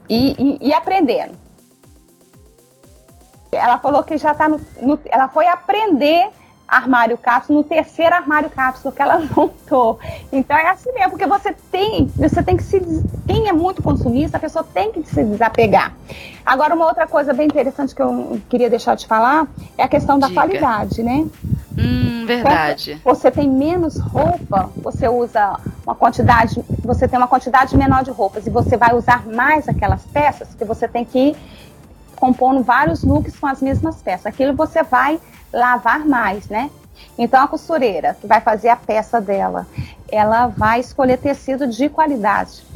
ir, 0.07 0.57
ir, 0.61 0.73
aprendendo. 0.73 1.33
Ela 3.51 3.79
falou 3.79 4.03
que 4.03 4.17
já 4.17 4.31
está 4.31 4.47
no, 4.47 4.61
no, 4.81 4.99
Ela 5.05 5.27
foi 5.27 5.47
aprender 5.47 6.29
armário 6.67 7.17
cápsula 7.17 7.57
no 7.57 7.63
terceiro 7.63 8.13
armário 8.13 8.49
cápsula 8.49 8.93
que 8.93 9.01
ela 9.01 9.19
montou. 9.35 9.99
Então 10.31 10.55
é 10.55 10.69
assim 10.69 10.91
mesmo, 10.93 11.11
porque 11.11 11.25
você 11.25 11.53
tem, 11.71 12.05
você 12.15 12.43
tem 12.43 12.55
que 12.55 12.63
se. 12.63 12.79
Quem 13.25 13.49
é 13.49 13.53
muito 13.53 13.81
consumista, 13.81 14.37
a 14.37 14.39
pessoa 14.39 14.63
tem 14.63 14.91
que 14.91 15.03
se 15.03 15.23
desapegar. 15.23 15.93
Agora, 16.45 16.75
uma 16.75 16.85
outra 16.85 17.07
coisa 17.07 17.33
bem 17.33 17.47
interessante 17.47 17.93
que 17.93 18.01
eu 18.01 18.39
queria 18.47 18.69
deixar 18.69 18.95
de 18.95 19.07
falar 19.07 19.47
é 19.77 19.83
a 19.83 19.87
questão 19.87 20.17
da 20.17 20.27
Diga. 20.27 20.41
qualidade, 20.41 21.03
né? 21.03 21.27
Hum, 21.80 22.25
verdade. 22.25 22.99
Quando 23.03 23.15
você 23.15 23.32
tem 23.32 23.49
menos 23.49 23.97
roupa, 23.97 24.69
você 24.77 25.07
usa 25.07 25.59
uma 25.86 25.95
quantidade, 25.95 26.61
você 26.84 27.07
tem 27.07 27.17
uma 27.17 27.27
quantidade 27.27 27.75
menor 27.77 28.03
de 28.03 28.11
roupas 28.11 28.45
e 28.45 28.49
você 28.49 28.75
vai 28.75 28.93
usar 28.93 29.25
mais 29.25 29.67
aquelas 29.69 30.05
peças 30.05 30.53
que 30.53 30.65
você 30.65 30.88
tem 30.88 31.05
que 31.05 31.30
ir 31.30 31.38
compondo 32.15 32.61
vários 32.61 33.03
looks 33.03 33.39
com 33.39 33.47
as 33.47 33.61
mesmas 33.61 34.01
peças. 34.01 34.25
Aquilo 34.25 34.53
você 34.53 34.84
vai 34.84 35.19
lavar 35.53 36.05
mais, 36.05 36.49
né? 36.49 36.69
Então 37.17 37.41
a 37.41 37.47
costureira 37.47 38.15
que 38.19 38.27
vai 38.27 38.41
fazer 38.41 38.69
a 38.69 38.75
peça 38.75 39.21
dela, 39.21 39.65
ela 40.11 40.47
vai 40.47 40.82
escolher 40.82 41.17
tecido 41.17 41.65
de 41.65 41.88
qualidade 41.88 42.68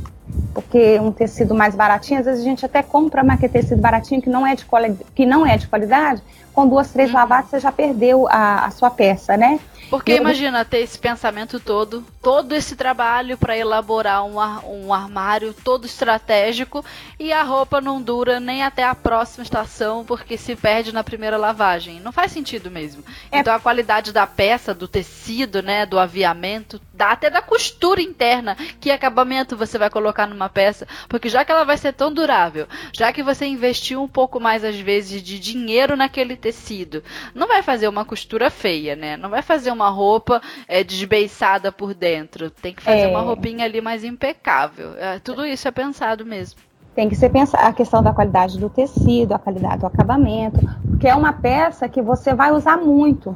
porque 0.53 0.99
um 0.99 1.11
tecido 1.11 1.53
mais 1.53 1.75
baratinho, 1.75 2.19
às 2.19 2.25
vezes 2.25 2.41
a 2.41 2.43
gente 2.43 2.65
até 2.65 2.81
compra 2.81 3.23
mas 3.23 3.35
aquele 3.35 3.53
tecido 3.53 3.81
baratinho 3.81 4.21
que 4.21 4.29
não 4.29 4.45
é 4.45 4.55
de, 4.55 4.65
que 5.13 5.25
não 5.25 5.45
é 5.45 5.57
de 5.57 5.67
qualidade, 5.67 6.21
com 6.53 6.67
duas, 6.67 6.91
três 6.91 7.09
uhum. 7.09 7.15
lavadas 7.15 7.49
você 7.49 7.59
já 7.59 7.71
perdeu 7.71 8.27
a, 8.29 8.65
a 8.65 8.71
sua 8.71 8.89
peça, 8.89 9.35
né? 9.35 9.59
Porque 9.93 10.15
imagina 10.15 10.65
ter 10.65 10.79
esse 10.79 10.97
pensamento 10.97 11.59
todo, 11.59 12.03
todo 12.19 12.53
esse 12.53 12.75
trabalho 12.75 13.37
para 13.37 13.55
elaborar 13.55 14.25
um, 14.25 14.39
ar, 14.39 14.65
um 14.65 14.91
armário 14.91 15.53
todo 15.53 15.85
estratégico 15.85 16.83
e 17.19 17.31
a 17.31 17.43
roupa 17.43 17.79
não 17.79 18.01
dura 18.01 18.39
nem 18.39 18.63
até 18.63 18.83
a 18.83 18.95
próxima 18.95 19.43
estação 19.43 20.03
porque 20.03 20.35
se 20.35 20.55
perde 20.55 20.91
na 20.91 21.03
primeira 21.03 21.37
lavagem. 21.37 21.99
Não 21.99 22.11
faz 22.11 22.31
sentido 22.31 22.71
mesmo. 22.71 23.03
É. 23.31 23.37
Então 23.37 23.53
a 23.53 23.59
qualidade 23.59 24.11
da 24.11 24.25
peça, 24.25 24.73
do 24.73 24.87
tecido, 24.87 25.61
né, 25.61 25.85
do 25.85 25.99
aviamento, 25.99 26.81
dá 26.91 27.11
até 27.11 27.29
da 27.29 27.43
costura 27.43 28.01
interna, 28.01 28.57
que 28.81 28.89
acabamento 28.89 29.55
você 29.55 29.77
vai 29.77 29.91
colocar 29.91 30.25
numa 30.25 30.49
peça, 30.49 30.87
porque 31.07 31.29
já 31.29 31.45
que 31.45 31.51
ela 31.51 31.65
vai 31.65 31.77
ser 31.77 31.93
tão 31.93 32.11
durável, 32.11 32.67
já 32.91 33.13
que 33.13 33.21
você 33.21 33.45
investiu 33.45 34.01
um 34.01 34.07
pouco 34.07 34.39
mais 34.39 34.63
às 34.63 34.79
vezes 34.79 35.21
de 35.21 35.37
dinheiro 35.37 35.95
naquele 35.95 36.35
tecido, 36.35 37.03
não 37.35 37.47
vai 37.47 37.61
fazer 37.61 37.87
uma 37.87 38.03
costura 38.03 38.49
feia, 38.49 38.95
né? 38.95 39.15
Não 39.17 39.29
vai 39.29 39.43
fazer 39.43 39.69
uma 39.69 39.82
uma 39.83 39.89
roupa 39.89 40.41
é, 40.67 40.83
desbeiçada 40.83 41.71
por 41.71 41.93
dentro. 41.93 42.49
Tem 42.49 42.73
que 42.73 42.81
fazer 42.81 43.01
é. 43.01 43.07
uma 43.07 43.21
roupinha 43.21 43.65
ali 43.65 43.81
mais 43.81 44.03
impecável. 44.03 44.95
É, 44.97 45.19
tudo 45.19 45.45
isso 45.45 45.67
é 45.67 45.71
pensado 45.71 46.25
mesmo. 46.25 46.59
Tem 46.95 47.09
que 47.09 47.15
ser 47.15 47.29
pensado 47.29 47.65
a 47.65 47.73
questão 47.73 48.03
da 48.03 48.13
qualidade 48.13 48.59
do 48.59 48.69
tecido, 48.69 49.33
a 49.33 49.39
qualidade 49.39 49.79
do 49.79 49.87
acabamento, 49.87 50.59
porque 50.87 51.07
é 51.07 51.15
uma 51.15 51.33
peça 51.33 51.89
que 51.89 52.01
você 52.01 52.33
vai 52.33 52.51
usar 52.51 52.77
muito. 52.77 53.35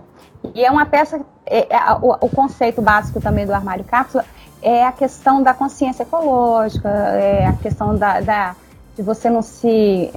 E 0.54 0.64
é 0.64 0.70
uma 0.70 0.86
peça, 0.86 1.20
é, 1.46 1.76
é, 1.76 1.94
o, 1.94 2.16
o, 2.22 2.30
conceito 2.30 2.82
básico 2.82 3.20
também 3.20 3.46
do 3.46 3.54
armário 3.54 3.84
cápsula 3.84 4.24
é 4.62 4.86
a 4.86 4.92
questão 4.92 5.42
da 5.42 5.54
consciência 5.54 6.04
ecológica, 6.04 6.88
é 6.88 7.48
a 7.48 7.54
questão 7.54 7.96
da, 7.96 8.22
da 8.22 8.56
de 8.96 9.04
você 9.04 9.30
não 9.30 9.42
se 9.42 10.12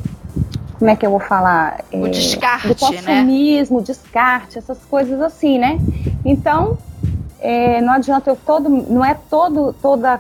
como 0.81 0.91
é 0.91 0.97
que 0.97 1.05
eu 1.05 1.11
vou 1.11 1.21
falar? 1.21 1.85
O 1.93 2.07
é, 2.07 2.09
descarte, 2.09 2.69
do 2.69 2.71
né? 2.71 2.75
consumismo, 2.75 3.79
né? 3.79 3.85
descarte, 3.85 4.59
essas 4.59 4.79
coisas 4.87 5.21
assim, 5.21 5.59
né? 5.59 5.79
Então, 6.25 6.79
é, 7.39 7.83
não 7.83 7.93
adianta 7.93 8.31
eu 8.31 8.37
todo, 8.37 8.71
não 8.71 9.05
é 9.05 9.15
todo, 9.15 9.75
toda 9.75 10.19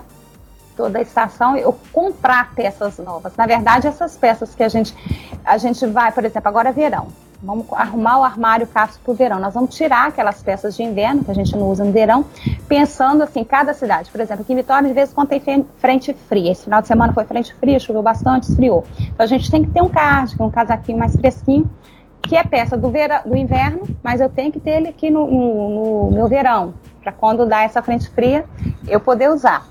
toda 0.77 1.01
estação 1.01 1.57
eu 1.57 1.79
comprar 1.93 2.55
peças 2.55 2.99
novas. 2.99 3.35
Na 3.37 3.47
verdade, 3.47 3.87
essas 3.87 4.17
peças 4.17 4.55
que 4.55 4.63
a 4.63 4.69
gente 4.69 4.95
a 5.45 5.57
gente 5.57 5.87
vai, 5.87 6.13
por 6.13 6.25
exemplo, 6.27 6.49
agora 6.49 6.69
é 6.69 6.73
verão. 6.73 7.09
Vamos 7.43 7.67
arrumar 7.73 8.19
o 8.19 8.25
armário 8.25 8.67
cápsula 8.67 9.01
para 9.03 9.13
o 9.13 9.15
verão. 9.15 9.39
Nós 9.39 9.55
vamos 9.55 9.75
tirar 9.75 10.09
aquelas 10.09 10.43
peças 10.43 10.77
de 10.77 10.83
inverno 10.83 11.25
que 11.25 11.31
a 11.31 11.35
gente 11.35 11.57
não 11.57 11.71
usa 11.71 11.83
no 11.83 11.91
verão, 11.91 12.25
pensando 12.69 13.23
assim, 13.23 13.43
cada 13.43 13.73
cidade. 13.73 14.11
Por 14.11 14.21
exemplo, 14.21 14.43
aqui 14.43 14.53
em 14.53 14.57
Vitória, 14.57 14.87
de 14.87 14.95
vez 14.95 15.11
em 15.11 15.15
quando 15.15 15.29
tem 15.29 15.67
frente 15.79 16.13
fria. 16.29 16.53
Esse 16.53 16.65
final 16.65 16.83
de 16.83 16.89
semana 16.89 17.15
foi 17.15 17.25
frente 17.25 17.55
fria, 17.55 17.79
choveu 17.79 18.03
bastante, 18.03 18.51
esfriou. 18.51 18.85
Então 18.99 19.25
a 19.25 19.27
gente 19.27 19.51
tem 19.51 19.65
que 19.65 19.71
ter 19.71 19.83
um 19.83 19.89
cardigan, 19.89 20.45
um 20.45 20.51
casaquinho 20.51 20.99
mais 20.99 21.17
fresquinho, 21.17 21.69
que 22.21 22.37
é 22.37 22.45
peça 22.45 22.77
do, 22.77 22.91
vera, 22.91 23.23
do 23.25 23.35
inverno, 23.35 23.83
mas 24.03 24.21
eu 24.21 24.29
tenho 24.29 24.53
que 24.53 24.61
ter 24.61 24.73
ele 24.73 24.89
aqui 24.89 25.11
no, 25.11 25.27
no, 25.27 26.11
no 26.11 26.11
meu 26.13 26.29
verão, 26.29 26.75
para 27.03 27.11
quando 27.11 27.47
dá 27.47 27.63
essa 27.63 27.81
frente 27.81 28.09
fria, 28.11 28.45
eu 28.87 29.01
poder 29.01 29.31
usar. 29.31 29.67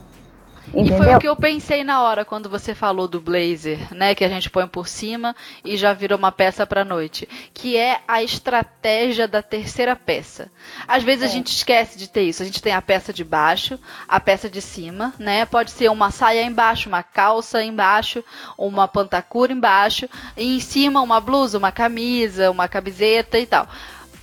Entendeu? 0.73 0.95
E 0.95 0.97
foi 0.97 1.15
o 1.15 1.19
que 1.19 1.27
eu 1.27 1.35
pensei 1.35 1.83
na 1.83 2.01
hora 2.01 2.23
quando 2.23 2.49
você 2.49 2.75
falou 2.75 3.07
do 3.07 3.19
blazer, 3.19 3.93
né, 3.93 4.13
que 4.13 4.23
a 4.23 4.29
gente 4.29 4.49
põe 4.49 4.67
por 4.67 4.87
cima 4.87 5.35
e 5.65 5.75
já 5.75 5.93
virou 5.93 6.17
uma 6.17 6.31
peça 6.31 6.65
para 6.65 6.85
noite, 6.85 7.27
que 7.53 7.75
é 7.75 8.01
a 8.07 8.21
estratégia 8.21 9.27
da 9.27 9.41
terceira 9.41 9.95
peça. 9.95 10.51
Às 10.87 11.03
vezes 11.03 11.23
é. 11.23 11.25
a 11.25 11.29
gente 11.29 11.47
esquece 11.47 11.97
de 11.97 12.07
ter 12.07 12.23
isso. 12.23 12.43
A 12.43 12.45
gente 12.45 12.61
tem 12.61 12.73
a 12.73 12.81
peça 12.81 13.11
de 13.11 13.23
baixo, 13.23 13.79
a 14.07 14.19
peça 14.19 14.49
de 14.49 14.61
cima, 14.61 15.13
né? 15.17 15.45
Pode 15.45 15.71
ser 15.71 15.89
uma 15.89 16.11
saia 16.11 16.43
embaixo, 16.43 16.87
uma 16.87 17.01
calça 17.03 17.63
embaixo, 17.63 18.23
uma 18.57 18.87
pantacura 18.87 19.51
embaixo, 19.51 20.07
e 20.37 20.57
em 20.57 20.59
cima 20.59 21.01
uma 21.01 21.19
blusa, 21.19 21.57
uma 21.57 21.71
camisa, 21.71 22.51
uma 22.51 22.67
camiseta 22.67 23.39
e 23.39 23.45
tal. 23.45 23.67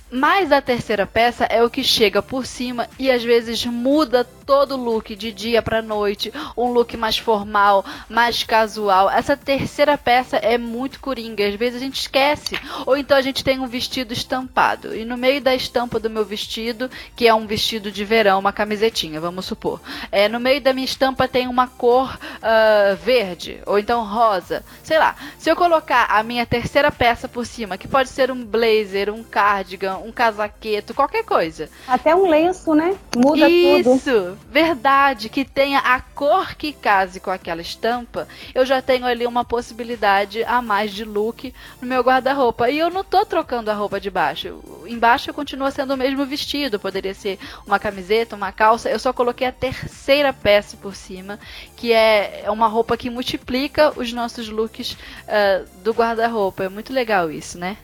Mas 0.09 0.53
a 0.53 0.61
terceira 0.61 1.05
peça 1.05 1.43
é 1.45 1.61
o 1.61 1.69
que 1.69 1.83
chega 1.83 2.21
por 2.21 2.45
cima 2.45 2.87
e 2.97 3.11
às 3.11 3.23
vezes 3.23 3.65
muda 3.65 4.25
todo 4.47 4.75
o 4.75 4.81
look 4.81 5.13
de 5.13 5.33
dia 5.33 5.61
para 5.61 5.81
noite, 5.81 6.31
um 6.55 6.71
look 6.71 6.95
mais 6.95 7.17
formal, 7.17 7.83
mais 8.09 8.43
casual. 8.43 9.09
Essa 9.09 9.35
terceira 9.35 9.97
peça 9.97 10.37
é 10.37 10.57
muito 10.57 11.01
coringa, 11.01 11.45
às 11.45 11.55
vezes 11.55 11.81
a 11.81 11.83
gente 11.83 11.99
esquece. 11.99 12.57
Ou 12.85 12.95
então 12.95 13.17
a 13.17 13.21
gente 13.21 13.43
tem 13.43 13.59
um 13.59 13.67
vestido 13.67 14.13
estampado 14.13 14.95
e 14.95 15.03
no 15.03 15.17
meio 15.17 15.41
da 15.41 15.53
estampa 15.53 15.99
do 15.99 16.09
meu 16.09 16.23
vestido, 16.23 16.89
que 17.13 17.27
é 17.27 17.33
um 17.33 17.45
vestido 17.45 17.91
de 17.91 18.05
verão, 18.05 18.39
uma 18.39 18.53
camisetinha, 18.53 19.19
vamos 19.19 19.45
supor, 19.45 19.81
é 20.11 20.29
no 20.29 20.39
meio 20.39 20.61
da 20.61 20.71
minha 20.71 20.85
estampa 20.85 21.27
tem 21.27 21.49
uma 21.49 21.67
cor 21.67 22.17
uh, 22.37 22.95
verde 23.03 23.59
ou 23.65 23.77
então 23.77 24.05
rosa, 24.05 24.63
sei 24.81 24.97
lá. 24.97 25.13
Se 25.37 25.49
eu 25.49 25.57
colocar 25.57 26.05
a 26.09 26.23
minha 26.23 26.45
terceira 26.45 26.89
peça 26.89 27.27
por 27.27 27.45
cima, 27.45 27.77
que 27.77 27.87
pode 27.87 28.07
ser 28.07 28.31
um 28.31 28.45
blazer, 28.45 29.13
um 29.13 29.23
cardigan, 29.23 29.97
um 29.97 30.11
casaqueto, 30.11 30.93
qualquer 30.93 31.25
coisa. 31.25 31.69
Até 31.85 32.15
um 32.15 32.29
lenço, 32.29 32.73
né? 32.73 32.95
Muda 33.13 33.49
Isso, 33.49 33.83
tudo. 33.83 33.97
Isso, 33.97 34.36
verdade. 34.49 35.29
Que 35.29 35.43
tenha 35.43 35.79
a 35.79 35.99
cor 35.99 36.55
que 36.55 36.71
case 36.71 37.19
com 37.19 37.29
aquela 37.31 37.61
estampa, 37.61 38.27
eu 38.53 38.65
já 38.65 38.81
tenho 38.81 39.05
ali 39.05 39.25
uma 39.25 39.43
possibilidade 39.43 40.43
a 40.43 40.61
mais 40.61 40.91
de 40.91 41.03
look 41.03 41.53
no 41.81 41.87
meu 41.87 42.01
guarda-roupa. 42.01 42.69
E 42.69 42.79
eu 42.79 42.89
não 42.89 43.03
tô 43.03 43.25
trocando 43.25 43.71
a 43.71 43.73
roupa 43.73 43.99
de 43.99 44.09
baixo. 44.09 44.59
Embaixo 44.87 45.33
continua 45.33 45.71
sendo 45.71 45.93
o 45.93 45.97
mesmo 45.97 46.25
vestido. 46.25 46.79
Poderia 46.79 47.13
ser 47.13 47.39
uma 47.65 47.79
camiseta, 47.79 48.35
uma 48.35 48.51
calça. 48.51 48.89
Eu 48.89 48.99
só 48.99 49.11
coloquei 49.11 49.47
a 49.47 49.51
terceira 49.51 50.31
peça 50.31 50.77
por 50.77 50.95
cima, 50.95 51.39
que 51.75 51.91
é 51.93 52.45
uma 52.49 52.67
roupa 52.67 52.97
que 52.97 53.09
multiplica 53.09 53.93
os 53.95 54.13
nossos 54.13 54.49
looks 54.49 54.91
uh, 54.91 55.67
do 55.83 55.91
guarda-roupa. 55.91 56.63
É 56.63 56.69
muito 56.69 56.93
legal 56.93 57.31
isso, 57.31 57.57
né? 57.57 57.77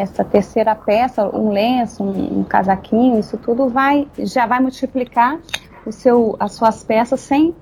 Essa 0.00 0.24
terceira 0.24 0.74
peça, 0.74 1.24
um 1.36 1.50
lenço, 1.50 2.02
um, 2.02 2.40
um, 2.40 2.44
casaquinho, 2.44 3.18
isso 3.18 3.36
tudo 3.38 3.68
vai 3.68 4.08
já 4.18 4.46
vai 4.46 4.60
multiplicar 4.60 5.38
o 5.86 5.92
seu, 5.92 6.36
as 6.38 6.52
suas 6.52 6.82
peças 6.82 7.20
sem 7.20 7.54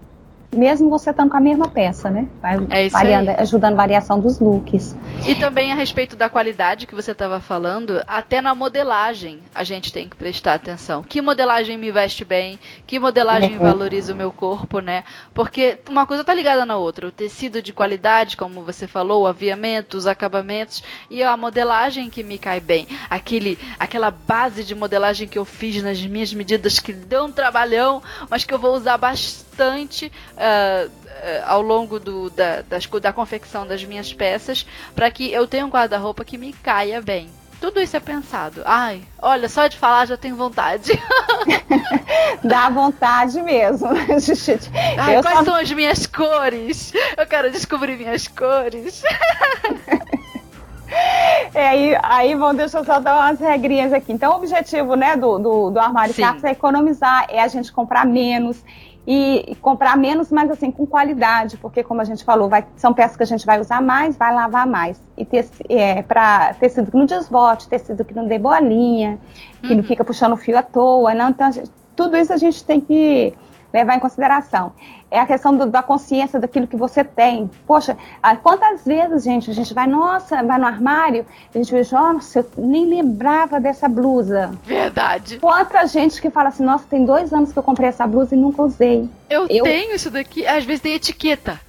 mesmo 0.54 0.88
você 0.88 1.10
estando 1.10 1.30
com 1.30 1.36
a 1.36 1.40
mesma 1.40 1.68
peça, 1.68 2.10
né? 2.10 2.26
Vai 2.40 2.56
é 2.70 2.88
variando, 2.88 3.28
ajudando 3.30 3.74
a 3.74 3.76
variação 3.76 4.18
dos 4.18 4.40
looks. 4.40 4.96
E 5.26 5.34
também 5.34 5.72
a 5.72 5.74
respeito 5.74 6.16
da 6.16 6.28
qualidade 6.28 6.86
que 6.86 6.94
você 6.94 7.12
estava 7.12 7.38
falando, 7.40 8.02
até 8.06 8.40
na 8.40 8.54
modelagem 8.54 9.40
a 9.54 9.62
gente 9.62 9.92
tem 9.92 10.08
que 10.08 10.16
prestar 10.16 10.54
atenção. 10.54 11.02
Que 11.02 11.20
modelagem 11.20 11.76
me 11.76 11.92
veste 11.92 12.24
bem? 12.24 12.58
Que 12.86 12.98
modelagem 12.98 13.52
uhum. 13.52 13.58
valoriza 13.58 14.12
o 14.12 14.16
meu 14.16 14.32
corpo, 14.32 14.80
né? 14.80 15.04
Porque 15.34 15.78
uma 15.88 16.06
coisa 16.06 16.24
tá 16.24 16.32
ligada 16.32 16.64
na 16.64 16.76
outra. 16.76 17.06
O 17.06 17.12
tecido 17.12 17.60
de 17.60 17.72
qualidade, 17.72 18.36
como 18.36 18.62
você 18.62 18.86
falou, 18.86 19.22
o 19.22 19.26
aviamento, 19.26 19.96
os 19.96 20.06
acabamentos 20.06 20.82
e 21.10 21.22
a 21.22 21.36
modelagem 21.36 22.08
que 22.08 22.22
me 22.22 22.38
cai 22.38 22.60
bem. 22.60 22.88
Aquele, 23.10 23.58
aquela 23.78 24.10
base 24.10 24.64
de 24.64 24.74
modelagem 24.74 25.28
que 25.28 25.38
eu 25.38 25.44
fiz 25.44 25.82
nas 25.82 26.00
minhas 26.00 26.32
medidas 26.32 26.78
que 26.78 26.92
deu 26.92 27.24
um 27.24 27.32
trabalhão, 27.32 28.02
mas 28.30 28.44
que 28.44 28.54
eu 28.54 28.58
vou 28.58 28.74
usar 28.74 28.96
bastante 28.96 29.47
uh, 29.64 30.90
ao 31.46 31.62
longo 31.62 31.98
do, 31.98 32.30
da, 32.30 32.62
das, 32.62 32.86
da 32.86 33.12
confecção 33.12 33.66
das 33.66 33.84
minhas 33.84 34.12
peças 34.12 34.66
para 34.94 35.10
que 35.10 35.32
eu 35.32 35.46
tenha 35.46 35.66
um 35.66 35.70
guarda-roupa 35.70 36.24
que 36.24 36.38
me 36.38 36.52
caia 36.52 37.00
bem. 37.00 37.28
Tudo 37.60 37.80
isso 37.80 37.96
é 37.96 38.00
pensado. 38.00 38.62
Ai, 38.64 39.02
olha, 39.20 39.48
só 39.48 39.66
de 39.66 39.76
falar 39.76 40.06
já 40.06 40.16
tenho 40.16 40.36
vontade. 40.36 40.92
Dá 42.44 42.70
vontade 42.70 43.42
mesmo. 43.42 43.88
Ai, 44.96 45.22
quais 45.22 45.38
só... 45.38 45.44
são 45.44 45.54
as 45.56 45.70
minhas 45.72 46.06
cores? 46.06 46.92
Eu 47.16 47.26
quero 47.26 47.50
descobrir 47.50 47.96
minhas 47.96 48.28
cores. 48.28 49.02
É, 51.54 51.68
aí, 51.68 51.98
aí 52.02 52.34
vão, 52.34 52.54
deixa 52.54 52.78
eu 52.78 52.84
só 52.84 52.98
dar 52.98 53.16
umas 53.16 53.38
regrinhas 53.38 53.92
aqui. 53.92 54.12
Então, 54.12 54.32
o 54.32 54.36
objetivo 54.36 54.94
né, 54.94 55.16
do, 55.16 55.38
do, 55.38 55.70
do 55.70 55.78
armário 55.78 56.14
Sim. 56.14 56.22
é 56.42 56.50
economizar, 56.50 57.26
é 57.28 57.40
a 57.40 57.48
gente 57.48 57.70
comprar 57.72 58.06
menos 58.06 58.62
e 59.10 59.54
comprar 59.62 59.96
menos, 59.96 60.30
mas 60.30 60.50
assim, 60.50 60.70
com 60.70 60.86
qualidade, 60.86 61.56
porque 61.56 61.82
como 61.82 61.98
a 62.02 62.04
gente 62.04 62.22
falou, 62.22 62.46
vai, 62.46 62.66
são 62.76 62.92
peças 62.92 63.16
que 63.16 63.22
a 63.22 63.26
gente 63.26 63.46
vai 63.46 63.58
usar 63.58 63.80
mais, 63.80 64.18
vai 64.18 64.34
lavar 64.34 64.66
mais. 64.66 65.02
E 65.16 65.24
ter, 65.24 65.48
é, 65.70 66.02
para 66.02 66.52
tecido 66.60 66.90
que 66.90 66.96
não 66.98 67.06
desbote, 67.06 67.70
tecido 67.70 68.04
que 68.04 68.14
não 68.14 68.26
dê 68.26 68.38
bolinha, 68.38 69.18
que 69.62 69.70
uhum. 69.70 69.76
não 69.76 69.82
fica 69.82 70.04
puxando 70.04 70.36
fio 70.36 70.58
à 70.58 70.62
toa, 70.62 71.14
não. 71.14 71.30
Então, 71.30 71.50
tudo 71.96 72.18
isso 72.18 72.34
a 72.34 72.36
gente 72.36 72.62
tem 72.62 72.82
que 72.82 73.32
levar 73.72 73.96
em 73.96 74.00
consideração. 74.00 74.72
É 75.10 75.20
a 75.20 75.26
questão 75.26 75.56
do, 75.56 75.66
da 75.66 75.82
consciência 75.82 76.38
daquilo 76.38 76.66
que 76.66 76.76
você 76.76 77.02
tem. 77.02 77.50
Poxa, 77.66 77.96
ah, 78.22 78.36
quantas 78.36 78.84
vezes, 78.84 79.24
gente, 79.24 79.50
a 79.50 79.54
gente 79.54 79.72
vai, 79.72 79.86
nossa, 79.86 80.42
vai 80.42 80.58
no 80.58 80.66
armário, 80.66 81.24
a 81.54 81.58
gente 81.58 81.70
vê, 81.72 81.82
nossa, 81.92 82.40
eu 82.40 82.46
nem 82.56 82.86
lembrava 82.86 83.60
dessa 83.60 83.88
blusa. 83.88 84.52
Verdade. 84.64 85.38
Quanta 85.38 85.86
gente 85.86 86.20
que 86.20 86.30
fala 86.30 86.48
assim, 86.48 86.64
nossa, 86.64 86.84
tem 86.88 87.04
dois 87.04 87.32
anos 87.32 87.52
que 87.52 87.58
eu 87.58 87.62
comprei 87.62 87.88
essa 87.88 88.06
blusa 88.06 88.34
e 88.34 88.38
nunca 88.38 88.62
usei. 88.62 89.08
Eu, 89.30 89.46
eu... 89.48 89.64
tenho 89.64 89.94
isso 89.94 90.10
daqui, 90.10 90.46
às 90.46 90.64
vezes 90.64 90.82
tem 90.82 90.94
etiqueta. 90.94 91.60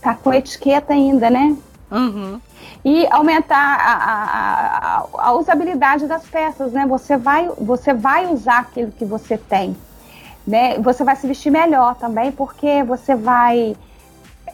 Tá 0.00 0.14
com 0.14 0.32
etiqueta 0.32 0.94
ainda, 0.94 1.28
né? 1.28 1.56
Uhum. 1.90 2.40
E 2.82 3.06
aumentar 3.08 3.56
a, 3.56 3.92
a, 3.92 4.98
a, 4.98 5.28
a 5.28 5.32
usabilidade 5.34 6.06
das 6.06 6.24
peças, 6.26 6.72
né? 6.72 6.86
Você 6.86 7.16
vai, 7.16 7.50
você 7.58 7.92
vai 7.92 8.26
usar 8.26 8.60
aquilo 8.60 8.92
que 8.92 9.04
você 9.04 9.36
tem 9.36 9.76
né? 10.46 10.78
Você 10.78 11.04
vai 11.04 11.16
se 11.16 11.26
vestir 11.26 11.50
melhor 11.50 11.94
também, 11.96 12.32
porque 12.32 12.82
você 12.82 13.14
vai 13.14 13.76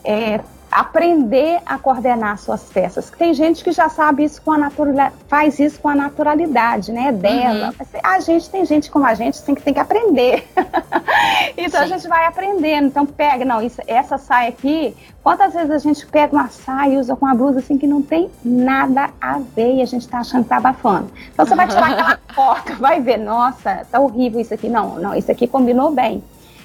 é, 0.04 0.40
aprender 0.76 1.62
a 1.64 1.78
coordenar 1.78 2.36
suas 2.36 2.64
peças. 2.64 3.10
Tem 3.10 3.32
gente 3.32 3.64
que 3.64 3.72
já 3.72 3.88
sabe 3.88 4.24
isso 4.24 4.42
com 4.42 4.52
a 4.52 4.58
naturalidade, 4.58 5.14
faz 5.26 5.58
isso 5.58 5.80
com 5.80 5.88
a 5.88 5.94
naturalidade, 5.94 6.92
né, 6.92 7.10
dela. 7.10 7.72
Uhum. 7.80 8.00
A 8.02 8.20
gente 8.20 8.50
tem 8.50 8.62
gente 8.66 8.90
como 8.90 9.06
a 9.06 9.14
gente 9.14 9.42
tem 9.42 9.54
que 9.54 9.62
tem 9.62 9.72
que 9.72 9.80
aprender. 9.80 10.46
então 11.56 11.80
Sim. 11.80 11.86
a 11.86 11.86
gente 11.86 12.06
vai 12.06 12.26
aprendendo. 12.26 12.88
Então 12.88 13.06
pega, 13.06 13.42
não, 13.42 13.62
isso, 13.62 13.80
essa 13.86 14.18
saia 14.18 14.50
aqui, 14.50 14.94
quantas 15.22 15.54
vezes 15.54 15.70
a 15.70 15.78
gente 15.78 16.06
pega 16.08 16.34
uma 16.34 16.48
saia 16.48 16.92
e 16.92 16.98
usa 16.98 17.16
com 17.16 17.24
uma 17.24 17.34
blusa 17.34 17.60
assim 17.60 17.78
que 17.78 17.86
não 17.86 18.02
tem 18.02 18.30
nada 18.44 19.08
a 19.18 19.38
ver 19.38 19.76
e 19.76 19.80
a 19.80 19.86
gente 19.86 20.06
tá 20.06 20.18
achando 20.18 20.42
que 20.42 20.50
tá 20.50 20.58
abafando. 20.58 21.10
Então 21.32 21.46
você 21.46 21.54
vai 21.54 21.68
tirar 21.68 21.92
aquela 21.92 22.20
porta, 22.36 22.74
vai 22.74 23.00
ver, 23.00 23.16
nossa, 23.16 23.86
tá 23.90 23.98
horrível 23.98 24.42
isso 24.42 24.52
aqui. 24.52 24.68
Não, 24.68 24.96
não, 24.96 25.14
isso 25.14 25.32
aqui 25.32 25.46
combinou 25.46 25.90
bem. 25.90 26.22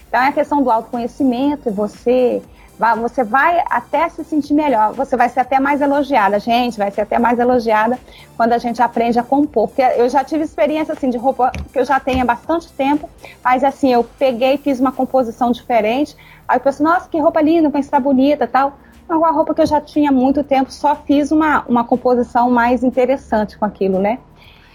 Então 0.09 0.21
é 0.21 0.27
a 0.27 0.33
questão 0.33 0.61
do 0.61 0.69
autoconhecimento, 0.69 1.71
você 1.71 2.41
você 2.95 3.23
vai 3.23 3.63
até 3.69 4.09
se 4.09 4.23
sentir 4.23 4.53
melhor, 4.53 4.93
você 4.93 5.15
vai 5.15 5.29
ser 5.29 5.41
até 5.41 5.59
mais 5.59 5.81
elogiada, 5.81 6.39
gente, 6.39 6.77
vai 6.77 6.89
ser 6.89 7.01
até 7.01 7.19
mais 7.19 7.37
elogiada 7.37 7.99
quando 8.35 8.53
a 8.53 8.57
gente 8.57 8.81
aprende 8.81 9.19
a 9.19 9.23
compor. 9.23 9.67
Porque 9.67 9.81
eu 9.81 10.09
já 10.09 10.23
tive 10.23 10.43
experiência 10.43 10.93
assim 10.93 11.09
de 11.09 11.17
roupa 11.17 11.51
que 11.71 11.79
eu 11.79 11.85
já 11.85 11.99
tenho 11.99 12.21
há 12.21 12.25
bastante 12.25 12.71
tempo, 12.73 13.09
mas 13.43 13.63
assim, 13.63 13.93
eu 13.93 14.03
peguei, 14.03 14.57
fiz 14.57 14.79
uma 14.79 14.91
composição 14.91 15.51
diferente, 15.51 16.15
aí 16.47 16.57
eu 16.57 16.61
pensei, 16.61 16.83
nossa, 16.83 17.07
que 17.07 17.19
roupa 17.19 17.41
linda, 17.41 17.69
vai 17.69 17.81
estar 17.81 17.99
bonita 17.99 18.47
tal. 18.47 18.79
Uma 19.07 19.31
roupa 19.31 19.53
que 19.53 19.61
eu 19.61 19.65
já 19.65 19.81
tinha 19.81 20.09
há 20.09 20.13
muito 20.13 20.41
tempo, 20.41 20.71
só 20.71 20.95
fiz 20.95 21.31
uma, 21.31 21.65
uma 21.67 21.83
composição 21.83 22.49
mais 22.49 22.81
interessante 22.81 23.57
com 23.57 23.65
aquilo, 23.65 23.99
né? 23.99 24.19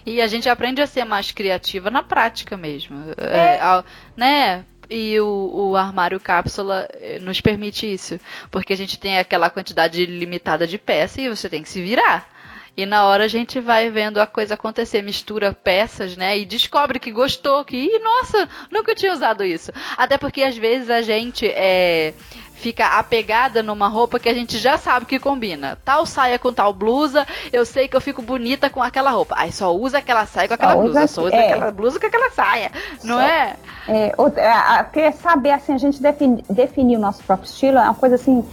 E 0.05 0.21
a 0.21 0.27
gente 0.27 0.47
aprende 0.47 0.81
a 0.81 0.87
ser 0.87 1.03
mais 1.03 1.31
criativa 1.31 1.91
na 1.91 2.01
prática 2.01 2.55
mesmo. 2.55 2.97
É. 3.17 3.55
É, 3.55 3.83
né? 4.15 4.63
E 4.89 5.19
o, 5.19 5.51
o, 5.53 5.75
armário 5.75 6.19
cápsula 6.19 6.87
eh, 6.93 7.19
nos 7.19 7.41
permite 7.41 7.91
isso. 7.91 8.19
Porque 8.49 8.71
a 8.71 8.77
gente 8.77 8.97
tem 8.97 9.17
aquela 9.19 9.49
quantidade 9.49 10.05
limitada 10.05 10.65
de 10.65 10.77
peças 10.77 11.17
e 11.17 11.29
você 11.29 11.49
tem 11.49 11.61
que 11.61 11.69
se 11.69 11.81
virar. 11.81 12.29
E 12.77 12.85
na 12.85 13.05
hora 13.05 13.25
a 13.25 13.27
gente 13.27 13.59
vai 13.59 13.89
vendo 13.89 14.19
a 14.19 14.27
coisa 14.27 14.53
acontecer, 14.53 15.01
mistura 15.01 15.51
peças, 15.51 16.15
né? 16.15 16.37
E 16.37 16.45
descobre 16.45 16.99
que 16.99 17.11
gostou, 17.11 17.65
que, 17.65 17.97
nossa, 17.99 18.47
nunca 18.71 18.93
tinha 18.93 19.11
usado 19.11 19.43
isso. 19.43 19.71
Até 19.97 20.15
porque 20.15 20.43
às 20.43 20.55
vezes 20.55 20.89
a 20.91 21.01
gente 21.01 21.47
é, 21.47 22.13
fica 22.57 22.97
apegada 22.97 23.61
numa 23.61 23.87
roupa 23.87 24.19
que 24.19 24.27
a 24.27 24.33
gente 24.33 24.57
já 24.57 24.77
sabe 24.77 25.05
que 25.05 25.19
combina. 25.19 25.77
Tal 25.85 26.05
saia 26.05 26.39
com 26.39 26.51
tal 26.51 26.73
blusa, 26.73 27.25
eu 27.53 27.65
sei 27.65 27.87
que 27.87 27.95
eu 27.95 28.01
fico 28.01 28.21
bonita 28.21 28.69
com 28.69 28.81
aquela 28.81 29.11
roupa. 29.11 29.35
Aí 29.37 29.51
só 29.51 29.73
usa 29.73 29.99
aquela 29.99 30.25
saia 30.25 30.47
com 30.47 30.55
aquela 30.55 30.73
só 30.73 30.81
blusa, 30.81 30.99
usa, 30.99 31.07
só 31.07 31.21
usa 31.23 31.35
é, 31.35 31.51
aquela 31.51 31.71
blusa 31.71 31.99
com 31.99 32.07
aquela 32.07 32.31
saia, 32.31 32.71
não 33.03 33.15
só, 33.15 33.21
é? 33.21 33.55
É, 33.87 34.83
porque 34.83 35.11
saber 35.13 35.51
assim, 35.51 35.73
a 35.73 35.77
gente 35.77 36.01
definir, 36.01 36.43
definir 36.49 36.97
o 36.97 36.99
nosso 36.99 37.23
próprio 37.23 37.47
estilo 37.47 37.77
é 37.77 37.83
uma 37.83 37.93
coisa 37.93 38.15
assim 38.15 38.43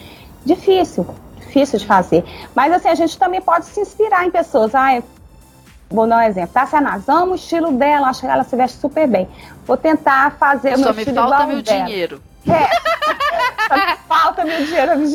difícil, 0.45 1.07
difícil 1.39 1.79
de 1.79 1.87
fazer. 1.87 2.25
Mas 2.55 2.73
assim, 2.73 2.89
a 2.89 2.95
gente 2.95 3.19
também 3.19 3.41
pode 3.41 3.65
se 3.67 3.81
inspirar 3.81 4.27
em 4.27 4.31
pessoas. 4.31 4.75
Ah, 4.75 5.03
Vou 5.91 6.09
dar 6.09 6.19
um 6.19 6.23
exemplo. 6.23 6.51
Tá, 6.53 6.67
Sanaz, 6.67 7.09
amo 7.09 7.33
o 7.33 7.35
estilo 7.37 7.71
dela, 7.73 8.09
acho 8.09 8.23
que 8.23 8.27
ela 8.27 8.43
se 8.43 8.57
veste 8.57 8.79
super 8.79 9.07
bem. 9.07 9.29
Vou 9.65 9.77
tentar 9.77 10.33
fazer 10.39 10.75
o 10.75 10.81
meu 10.81 10.91
estilo 10.91 11.11
igual 11.11 11.29
Só 11.29 11.35
me 11.35 11.39
falta 11.39 11.47
meu 11.47 11.63
dela. 11.63 11.85
dinheiro. 11.85 12.23
É. 12.47 13.97
falta 14.09 14.45
meu 14.45 14.65
dinheiro, 14.65 14.99
me 14.99 15.07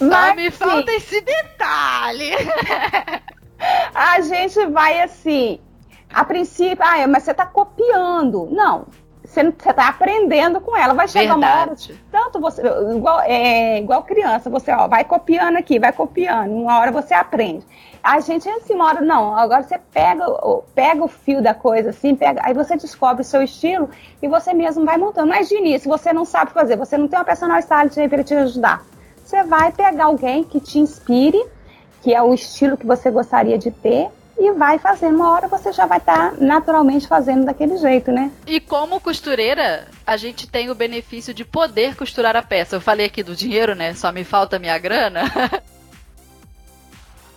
Mas 0.00 0.36
me 0.36 0.50
falta 0.50 0.92
esse 0.92 1.20
detalhe. 1.20 2.30
a 3.94 4.20
gente 4.20 4.66
vai 4.66 5.02
assim, 5.02 5.60
a 6.12 6.24
princípio, 6.24 6.84
ah, 6.84 7.06
mas 7.06 7.24
você 7.24 7.32
está 7.32 7.46
copiando. 7.46 8.48
Não, 8.50 8.86
você 9.30 9.42
está 9.42 9.88
aprendendo 9.88 10.60
com 10.60 10.76
ela. 10.76 10.92
Vai 10.92 11.06
chegar 11.06 11.34
Verdade. 11.34 11.52
uma 11.52 11.60
hora, 11.62 12.00
tanto 12.10 12.40
você, 12.40 12.62
igual, 12.96 13.20
é, 13.20 13.78
igual 13.78 14.02
criança, 14.02 14.50
você 14.50 14.72
ó, 14.72 14.88
vai 14.88 15.04
copiando 15.04 15.56
aqui, 15.56 15.78
vai 15.78 15.92
copiando, 15.92 16.52
uma 16.52 16.78
hora 16.78 16.90
você 16.90 17.14
aprende. 17.14 17.64
A 18.02 18.18
gente 18.20 18.48
assim, 18.48 18.74
uma 18.74 18.86
hora, 18.86 19.00
não, 19.00 19.36
agora 19.36 19.62
você 19.62 19.78
pega, 19.78 20.24
pega 20.74 21.04
o 21.04 21.08
fio 21.08 21.40
da 21.40 21.54
coisa, 21.54 21.90
assim, 21.90 22.16
pega, 22.16 22.40
aí 22.44 22.52
você 22.54 22.76
descobre 22.76 23.22
o 23.22 23.24
seu 23.24 23.42
estilo 23.42 23.88
e 24.20 24.26
você 24.26 24.52
mesmo 24.52 24.84
vai 24.84 24.96
montando. 24.96 25.28
Mas 25.28 25.48
de 25.48 25.56
início, 25.56 25.88
você 25.88 26.12
não 26.12 26.24
sabe 26.24 26.50
fazer, 26.50 26.76
você 26.76 26.98
não 26.98 27.06
tem 27.06 27.18
uma 27.18 27.24
personal 27.24 27.58
stylist 27.58 27.98
aí 27.98 28.08
para 28.08 28.24
te 28.24 28.34
ajudar. 28.34 28.82
Você 29.24 29.44
vai 29.44 29.70
pegar 29.70 30.06
alguém 30.06 30.42
que 30.42 30.58
te 30.58 30.80
inspire, 30.80 31.40
que 32.02 32.12
é 32.12 32.20
o 32.20 32.34
estilo 32.34 32.76
que 32.76 32.86
você 32.86 33.10
gostaria 33.10 33.56
de 33.56 33.70
ter, 33.70 34.10
e 34.40 34.52
vai 34.52 34.78
fazendo. 34.78 35.16
Uma 35.16 35.30
hora 35.30 35.48
você 35.48 35.72
já 35.72 35.86
vai 35.86 35.98
estar 35.98 36.30
tá 36.30 36.36
naturalmente 36.40 37.06
fazendo 37.06 37.44
daquele 37.44 37.76
jeito, 37.76 38.10
né? 38.10 38.30
E 38.46 38.58
como 38.58 39.00
costureira, 39.00 39.86
a 40.06 40.16
gente 40.16 40.48
tem 40.48 40.70
o 40.70 40.74
benefício 40.74 41.34
de 41.34 41.44
poder 41.44 41.94
costurar 41.94 42.34
a 42.34 42.42
peça. 42.42 42.76
Eu 42.76 42.80
falei 42.80 43.06
aqui 43.06 43.22
do 43.22 43.36
dinheiro, 43.36 43.74
né? 43.74 43.94
Só 43.94 44.10
me 44.10 44.24
falta 44.24 44.58
minha 44.58 44.78
grana. 44.78 45.22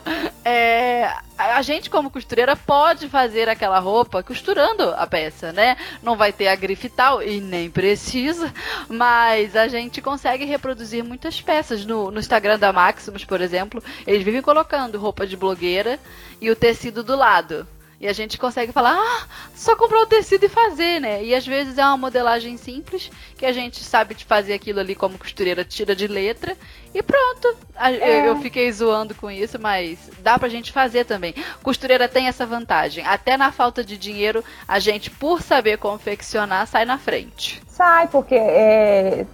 É, 0.45 1.09
a 1.37 1.61
gente, 1.61 1.89
como 1.89 2.11
costureira, 2.11 2.53
pode 2.53 3.07
fazer 3.07 3.47
aquela 3.47 3.79
roupa 3.79 4.21
costurando 4.21 4.83
a 4.97 5.07
peça, 5.07 5.53
né? 5.53 5.77
Não 6.01 6.17
vai 6.17 6.33
ter 6.33 6.49
a 6.49 6.55
grife 6.55 6.89
tal, 6.89 7.23
e 7.23 7.39
nem 7.39 7.69
precisa, 7.69 8.53
mas 8.89 9.55
a 9.55 9.69
gente 9.69 10.01
consegue 10.01 10.43
reproduzir 10.43 11.01
muitas 11.01 11.39
peças. 11.39 11.85
No, 11.85 12.11
no 12.11 12.19
Instagram 12.19 12.59
da 12.59 12.73
Maximus, 12.73 13.23
por 13.23 13.39
exemplo, 13.39 13.81
eles 14.05 14.21
vivem 14.21 14.41
colocando 14.41 14.99
roupa 14.99 15.25
de 15.25 15.37
blogueira 15.37 15.97
e 16.41 16.51
o 16.51 16.55
tecido 16.57 17.03
do 17.03 17.15
lado. 17.15 17.65
E 18.03 18.07
a 18.09 18.11
gente 18.11 18.37
consegue 18.37 18.73
falar, 18.73 18.97
ah, 18.97 19.27
só 19.55 19.77
comprar 19.77 20.01
o 20.01 20.05
tecido 20.05 20.45
e 20.45 20.49
fazer, 20.49 20.99
né? 20.99 21.23
E 21.23 21.33
às 21.33 21.47
vezes 21.47 21.77
é 21.77 21.85
uma 21.85 21.95
modelagem 21.95 22.57
simples, 22.57 23.09
que 23.37 23.45
a 23.45 23.53
gente 23.53 23.81
sabe 23.81 24.13
de 24.13 24.25
fazer 24.25 24.51
aquilo 24.51 24.81
ali 24.81 24.93
como 24.93 25.17
costureira, 25.17 25.63
tira 25.63 25.95
de 25.95 26.05
letra 26.05 26.57
e 26.93 27.01
pronto. 27.01 27.55
É. 27.77 28.27
Eu 28.27 28.35
fiquei 28.41 28.69
zoando 28.73 29.15
com 29.15 29.31
isso, 29.31 29.57
mas 29.57 29.97
dá 30.19 30.37
pra 30.37 30.49
gente 30.49 30.73
fazer 30.73 31.05
também. 31.05 31.33
Costureira 31.63 32.09
tem 32.09 32.27
essa 32.27 32.45
vantagem. 32.45 33.05
Até 33.07 33.37
na 33.37 33.53
falta 33.53 33.81
de 33.85 33.97
dinheiro, 33.97 34.43
a 34.67 34.79
gente, 34.79 35.09
por 35.09 35.41
saber 35.41 35.77
confeccionar, 35.77 36.67
sai 36.67 36.83
na 36.83 36.97
frente. 36.97 37.61
Sai, 37.69 38.09
porque 38.09 38.35
é, 38.35 39.25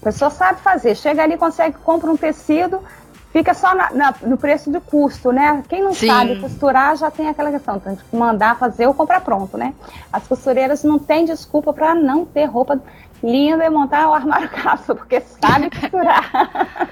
a 0.00 0.04
pessoa 0.04 0.30
sabe 0.30 0.60
fazer. 0.60 0.94
Chega 0.94 1.24
ali, 1.24 1.36
consegue, 1.36 1.76
compra 1.78 2.08
um 2.08 2.16
tecido, 2.16 2.80
fica 3.36 3.52
só 3.52 3.74
na, 3.74 3.90
na, 3.90 4.14
no 4.22 4.38
preço 4.38 4.70
de 4.70 4.80
custo, 4.80 5.30
né? 5.30 5.62
Quem 5.68 5.82
não 5.82 5.92
Sim. 5.92 6.06
sabe 6.06 6.40
costurar 6.40 6.96
já 6.96 7.10
tem 7.10 7.28
aquela 7.28 7.50
questão, 7.50 7.78
tem 7.78 7.94
que 7.94 8.16
mandar 8.16 8.58
fazer 8.58 8.86
ou 8.86 8.94
comprar 8.94 9.20
pronto, 9.20 9.58
né? 9.58 9.74
As 10.10 10.26
costureiras 10.26 10.82
não 10.82 10.98
têm 10.98 11.26
desculpa 11.26 11.70
para 11.70 11.94
não 11.94 12.24
ter 12.24 12.46
roupa 12.46 12.80
linda 13.22 13.64
e 13.64 13.70
montar 13.70 14.08
o 14.08 14.14
armário 14.14 14.48
cápsula, 14.50 14.96
porque 14.96 15.20
sabe 15.20 15.70
costurar. 15.70 16.30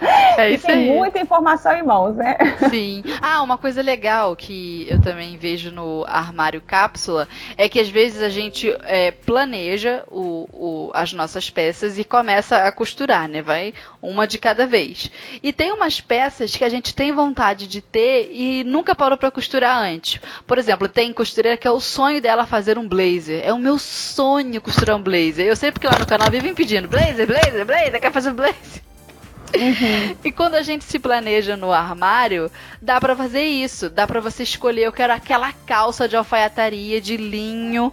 É 0.36 0.50
isso 0.50 0.64
e 0.64 0.66
tem 0.66 0.90
aí. 0.90 0.96
muita 0.96 1.20
informação 1.20 1.72
em 1.72 1.82
mãos, 1.82 2.16
né? 2.16 2.36
Sim. 2.68 3.04
Ah, 3.22 3.40
uma 3.42 3.56
coisa 3.56 3.80
legal 3.80 4.34
que 4.34 4.86
eu 4.90 5.00
também 5.00 5.36
vejo 5.36 5.70
no 5.70 6.04
armário 6.08 6.60
cápsula 6.60 7.28
é 7.56 7.68
que 7.68 7.78
às 7.78 7.88
vezes 7.88 8.20
a 8.20 8.28
gente 8.28 8.68
é, 8.82 9.12
planeja 9.12 10.02
o, 10.10 10.48
o, 10.52 10.90
as 10.92 11.12
nossas 11.12 11.50
peças 11.50 11.98
e 11.98 12.04
começa 12.04 12.56
a 12.56 12.72
costurar, 12.72 13.28
né? 13.28 13.42
Vai 13.42 13.72
uma 14.02 14.26
de 14.26 14.38
cada 14.38 14.66
vez. 14.66 15.10
E 15.42 15.52
tem 15.52 15.72
umas 15.72 16.00
peças 16.00 16.56
que 16.56 16.64
a 16.64 16.68
gente 16.68 16.94
tem 16.94 17.12
vontade 17.12 17.66
de 17.66 17.80
ter 17.80 18.30
e 18.32 18.64
nunca 18.64 18.94
parou 18.94 19.16
para 19.16 19.30
costurar 19.30 19.78
antes. 19.78 20.20
Por 20.46 20.58
exemplo, 20.58 20.88
tem 20.88 21.12
costureira 21.12 21.56
que 21.56 21.66
é 21.66 21.70
o 21.70 21.80
sonho 21.80 22.20
dela 22.20 22.46
fazer 22.46 22.76
um 22.76 22.86
blazer. 22.88 23.42
É 23.44 23.52
o 23.52 23.58
meu 23.58 23.78
sonho 23.78 24.60
costurar 24.60 24.96
um 24.96 25.02
blazer. 25.02 25.46
Eu 25.46 25.56
sempre 25.56 25.80
que 25.80 25.86
lá 25.86 25.98
no 25.98 26.06
canal 26.14 26.30
vivem 26.30 26.54
pedindo 26.54 26.86
blazer, 26.86 27.26
blazer, 27.26 27.64
blazer, 27.64 27.98
quer 27.98 28.12
fazer 28.12 28.32
blazer. 28.32 28.82
Uhum. 29.54 30.16
E 30.24 30.32
quando 30.32 30.54
a 30.54 30.62
gente 30.62 30.84
se 30.84 30.98
planeja 30.98 31.56
no 31.56 31.72
armário, 31.72 32.50
dá 32.82 33.00
para 33.00 33.14
fazer 33.14 33.44
isso. 33.44 33.88
Dá 33.88 34.06
para 34.06 34.20
você 34.20 34.42
escolher, 34.42 34.82
eu 34.82 34.92
quero 34.92 35.12
aquela 35.12 35.52
calça 35.52 36.08
de 36.08 36.16
alfaiataria 36.16 37.00
de 37.00 37.16
linho 37.16 37.92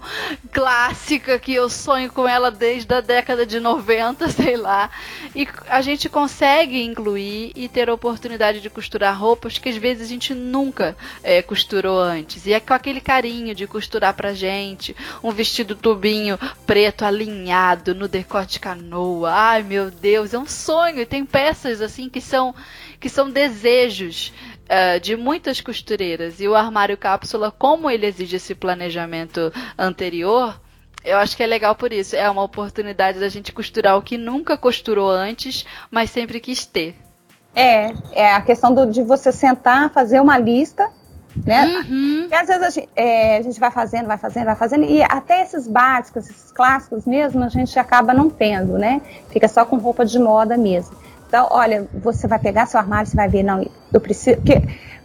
clássica 0.52 1.38
que 1.38 1.54
eu 1.54 1.70
sonho 1.70 2.12
com 2.12 2.28
ela 2.28 2.50
desde 2.50 2.94
a 2.94 3.02
década 3.02 3.46
de 3.46 3.60
90, 3.60 4.30
sei 4.32 4.58
lá. 4.58 4.90
E 5.36 5.48
a 5.68 5.82
gente 5.82 6.10
consegue 6.10 6.82
incluir 6.82 7.52
e 7.56 7.68
ter 7.68 7.90
a 7.90 7.94
oportunidade 7.94 8.60
de 8.60 8.70
costurar 8.70 9.18
roupas 9.18 9.58
que 9.58 9.70
às 9.70 9.78
vezes 9.78 10.08
a 10.08 10.10
gente 10.10 10.34
nunca 10.34 10.96
é, 11.24 11.42
costurou 11.42 12.00
antes. 12.00 12.46
E 12.46 12.54
é 12.54 12.60
com 12.60 12.74
aquele 12.74 13.02
carinho 13.02 13.54
de 13.54 13.68
costurar 13.68 14.14
pra 14.14 14.34
gente 14.34 14.96
um 15.24 15.32
vestido 15.32 15.76
tubinho 15.76 16.40
preto 16.66 17.06
alinhado 17.06 17.94
no 17.94 18.08
decote 18.08 18.60
canoa. 18.60 19.32
Ai, 19.32 19.64
meu 19.64 19.92
Deus, 19.92 20.34
é 20.34 20.40
um 20.40 20.48
sonho. 20.48 21.00
E 21.00 21.06
tem 21.06 21.26
pés 21.26 21.51
peças 21.52 21.82
assim 21.82 22.10
que 22.10 22.22
são 22.22 22.56
que 23.00 23.10
são 23.10 23.30
desejos 23.30 24.34
uh, 24.66 25.00
de 25.00 25.18
muitas 25.18 25.60
costureiras 25.60 26.40
e 26.40 26.48
o 26.48 26.56
armário 26.56 26.98
cápsula, 26.98 27.52
como 27.52 27.90
ele 27.90 28.06
exige 28.06 28.38
esse 28.38 28.56
planejamento 28.56 29.52
anterior, 29.78 30.60
eu 31.04 31.18
acho 31.18 31.36
que 31.36 31.44
é 31.44 31.48
legal 31.48 31.76
por 31.76 31.92
isso. 31.92 32.16
É 32.16 32.30
uma 32.30 32.44
oportunidade 32.44 33.20
da 33.20 33.28
gente 33.28 33.52
costurar 33.52 33.98
o 33.98 34.02
que 34.02 34.18
nunca 34.18 34.56
costurou 34.56 35.10
antes, 35.10 35.66
mas 35.90 36.12
sempre 36.12 36.40
quis 36.40 36.66
ter. 36.66 36.96
É, 37.54 37.92
é 38.14 38.34
a 38.34 38.42
questão 38.42 38.74
do, 38.74 38.86
de 38.86 39.04
você 39.04 39.32
sentar, 39.32 39.90
fazer 39.90 40.22
uma 40.22 40.38
lista, 40.38 40.90
né? 41.46 41.66
Uhum. 41.66 42.28
E 42.30 42.34
às 42.34 42.48
vezes 42.48 42.64
a 42.64 42.70
gente, 42.70 42.90
é, 42.96 43.38
a 43.38 43.42
gente, 43.42 43.60
vai 43.60 43.72
fazendo, 43.72 44.06
vai 44.06 44.18
fazendo, 44.18 44.46
vai 44.46 44.56
fazendo, 44.56 44.86
e 44.86 45.02
até 45.04 45.42
esses 45.42 45.68
básicos, 45.68 46.30
esses 46.30 46.52
clássicos 46.52 47.06
mesmo, 47.06 47.44
a 47.44 47.50
gente 47.50 47.78
acaba 47.80 48.14
não 48.14 48.30
tendo, 48.30 48.78
né? 48.78 49.02
Fica 49.30 49.48
só 49.48 49.66
com 49.66 49.78
roupa 49.78 50.06
de 50.06 50.20
moda 50.20 50.56
mesmo. 50.56 50.96
Então, 51.32 51.48
olha, 51.50 51.88
você 51.94 52.28
vai 52.28 52.38
pegar 52.40 52.66
seu 52.66 52.78
armário, 52.78 53.10
você 53.10 53.16
vai 53.16 53.30
ver, 53.30 53.42
não, 53.42 53.66
eu 53.94 54.02
preciso. 54.02 54.42
Que, 54.42 54.60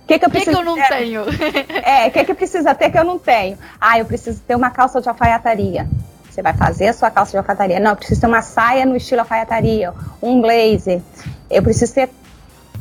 que, 0.09 0.19
que 0.19 0.25
eu 0.25 0.29
preciso? 0.29 0.57
que, 0.57 0.57
que 0.57 0.61
eu 0.61 0.65
não 0.65 0.75
ter? 0.75 0.89
tenho? 0.89 1.23
é, 1.87 2.09
o 2.09 2.11
que, 2.11 2.25
que 2.25 2.35
precisa 2.35 2.75
ter 2.75 2.91
que 2.91 2.99
eu 2.99 3.05
não 3.05 3.17
tenho? 3.17 3.57
Ah, 3.81 3.97
eu 4.01 4.05
preciso 4.05 4.43
ter 4.43 4.57
uma 4.57 4.69
calça 4.69 5.01
de 5.01 5.09
alfaiataria. 5.09 5.89
Você 6.29 6.43
vai 6.43 6.53
fazer 6.53 6.89
a 6.89 6.93
sua 6.93 7.13
calça 7.13 7.31
de 7.31 7.37
alfaiataria. 7.39 7.79
Não, 7.79 7.93
eu 7.93 7.97
preciso 7.97 8.23
ter 8.23 8.27
uma 8.27 8.43
saia 8.43 8.85
no 8.85 8.97
estilo 8.97 9.21
alfaiataria, 9.21 9.95
um 10.21 10.41
blazer. 10.41 11.01
Eu 11.49 11.63
preciso 11.63 11.95
ter 11.95 12.11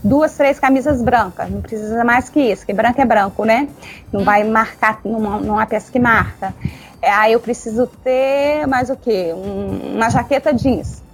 duas, 0.04 0.34
três 0.34 0.60
camisas 0.60 1.00
brancas. 1.04 1.48
Não 1.48 1.62
precisa 1.62 2.04
mais 2.04 2.30
que 2.30 2.40
isso, 2.40 2.64
porque 2.64 2.74
branco 2.74 3.00
é 3.00 3.06
branco, 3.06 3.46
né? 3.46 3.68
Não 4.12 4.24
vai 4.24 4.44
marcar, 4.44 5.02
não, 5.06 5.40
não 5.40 5.60
há 5.60 5.68
peça 5.68 5.92
que 5.92 6.00
marca. 6.00 6.52
É, 7.00 7.12
aí 7.12 7.34
eu 7.34 7.40
preciso 7.40 7.86
ter 8.04 8.66
mais 8.66 8.90
o 8.90 8.96
quê? 8.96 9.36
Um, 9.36 9.98
uma 9.98 10.10
jaqueta 10.10 10.52
jeans. 10.52 11.05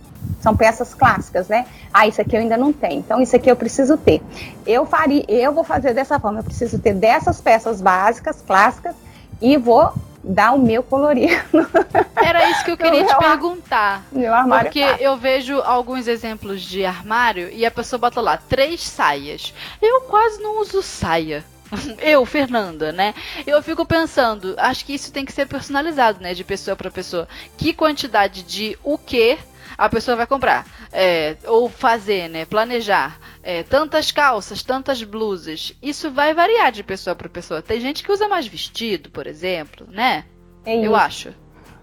São 0.41 0.55
peças 0.55 0.93
clássicas, 0.93 1.47
né? 1.47 1.65
Ah, 1.93 2.07
isso 2.07 2.19
aqui 2.19 2.35
eu 2.35 2.41
ainda 2.41 2.57
não 2.57 2.73
tenho. 2.73 2.99
Então, 2.99 3.21
isso 3.21 3.35
aqui 3.35 3.49
eu 3.49 3.55
preciso 3.55 3.95
ter. 3.97 4.21
Eu 4.65 4.85
faria, 4.85 5.23
eu 5.27 5.53
vou 5.53 5.63
fazer 5.63 5.93
dessa 5.93 6.19
forma. 6.19 6.39
Eu 6.39 6.43
preciso 6.43 6.79
ter 6.79 6.93
dessas 6.93 7.39
peças 7.39 7.79
básicas, 7.81 8.41
clássicas, 8.41 8.95
e 9.41 9.55
vou 9.57 9.93
dar 10.23 10.53
o 10.53 10.59
meu 10.59 10.83
colorido. 10.83 11.33
Era 12.15 12.49
isso 12.49 12.63
que 12.63 12.71
eu 12.71 12.77
queria 12.77 13.05
te 13.05 13.17
perguntar. 13.17 14.03
Meu 14.11 14.33
armário 14.33 14.65
porque 14.65 14.79
é 14.79 14.97
eu 14.99 15.17
vejo 15.17 15.59
alguns 15.59 16.07
exemplos 16.07 16.61
de 16.61 16.85
armário 16.85 17.49
e 17.49 17.65
a 17.65 17.71
pessoa 17.71 17.99
bota 17.99 18.21
lá 18.21 18.37
três 18.37 18.81
saias. 18.81 19.53
Eu 19.81 20.01
quase 20.01 20.41
não 20.41 20.61
uso 20.61 20.81
saia. 20.81 21.43
Eu, 21.99 22.25
Fernanda, 22.25 22.91
né? 22.91 23.13
Eu 23.45 23.61
fico 23.61 23.85
pensando, 23.85 24.55
acho 24.57 24.85
que 24.85 24.93
isso 24.93 25.11
tem 25.11 25.25
que 25.25 25.31
ser 25.31 25.47
personalizado, 25.47 26.21
né? 26.21 26.33
De 26.33 26.43
pessoa 26.43 26.75
para 26.75 26.91
pessoa. 26.91 27.27
Que 27.57 27.73
quantidade 27.73 28.43
de 28.43 28.77
o 28.83 28.97
que 28.97 29.37
a 29.77 29.89
pessoa 29.89 30.17
vai 30.17 30.27
comprar. 30.27 30.65
É, 30.91 31.37
ou 31.45 31.69
fazer, 31.69 32.29
né? 32.29 32.45
Planejar. 32.45 33.19
É, 33.41 33.63
tantas 33.63 34.11
calças, 34.11 34.63
tantas 34.63 35.01
blusas. 35.03 35.73
Isso 35.81 36.11
vai 36.11 36.33
variar 36.33 36.71
de 36.71 36.83
pessoa 36.83 37.15
para 37.15 37.29
pessoa. 37.29 37.61
Tem 37.61 37.79
gente 37.79 38.03
que 38.03 38.11
usa 38.11 38.27
mais 38.27 38.45
vestido, 38.45 39.09
por 39.09 39.25
exemplo, 39.25 39.87
né? 39.89 40.25
É 40.65 40.75
eu 40.85 40.95
acho. 40.95 41.33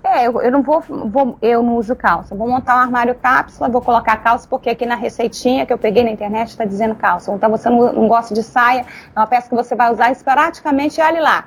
É, 0.02 0.26
eu, 0.26 0.40
eu 0.40 0.50
não 0.50 0.62
vou, 0.62 0.80
vou, 0.80 1.36
eu 1.42 1.62
não 1.62 1.76
uso 1.76 1.94
calça. 1.96 2.34
Vou 2.34 2.48
montar 2.48 2.76
um 2.76 2.80
armário 2.80 3.14
cápsula, 3.14 3.68
vou 3.68 3.82
colocar 3.82 4.16
calça, 4.18 4.46
porque 4.48 4.70
aqui 4.70 4.86
na 4.86 4.94
receitinha 4.94 5.66
que 5.66 5.72
eu 5.72 5.78
peguei 5.78 6.04
na 6.04 6.10
internet 6.10 6.48
está 6.48 6.64
dizendo 6.64 6.94
calça. 6.94 7.32
Então 7.32 7.50
você 7.50 7.68
não, 7.68 7.92
não 7.92 8.08
gosta 8.08 8.32
de 8.32 8.42
saia, 8.42 8.86
é 9.14 9.18
uma 9.18 9.26
peça 9.26 9.48
que 9.48 9.54
você 9.54 9.74
vai 9.74 9.92
usar 9.92 10.10
esporadicamente, 10.10 11.00
olhe 11.00 11.20
lá. 11.20 11.44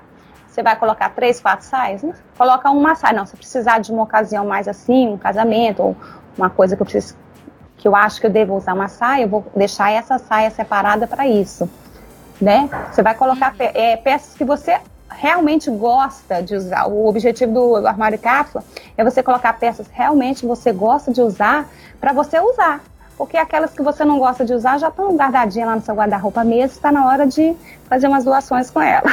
Você 0.48 0.62
vai 0.62 0.76
colocar 0.76 1.10
três, 1.12 1.40
quatro 1.40 1.66
saias? 1.66 2.04
Né? 2.04 2.14
Coloca 2.38 2.70
uma 2.70 2.94
saia. 2.94 3.14
Não, 3.14 3.26
se 3.26 3.38
precisar 3.38 3.80
de 3.80 3.92
uma 3.92 4.04
ocasião 4.04 4.46
mais 4.46 4.68
assim, 4.68 5.08
um 5.08 5.18
casamento, 5.18 5.82
ou 5.82 5.96
uma 6.38 6.50
coisa 6.50 6.76
que 6.76 6.82
eu 6.82 6.86
preciso, 6.86 7.16
que 7.78 7.88
eu 7.88 7.96
acho 7.96 8.20
que 8.20 8.28
eu 8.28 8.30
devo 8.30 8.56
usar 8.56 8.74
uma 8.74 8.90
saia, 8.90 9.24
eu 9.24 9.30
vou 9.30 9.46
deixar 9.56 9.92
essa 9.92 10.18
saia 10.18 10.52
separada 10.52 11.08
para 11.08 11.26
isso, 11.26 11.70
né? 12.40 12.70
Você 12.92 13.02
vai 13.02 13.16
colocar 13.16 13.56
pe 13.56 13.64
é, 13.74 13.96
peças 13.96 14.36
que 14.36 14.44
você 14.44 14.80
realmente 15.12 15.70
gosta 15.70 16.42
de 16.42 16.56
usar. 16.56 16.88
O 16.88 17.08
objetivo 17.08 17.80
do 17.80 17.88
armário 17.88 18.18
cápsula 18.18 18.64
é 18.98 19.04
você 19.04 19.22
colocar 19.22 19.54
peças 19.54 19.88
realmente 19.92 20.46
você 20.46 20.72
gosta 20.72 21.12
de 21.12 21.22
usar 21.22 21.70
para 22.00 22.14
você 22.14 22.40
usar. 22.40 22.82
porque 23.18 23.38
aquelas 23.38 23.72
que 23.72 23.84
você 23.84 24.04
não 24.04 24.18
gosta 24.18 24.44
de 24.44 24.54
usar 24.54 24.80
já 24.80 24.88
estão 24.88 25.16
guardadinhas 25.16 25.68
lá 25.68 25.76
no 25.76 25.82
seu 25.82 25.94
guarda-roupa 25.94 26.44
mesmo, 26.44 26.76
está 26.76 26.92
na 26.92 27.06
hora 27.06 27.28
de 27.28 27.56
fazer 27.88 28.08
umas 28.08 28.24
doações 28.24 28.72
com 28.72 28.82
ela. 28.82 29.10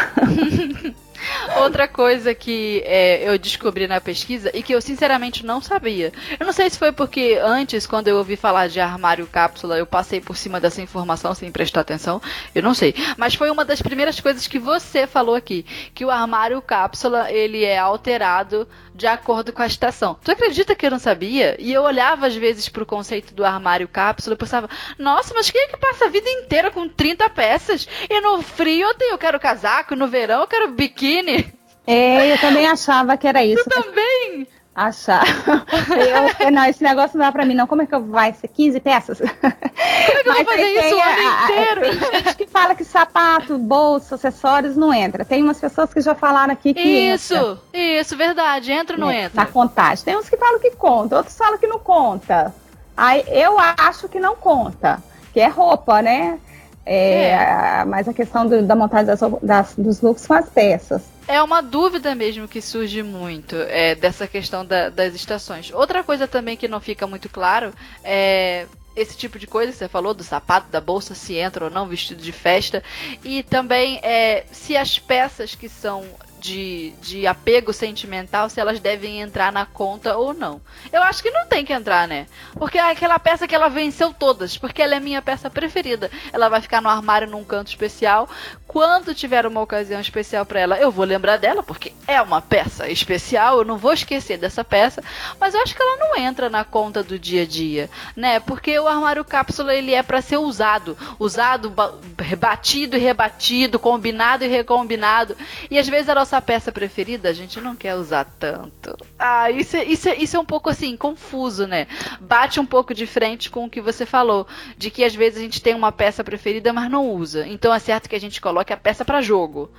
Outra 1.61 1.89
coisa 1.89 2.35
que 2.35 2.83
é, 2.85 3.29
eu 3.29 3.39
descobri 3.39 3.87
na 3.87 4.01
pesquisa 4.01 4.51
e 4.55 4.63
que 4.63 4.75
eu 4.75 4.81
sinceramente 4.81 5.45
não 5.45 5.61
sabia. 5.61 6.13
Eu 6.39 6.47
não 6.47 6.53
sei 6.53 6.71
se 6.71 6.79
foi 6.79 6.93
porque 6.93 7.39
antes, 7.43 7.87
quando 7.87 8.09
eu 8.09 8.17
ouvi 8.17 8.37
falar 8.37 8.69
de 8.69 8.81
armário 8.81 9.27
cápsula, 9.27 9.79
eu 9.79 9.87
passei 9.87 10.21
por 10.21 10.37
cima 10.37 10.61
dessa 10.61 10.83
informação 10.83 11.35
sem 11.35 11.51
prestar 11.51 11.81
atenção. 11.81 12.21
Eu 12.55 12.63
não 12.63 12.75
sei. 12.75 12.95
Mas 13.17 13.35
foi 13.35 13.51
uma 13.51 13.65
das 13.65 13.83
primeiras 13.83 14.21
coisas 14.21 14.47
que 14.47 14.59
você 14.59 15.07
falou 15.07 15.35
aqui. 15.35 15.65
Que 15.95 16.05
o 16.05 16.11
armário 16.11 16.61
cápsula, 16.63 17.31
ele 17.31 17.65
é 17.65 17.79
alterado 17.79 18.67
de 18.99 19.07
acordo 19.07 19.53
com 19.53 19.63
a 19.63 19.67
estação. 19.67 20.19
Tu 20.25 20.33
acredita 20.33 20.75
que 20.75 20.85
eu 20.85 20.91
não 20.91 20.99
sabia? 20.99 21.57
E 21.61 21.73
eu 21.73 21.83
olhava 21.83 22.27
às 22.27 22.35
vezes 22.35 22.69
pro 22.69 22.85
conceito 22.85 23.33
do 23.33 23.45
armário 23.45 23.87
cápsula 23.87 24.35
e 24.35 24.39
pensava, 24.39 24.69
nossa, 24.99 25.33
mas 25.35 25.49
quem 25.49 25.63
é 25.63 25.69
que 25.69 25.77
passa 25.77 26.07
a 26.07 26.09
vida 26.09 26.29
inteira 26.29 26.69
com 26.71 26.89
30 26.89 27.31
peças? 27.31 27.89
E 28.11 28.21
no 28.21 28.43
frio 28.43 28.89
eu, 28.89 28.95
tenho, 28.95 29.13
eu 29.13 29.19
quero 29.19 29.39
casaco, 29.39 29.95
no 29.95 30.09
verão 30.09 30.41
eu 30.41 30.49
quero 30.49 30.73
biquíni. 30.73 31.55
É, 31.87 32.33
eu 32.33 32.39
também 32.39 32.67
achava 32.67 33.17
que 33.17 33.27
era 33.27 33.43
isso. 33.43 33.65
Tu 33.65 33.71
também? 33.71 34.47
Achar. 34.87 35.25
Eu, 36.41 36.51
não, 36.51 36.65
esse 36.67 36.83
negócio 36.83 37.19
não 37.19 37.27
dá 37.27 37.33
pra 37.33 37.45
mim, 37.45 37.55
não. 37.55 37.67
Como 37.67 37.83
é 37.83 37.87
que 37.87 37.95
eu 37.95 38.05
vai 38.05 38.33
ser 38.33 38.49
15 38.49 38.81
peças? 38.81 39.19
Como 39.19 39.33
é 39.33 40.21
que 40.23 40.29
eu 40.29 40.35
vou 40.35 40.45
fazer 40.45 40.87
isso 40.87 40.97
o 40.97 41.01
ano 41.01 41.45
inteiro? 41.45 41.81
Tem 41.81 42.25
gente 42.25 42.37
que 42.37 42.47
fala 42.47 42.75
que 42.75 42.85
sapato, 42.85 43.59
bolsa, 43.59 44.15
acessórios 44.15 44.77
não 44.77 44.93
entra. 44.95 45.25
Tem 45.25 45.43
umas 45.43 45.59
pessoas 45.59 45.93
que 45.93 46.01
já 46.01 46.15
falaram 46.15 46.53
aqui 46.53 46.73
que 46.73 46.81
Isso, 46.81 47.35
entra. 47.35 47.59
isso, 47.73 48.17
verdade. 48.17 48.71
Entra 48.71 48.97
ou 48.97 49.01
não 49.01 49.11
é, 49.11 49.25
entra? 49.25 49.43
Na 49.43 49.47
contagem. 49.47 50.05
Tem 50.05 50.17
uns 50.17 50.29
que 50.29 50.37
falam 50.37 50.61
que 50.61 50.71
conta, 50.73 51.17
outros 51.17 51.37
falam 51.37 51.59
que 51.59 51.67
não 51.67 51.79
conta. 51.79 52.55
Aí 52.97 53.25
eu 53.29 53.57
acho 53.59 54.09
que 54.09 54.21
não 54.21 54.37
conta, 54.37 55.03
que 55.33 55.41
é 55.41 55.49
roupa, 55.49 56.03
né? 56.03 56.39
É, 56.85 57.31
é. 57.31 57.85
Mas 57.85 58.09
a 58.09 58.13
questão 58.13 58.47
do, 58.47 58.63
da 58.63 58.75
montagem 58.75 59.07
das, 59.07 59.21
das, 59.43 59.75
dos 59.77 60.01
looks 60.01 60.27
com 60.27 60.35
as 60.35 60.49
peças. 60.49 61.03
É 61.29 61.43
uma 61.43 61.61
dúvida 61.61 62.15
mesmo 62.15 62.49
que 62.49 62.63
surge 62.63 63.03
muito 63.03 63.55
é, 63.55 63.95
dessa 63.95 64.27
questão 64.27 64.65
da, 64.65 64.89
das 64.89 65.15
estações. 65.15 65.71
Outra 65.71 66.03
coisa 66.03 66.27
também 66.27 66.57
que 66.57 66.67
não 66.67 66.81
fica 66.81 67.07
muito 67.07 67.29
claro 67.29 67.75
é 68.03 68.67
esse 68.97 69.17
tipo 69.17 69.39
de 69.39 69.47
coisa 69.47 69.71
que 69.71 69.79
você 69.79 69.89
falou, 69.89 70.15
do 70.15 70.25
sapato, 70.25 70.71
da 70.71 70.81
bolsa, 70.81 71.15
se 71.15 71.35
entra 71.35 71.67
ou 71.67 71.71
não, 71.71 71.87
vestido 71.87 72.21
de 72.21 72.33
festa. 72.33 72.83
E 73.23 73.43
também 73.43 74.01
é, 74.03 74.47
se 74.51 74.75
as 74.75 74.99
peças 74.99 75.55
que 75.55 75.69
são 75.69 76.05
de, 76.41 76.93
de 77.03 77.27
apego 77.27 77.73
sentimental 77.73 78.49
se 78.49 78.61
elas 78.61 78.81
devem 78.81 79.21
entrar 79.21 79.53
na 79.53 79.67
conta 79.67 80.17
ou 80.17 80.33
não. 80.33 80.61
Eu 80.93 81.03
acho 81.03 81.23
que 81.23 81.31
não 81.31 81.47
tem 81.47 81.65
que 81.65 81.73
entrar, 81.73 82.07
né? 82.09 82.27
Porque 82.55 82.79
é 82.79 82.91
aquela 82.91 83.19
peça 83.19 83.47
que 83.47 83.55
ela 83.55 83.69
venceu 83.69 84.13
todas, 84.13 84.57
porque 84.57 84.81
ela 84.81 84.95
é 84.95 85.01
minha 85.01 85.21
peça 85.21 85.51
preferida. 85.51 86.11
Ela 86.33 86.49
vai 86.49 86.61
ficar 86.61 86.81
no 86.81 86.89
armário 86.89 87.29
num 87.29 87.45
canto 87.45 87.69
especial. 87.69 88.29
Quando 88.69 89.15
tiver 89.15 89.47
uma 89.47 89.61
ocasião 89.61 90.01
especial 90.01 90.47
para 90.47 90.61
ela, 90.61 90.79
eu 90.79 90.91
vou 90.91 91.05
lembrar 91.05 91.39
dela, 91.39 91.63
porque 91.63 91.93
é 92.07 92.23
uma 92.23 92.41
peça 92.41 92.89
especial, 92.89 93.59
eu 93.59 93.65
não 93.65 93.79
vou 93.79 93.93
esquecer 93.93 94.39
dessa 94.39 94.63
peça, 94.63 95.03
mas 95.41 95.55
eu 95.55 95.63
acho 95.63 95.75
que 95.75 95.83
ela 95.83 95.97
não 95.97 96.17
entra 96.17 96.49
na 96.49 96.65
conta 96.65 97.03
do 97.03 97.19
dia 97.19 97.43
a 97.43 97.47
dia, 97.47 97.91
né? 98.15 98.39
Porque 98.39 98.79
o 98.79 98.87
armário 98.87 99.25
cápsula 99.25 99.75
ele 99.75 99.93
é 99.93 100.03
para 100.03 100.21
ser 100.21 100.37
usado, 100.37 100.97
usado, 101.19 101.75
rebatido 102.19 102.97
e 102.97 103.01
rebatido, 103.01 103.79
combinado 103.79 104.45
e 104.45 104.49
recombinado. 104.49 105.37
E 105.71 105.79
às 105.79 105.89
vezes 105.89 106.09
ela 106.09 106.25
nossa 106.29 106.43
peça 106.43 106.71
preferida 106.71 107.31
a 107.31 107.33
gente 107.33 107.59
não 107.59 107.75
quer 107.75 107.95
usar 107.95 108.27
tanto. 108.39 108.95
Ah, 109.19 109.51
isso, 109.51 109.79
é, 109.79 109.85
isso, 109.85 110.11
é, 110.11 110.17
isso 110.17 110.37
é 110.37 110.41
um 110.41 110.45
pouco 110.45 110.69
assim, 110.69 110.95
confuso, 110.95 111.67
né? 111.67 111.87
Bate 112.21 112.61
um 112.61 112.67
pouco 112.67 112.93
de 112.93 113.07
frente 113.07 113.49
com 113.49 113.65
o 113.65 113.71
que 113.71 113.81
você 113.81 114.05
falou, 114.05 114.47
de 114.77 114.91
que 114.91 115.05
às 115.05 115.15
vezes 115.15 115.39
a 115.39 115.43
gente 115.43 115.63
tem 115.63 115.75
uma 115.75 115.91
peça 115.91 116.23
preferida, 116.23 116.71
mas 116.71 116.91
não 116.91 117.09
usa. 117.11 117.47
Então 117.47 117.73
é 117.73 117.79
certo 117.79 118.11
que 118.11 118.17
a 118.17 118.21
gente 118.21 118.43
coloque 118.59 118.73
a 118.73 118.77
peça 118.77 119.05
para 119.05 119.21
jogo. 119.21 119.71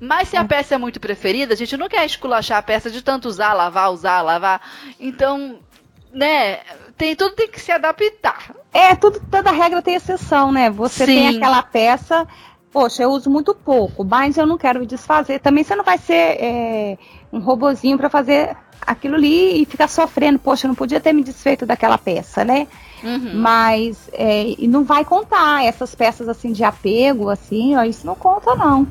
Mas 0.00 0.28
se 0.28 0.36
a 0.36 0.44
peça 0.44 0.74
é 0.74 0.78
muito 0.78 1.00
preferida, 1.00 1.54
a 1.54 1.56
gente 1.56 1.76
não 1.76 1.88
quer 1.88 2.04
esculachar 2.04 2.58
a 2.58 2.62
peça 2.62 2.90
de 2.90 3.02
tanto 3.02 3.28
usar, 3.28 3.54
lavar, 3.54 3.90
usar, 3.90 4.20
lavar. 4.20 4.60
Então, 5.00 5.58
né, 6.12 6.58
tem 6.96 7.16
tudo 7.16 7.34
tem 7.34 7.48
que 7.48 7.60
se 7.60 7.72
adaptar. 7.72 8.54
É, 8.72 8.94
tudo, 8.94 9.20
toda 9.30 9.50
regra 9.50 9.80
tem 9.80 9.94
exceção, 9.94 10.52
né? 10.52 10.70
Você 10.70 11.06
Sim. 11.06 11.14
tem 11.14 11.36
aquela 11.36 11.62
peça 11.62 12.26
poxa, 12.70 13.02
eu 13.02 13.10
uso 13.10 13.30
muito 13.30 13.54
pouco, 13.54 14.04
mas 14.04 14.36
eu 14.36 14.46
não 14.46 14.58
quero 14.58 14.78
me 14.78 14.86
desfazer. 14.86 15.40
Também 15.40 15.64
você 15.64 15.74
não 15.74 15.82
vai 15.82 15.96
ser 15.96 16.36
é, 16.38 16.98
um 17.32 17.40
robozinho 17.40 17.96
para 17.96 18.10
fazer 18.10 18.54
aquilo 18.86 19.14
ali 19.16 19.62
e 19.62 19.64
ficar 19.64 19.88
sofrendo, 19.88 20.38
poxa, 20.38 20.66
eu 20.66 20.68
não 20.68 20.74
podia 20.74 21.00
ter 21.00 21.14
me 21.14 21.24
desfeito 21.24 21.64
daquela 21.64 21.96
peça, 21.96 22.44
né? 22.44 22.68
Uhum. 23.02 23.32
Mas 23.34 24.08
é, 24.12 24.54
e 24.58 24.66
não 24.66 24.84
vai 24.84 25.04
contar 25.04 25.64
essas 25.64 25.94
peças 25.94 26.28
assim 26.28 26.52
de 26.52 26.64
apego, 26.64 27.28
assim, 27.28 27.76
ó, 27.76 27.82
isso 27.84 28.06
não 28.06 28.14
conta 28.14 28.54
não. 28.54 28.86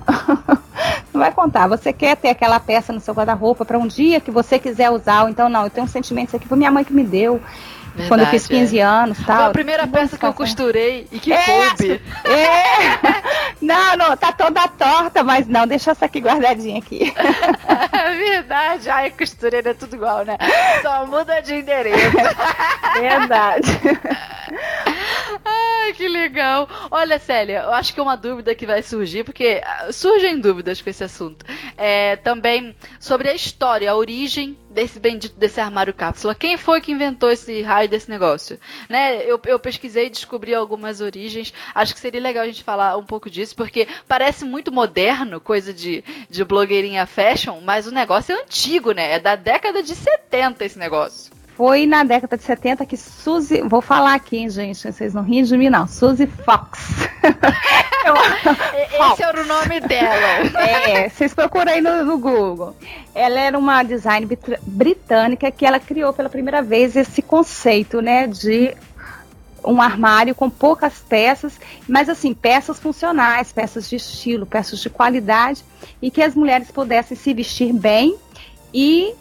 não 1.13 1.21
vai 1.21 1.31
contar. 1.31 1.67
Você 1.67 1.91
quer 1.91 2.15
ter 2.15 2.29
aquela 2.29 2.59
peça 2.59 2.93
no 2.93 2.99
seu 2.99 3.13
guarda-roupa 3.13 3.65
para 3.65 3.77
um 3.77 3.87
dia 3.87 4.19
que 4.19 4.31
você 4.31 4.57
quiser 4.59 4.89
usar, 4.89 5.23
ou 5.23 5.29
então 5.29 5.49
não, 5.49 5.63
eu 5.63 5.69
tenho 5.69 5.85
um 5.85 5.89
sentimento 5.89 6.27
isso 6.29 6.37
aqui 6.37 6.47
foi 6.47 6.57
minha 6.57 6.71
mãe 6.71 6.83
que 6.83 6.93
me 6.93 7.03
deu. 7.03 7.41
Verdade, 7.97 8.07
quando 8.09 8.19
eu 8.21 8.27
fiz 8.27 8.47
15 8.47 8.79
é. 8.79 8.81
anos 8.81 9.17
tal. 9.25 9.37
Foi 9.37 9.45
a 9.45 9.49
primeira 9.49 9.87
peça 9.87 10.17
que 10.17 10.25
eu 10.25 10.33
costurei 10.33 11.07
e 11.11 11.19
que 11.19 11.33
é, 11.33 11.43
coube. 11.43 12.01
É. 12.25 13.57
Não, 13.59 13.97
não, 13.97 14.15
tá 14.15 14.31
toda 14.31 14.67
torta, 14.67 15.23
mas 15.23 15.47
não, 15.47 15.65
deixa 15.65 15.89
essa 15.89 16.05
aqui 16.05 16.19
guardadinha 16.19 16.77
aqui. 16.77 17.11
É 17.91 18.13
verdade. 18.13 18.89
Ai, 18.89 19.09
costureira 19.11 19.71
é 19.71 19.73
tudo 19.73 19.95
igual, 19.95 20.23
né? 20.23 20.37
Só 20.81 21.05
muda 21.05 21.41
de 21.41 21.55
endereço. 21.55 22.11
Verdade. 22.99 23.67
Ai, 25.43 25.93
que 25.93 26.07
legal. 26.07 26.69
Olha, 26.91 27.19
Célia, 27.19 27.63
eu 27.63 27.73
acho 27.73 27.93
que 27.93 27.99
uma 27.99 28.15
dúvida 28.15 28.53
que 28.55 28.65
vai 28.65 28.81
surgir, 28.81 29.23
porque 29.23 29.61
ah, 29.65 29.91
surgem 29.91 30.39
dúvidas 30.39 30.81
com 30.81 30.89
esse 30.89 31.03
assunto, 31.03 31.45
é 31.75 32.15
também 32.17 32.75
sobre 32.99 33.29
a 33.29 33.33
história, 33.33 33.91
a 33.91 33.95
origem 33.95 34.57
desse 34.77 34.99
bendito 34.99 35.35
desse 35.39 35.59
armário 35.59 35.91
cápsula. 35.91 36.35
Quem 36.35 36.55
foi 36.55 36.79
que 36.79 36.91
inventou 36.91 37.31
esse 37.31 37.63
raio 37.63 37.89
desse 37.89 38.07
negócio? 38.11 38.59
Né? 38.87 39.23
Eu, 39.23 39.41
eu 39.45 39.57
pesquisei 39.57 40.05
e 40.05 40.09
descobri 40.11 40.53
algumas 40.53 41.01
origens. 41.01 41.51
Acho 41.73 41.95
que 41.95 41.99
seria 41.99 42.21
legal 42.21 42.43
a 42.43 42.45
gente 42.45 42.63
falar 42.63 42.95
um 42.95 43.03
pouco 43.03 43.27
disso, 43.27 43.55
porque 43.55 43.87
parece 44.07 44.45
muito 44.45 44.71
moderno, 44.71 45.41
coisa 45.41 45.73
de, 45.73 46.03
de 46.29 46.45
blogueirinha 46.45 47.07
fashion, 47.07 47.59
mas 47.61 47.87
o 47.87 47.91
negócio 47.91 48.35
é 48.35 48.39
antigo, 48.39 48.91
né? 48.91 49.13
É 49.13 49.19
da 49.19 49.35
década 49.35 49.81
de 49.81 49.95
70 49.95 50.63
esse 50.63 50.77
negócio. 50.77 51.31
Foi 51.55 51.87
na 51.87 52.03
década 52.03 52.37
de 52.37 52.43
70 52.43 52.85
que 52.85 52.95
Suzy. 52.95 53.63
Vou 53.63 53.81
falar 53.81 54.13
aqui, 54.13 54.37
hein, 54.37 54.47
gente. 54.47 54.79
Vocês 54.79 55.11
não 55.11 55.23
riem 55.23 55.43
de 55.43 55.57
mim, 55.57 55.71
não. 55.71 55.87
Suzy 55.87 56.27
Fox. 56.27 57.07
Esse 59.11 59.23
era 59.23 59.41
o 59.41 59.45
nome 59.45 59.79
dela. 59.81 60.61
É, 60.61 61.09
vocês 61.09 61.33
procuram 61.33 61.71
aí 61.71 61.81
no, 61.81 62.03
no, 62.03 62.17
Google. 62.17 62.75
Ela 63.13 63.39
era 63.39 63.57
uma 63.57 63.83
design 63.83 64.27
britânica 64.63 65.51
que 65.51 65.65
ela 65.65 65.79
criou 65.79 66.13
pela 66.13 66.29
primeira 66.29 66.61
vez 66.61 66.95
esse 66.95 67.21
conceito, 67.21 68.01
né, 68.01 68.27
de 68.27 68.75
um 69.65 69.81
armário 69.81 70.33
com 70.33 70.49
poucas 70.49 70.99
peças, 70.99 71.59
mas 71.87 72.09
assim, 72.09 72.33
peças 72.33 72.79
funcionais, 72.79 73.51
peças 73.51 73.89
de 73.89 73.95
estilo, 73.97 74.45
peças 74.45 74.79
de 74.79 74.89
qualidade 74.89 75.63
e 76.01 76.09
que 76.09 76.21
as 76.21 76.35
mulheres 76.35 76.71
pudessem 76.71 77.17
se 77.17 77.33
vestir 77.33 77.73
bem 77.73 78.17
e 78.73 79.13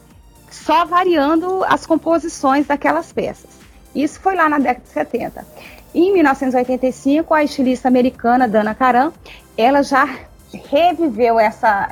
só 0.51 0.85
variando 0.85 1.65
as 1.65 1.87
composições 1.87 2.67
daquelas 2.67 3.13
peças. 3.13 3.51
Isso 3.95 4.21
foi 4.21 4.37
lá 4.37 4.49
na 4.49 4.59
década 4.59 4.85
de 4.85 4.93
70. 4.93 5.47
Em 5.99 6.13
1985, 6.13 7.33
a 7.33 7.43
estilista 7.43 7.89
americana 7.89 8.47
Dana 8.47 8.75
Karan, 8.75 9.13
ela 9.57 9.83
já 9.83 10.07
reviveu 10.69 11.41
essa, 11.41 11.89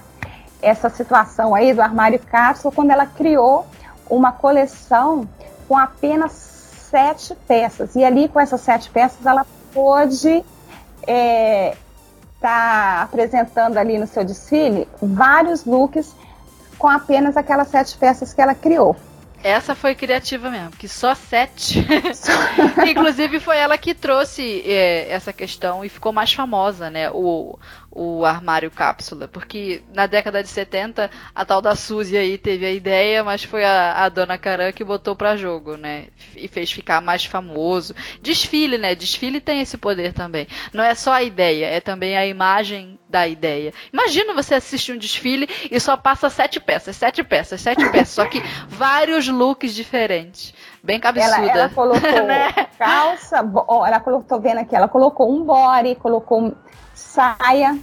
essa 0.60 0.90
situação 0.90 1.54
aí 1.54 1.72
do 1.72 1.80
armário 1.80 2.18
cápsula 2.18 2.70
quando 2.70 2.90
ela 2.90 3.06
criou 3.06 3.64
uma 4.10 4.30
coleção 4.30 5.26
com 5.66 5.74
apenas 5.74 6.32
sete 6.32 7.34
peças. 7.48 7.96
E 7.96 8.04
ali, 8.04 8.28
com 8.28 8.38
essas 8.38 8.60
sete 8.60 8.90
peças, 8.90 9.24
ela 9.24 9.46
pôde 9.72 10.44
é, 11.06 11.74
tá 12.42 13.00
apresentando 13.04 13.78
ali 13.78 13.96
no 13.96 14.06
seu 14.06 14.22
desfile 14.22 14.86
vários 15.00 15.64
looks 15.64 16.14
com 16.78 16.88
apenas 16.88 17.38
aquelas 17.38 17.68
sete 17.68 17.96
peças 17.96 18.34
que 18.34 18.42
ela 18.42 18.54
criou. 18.54 18.94
Essa 19.44 19.74
foi 19.74 19.94
criativa 19.94 20.48
mesmo, 20.48 20.70
que 20.70 20.88
só 20.88 21.14
sete. 21.14 21.86
Inclusive 22.88 23.38
foi 23.38 23.58
ela 23.58 23.76
que 23.76 23.92
trouxe 23.94 24.62
é, 24.64 25.06
essa 25.10 25.34
questão 25.34 25.84
e 25.84 25.90
ficou 25.90 26.14
mais 26.14 26.32
famosa, 26.32 26.88
né? 26.88 27.10
O, 27.10 27.58
o 27.94 28.24
armário 28.24 28.70
cápsula, 28.70 29.28
porque 29.28 29.82
na 29.94 30.06
década 30.06 30.42
de 30.42 30.48
70 30.48 31.08
a 31.32 31.44
tal 31.44 31.62
da 31.62 31.76
Suzy 31.76 32.16
aí 32.16 32.36
teve 32.36 32.66
a 32.66 32.72
ideia, 32.72 33.22
mas 33.22 33.44
foi 33.44 33.64
a, 33.64 34.04
a 34.04 34.08
dona 34.08 34.36
Caran 34.36 34.72
que 34.72 34.82
botou 34.82 35.14
para 35.14 35.36
jogo, 35.36 35.76
né? 35.76 36.06
E 36.36 36.48
fez 36.48 36.72
ficar 36.72 37.00
mais 37.00 37.24
famoso. 37.24 37.94
Desfile, 38.20 38.76
né? 38.76 38.94
Desfile 38.96 39.40
tem 39.40 39.60
esse 39.60 39.78
poder 39.78 40.12
também. 40.12 40.48
Não 40.72 40.82
é 40.82 40.94
só 40.94 41.12
a 41.12 41.22
ideia, 41.22 41.66
é 41.66 41.80
também 41.80 42.16
a 42.16 42.26
imagem 42.26 42.98
da 43.08 43.28
ideia. 43.28 43.72
Imagina 43.92 44.34
você 44.34 44.56
assistir 44.56 44.92
um 44.92 44.98
desfile 44.98 45.48
e 45.70 45.78
só 45.78 45.96
passa 45.96 46.28
sete 46.28 46.58
peças, 46.58 46.96
sete 46.96 47.22
peças, 47.22 47.60
sete 47.60 47.88
peças, 47.90 48.08
só 48.08 48.26
que 48.26 48.42
vários 48.68 49.28
looks 49.28 49.72
diferentes. 49.72 50.52
Bem 50.82 50.98
cabeçuda. 50.98 51.36
Ela, 51.36 51.50
ela 51.50 51.68
colocou 51.68 52.10
né? 52.26 52.52
calça, 52.76 53.36
ela 53.38 54.00
colocou, 54.00 54.28
tô 54.28 54.40
vendo 54.40 54.58
aqui, 54.58 54.74
ela 54.74 54.88
colocou 54.88 55.32
um 55.32 55.44
body, 55.44 55.94
colocou 55.94 56.54
saia, 57.04 57.78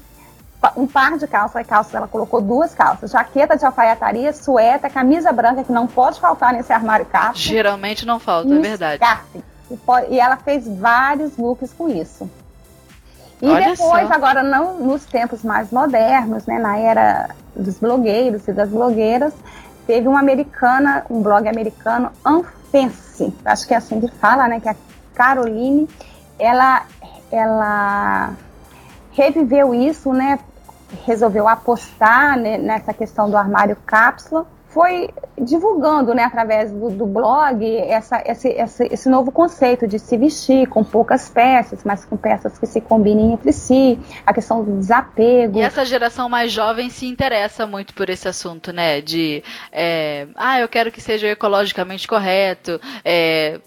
um 0.76 0.86
par 0.86 1.18
de 1.18 1.28
calças, 1.28 1.66
calças, 1.66 1.94
ela 1.94 2.08
colocou 2.08 2.42
duas 2.42 2.74
calças, 2.74 3.12
jaqueta 3.12 3.58
de 3.58 3.66
alfaiataria, 3.66 4.32
suéter, 4.34 4.92
camisa 4.92 5.32
branca, 5.32 5.64
que 5.64 5.72
não 5.72 5.88
pode 5.88 6.20
faltar 6.20 6.54
nesse 6.54 6.72
armário 6.72 7.06
caixa. 7.06 7.50
Geralmente 7.50 8.06
não 8.06 8.20
falta, 8.20 8.54
é 8.54 8.60
verdade. 8.60 8.98
Scarf. 8.98 9.44
E, 9.72 10.14
e 10.16 10.20
ela 10.20 10.38
fez 10.38 10.68
vários 10.68 11.38
looks 11.38 11.74
com 11.74 11.90
isso. 11.90 12.30
E 13.42 13.48
Olha 13.48 13.72
depois, 13.72 14.08
só. 14.08 14.14
agora 14.14 14.44
não 14.44 14.80
nos 14.80 15.04
tempos 15.06 15.44
mais 15.44 15.72
modernos, 15.72 16.46
né, 16.46 16.60
na 16.60 16.78
era 16.78 17.30
dos 17.56 17.80
blogueiros 17.80 18.48
e 18.48 18.54
das 18.54 18.70
blogueiras, 18.70 19.34
teve 19.88 20.08
uma 20.08 20.20
americana, 20.20 21.04
um 21.10 21.24
blog 21.24 21.48
americano, 21.48 22.12
Anfense, 22.24 23.34
acho 23.44 23.68
que 23.68 23.74
é 23.74 23.78
assim 23.78 24.00
que 24.00 24.08
fala, 24.18 24.48
né, 24.48 24.60
que 24.60 24.70
é 24.70 24.72
a 24.72 24.76
Caroline, 25.16 25.90
ela, 26.38 26.86
ela 27.32 28.34
reviveu 29.12 29.74
isso, 29.74 30.12
né? 30.14 30.40
Resolveu 31.06 31.48
apostar 31.48 32.38
né, 32.38 32.58
nessa 32.58 32.94
questão 32.94 33.30
do 33.30 33.38
armário 33.38 33.78
cápsula, 33.86 34.46
foi 34.72 35.10
divulgando, 35.40 36.14
né, 36.14 36.24
através 36.24 36.72
do, 36.72 36.90
do 36.90 37.06
blog, 37.06 37.66
essa, 37.78 38.24
esse, 38.26 38.48
esse, 38.50 38.88
esse, 38.92 39.10
novo 39.10 39.32
conceito 39.32 39.86
de 39.86 40.00
se 40.00 40.18
vestir 40.18 40.68
com 40.68 40.84
poucas 40.84 41.28
peças, 41.28 41.84
mas 41.84 42.06
com 42.06 42.16
peças 42.16 42.58
que 42.58 42.66
se 42.66 42.80
combinem 42.80 43.34
entre 43.34 43.52
si, 43.52 44.00
a 44.26 44.34
questão 44.34 44.64
do 44.64 44.78
desapego. 44.78 45.60
E 45.60 45.62
essa 45.62 45.84
geração 45.84 46.30
mais 46.30 46.52
jovem 46.52 46.90
se 46.90 47.06
interessa 47.06 47.68
muito 47.68 47.94
por 47.94 48.10
esse 48.10 48.28
assunto, 48.28 48.72
né? 48.72 49.02
De, 49.02 49.44
é, 49.72 50.28
ah, 50.36 50.60
eu 50.60 50.70
quero 50.70 50.92
que 50.92 51.02
seja 51.02 51.28
ecologicamente 51.28 52.08
correto, 52.08 52.80
é, 53.04 53.60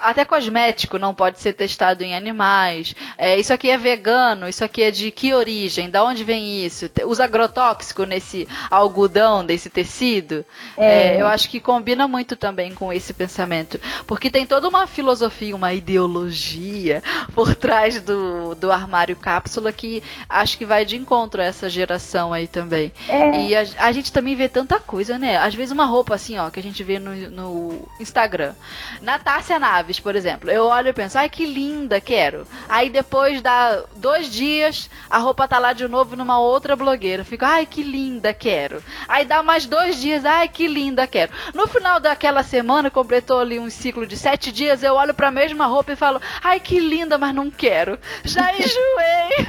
até 0.00 0.24
cosmético 0.24 0.98
não 0.98 1.14
pode 1.14 1.40
ser 1.40 1.52
testado 1.52 2.02
em 2.02 2.14
animais. 2.14 2.94
É, 3.18 3.38
isso 3.38 3.52
aqui 3.52 3.70
é 3.70 3.76
vegano, 3.76 4.48
isso 4.48 4.64
aqui 4.64 4.82
é 4.82 4.90
de 4.90 5.10
que 5.10 5.34
origem? 5.34 5.90
Da 5.90 6.04
onde 6.04 6.24
vem 6.24 6.64
isso? 6.64 6.90
Usa 7.04 7.24
agrotóxico 7.24 8.04
nesse 8.04 8.48
algodão, 8.70 9.44
desse 9.44 9.68
tecido? 9.68 10.44
É. 10.76 11.16
É, 11.16 11.20
eu 11.20 11.26
acho 11.26 11.48
que 11.48 11.60
combina 11.60 12.06
muito 12.06 12.36
também 12.36 12.74
com 12.74 12.92
esse 12.92 13.12
pensamento. 13.12 13.80
Porque 14.06 14.30
tem 14.30 14.46
toda 14.46 14.68
uma 14.68 14.86
filosofia, 14.86 15.54
uma 15.54 15.72
ideologia 15.72 17.02
por 17.34 17.54
trás 17.54 18.00
do, 18.00 18.54
do 18.54 18.70
armário 18.70 19.16
cápsula 19.16 19.72
que 19.72 20.02
acho 20.28 20.58
que 20.58 20.64
vai 20.64 20.84
de 20.84 20.96
encontro 20.96 21.40
a 21.40 21.44
essa 21.44 21.68
geração 21.68 22.32
aí 22.32 22.46
também. 22.46 22.92
É. 23.08 23.46
E 23.46 23.56
a, 23.56 23.64
a, 23.78 23.92
gente 23.92 24.12
também 24.12 24.34
vê 24.34 24.48
tanta 24.48 24.78
coisa, 24.78 25.18
né? 25.18 25.36
Às 25.36 25.54
vezes 25.54 25.72
uma 25.72 25.84
roupa 25.84 26.14
assim, 26.14 26.38
ó, 26.38 26.50
que 26.50 26.60
a 26.60 26.62
gente 26.62 26.82
vê 26.82 26.98
no, 26.98 27.14
no 27.30 27.88
Instagram. 28.00 28.54
Natácia 29.00 29.58
Naves, 29.82 29.98
por 29.98 30.14
exemplo. 30.14 30.48
Eu 30.48 30.66
olho 30.66 30.88
e 30.88 30.92
penso, 30.92 31.18
ai 31.18 31.28
que 31.28 31.44
linda, 31.44 32.00
quero. 32.00 32.46
Aí 32.68 32.88
depois 32.88 33.42
dá 33.42 33.82
dois 33.96 34.30
dias, 34.30 34.88
a 35.10 35.18
roupa 35.18 35.48
tá 35.48 35.58
lá 35.58 35.72
de 35.72 35.86
novo 35.88 36.14
numa 36.14 36.38
outra 36.38 36.76
blogueira. 36.76 37.24
fico, 37.24 37.44
ai 37.44 37.66
que 37.66 37.82
linda, 37.82 38.32
quero. 38.32 38.82
Aí 39.08 39.24
dá 39.24 39.42
mais 39.42 39.66
dois 39.66 40.00
dias, 40.00 40.24
ai 40.24 40.48
que 40.48 40.68
linda, 40.68 41.06
quero. 41.06 41.32
No 41.52 41.66
final 41.66 41.98
daquela 41.98 42.44
semana, 42.44 42.90
completou 42.90 43.40
ali 43.40 43.58
um 43.58 43.68
ciclo 43.68 44.06
de 44.06 44.16
sete 44.16 44.52
dias, 44.52 44.82
eu 44.84 44.94
olho 44.94 45.12
pra 45.12 45.30
mesma 45.32 45.66
roupa 45.66 45.92
e 45.92 45.96
falo, 45.96 46.20
ai 46.42 46.60
que 46.60 46.78
linda, 46.78 47.18
mas 47.18 47.34
não 47.34 47.50
quero. 47.50 47.98
Já 48.22 48.52
enjoei. 48.54 49.46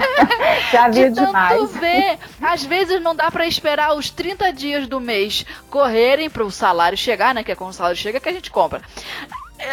Já 0.71 0.89
vi 0.89 1.09
de 1.11 1.25
demais. 1.25 1.71
ver. 1.77 2.17
Às 2.41 2.63
vezes 2.63 2.99
não 3.01 3.15
dá 3.15 3.29
para 3.29 3.45
esperar 3.45 3.93
os 3.95 4.09
30 4.09 4.51
dias 4.51 4.87
do 4.87 4.99
mês 4.99 5.45
correrem 5.69 6.29
para 6.29 6.43
o 6.43 6.49
salário 6.51 6.97
chegar, 6.97 7.35
né? 7.35 7.43
Que 7.43 7.51
é 7.51 7.55
quando 7.55 7.69
o 7.69 7.73
salário 7.73 7.97
chega 7.97 8.19
que 8.19 8.29
a 8.29 8.33
gente 8.33 8.49
compra 8.49 8.81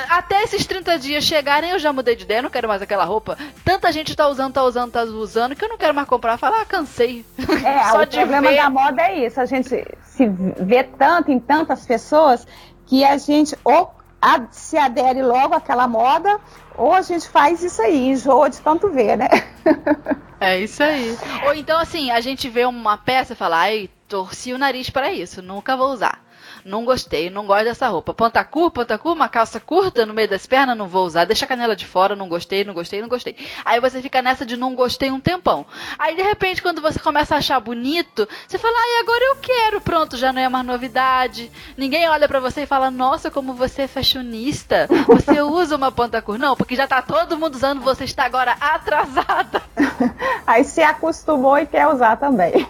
até 0.08 0.42
esses 0.42 0.66
30 0.66 0.98
dias 0.98 1.24
chegarem, 1.24 1.70
eu 1.70 1.78
já 1.78 1.92
mudei 1.92 2.16
de 2.16 2.24
ideia, 2.24 2.42
não 2.42 2.50
quero 2.50 2.68
mais 2.68 2.82
aquela 2.82 3.04
roupa. 3.04 3.36
Tanta 3.64 3.92
gente 3.92 4.14
tá 4.14 4.28
usando, 4.28 4.54
tá 4.54 4.64
usando, 4.64 4.92
tá 4.92 5.02
usando, 5.04 5.56
que 5.56 5.64
eu 5.64 5.68
não 5.68 5.78
quero 5.78 5.94
mais 5.94 6.08
comprar. 6.08 6.36
Falar, 6.36 6.62
ah, 6.62 6.64
cansei. 6.64 7.24
É, 7.38 7.92
o 7.96 8.06
problema 8.06 8.48
ver. 8.48 8.56
da 8.56 8.70
moda 8.70 9.02
é 9.02 9.26
isso. 9.26 9.40
A 9.40 9.46
gente 9.46 9.68
se 10.04 10.26
vê 10.26 10.84
tanto 10.84 11.30
em 11.30 11.38
tantas 11.38 11.86
pessoas 11.86 12.46
que 12.86 13.04
a 13.04 13.16
gente 13.18 13.56
ou 13.64 13.92
se 14.50 14.76
adere 14.76 15.22
logo 15.22 15.54
àquela 15.54 15.88
moda, 15.88 16.38
ou 16.76 16.92
a 16.92 17.00
gente 17.00 17.26
faz 17.28 17.62
isso 17.62 17.80
aí, 17.80 18.08
enjoa 18.08 18.50
de 18.50 18.60
tanto 18.60 18.88
ver, 18.88 19.16
né? 19.16 19.28
É 20.42 20.58
isso 20.58 20.82
aí. 20.82 21.18
Ou 21.44 21.54
então, 21.54 21.78
assim, 21.78 22.10
a 22.10 22.18
gente 22.22 22.48
vê 22.48 22.64
uma 22.64 22.96
peça 22.96 23.34
e 23.34 23.36
fala, 23.36 23.58
ai, 23.58 23.90
torci 24.08 24.54
o 24.54 24.58
nariz 24.58 24.88
para 24.88 25.12
isso, 25.12 25.42
nunca 25.42 25.76
vou 25.76 25.92
usar 25.92 26.18
não 26.64 26.84
gostei, 26.84 27.30
não 27.30 27.46
gosto 27.46 27.64
dessa 27.64 27.88
roupa. 27.88 28.14
Pantacur, 28.14 28.70
pantacur, 28.70 29.12
uma 29.12 29.28
calça 29.28 29.60
curta 29.60 30.04
no 30.06 30.14
meio 30.14 30.28
das 30.28 30.46
pernas, 30.46 30.76
não 30.76 30.88
vou 30.88 31.06
usar. 31.06 31.24
Deixa 31.24 31.44
a 31.44 31.48
canela 31.48 31.76
de 31.76 31.86
fora, 31.86 32.16
não 32.16 32.28
gostei, 32.28 32.64
não 32.64 32.74
gostei, 32.74 33.00
não 33.00 33.08
gostei. 33.08 33.36
Aí 33.64 33.80
você 33.80 34.00
fica 34.02 34.22
nessa 34.22 34.44
de 34.44 34.56
não 34.56 34.74
gostei 34.74 35.10
um 35.10 35.20
tempão. 35.20 35.66
Aí 35.98 36.14
de 36.14 36.22
repente, 36.22 36.62
quando 36.62 36.80
você 36.80 36.98
começa 36.98 37.34
a 37.34 37.38
achar 37.38 37.60
bonito, 37.60 38.28
você 38.46 38.58
fala, 38.58 38.74
ai, 38.76 39.00
agora 39.00 39.24
eu 39.24 39.36
quero. 39.36 39.80
Pronto, 39.80 40.16
já 40.16 40.32
não 40.32 40.40
é 40.40 40.48
mais 40.48 40.66
novidade. 40.66 41.50
Ninguém 41.76 42.08
olha 42.08 42.28
para 42.28 42.40
você 42.40 42.62
e 42.62 42.66
fala, 42.66 42.90
nossa, 42.90 43.30
como 43.30 43.54
você 43.54 43.82
é 43.82 43.88
fashionista. 43.88 44.88
Você 45.06 45.40
usa 45.42 45.76
uma 45.76 45.92
pantacur. 45.92 46.38
Não, 46.38 46.56
porque 46.56 46.76
já 46.76 46.86
tá 46.86 47.02
todo 47.02 47.38
mundo 47.38 47.54
usando, 47.54 47.80
você 47.80 48.04
está 48.04 48.24
agora 48.24 48.56
atrasada. 48.60 49.62
Aí 50.46 50.64
se 50.64 50.82
acostumou 50.82 51.58
e 51.58 51.66
quer 51.66 51.86
usar 51.86 52.16
também. 52.16 52.66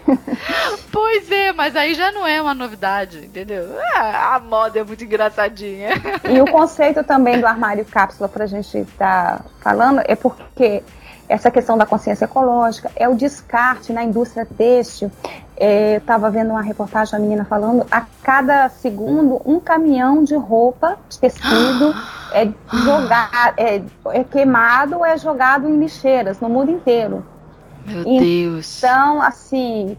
Pois 0.91 1.31
é, 1.31 1.51
mas 1.51 1.75
aí 1.75 1.93
já 1.93 2.11
não 2.11 2.27
é 2.27 2.41
uma 2.41 2.53
novidade, 2.53 3.25
entendeu? 3.25 3.60
Ah, 3.95 4.35
a 4.35 4.39
moda 4.39 4.79
é 4.79 4.83
muito 4.83 5.03
engraçadinha. 5.03 5.89
E 6.29 6.41
o 6.41 6.45
conceito 6.51 7.03
também 7.03 7.39
do 7.39 7.45
armário 7.45 7.85
cápsula 7.85 8.27
para 8.27 8.43
a 8.43 8.47
gente 8.47 8.77
estar 8.77 9.39
tá 9.39 9.45
falando 9.61 10.01
é 10.05 10.15
porque 10.15 10.83
essa 11.31 11.49
questão 11.49 11.77
da 11.77 11.85
consciência 11.85 12.25
ecológica 12.25 12.91
é 12.93 13.07
o 13.07 13.15
descarte 13.15 13.93
na 13.93 14.03
indústria 14.03 14.45
têxtil. 14.45 15.09
É, 15.55 15.93
eu 15.93 15.97
estava 15.99 16.29
vendo 16.29 16.49
uma 16.49 16.61
reportagem 16.61 17.13
da 17.13 17.19
menina 17.19 17.45
falando 17.45 17.85
a 17.89 18.05
cada 18.21 18.67
segundo 18.67 19.41
um 19.45 19.59
caminhão 19.59 20.23
de 20.23 20.35
roupa 20.35 20.97
de 21.07 21.19
tecido 21.19 21.95
é 22.33 22.49
jogado, 22.83 23.53
é, 23.57 23.81
é 24.07 24.23
queimado 24.23 24.97
ou 24.97 25.05
é 25.05 25.17
jogado 25.17 25.69
em 25.69 25.79
lixeiras 25.79 26.39
no 26.41 26.49
mundo 26.49 26.71
inteiro. 26.71 27.25
Meu 27.85 28.03
Deus. 28.03 28.77
Então, 28.77 29.21
assim, 29.21 29.97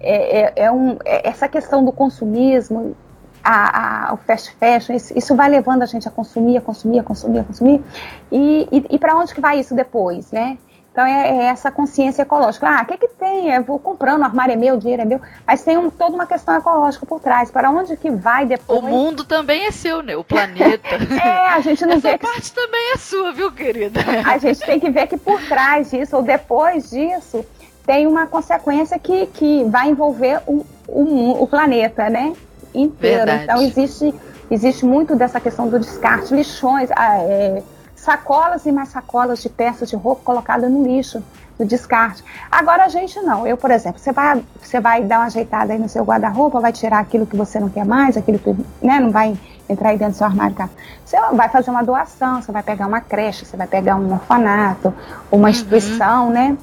é, 0.00 0.40
é, 0.40 0.52
é 0.64 0.72
um, 0.72 0.96
é 1.04 1.28
essa 1.28 1.48
questão 1.48 1.84
do 1.84 1.92
consumismo 1.92 2.96
a, 3.42 4.10
a, 4.10 4.14
o 4.14 4.16
fast 4.18 4.54
fashion, 4.56 4.94
isso, 4.94 5.16
isso, 5.16 5.34
vai 5.34 5.48
levando 5.48 5.82
a 5.82 5.86
gente 5.86 6.06
a 6.06 6.10
consumir, 6.10 6.58
a 6.58 6.60
consumir, 6.60 6.98
a 6.98 7.02
consumir, 7.02 7.38
a 7.38 7.44
consumir. 7.44 7.82
E, 8.30 8.68
e, 8.70 8.86
e 8.90 8.98
para 8.98 9.16
onde 9.16 9.34
que 9.34 9.40
vai 9.40 9.58
isso 9.58 9.74
depois, 9.74 10.30
né? 10.30 10.58
Então 10.92 11.06
é, 11.06 11.28
é, 11.28 11.44
essa 11.44 11.70
consciência 11.70 12.22
ecológica. 12.22 12.66
Ah, 12.68 12.82
o 12.82 12.86
que, 12.86 12.96
que 12.98 13.08
tem? 13.08 13.50
Eu 13.50 13.62
vou 13.62 13.78
comprando, 13.78 14.20
o 14.20 14.24
armário 14.24 14.52
é 14.52 14.56
meu, 14.56 14.74
o 14.74 14.78
dinheiro 14.78 15.02
é 15.02 15.04
meu. 15.04 15.20
Mas 15.46 15.62
tem 15.62 15.78
um, 15.78 15.88
toda 15.90 16.16
uma 16.16 16.26
questão 16.26 16.56
ecológica 16.56 17.06
por 17.06 17.20
trás. 17.20 17.52
Para 17.52 17.70
onde 17.70 17.96
que 17.96 18.10
vai 18.10 18.44
depois? 18.44 18.80
O 18.80 18.82
mundo 18.82 19.22
também 19.22 19.66
é 19.66 19.70
seu, 19.70 20.02
né? 20.02 20.16
O 20.16 20.24
planeta. 20.24 20.88
é, 21.24 21.46
a 21.50 21.60
gente 21.60 21.86
não 21.86 21.94
Essa 21.98 22.10
vê. 22.10 22.18
parte 22.18 22.50
que... 22.50 22.52
também 22.52 22.94
é 22.94 22.96
sua, 22.96 23.32
viu, 23.32 23.52
querida? 23.52 24.00
a 24.26 24.38
gente 24.38 24.58
tem 24.58 24.80
que 24.80 24.90
ver 24.90 25.06
que 25.06 25.16
por 25.16 25.40
trás 25.42 25.88
disso, 25.88 26.16
ou 26.16 26.22
depois 26.22 26.90
disso, 26.90 27.46
tem 27.88 28.06
uma 28.06 28.26
consequência 28.26 28.98
que, 28.98 29.26
que 29.28 29.64
vai 29.64 29.88
envolver 29.88 30.42
o, 30.46 30.64
o, 30.86 31.42
o 31.42 31.46
planeta, 31.46 32.10
né? 32.10 32.34
inteiro. 32.74 33.26
Verdade. 33.26 33.44
Então 33.44 33.62
existe, 33.62 34.14
existe 34.50 34.84
muito 34.84 35.16
dessa 35.16 35.40
questão 35.40 35.68
do 35.68 35.78
descarte, 35.78 36.34
lixões, 36.34 36.90
ah, 36.94 37.16
é, 37.18 37.62
sacolas 37.96 38.66
e 38.66 38.72
mais 38.72 38.90
sacolas 38.90 39.42
de 39.42 39.48
peças 39.48 39.88
de 39.88 39.96
roupa 39.96 40.22
colocadas 40.24 40.70
no 40.70 40.84
lixo, 40.84 41.22
no 41.58 41.66
descarte. 41.66 42.22
Agora 42.50 42.84
a 42.84 42.88
gente 42.88 43.18
não. 43.20 43.46
Eu, 43.46 43.56
por 43.56 43.70
exemplo, 43.70 43.98
você 43.98 44.12
vai, 44.12 44.42
você 44.60 44.80
vai 44.80 45.02
dar 45.02 45.20
uma 45.20 45.26
ajeitada 45.26 45.72
aí 45.72 45.78
no 45.78 45.88
seu 45.88 46.04
guarda-roupa, 46.04 46.60
vai 46.60 46.72
tirar 46.72 46.98
aquilo 46.98 47.26
que 47.26 47.36
você 47.36 47.58
não 47.58 47.68
quer 47.68 47.84
mais, 47.84 48.16
aquilo 48.16 48.38
que 48.38 48.54
né, 48.82 49.00
não 49.00 49.10
vai 49.10 49.36
entrar 49.68 49.90
aí 49.90 49.98
dentro 49.98 50.14
do 50.14 50.18
seu 50.18 50.26
armário. 50.26 50.54
Tá? 50.54 50.68
Você 51.04 51.16
vai 51.32 51.48
fazer 51.48 51.70
uma 51.70 51.82
doação, 51.82 52.40
você 52.40 52.52
vai 52.52 52.62
pegar 52.62 52.86
uma 52.86 53.00
creche, 53.00 53.44
você 53.44 53.56
vai 53.56 53.66
pegar 53.66 53.96
um 53.96 54.12
orfanato, 54.12 54.94
uma 55.30 55.44
uhum. 55.44 55.48
instituição, 55.48 56.30
né? 56.30 56.56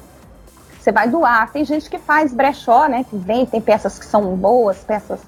Você 0.86 0.92
vai 0.92 1.08
doar. 1.08 1.50
Tem 1.50 1.64
gente 1.64 1.90
que 1.90 1.98
faz 1.98 2.32
brechó, 2.32 2.86
né? 2.86 3.04
Que 3.10 3.16
vem, 3.16 3.44
tem 3.44 3.60
peças 3.60 3.98
que 3.98 4.06
são 4.06 4.36
boas, 4.36 4.84
peças 4.84 5.18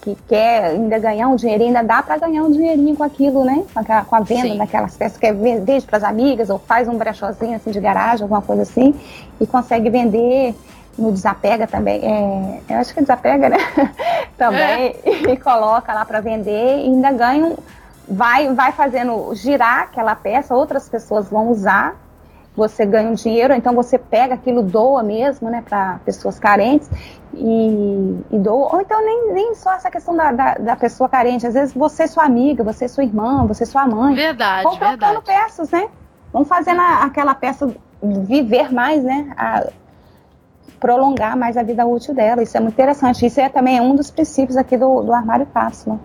que 0.00 0.16
quer 0.26 0.64
ainda 0.64 0.98
ganhar 0.98 1.28
um 1.28 1.36
dinheirinho, 1.36 1.68
ainda 1.68 1.84
dá 1.84 2.02
para 2.02 2.18
ganhar 2.18 2.42
um 2.42 2.50
dinheirinho 2.50 2.96
com 2.96 3.04
aquilo, 3.04 3.44
né? 3.44 3.62
Com 3.72 3.78
a, 3.78 4.04
com 4.04 4.16
a 4.16 4.20
venda 4.22 4.48
Sim. 4.48 4.58
daquelas 4.58 4.96
peças, 4.96 5.16
quer 5.16 5.32
vende 5.34 5.86
para 5.86 5.98
as 5.98 6.02
amigas 6.02 6.50
ou 6.50 6.58
faz 6.58 6.88
um 6.88 6.98
brechozinho 6.98 7.54
assim 7.54 7.70
de 7.70 7.78
garagem, 7.78 8.24
alguma 8.24 8.42
coisa 8.42 8.62
assim, 8.62 8.92
e 9.40 9.46
consegue 9.46 9.88
vender 9.88 10.52
no 10.98 11.12
desapega 11.12 11.68
também, 11.68 12.00
é, 12.04 12.60
eu 12.68 12.78
acho 12.78 12.92
que 12.92 13.00
desapega, 13.02 13.50
né? 13.50 13.58
também, 14.36 14.96
é. 15.04 15.30
e 15.30 15.36
coloca 15.36 15.94
lá 15.94 16.04
para 16.04 16.18
vender 16.18 16.78
e 16.78 16.86
ainda 16.86 17.12
ganha, 17.12 17.56
vai, 18.08 18.52
vai 18.52 18.72
fazendo 18.72 19.32
girar 19.36 19.82
aquela 19.82 20.16
peça, 20.16 20.52
outras 20.52 20.88
pessoas 20.88 21.28
vão 21.30 21.52
usar 21.52 21.94
você 22.54 22.84
ganha 22.84 23.08
um 23.08 23.14
dinheiro, 23.14 23.54
então 23.54 23.74
você 23.74 23.98
pega 23.98 24.34
aquilo, 24.34 24.62
doa 24.62 25.02
mesmo, 25.02 25.48
né, 25.48 25.62
para 25.66 25.98
pessoas 26.04 26.38
carentes 26.38 26.88
e, 27.32 28.18
e, 28.30 28.38
doa. 28.38 28.74
Ou 28.74 28.80
então 28.80 29.02
nem, 29.04 29.32
nem 29.32 29.54
só 29.54 29.72
essa 29.72 29.90
questão 29.90 30.14
da, 30.14 30.32
da, 30.32 30.54
da, 30.54 30.76
pessoa 30.76 31.08
carente, 31.08 31.46
às 31.46 31.54
vezes 31.54 31.74
você 31.74 32.02
é 32.02 32.06
sua 32.06 32.24
amiga, 32.24 32.62
você 32.62 32.84
é 32.84 32.88
sua 32.88 33.04
irmã, 33.04 33.46
você 33.46 33.62
é 33.62 33.66
sua 33.66 33.86
mãe. 33.86 34.14
Verdade, 34.14 34.64
Vão 34.64 34.78
verdade. 34.78 35.22
peças, 35.24 35.70
né? 35.70 35.88
Vão 36.32 36.44
fazendo 36.44 36.80
a, 36.80 37.04
aquela 37.04 37.34
peça 37.34 37.74
viver 38.02 38.72
mais, 38.72 39.02
né? 39.02 39.32
A, 39.36 39.66
prolongar 40.78 41.36
mais 41.36 41.56
a 41.56 41.62
vida 41.62 41.86
útil 41.86 42.12
dela. 42.12 42.42
Isso 42.42 42.56
é 42.56 42.60
muito 42.60 42.74
interessante. 42.74 43.24
Isso 43.24 43.40
é 43.40 43.48
também 43.48 43.80
um 43.80 43.94
dos 43.94 44.10
princípios 44.10 44.56
aqui 44.56 44.76
do, 44.76 45.02
do 45.02 45.12
armário 45.12 45.46
cápsula. 45.46 46.00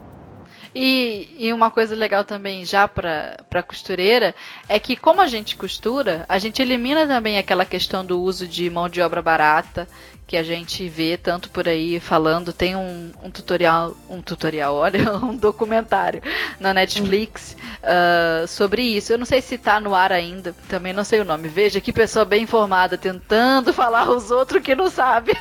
E, 0.80 1.28
e, 1.40 1.52
uma 1.52 1.72
coisa 1.72 1.96
legal 1.96 2.24
também 2.24 2.64
já 2.64 2.88
para 2.88 3.64
costureira 3.68 4.36
é 4.70 4.80
que 4.80 4.96
como 4.96 5.20
a 5.20 5.26
gente 5.26 5.56
costura, 5.56 6.24
a 6.30 6.38
gente 6.38 6.62
elimina 6.62 7.08
também 7.08 7.40
aquela 7.40 7.66
questão 7.66 8.06
do 8.06 8.22
uso 8.22 8.48
de 8.48 8.70
mão 8.70 8.88
de 8.88 9.02
obra 9.02 9.20
barata, 9.20 9.88
que 10.28 10.36
a 10.36 10.44
gente 10.44 10.88
vê 10.90 11.16
tanto 11.16 11.50
por 11.50 11.70
aí 11.70 12.02
falando. 12.02 12.52
Tem 12.52 12.76
um, 12.76 13.12
um 13.24 13.32
tutorial, 13.32 13.96
um 14.10 14.22
tutorial, 14.22 14.76
olha, 14.78 15.14
um 15.16 15.36
documentário 15.36 16.22
na 16.60 16.74
Netflix 16.74 17.56
uh, 17.82 18.46
sobre 18.46 18.82
isso. 18.82 19.14
Eu 19.14 19.18
não 19.18 19.26
sei 19.26 19.42
se 19.42 19.58
tá 19.58 19.80
no 19.80 19.96
ar 19.96 20.12
ainda, 20.12 20.54
também 20.68 20.92
não 20.92 21.06
sei 21.06 21.22
o 21.22 21.26
nome. 21.26 21.48
Veja 21.48 21.80
que 21.80 21.94
pessoa 21.94 22.26
bem 22.26 22.44
informada 22.44 22.98
tentando 22.98 23.72
falar 23.74 24.10
os 24.10 24.30
outros 24.30 24.62
que 24.62 24.76
não 24.76 24.90
sabe. 24.90 25.32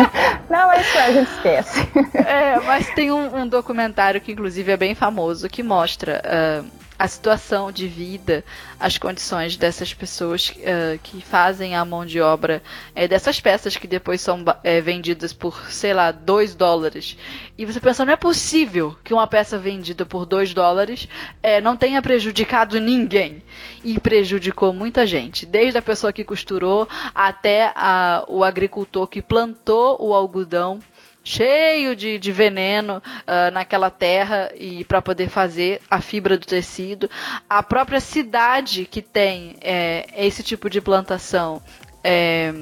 não, 0.50 0.70
é 0.70 0.80
isso 0.82 0.98
a 0.98 1.10
gente 1.10 1.30
esquece. 1.32 1.88
é, 2.14 2.60
mas 2.60 2.90
tem 2.90 3.10
um, 3.10 3.40
um, 3.40 3.48
documentário 3.48 4.20
que 4.20 4.32
inclusive 4.32 4.70
é 4.70 4.76
bem 4.76 4.94
famoso 4.94 5.48
que 5.48 5.62
mostra. 5.62 6.22
Uh, 6.62 6.83
a 6.98 7.08
situação 7.08 7.72
de 7.72 7.88
vida, 7.88 8.44
as 8.78 8.98
condições 8.98 9.56
dessas 9.56 9.92
pessoas 9.92 10.50
uh, 10.50 10.98
que 11.02 11.20
fazem 11.20 11.74
a 11.74 11.84
mão 11.84 12.06
de 12.06 12.20
obra 12.20 12.62
é, 12.94 13.08
dessas 13.08 13.40
peças 13.40 13.76
que 13.76 13.86
depois 13.86 14.20
são 14.20 14.44
é, 14.62 14.80
vendidas 14.80 15.32
por, 15.32 15.70
sei 15.70 15.92
lá, 15.92 16.12
2 16.12 16.54
dólares. 16.54 17.16
E 17.58 17.66
você 17.66 17.80
pensa, 17.80 18.04
não 18.04 18.12
é 18.12 18.16
possível 18.16 18.96
que 19.02 19.12
uma 19.12 19.26
peça 19.26 19.58
vendida 19.58 20.06
por 20.06 20.24
2 20.24 20.54
dólares 20.54 21.08
é, 21.42 21.60
não 21.60 21.76
tenha 21.76 22.00
prejudicado 22.00 22.78
ninguém. 22.80 23.42
E 23.82 23.98
prejudicou 23.98 24.72
muita 24.72 25.06
gente, 25.06 25.44
desde 25.44 25.78
a 25.78 25.82
pessoa 25.82 26.12
que 26.12 26.24
costurou 26.24 26.88
até 27.14 27.72
a, 27.74 28.24
o 28.28 28.44
agricultor 28.44 29.06
que 29.06 29.20
plantou 29.20 29.96
o 30.00 30.14
algodão 30.14 30.80
cheio 31.24 31.96
de, 31.96 32.18
de 32.18 32.30
veneno 32.30 32.98
uh, 32.98 33.50
naquela 33.50 33.90
terra 33.90 34.52
e 34.54 34.84
para 34.84 35.00
poder 35.00 35.30
fazer 35.30 35.80
a 35.90 36.00
fibra 36.00 36.36
do 36.36 36.46
tecido. 36.46 37.10
A 37.48 37.62
própria 37.62 37.98
cidade 37.98 38.84
que 38.84 39.00
tem 39.00 39.56
é, 39.62 40.06
esse 40.16 40.42
tipo 40.42 40.68
de 40.68 40.80
plantação. 40.80 41.62
É, 42.02 42.52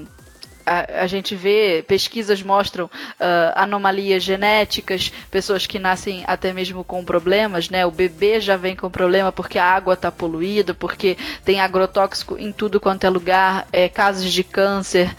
a, 0.65 1.03
a, 1.03 1.07
gente 1.09 1.35
vê, 1.35 1.85
pesquisas 1.87 2.41
mostram 2.41 2.87
uh, 2.87 3.53
anomalias 3.57 4.23
genéticas, 4.23 5.13
pessoas 5.31 5.67
que 5.67 5.79
nascem 5.79 6.23
até 6.27 6.53
mesmo 6.53 6.85
com 6.85 7.05
problemas, 7.05 7.69
né? 7.69 7.85
O 7.85 7.91
bebê 7.91 8.41
já 8.41 8.57
vem 8.57 8.77
com 8.77 8.89
problema 8.89 9.33
porque 9.33 9.59
a 9.59 9.65
água 9.65 9.95
está 9.95 10.13
poluída, 10.13 10.73
porque 10.73 11.17
tem 11.45 11.61
agrotóxico 11.61 12.39
em 12.39 12.53
tudo 12.53 12.81
quanto 12.81 13.05
é 13.05 13.11
lugar, 13.11 13.67
é, 13.73 13.89
casos 13.89 14.33
de 14.33 14.45
câncer 14.45 15.13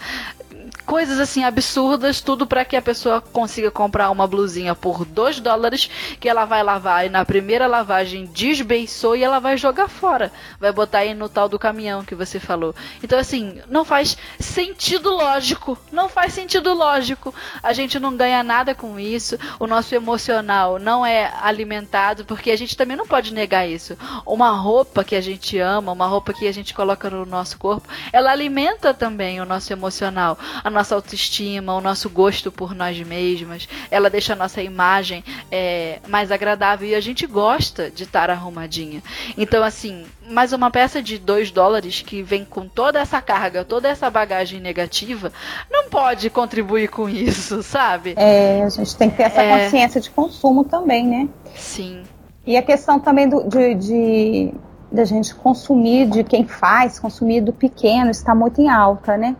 coisas 0.86 1.18
assim 1.18 1.44
absurdas, 1.44 2.20
tudo 2.20 2.46
para 2.46 2.64
que 2.64 2.76
a 2.76 2.82
pessoa 2.82 3.20
consiga 3.20 3.70
comprar 3.70 4.10
uma 4.10 4.26
blusinha 4.26 4.74
por 4.74 5.04
2 5.04 5.40
dólares 5.40 5.90
que 6.20 6.28
ela 6.28 6.44
vai 6.44 6.62
lavar 6.62 7.06
e 7.06 7.08
na 7.08 7.24
primeira 7.24 7.66
lavagem 7.66 8.26
desbeiçou 8.26 9.16
e 9.16 9.24
ela 9.24 9.38
vai 9.38 9.56
jogar 9.56 9.88
fora. 9.88 10.32
Vai 10.60 10.72
botar 10.72 10.98
aí 10.98 11.14
no 11.14 11.28
tal 11.28 11.48
do 11.48 11.58
caminhão 11.58 12.04
que 12.04 12.14
você 12.14 12.38
falou. 12.38 12.74
Então 13.02 13.18
assim, 13.18 13.60
não 13.68 13.84
faz 13.84 14.16
sentido 14.38 15.10
lógico, 15.10 15.78
não 15.90 16.08
faz 16.08 16.32
sentido 16.32 16.74
lógico. 16.74 17.34
A 17.62 17.72
gente 17.72 17.98
não 17.98 18.16
ganha 18.16 18.42
nada 18.42 18.74
com 18.74 18.98
isso, 18.98 19.38
o 19.58 19.66
nosso 19.66 19.94
emocional 19.94 20.78
não 20.78 21.04
é 21.04 21.32
alimentado, 21.42 22.24
porque 22.24 22.50
a 22.50 22.56
gente 22.56 22.76
também 22.76 22.96
não 22.96 23.06
pode 23.06 23.32
negar 23.32 23.68
isso. 23.68 23.96
Uma 24.26 24.50
roupa 24.50 25.04
que 25.04 25.16
a 25.16 25.20
gente 25.20 25.58
ama, 25.58 25.92
uma 25.92 26.06
roupa 26.06 26.32
que 26.32 26.46
a 26.46 26.52
gente 26.52 26.74
coloca 26.74 27.08
no 27.08 27.24
nosso 27.24 27.58
corpo, 27.58 27.88
ela 28.12 28.30
alimenta 28.30 28.92
também 28.92 29.40
o 29.40 29.44
nosso 29.44 29.72
emocional. 29.72 30.38
A 30.62 30.70
nossa 30.74 30.94
autoestima, 30.94 31.74
o 31.74 31.80
nosso 31.80 32.10
gosto 32.10 32.52
por 32.52 32.74
nós 32.74 32.98
mesmas, 33.00 33.68
ela 33.90 34.10
deixa 34.10 34.34
a 34.34 34.36
nossa 34.36 34.60
imagem 34.60 35.24
é, 35.50 36.00
mais 36.08 36.30
agradável 36.30 36.86
e 36.86 36.94
a 36.94 37.00
gente 37.00 37.26
gosta 37.26 37.90
de 37.90 38.02
estar 38.02 38.28
arrumadinha. 38.28 39.02
Então, 39.38 39.64
assim, 39.64 40.04
mais 40.28 40.52
uma 40.52 40.70
peça 40.70 41.02
de 41.02 41.18
2 41.18 41.50
dólares 41.50 42.02
que 42.02 42.22
vem 42.22 42.44
com 42.44 42.68
toda 42.68 42.98
essa 42.98 43.22
carga, 43.22 43.64
toda 43.64 43.88
essa 43.88 44.10
bagagem 44.10 44.60
negativa, 44.60 45.32
não 45.70 45.88
pode 45.88 46.28
contribuir 46.28 46.88
com 46.88 47.08
isso, 47.08 47.62
sabe? 47.62 48.14
É, 48.16 48.62
a 48.62 48.68
gente 48.68 48.96
tem 48.96 49.08
que 49.08 49.16
ter 49.16 49.24
essa 49.24 49.42
é... 49.42 49.64
consciência 49.64 50.00
de 50.00 50.10
consumo 50.10 50.64
também, 50.64 51.06
né? 51.06 51.28
Sim. 51.54 52.02
E 52.46 52.56
a 52.56 52.62
questão 52.62 53.00
também 53.00 53.28
do, 53.28 53.48
de, 53.48 53.74
de 53.74 54.54
da 54.92 55.04
gente 55.04 55.34
consumir, 55.34 56.06
de 56.06 56.22
quem 56.22 56.46
faz, 56.46 57.00
consumir 57.00 57.40
do 57.40 57.52
pequeno, 57.52 58.10
está 58.10 58.34
muito 58.34 58.60
em 58.60 58.68
alta, 58.68 59.16
né? 59.16 59.34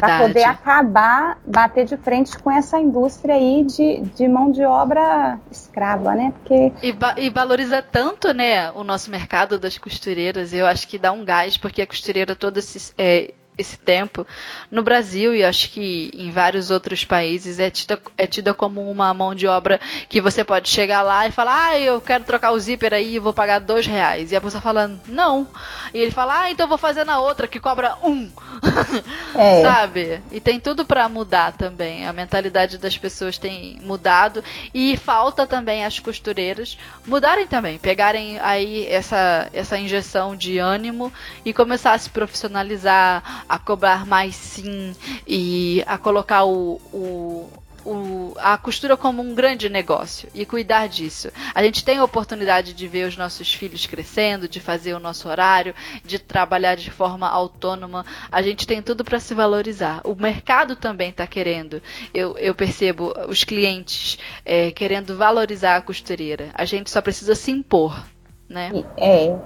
Para 0.00 0.18
poder 0.18 0.44
acabar, 0.44 1.38
bater 1.46 1.84
de 1.84 1.96
frente 1.96 2.38
com 2.38 2.50
essa 2.50 2.80
indústria 2.80 3.34
aí 3.34 3.64
de, 3.64 4.00
de 4.14 4.26
mão 4.26 4.50
de 4.50 4.64
obra 4.64 5.38
escrava, 5.50 6.14
né? 6.14 6.32
Porque... 6.38 6.72
E, 6.82 6.96
e 7.26 7.30
valoriza 7.30 7.82
tanto, 7.82 8.32
né, 8.32 8.70
o 8.72 8.82
nosso 8.82 9.10
mercado 9.10 9.58
das 9.58 9.78
costureiras. 9.78 10.52
Eu 10.52 10.66
acho 10.66 10.88
que 10.88 10.98
dá 10.98 11.12
um 11.12 11.24
gás, 11.24 11.56
porque 11.56 11.82
a 11.82 11.86
costureira 11.86 12.34
toda 12.34 12.60
se, 12.62 12.92
é, 12.96 13.34
esse 13.56 13.76
tempo. 13.76 14.26
No 14.70 14.82
Brasil 14.82 15.34
e 15.34 15.44
acho 15.44 15.70
que 15.70 16.10
em 16.14 16.30
vários 16.30 16.70
outros 16.70 17.04
países 17.04 17.58
é 17.58 17.70
tida, 17.70 17.98
é 18.16 18.26
tida 18.26 18.52
como 18.52 18.90
uma 18.90 19.12
mão 19.14 19.34
de 19.34 19.46
obra 19.46 19.80
que 20.08 20.20
você 20.20 20.44
pode 20.44 20.68
chegar 20.68 21.02
lá 21.02 21.26
e 21.26 21.32
falar, 21.32 21.68
ah, 21.68 21.78
eu 21.78 22.00
quero 22.00 22.24
trocar 22.24 22.52
o 22.52 22.58
zíper 22.58 22.94
aí 22.94 23.14
e 23.14 23.18
vou 23.18 23.32
pagar 23.32 23.60
dois 23.60 23.86
reais. 23.86 24.32
E 24.32 24.36
a 24.36 24.40
pessoa 24.40 24.60
falando, 24.60 25.00
não. 25.06 25.46
E 25.92 25.98
ele 25.98 26.10
fala, 26.10 26.42
ah, 26.42 26.50
então 26.50 26.68
vou 26.68 26.78
fazer 26.78 27.04
na 27.04 27.20
outra 27.20 27.46
que 27.46 27.60
cobra 27.60 27.96
um. 28.02 28.30
É. 29.36 29.62
Sabe? 29.62 30.22
E 30.30 30.40
tem 30.40 30.60
tudo 30.60 30.84
para 30.84 31.08
mudar 31.08 31.52
também. 31.52 32.06
A 32.06 32.12
mentalidade 32.12 32.78
das 32.78 32.96
pessoas 32.96 33.36
tem 33.36 33.80
mudado 33.82 34.44
e 34.72 34.96
falta 34.96 35.44
também 35.44 35.84
as 35.84 35.98
costureiras 35.98 36.78
mudarem 37.06 37.46
também, 37.46 37.78
pegarem 37.78 38.38
aí 38.40 38.86
essa, 38.86 39.48
essa 39.52 39.78
injeção 39.78 40.36
de 40.36 40.58
ânimo 40.58 41.12
e 41.44 41.52
começar 41.52 41.92
a 41.92 41.98
se 41.98 42.08
profissionalizar, 42.10 43.43
a 43.48 43.58
cobrar 43.58 44.06
mais 44.06 44.34
sim 44.34 44.94
e 45.26 45.82
a 45.86 45.98
colocar 45.98 46.44
o, 46.44 46.80
o, 46.92 47.50
o, 47.84 48.34
a 48.38 48.56
costura 48.56 48.96
como 48.96 49.22
um 49.22 49.34
grande 49.34 49.68
negócio 49.68 50.28
e 50.34 50.46
cuidar 50.46 50.88
disso. 50.88 51.30
A 51.54 51.62
gente 51.62 51.84
tem 51.84 51.98
a 51.98 52.04
oportunidade 52.04 52.72
de 52.72 52.88
ver 52.88 53.06
os 53.06 53.16
nossos 53.16 53.52
filhos 53.52 53.86
crescendo, 53.86 54.48
de 54.48 54.58
fazer 54.58 54.94
o 54.94 54.98
nosso 54.98 55.28
horário, 55.28 55.74
de 56.04 56.18
trabalhar 56.18 56.76
de 56.76 56.90
forma 56.90 57.28
autônoma. 57.28 58.04
A 58.32 58.42
gente 58.42 58.66
tem 58.66 58.80
tudo 58.82 59.04
para 59.04 59.20
se 59.20 59.34
valorizar. 59.34 60.00
O 60.04 60.14
mercado 60.14 60.74
também 60.74 61.10
está 61.10 61.26
querendo. 61.26 61.82
Eu, 62.12 62.36
eu, 62.38 62.54
percebo 62.54 63.12
os 63.28 63.44
clientes 63.44 64.18
é, 64.44 64.70
querendo 64.70 65.16
valorizar 65.16 65.76
a 65.76 65.82
costureira. 65.82 66.50
A 66.54 66.64
gente 66.64 66.90
só 66.90 67.00
precisa 67.00 67.34
se 67.34 67.50
impor, 67.50 68.04
né? 68.48 68.70
É, 68.96 69.36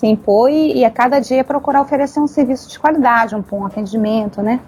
se 0.00 0.06
impor 0.06 0.50
e, 0.50 0.78
e, 0.78 0.84
a 0.84 0.90
cada 0.90 1.20
dia 1.20 1.44
procurar 1.44 1.82
oferecer 1.82 2.20
um 2.20 2.26
serviço 2.26 2.70
de 2.70 2.78
qualidade, 2.78 3.36
um 3.36 3.42
bom 3.42 3.66
atendimento, 3.66 4.40
né? 4.40 4.58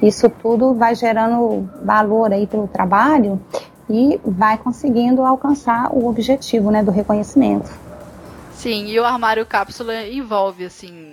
Isso 0.00 0.30
tudo 0.30 0.72
vai 0.72 0.94
gerando 0.94 1.68
valor 1.84 2.32
aí 2.32 2.46
pelo 2.46 2.66
trabalho 2.66 3.38
e 3.90 4.18
vai 4.24 4.56
conseguindo 4.56 5.22
alcançar 5.22 5.92
o 5.92 6.08
objetivo, 6.08 6.70
né, 6.70 6.82
do 6.82 6.90
reconhecimento. 6.90 7.70
Sim, 8.54 8.86
e 8.86 8.98
o 8.98 9.04
armário 9.04 9.44
cápsula 9.44 10.06
envolve 10.06 10.64
assim 10.64 11.12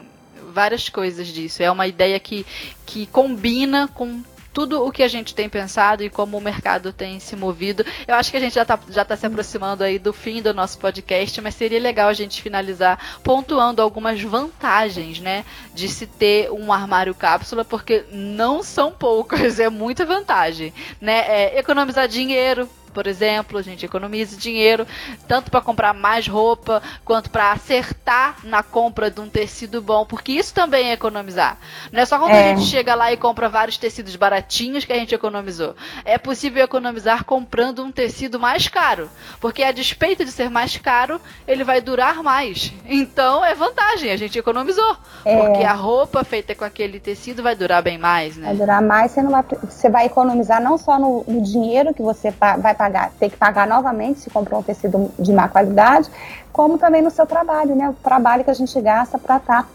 várias 0.54 0.88
coisas 0.88 1.28
disso. 1.28 1.62
É 1.62 1.70
uma 1.70 1.88
ideia 1.88 2.18
que, 2.22 2.46
que 2.86 3.06
combina 3.08 3.90
com 3.94 4.22
tudo 4.58 4.84
o 4.84 4.92
que 4.92 5.04
a 5.04 5.08
gente 5.08 5.36
tem 5.36 5.48
pensado 5.48 6.04
e 6.04 6.10
como 6.10 6.36
o 6.36 6.42
mercado 6.42 6.92
tem 6.92 7.20
se 7.20 7.36
movido. 7.36 7.86
Eu 8.08 8.16
acho 8.16 8.32
que 8.32 8.38
a 8.38 8.40
gente 8.40 8.56
já 8.56 8.64
está 8.64 8.80
já 8.90 9.06
tá 9.06 9.16
se 9.16 9.24
aproximando 9.24 9.84
aí 9.84 10.00
do 10.00 10.12
fim 10.12 10.42
do 10.42 10.52
nosso 10.52 10.80
podcast, 10.80 11.40
mas 11.42 11.54
seria 11.54 11.80
legal 11.80 12.10
a 12.10 12.14
gente 12.14 12.42
finalizar 12.42 13.20
pontuando 13.22 13.84
algumas 13.84 14.20
vantagens, 14.20 15.20
né, 15.20 15.46
de 15.76 15.88
se 15.88 16.08
ter 16.08 16.52
um 16.52 16.74
armário 16.74 17.14
cápsula, 17.14 17.64
porque 17.64 18.04
não 18.12 18.64
são 18.64 18.92
poucas, 18.92 19.60
é 19.62 19.70
muita 19.70 20.08
vantagem, 20.08 20.74
né? 21.00 21.20
É 21.28 21.60
economizar 21.60 22.08
dinheiro, 22.08 22.68
por 22.98 23.06
exemplo, 23.06 23.60
a 23.60 23.62
gente 23.62 23.86
economiza 23.86 24.36
dinheiro 24.36 24.88
tanto 25.28 25.52
para 25.52 25.62
comprar 25.62 25.94
mais 25.94 26.28
roupa 26.28 26.82
quanto 27.06 27.30
para 27.30 27.52
acertar 27.52 28.38
na 28.44 28.64
compra 28.64 29.12
de 29.12 29.22
um 29.22 29.30
tecido 29.30 29.84
bom, 29.84 30.04
porque 30.04 30.32
isso 30.32 30.52
também 30.52 30.90
é 30.90 30.94
economizar. 30.94 31.60
Não 31.92 32.02
é 32.02 32.06
só 32.08 32.18
quando 32.18 32.32
é. 32.32 32.54
a 32.54 32.56
gente 32.56 32.68
chega 32.68 32.96
lá 32.96 33.14
e 33.14 33.18
compra 33.18 33.48
vários 33.50 33.78
tecidos 33.78 34.16
baratinhos 34.16 34.84
que 34.84 34.92
a 34.92 34.96
gente 34.96 35.14
economizou. 35.14 35.76
É 36.04 36.18
possível 36.18 36.64
economizar 36.64 37.24
comprando 37.24 37.84
um 37.84 37.92
tecido 37.92 38.40
mais 38.40 38.68
caro, 38.68 39.08
porque 39.40 39.62
a 39.62 39.72
despeito 39.72 40.26
de 40.26 40.32
ser 40.32 40.50
mais 40.50 40.76
caro, 40.76 41.22
ele 41.48 41.64
vai 41.64 41.80
durar 41.80 42.24
mais. 42.24 42.74
Então 42.84 43.46
é 43.46 43.54
vantagem, 43.54 44.10
a 44.10 44.18
gente 44.18 44.40
economizou, 44.40 44.98
é. 45.24 45.38
porque 45.38 45.64
a 45.64 45.74
roupa 45.74 46.24
feita 46.24 46.56
com 46.56 46.66
aquele 46.66 47.00
tecido 47.00 47.44
vai 47.44 47.54
durar 47.54 47.84
bem 47.84 48.00
mais, 48.00 48.36
né? 48.38 48.48
Vai 48.48 48.56
durar 48.56 48.82
mais, 48.82 49.12
você 49.12 49.22
não 49.22 49.30
vai, 49.30 49.44
você 49.44 49.88
vai 49.88 50.08
economizar 50.08 50.60
não 50.60 50.80
só 50.80 50.98
no, 50.98 51.24
no 51.28 51.44
dinheiro 51.44 51.94
que 51.94 52.02
você 52.02 52.32
vai 52.32 52.74
pagar, 52.74 52.87
ter 53.20 53.30
que 53.30 53.38
pagar 53.38 53.68
novamente 53.68 54.20
se 54.20 54.30
comprou 54.30 54.60
um 54.60 54.64
tecido 54.64 55.12
de 55.18 55.34
má 55.34 55.48
qualidade, 55.48 56.10
como 56.52 56.78
também 56.78 57.02
no 57.02 57.12
seu 57.12 57.26
trabalho, 57.26 57.76
né? 57.76 57.90
O 57.90 57.94
trabalho 57.94 58.44
que 58.44 58.50
a 58.50 58.54
gente 58.54 58.80
gasta 58.82 59.18
para 59.18 59.38
estar 59.38 59.64
tá 59.64 59.70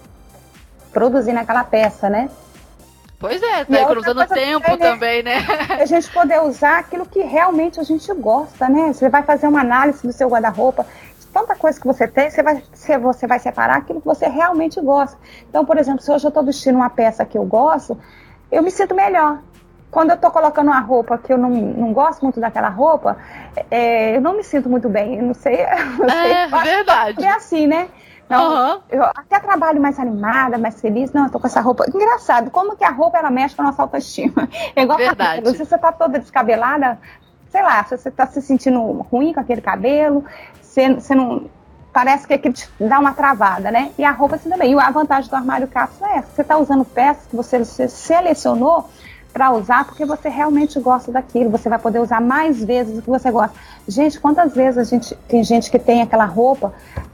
produzindo 0.92 1.38
aquela 1.38 1.64
peça, 1.64 2.08
né? 2.08 2.28
Pois 3.18 3.40
é, 3.40 3.64
tá 3.64 3.80
economizando 3.82 4.26
tempo 4.26 4.76
também, 4.76 5.22
né? 5.22 5.46
A 5.80 5.86
gente 5.86 6.10
poder 6.10 6.42
usar 6.42 6.80
aquilo 6.80 7.06
que 7.06 7.20
realmente 7.20 7.78
a 7.78 7.84
gente 7.84 8.12
gosta, 8.14 8.68
né? 8.68 8.92
Você 8.92 9.08
vai 9.08 9.22
fazer 9.22 9.46
uma 9.46 9.60
análise 9.60 10.04
do 10.04 10.12
seu 10.12 10.28
guarda-roupa, 10.28 10.84
tanta 11.32 11.54
coisa 11.54 11.80
que 11.80 11.86
você 11.86 12.08
tem, 12.08 12.30
você 12.30 12.42
vai, 12.42 12.62
você 13.00 13.26
vai 13.28 13.38
separar 13.38 13.76
aquilo 13.76 14.00
que 14.00 14.06
você 14.06 14.26
realmente 14.26 14.80
gosta. 14.80 15.16
Então, 15.48 15.64
por 15.64 15.78
exemplo, 15.78 16.02
se 16.02 16.10
hoje 16.10 16.26
eu 16.26 16.30
estou 16.30 16.44
vestindo 16.44 16.74
uma 16.74 16.90
peça 16.90 17.24
que 17.24 17.38
eu 17.38 17.44
gosto, 17.44 17.96
eu 18.50 18.60
me 18.60 18.72
sinto 18.72 18.92
melhor. 18.92 19.38
Quando 19.92 20.08
eu 20.08 20.16
estou 20.16 20.30
colocando 20.30 20.68
uma 20.68 20.80
roupa 20.80 21.18
que 21.18 21.30
eu 21.30 21.36
não, 21.36 21.50
não 21.50 21.92
gosto 21.92 22.22
muito 22.22 22.40
daquela 22.40 22.70
roupa, 22.70 23.18
é, 23.70 24.16
eu 24.16 24.22
não 24.22 24.34
me 24.34 24.42
sinto 24.42 24.66
muito 24.66 24.88
bem. 24.88 25.18
Eu 25.18 25.22
não 25.22 25.34
sei. 25.34 25.58
Não 26.00 26.08
sei 26.08 26.32
é 26.32 26.46
verdade. 26.46 27.22
É 27.22 27.28
assim, 27.28 27.66
né? 27.66 27.90
Então, 28.24 28.54
uhum. 28.54 28.80
eu 28.88 29.02
até 29.04 29.38
trabalho 29.38 29.82
mais 29.82 29.98
animada, 30.00 30.56
mais 30.56 30.80
feliz. 30.80 31.12
Não, 31.12 31.24
eu 31.24 31.30
tô 31.30 31.38
com 31.38 31.46
essa 31.46 31.60
roupa. 31.60 31.84
Engraçado, 31.86 32.50
como 32.50 32.74
que 32.74 32.82
a 32.82 32.88
roupa 32.88 33.18
ela 33.18 33.30
mexe 33.30 33.54
com 33.54 33.60
a 33.60 33.66
nossa 33.66 33.82
autoestima? 33.82 34.48
É 34.74 34.82
igual 34.82 34.96
Verdade. 34.96 35.50
Se 35.50 35.58
você 35.58 35.76
tá 35.76 35.92
toda 35.92 36.18
descabelada, 36.18 36.98
sei 37.50 37.62
lá, 37.62 37.84
se 37.84 37.98
você 37.98 38.10
tá 38.10 38.26
se 38.26 38.40
sentindo 38.40 38.80
ruim 38.80 39.34
com 39.34 39.40
aquele 39.40 39.60
cabelo, 39.60 40.24
você, 40.58 40.94
você 40.94 41.14
não. 41.14 41.50
Parece 41.92 42.26
que 42.26 42.32
aquilo 42.32 42.54
te 42.54 42.66
dá 42.80 42.98
uma 42.98 43.12
travada, 43.12 43.70
né? 43.70 43.92
E 43.98 44.04
a 44.04 44.10
roupa 44.10 44.36
assim 44.36 44.48
também. 44.48 44.72
E 44.72 44.80
a 44.80 44.90
vantagem 44.90 45.28
do 45.28 45.36
armário 45.36 45.68
cápsula 45.68 46.10
é 46.12 46.16
essa: 46.16 46.30
você 46.34 46.42
tá 46.42 46.56
usando 46.56 46.86
peças 46.86 47.26
que 47.26 47.36
você, 47.36 47.58
você 47.58 47.86
selecionou 47.86 48.88
para 49.32 49.50
usar 49.52 49.84
porque 49.84 50.04
você 50.04 50.28
realmente 50.28 50.78
gosta 50.78 51.10
daquilo, 51.10 51.50
você 51.50 51.68
vai 51.68 51.78
poder 51.78 51.98
usar 52.00 52.20
mais 52.20 52.62
vezes 52.62 52.98
o 52.98 53.02
que 53.02 53.08
você 53.08 53.30
gosta. 53.30 53.56
Gente, 53.88 54.20
quantas 54.20 54.54
vezes 54.54 54.78
a 54.78 54.84
gente 54.84 55.14
tem 55.28 55.42
gente 55.42 55.70
que 55.70 55.78
tem 55.78 56.02
aquela 56.02 56.24
roupa, 56.24 56.72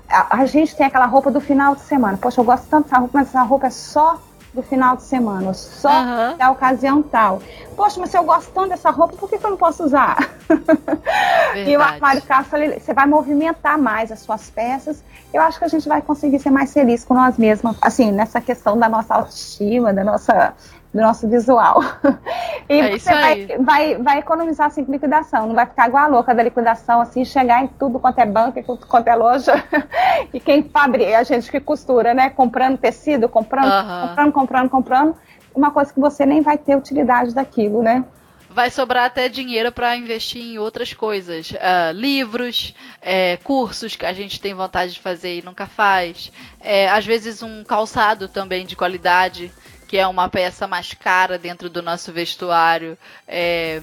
a, 0.08 0.38
a, 0.38 0.46
gente 0.46 0.74
tem 0.74 0.86
aquela 0.86 1.06
roupa 1.06 1.30
do 1.30 1.40
final 1.40 1.74
de 1.74 1.82
semana. 1.82 2.18
Poxa, 2.18 2.40
eu 2.40 2.44
gosto 2.44 2.66
tanto 2.68 2.84
dessa 2.84 2.98
roupa, 2.98 3.18
mas 3.18 3.28
essa 3.28 3.42
roupa 3.42 3.66
é 3.66 3.70
só 3.70 4.20
do 4.52 4.62
final 4.62 4.96
de 4.96 5.02
semana, 5.02 5.52
só 5.52 5.90
uhum. 5.90 6.36
da 6.36 6.50
ocasião 6.50 7.02
tal. 7.02 7.40
Poxa, 7.76 8.00
mas 8.00 8.10
se 8.10 8.18
eu 8.18 8.24
gosto 8.24 8.50
tanto 8.52 8.70
dessa 8.70 8.90
roupa, 8.90 9.16
por 9.16 9.28
que, 9.28 9.38
que 9.38 9.44
eu 9.44 9.50
não 9.50 9.56
posso 9.56 9.84
usar? 9.84 10.16
e 11.54 11.76
o 11.76 11.80
armário 11.80 12.22
cápsula, 12.22 12.80
você 12.80 12.92
vai 12.92 13.06
movimentar 13.06 13.78
mais 13.78 14.10
as 14.10 14.20
suas 14.20 14.50
peças. 14.50 15.02
Eu 15.32 15.42
acho 15.42 15.58
que 15.58 15.64
a 15.64 15.68
gente 15.68 15.86
vai 15.88 16.00
conseguir 16.00 16.38
ser 16.38 16.50
mais 16.50 16.72
feliz 16.72 17.04
com 17.04 17.14
nós 17.14 17.36
mesmos, 17.36 17.76
assim, 17.82 18.10
nessa 18.10 18.40
questão 18.40 18.78
da 18.78 18.88
nossa 18.88 19.14
autoestima, 19.14 19.92
da 19.92 20.02
nossa 20.02 20.54
do 20.92 21.00
nosso 21.00 21.28
visual. 21.28 21.82
E 22.70 22.80
é 22.80 22.98
você 22.98 23.10
vai, 23.10 23.46
vai, 23.60 23.96
vai, 23.96 24.18
economizar 24.18 24.66
assim 24.66 24.84
com 24.84 24.92
liquidação, 24.92 25.46
não 25.46 25.54
vai 25.54 25.64
ficar 25.64 25.88
igual 25.88 26.04
a 26.04 26.06
louca 26.06 26.34
da 26.34 26.42
liquidação, 26.42 27.00
assim, 27.00 27.24
chegar 27.24 27.64
em 27.64 27.66
tudo 27.66 27.98
quanto 27.98 28.18
é 28.18 28.26
banco, 28.26 28.62
tudo 28.62 28.86
quanto 28.86 29.08
é 29.08 29.14
loja. 29.14 29.54
e 30.34 30.38
quem 30.38 30.62
fabrica, 30.64 31.18
a 31.18 31.22
gente 31.22 31.50
que 31.50 31.60
costura, 31.60 32.12
né? 32.12 32.28
Comprando 32.28 32.76
tecido, 32.76 33.26
comprando, 33.26 33.70
comprando, 34.08 34.32
comprando, 34.32 34.68
comprando, 34.68 35.16
uma 35.54 35.70
coisa 35.70 35.90
que 35.90 35.98
você 35.98 36.26
nem 36.26 36.42
vai 36.42 36.58
ter 36.58 36.76
utilidade 36.76 37.34
daquilo, 37.34 37.82
né? 37.82 38.04
vai 38.50 38.70
sobrar 38.70 39.04
até 39.04 39.28
dinheiro 39.28 39.70
para 39.70 39.96
investir 39.96 40.42
em 40.42 40.58
outras 40.58 40.92
coisas. 40.92 41.52
Uh, 41.52 41.92
livros, 41.94 42.74
é, 43.00 43.36
cursos 43.36 43.94
que 43.94 44.04
a 44.04 44.12
gente 44.12 44.40
tem 44.40 44.52
vontade 44.52 44.94
de 44.94 45.00
fazer 45.00 45.38
e 45.38 45.42
nunca 45.42 45.66
faz. 45.66 46.32
É, 46.60 46.88
às 46.88 47.06
vezes 47.06 47.40
um 47.40 47.62
calçado 47.62 48.26
também 48.26 48.66
de 48.66 48.74
qualidade 48.74 49.52
que 49.88 49.96
é 49.96 50.06
uma 50.06 50.28
peça 50.28 50.66
mais 50.66 50.92
cara 50.92 51.38
dentro 51.38 51.70
do 51.70 51.82
nosso 51.82 52.12
vestuário. 52.12 52.96
É, 53.26 53.80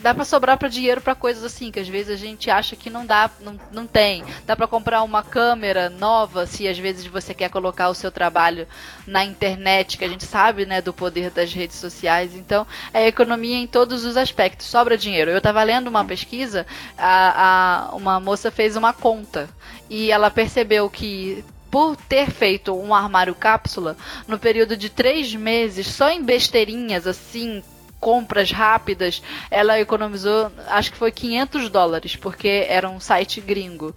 dá 0.00 0.12
para 0.12 0.24
sobrar 0.24 0.58
para 0.58 0.68
dinheiro 0.68 1.00
para 1.00 1.14
coisas 1.14 1.44
assim 1.44 1.70
que 1.70 1.80
às 1.80 1.88
vezes 1.88 2.10
a 2.10 2.16
gente 2.16 2.50
acha 2.50 2.76
que 2.76 2.90
não 2.90 3.06
dá, 3.06 3.30
não, 3.40 3.58
não 3.72 3.86
tem. 3.86 4.24
Dá 4.44 4.56
para 4.56 4.66
comprar 4.66 5.02
uma 5.02 5.22
câmera 5.22 5.88
nova, 5.88 6.46
se 6.46 6.66
às 6.66 6.78
vezes 6.78 7.06
você 7.06 7.32
quer 7.32 7.48
colocar 7.48 7.88
o 7.88 7.94
seu 7.94 8.10
trabalho 8.10 8.66
na 9.06 9.24
internet, 9.24 9.96
que 9.96 10.04
a 10.04 10.08
gente 10.08 10.24
sabe, 10.24 10.66
né, 10.66 10.82
do 10.82 10.92
poder 10.92 11.30
das 11.30 11.52
redes 11.52 11.76
sociais. 11.76 12.34
Então, 12.34 12.66
é 12.92 13.06
economia 13.06 13.56
em 13.56 13.66
todos 13.66 14.04
os 14.04 14.16
aspectos. 14.16 14.66
Sobra 14.66 14.98
dinheiro. 14.98 15.30
Eu 15.30 15.38
estava 15.38 15.62
lendo 15.62 15.86
uma 15.86 16.04
pesquisa, 16.04 16.66
a, 16.98 17.90
a, 17.92 17.94
uma 17.94 18.18
moça 18.18 18.50
fez 18.50 18.76
uma 18.76 18.92
conta 18.92 19.48
e 19.88 20.10
ela 20.10 20.28
percebeu 20.30 20.90
que 20.90 21.44
por 21.76 21.94
ter 21.94 22.30
feito 22.30 22.74
um 22.74 22.94
armário 22.94 23.34
cápsula 23.34 23.98
no 24.26 24.38
período 24.38 24.78
de 24.78 24.88
três 24.88 25.34
meses, 25.34 25.86
só 25.86 26.08
em 26.08 26.24
besteirinhas 26.24 27.06
assim, 27.06 27.62
compras 28.00 28.50
rápidas, 28.50 29.22
ela 29.50 29.78
economizou, 29.78 30.50
acho 30.68 30.90
que 30.90 30.96
foi 30.96 31.12
500 31.12 31.68
dólares, 31.68 32.16
porque 32.16 32.64
era 32.66 32.88
um 32.88 32.98
site 32.98 33.42
gringo. 33.42 33.94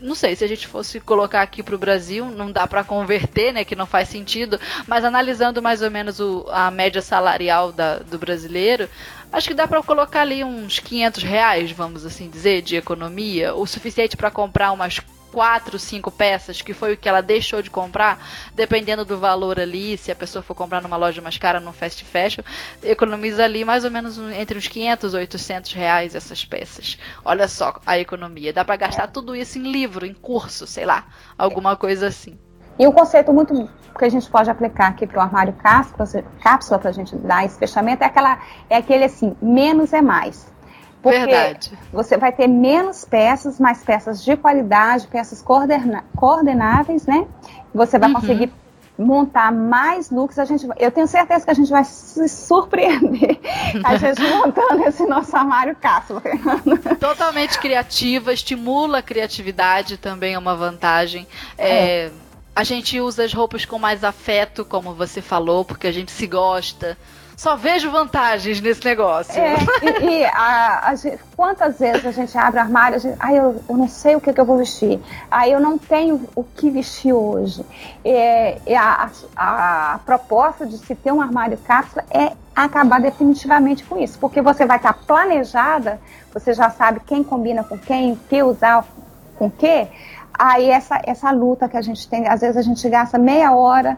Não 0.00 0.14
sei, 0.14 0.34
se 0.34 0.42
a 0.42 0.48
gente 0.48 0.66
fosse 0.66 0.98
colocar 0.98 1.42
aqui 1.42 1.62
para 1.62 1.74
o 1.74 1.78
Brasil, 1.78 2.24
não 2.24 2.50
dá 2.50 2.66
para 2.66 2.82
converter, 2.82 3.52
né, 3.52 3.66
que 3.66 3.76
não 3.76 3.84
faz 3.84 4.08
sentido, 4.08 4.58
mas 4.86 5.04
analisando 5.04 5.60
mais 5.60 5.82
ou 5.82 5.90
menos 5.90 6.20
o, 6.20 6.46
a 6.50 6.70
média 6.70 7.02
salarial 7.02 7.70
da, 7.70 7.98
do 7.98 8.18
brasileiro, 8.18 8.88
acho 9.30 9.46
que 9.46 9.52
dá 9.52 9.68
para 9.68 9.82
colocar 9.82 10.22
ali 10.22 10.42
uns 10.42 10.78
500 10.78 11.22
reais, 11.22 11.70
vamos 11.70 12.06
assim 12.06 12.30
dizer, 12.30 12.62
de 12.62 12.76
economia, 12.76 13.54
o 13.54 13.66
suficiente 13.66 14.16
para 14.16 14.30
comprar 14.30 14.72
umas 14.72 15.00
quatro, 15.32 15.78
cinco 15.78 16.10
peças, 16.10 16.60
que 16.62 16.74
foi 16.74 16.94
o 16.94 16.96
que 16.96 17.08
ela 17.08 17.20
deixou 17.20 17.62
de 17.62 17.70
comprar, 17.70 18.18
dependendo 18.54 19.04
do 19.04 19.18
valor 19.18 19.58
ali, 19.58 19.96
se 19.96 20.10
a 20.10 20.16
pessoa 20.16 20.42
for 20.42 20.54
comprar 20.54 20.82
numa 20.82 20.96
loja 20.96 21.22
mais 21.22 21.38
cara, 21.38 21.60
num 21.60 21.72
fast 21.72 22.04
fashion, 22.04 22.42
economiza 22.82 23.44
ali 23.44 23.64
mais 23.64 23.84
ou 23.84 23.90
menos 23.90 24.18
entre 24.18 24.58
uns 24.58 24.68
500 24.68 25.14
e 25.14 25.16
800 25.16 25.72
reais 25.72 26.14
essas 26.14 26.44
peças. 26.44 26.98
Olha 27.24 27.48
só 27.48 27.74
a 27.86 27.98
economia. 27.98 28.52
Dá 28.52 28.64
para 28.64 28.76
gastar 28.76 29.08
tudo 29.08 29.34
isso 29.34 29.58
em 29.58 29.70
livro, 29.70 30.04
em 30.04 30.14
curso, 30.14 30.66
sei 30.66 30.84
lá, 30.84 31.06
alguma 31.38 31.76
coisa 31.76 32.08
assim. 32.08 32.38
E 32.78 32.86
um 32.86 32.92
conceito 32.92 33.32
muito 33.32 33.68
que 33.98 34.04
a 34.06 34.08
gente 34.08 34.30
pode 34.30 34.48
aplicar 34.48 34.88
aqui 34.88 35.06
para 35.06 35.18
o 35.18 35.20
armário 35.20 35.54
cápsula, 36.42 36.78
para 36.78 36.88
a 36.88 36.92
gente 36.92 37.14
dar 37.16 37.44
esse 37.44 37.58
fechamento, 37.58 38.02
é, 38.02 38.06
aquela, 38.06 38.40
é 38.70 38.76
aquele 38.76 39.04
assim, 39.04 39.36
menos 39.42 39.92
é 39.92 40.00
mais. 40.00 40.50
Porque 41.02 41.18
Verdade. 41.18 41.72
você 41.92 42.16
vai 42.16 42.30
ter 42.30 42.46
menos 42.46 43.04
peças, 43.04 43.58
mais 43.58 43.82
peças 43.82 44.22
de 44.22 44.36
qualidade, 44.36 45.06
peças 45.06 45.40
coordena 45.40 46.04
coordenáveis, 46.14 47.06
né? 47.06 47.26
Você 47.74 47.98
vai 47.98 48.10
uhum. 48.10 48.16
conseguir 48.16 48.52
montar 48.98 49.50
mais 49.50 50.10
looks. 50.10 50.38
A 50.38 50.44
gente, 50.44 50.68
eu 50.78 50.90
tenho 50.90 51.06
certeza 51.06 51.44
que 51.44 51.50
a 51.50 51.54
gente 51.54 51.70
vai 51.70 51.84
se 51.84 52.28
surpreender 52.28 53.40
a 53.82 53.96
gente 53.96 54.20
montando 54.22 54.86
esse 54.86 55.06
nosso 55.06 55.34
armário 55.34 55.74
cápsula. 55.74 56.22
Totalmente 57.00 57.58
criativa, 57.58 58.32
estimula 58.32 58.98
a 58.98 59.02
criatividade, 59.02 59.96
também 59.96 60.34
é 60.34 60.38
uma 60.38 60.54
vantagem. 60.54 61.26
É. 61.56 62.06
É, 62.06 62.10
a 62.54 62.62
gente 62.62 63.00
usa 63.00 63.24
as 63.24 63.32
roupas 63.32 63.64
com 63.64 63.78
mais 63.78 64.04
afeto, 64.04 64.64
como 64.66 64.92
você 64.92 65.22
falou, 65.22 65.64
porque 65.64 65.86
a 65.86 65.92
gente 65.92 66.12
se 66.12 66.26
gosta 66.26 66.98
só 67.40 67.56
vejo 67.56 67.90
vantagens 67.90 68.60
nesse 68.60 68.84
negócio. 68.84 69.32
É, 69.40 69.54
e, 69.82 70.10
e 70.10 70.24
a, 70.26 70.88
a 70.90 70.94
gente, 70.94 71.18
quantas 71.34 71.78
vezes 71.78 72.04
a 72.04 72.10
gente 72.10 72.36
abre 72.36 72.60
armário, 72.60 72.96
a 72.96 72.98
gente, 72.98 73.16
ah, 73.18 73.32
eu, 73.32 73.58
eu 73.66 73.76
não 73.78 73.88
sei 73.88 74.14
o 74.14 74.20
que, 74.20 74.30
que, 74.30 74.38
eu 74.38 74.44
vou 74.44 74.58
vestir, 74.58 75.00
ah, 75.30 75.48
eu 75.48 75.58
não 75.58 75.78
tenho 75.78 76.28
o 76.36 76.44
que 76.44 76.68
vestir 76.68 77.14
hoje. 77.14 77.64
É, 78.04 78.58
é 78.66 78.76
a, 78.76 79.10
a, 79.34 79.94
a, 79.94 79.98
proposta 80.00 80.66
de 80.66 80.76
se 80.76 80.94
ter 80.94 81.12
um 81.12 81.20
armário 81.22 81.56
cápsula 81.56 82.04
é 82.10 82.32
acabar 82.54 83.00
definitivamente 83.00 83.84
com 83.84 83.96
isso, 83.96 84.18
porque 84.18 84.42
você 84.42 84.66
vai 84.66 84.76
estar 84.76 84.92
planejada, 84.92 85.98
você 86.34 86.52
já 86.52 86.68
sabe 86.68 87.00
quem 87.06 87.24
combina 87.24 87.64
com 87.64 87.78
quem, 87.78 88.12
o 88.12 88.16
que 88.28 88.42
usar 88.42 88.84
com 89.38 89.46
o 89.46 89.50
que, 89.50 89.88
aí 90.38 90.68
essa, 90.68 91.00
essa 91.04 91.30
luta 91.30 91.70
que 91.70 91.76
a 91.78 91.82
gente 91.82 92.06
tem, 92.06 92.28
às 92.28 92.42
vezes 92.42 92.58
a 92.58 92.62
gente 92.62 92.86
gasta 92.86 93.16
meia 93.16 93.52
hora 93.52 93.96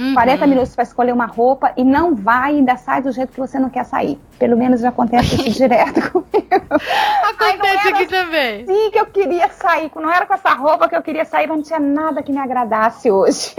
Uhum. 0.00 0.14
40 0.14 0.46
minutos 0.46 0.74
para 0.74 0.82
escolher 0.82 1.12
uma 1.12 1.26
roupa 1.26 1.74
e 1.76 1.84
não 1.84 2.14
vai, 2.14 2.56
ainda 2.56 2.74
sai 2.74 3.02
do 3.02 3.12
jeito 3.12 3.34
que 3.34 3.38
você 3.38 3.58
não 3.58 3.68
quer 3.68 3.84
sair. 3.84 4.18
Pelo 4.38 4.56
menos 4.56 4.80
já 4.80 4.88
acontece 4.88 5.34
isso 5.34 5.50
direto 5.60 6.10
comigo. 6.10 6.26
Acontece 7.22 7.88
aqui 7.88 8.06
também. 8.06 8.64
Sim, 8.64 8.90
que 8.90 8.98
eu 8.98 9.04
queria 9.04 9.50
sair. 9.50 9.90
Não 9.94 10.10
era 10.10 10.24
com 10.24 10.32
essa 10.32 10.54
roupa 10.54 10.88
que 10.88 10.96
eu 10.96 11.02
queria 11.02 11.26
sair, 11.26 11.46
mas 11.46 11.58
não 11.58 11.64
tinha 11.64 11.78
nada 11.78 12.22
que 12.22 12.32
me 12.32 12.38
agradasse 12.38 13.10
hoje. 13.10 13.54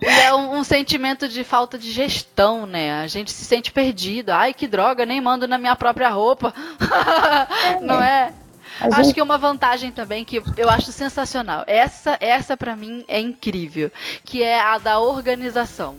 E 0.00 0.06
é 0.06 0.34
um, 0.34 0.58
um, 0.58 0.64
sentimento 0.64 1.28
de 1.28 1.44
falta 1.44 1.78
de 1.78 1.92
gestão, 1.92 2.66
né? 2.66 3.00
A 3.00 3.06
gente 3.06 3.30
se 3.30 3.44
sente 3.44 3.70
perdido. 3.70 4.30
Ai, 4.30 4.52
que 4.52 4.66
droga, 4.66 5.06
nem 5.06 5.20
mando 5.20 5.46
na 5.46 5.58
minha 5.58 5.76
própria 5.76 6.08
roupa. 6.08 6.52
É. 6.80 7.80
não 7.86 8.02
é? 8.02 8.32
Gente... 8.80 8.94
Acho 8.94 9.14
que 9.14 9.22
uma 9.22 9.38
vantagem 9.38 9.90
também 9.90 10.24
que 10.24 10.42
eu 10.56 10.68
acho 10.68 10.92
sensacional. 10.92 11.64
Essa, 11.66 12.16
essa 12.20 12.56
para 12.56 12.76
mim 12.76 13.04
é 13.08 13.20
incrível, 13.20 13.90
que 14.24 14.42
é 14.42 14.60
a 14.60 14.78
da 14.78 14.98
organização. 14.98 15.96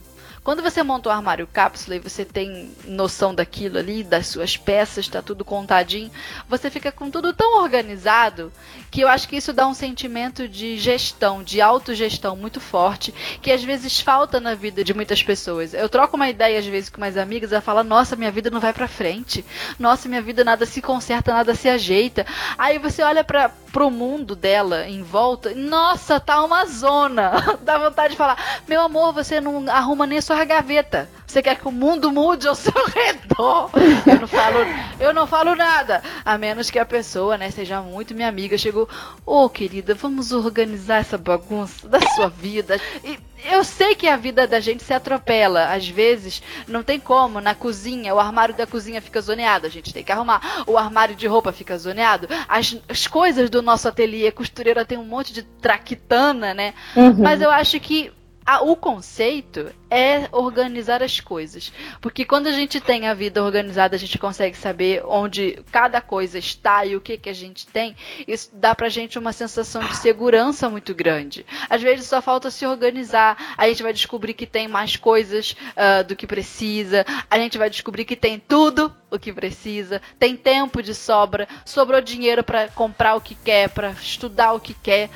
Quando 0.48 0.64
você 0.64 0.82
monta 0.82 1.10
um 1.10 1.12
armário 1.12 1.46
cápsula 1.46 1.98
e 1.98 2.00
você 2.00 2.24
tem 2.24 2.72
noção 2.86 3.36
daquilo 3.36 3.78
ali, 3.78 4.02
das 4.02 4.28
suas 4.28 4.56
peças, 4.56 5.00
está 5.04 5.22
tudo 5.22 5.44
contadinho, 5.44 6.10
você 6.48 6.70
fica 6.70 6.90
com 6.90 7.12
tudo 7.12 7.34
tão 7.34 7.62
organizado 7.62 8.50
que 8.90 9.02
eu 9.02 9.08
acho 9.08 9.28
que 9.28 9.36
isso 9.36 9.54
dá 9.54 9.68
um 9.68 9.74
sentimento 9.74 10.48
de 10.48 10.78
gestão, 10.78 11.44
de 11.44 11.62
autogestão 11.62 12.36
muito 12.36 12.60
forte, 12.60 13.14
que 13.42 13.52
às 13.52 13.64
vezes 13.64 14.00
falta 14.00 14.40
na 14.40 14.56
vida 14.56 14.84
de 14.84 14.94
muitas 14.94 15.22
pessoas. 15.22 15.74
Eu 15.74 15.90
troco 15.90 16.16
uma 16.16 16.30
ideia 16.30 16.60
às 16.60 16.66
vezes 16.66 16.90
com 16.90 17.00
mais 17.00 17.18
amigas, 17.18 17.52
ela 17.52 17.62
fala: 17.62 17.84
"Nossa, 17.84 18.16
minha 18.16 18.32
vida 18.32 18.50
não 18.50 18.60
vai 18.60 18.74
para 18.74 18.88
frente. 18.88 19.46
Nossa, 19.80 20.08
minha 20.08 20.22
vida 20.22 20.44
nada 20.44 20.66
se 20.66 20.82
conserta, 20.82 21.34
nada 21.34 21.56
se 21.56 21.68
ajeita". 21.70 22.26
Aí 22.58 22.78
você 22.78 23.02
olha 23.04 23.24
para 23.24 23.52
pro 23.72 23.92
mundo 23.92 24.36
dela 24.36 24.88
em 24.88 25.04
volta, 25.04 25.54
nossa, 25.54 26.20
tá 26.20 26.44
uma 26.44 26.66
zona. 26.66 27.32
Dá 27.62 27.78
vontade 27.78 28.12
de 28.12 28.18
falar: 28.18 28.62
"Meu 28.68 28.82
amor, 28.82 29.14
você 29.14 29.40
não 29.42 29.66
arruma 29.70 30.08
nem 30.08 30.18
a 30.18 30.22
sua 30.22 30.44
gaveta. 30.46 31.10
Você 31.26 31.42
quer 31.42 31.58
que 31.58 31.68
o 31.68 31.72
mundo 31.72 32.12
mude 32.12 32.48
ao 32.48 32.56
seu 32.56 32.74
redor?". 32.88 33.70
Eu 34.06 34.20
não 34.20 34.28
falo, 34.28 34.58
eu 35.00 35.14
não 35.14 35.28
falo 35.28 35.56
nada, 35.56 36.02
a 36.26 36.38
menos 36.38 36.70
que 36.70 36.80
a 36.80 36.86
pessoa, 36.86 37.38
né, 37.38 37.52
seja 37.52 37.82
muito 37.82 38.16
minha 38.16 38.28
amiga, 38.28 38.58
chegou: 38.58 38.77
"Ô, 39.26 39.46
oh, 39.46 39.50
querida, 39.50 39.94
vamos 39.96 40.32
organizar 40.32 40.98
essa 40.98 41.18
bagunça 41.18 41.88
da 41.88 42.00
sua 42.16 42.28
vida". 42.28 42.80
E 43.04 43.18
eu 43.46 43.64
sei 43.64 43.96
que 43.96 44.08
a 44.08 44.18
vida 44.18 44.48
da 44.48 44.60
gente 44.60 44.84
se 44.84 44.94
atropela. 44.94 45.74
Às 45.74 45.88
vezes, 45.88 46.42
não 46.68 46.84
tem 46.84 47.00
como. 47.00 47.40
Na 47.40 47.56
cozinha, 47.56 48.14
o 48.14 48.20
armário 48.20 48.56
da 48.56 48.68
cozinha 48.68 49.02
fica 49.02 49.22
zoneado. 49.22 49.66
A 49.66 49.70
gente 49.70 49.94
tem 49.94 50.04
que 50.04 50.12
arrumar. 50.12 50.64
O 50.66 50.78
armário 50.78 51.16
de 51.16 51.28
roupa 51.28 51.52
fica 51.52 51.78
zoneado. 51.78 52.28
As, 52.48 52.78
as 52.88 53.08
coisas 53.08 53.50
do 53.50 53.62
nosso 53.62 53.88
ateliê, 53.88 54.32
costureira 54.32 54.86
tem 54.86 54.98
um 54.98 55.06
monte 55.06 55.32
de 55.34 55.44
traquitana, 55.44 56.54
né? 56.54 56.74
Uhum. 56.96 57.24
Mas 57.24 57.42
eu 57.42 57.52
acho 57.52 57.80
que 57.80 58.12
o 58.62 58.76
conceito 58.78 59.74
é 59.90 60.30
organizar 60.32 61.04
as 61.04 61.20
coisas. 61.20 61.72
Porque 62.02 62.24
quando 62.24 62.48
a 62.48 62.52
gente 62.52 62.80
tem 62.80 63.08
a 63.08 63.14
vida 63.14 63.44
organizada, 63.44 63.96
a 63.96 64.00
gente 64.00 64.18
consegue 64.18 64.58
saber 64.58 65.04
onde 65.06 65.60
cada 65.72 66.00
coisa 66.00 66.38
está 66.38 66.86
e 66.86 66.96
o 66.96 67.02
que, 67.02 67.18
que 67.18 67.30
a 67.30 67.34
gente 67.34 67.68
tem. 67.68 67.96
Isso 68.26 68.50
dá 68.54 68.74
pra 68.74 68.88
gente 68.88 69.20
uma 69.20 69.34
sensação 69.34 69.84
de 69.84 69.98
segurança 69.98 70.70
muito 70.70 70.96
grande. 70.96 71.46
Às 71.70 71.82
vezes 71.82 72.08
só 72.08 72.22
falta 72.22 72.50
se 72.50 72.66
organizar. 72.66 73.56
A 73.58 73.68
gente 73.68 73.84
vai 73.84 73.92
descobrir 73.92 74.34
que 74.34 74.48
tem 74.48 74.68
mais 74.68 74.96
coisas 74.96 75.52
uh, 75.52 76.04
do 76.06 76.16
que 76.16 76.26
precisa. 76.26 77.06
A 77.30 77.38
gente 77.38 77.58
vai 77.58 77.70
descobrir 77.70 78.06
que 78.06 78.16
tem 78.16 78.40
tudo 78.40 78.94
o 79.12 79.20
que 79.20 79.34
precisa. 79.34 80.02
Tem 80.18 80.38
tempo 80.38 80.82
de 80.82 80.94
sobra. 80.94 81.48
Sobrou 81.66 82.02
dinheiro 82.02 82.44
para 82.44 82.70
comprar 82.70 83.16
o 83.16 83.22
que 83.22 83.36
quer, 83.36 83.70
para 83.70 83.92
estudar 83.92 84.54
o 84.54 84.60
que 84.60 84.74
quer 84.74 85.10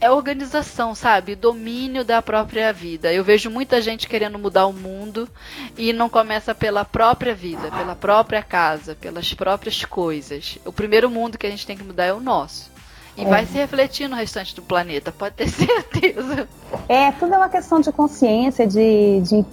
é 0.00 0.10
organização, 0.10 0.94
sabe? 0.94 1.34
Domínio 1.34 2.04
da 2.04 2.20
própria 2.20 2.72
vida. 2.72 3.12
Eu 3.12 3.24
vejo 3.24 3.50
muita 3.50 3.80
gente 3.80 4.08
querendo 4.08 4.38
mudar 4.38 4.66
o 4.66 4.72
mundo 4.72 5.28
e 5.76 5.92
não 5.92 6.08
começa 6.08 6.54
pela 6.54 6.84
própria 6.84 7.34
vida, 7.34 7.70
pela 7.70 7.94
própria 7.94 8.42
casa, 8.42 8.94
pelas 8.94 9.32
próprias 9.32 9.84
coisas. 9.84 10.58
O 10.64 10.72
primeiro 10.72 11.10
mundo 11.10 11.38
que 11.38 11.46
a 11.46 11.50
gente 11.50 11.66
tem 11.66 11.76
que 11.76 11.84
mudar 11.84 12.04
é 12.04 12.12
o 12.12 12.20
nosso. 12.20 12.70
E 13.16 13.22
é. 13.22 13.24
vai 13.24 13.46
se 13.46 13.54
refletir 13.54 14.08
no 14.08 14.16
restante 14.16 14.54
do 14.54 14.62
planeta, 14.62 15.10
pode 15.10 15.34
ter 15.34 15.48
certeza. 15.50 16.46
É, 16.88 17.10
tudo 17.12 17.34
é 17.34 17.38
uma 17.38 17.48
questão 17.48 17.80
de 17.80 17.90
consciência, 17.90 18.66
de, 18.66 19.20
de 19.22 19.44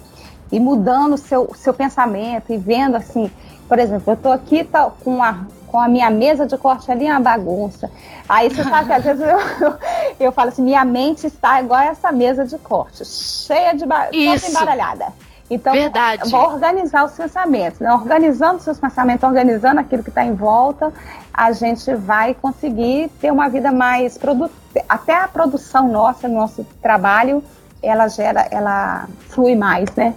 ir 0.52 0.60
mudando 0.60 1.14
o 1.14 1.18
seu, 1.18 1.50
seu 1.54 1.72
pensamento 1.72 2.52
e 2.52 2.58
vendo 2.58 2.96
assim, 2.96 3.30
por 3.68 3.78
exemplo, 3.78 4.12
eu 4.12 4.14
estou 4.14 4.32
aqui 4.32 4.64
tá, 4.64 4.90
com 5.02 5.22
a 5.22 5.44
com 5.74 5.80
a 5.80 5.88
minha 5.88 6.08
mesa 6.08 6.46
de 6.46 6.56
corte 6.56 6.88
ali 6.88 7.04
é 7.04 7.10
uma 7.10 7.18
bagunça. 7.18 7.90
Aí 8.28 8.48
você 8.48 8.62
sabe 8.62 8.86
que 8.86 8.92
às 8.92 9.02
vezes 9.02 9.20
eu, 9.20 9.40
eu, 9.60 9.78
eu, 10.26 10.32
falo 10.32 10.50
assim, 10.50 10.62
minha 10.62 10.84
mente 10.84 11.26
está 11.26 11.60
igual 11.60 11.80
essa 11.80 12.12
mesa 12.12 12.44
de 12.44 12.56
corte, 12.58 13.04
cheia 13.04 13.74
de 13.74 13.84
ba 13.84 14.08
embaralhada. 14.12 15.06
Então, 15.50 15.72
Verdade. 15.72 16.30
vou 16.30 16.42
organizar 16.42 17.04
os 17.04 17.12
pensamentos. 17.12 17.80
Né? 17.80 17.92
Organizando 17.92 18.58
os 18.58 18.62
seus 18.62 18.78
pensamentos, 18.78 19.28
organizando 19.28 19.80
aquilo 19.80 20.04
que 20.04 20.10
está 20.10 20.24
em 20.24 20.34
volta, 20.34 20.92
a 21.32 21.50
gente 21.50 21.92
vai 21.96 22.34
conseguir 22.34 23.08
ter 23.20 23.32
uma 23.32 23.48
vida 23.48 23.72
mais 23.72 24.16
produtiva. 24.16 24.54
Até 24.88 25.16
a 25.16 25.26
produção 25.26 25.88
nossa, 25.88 26.28
nosso 26.28 26.64
trabalho, 26.80 27.42
ela 27.82 28.06
gera, 28.06 28.46
ela 28.50 29.08
flui 29.28 29.56
mais, 29.56 29.90
né? 29.96 30.14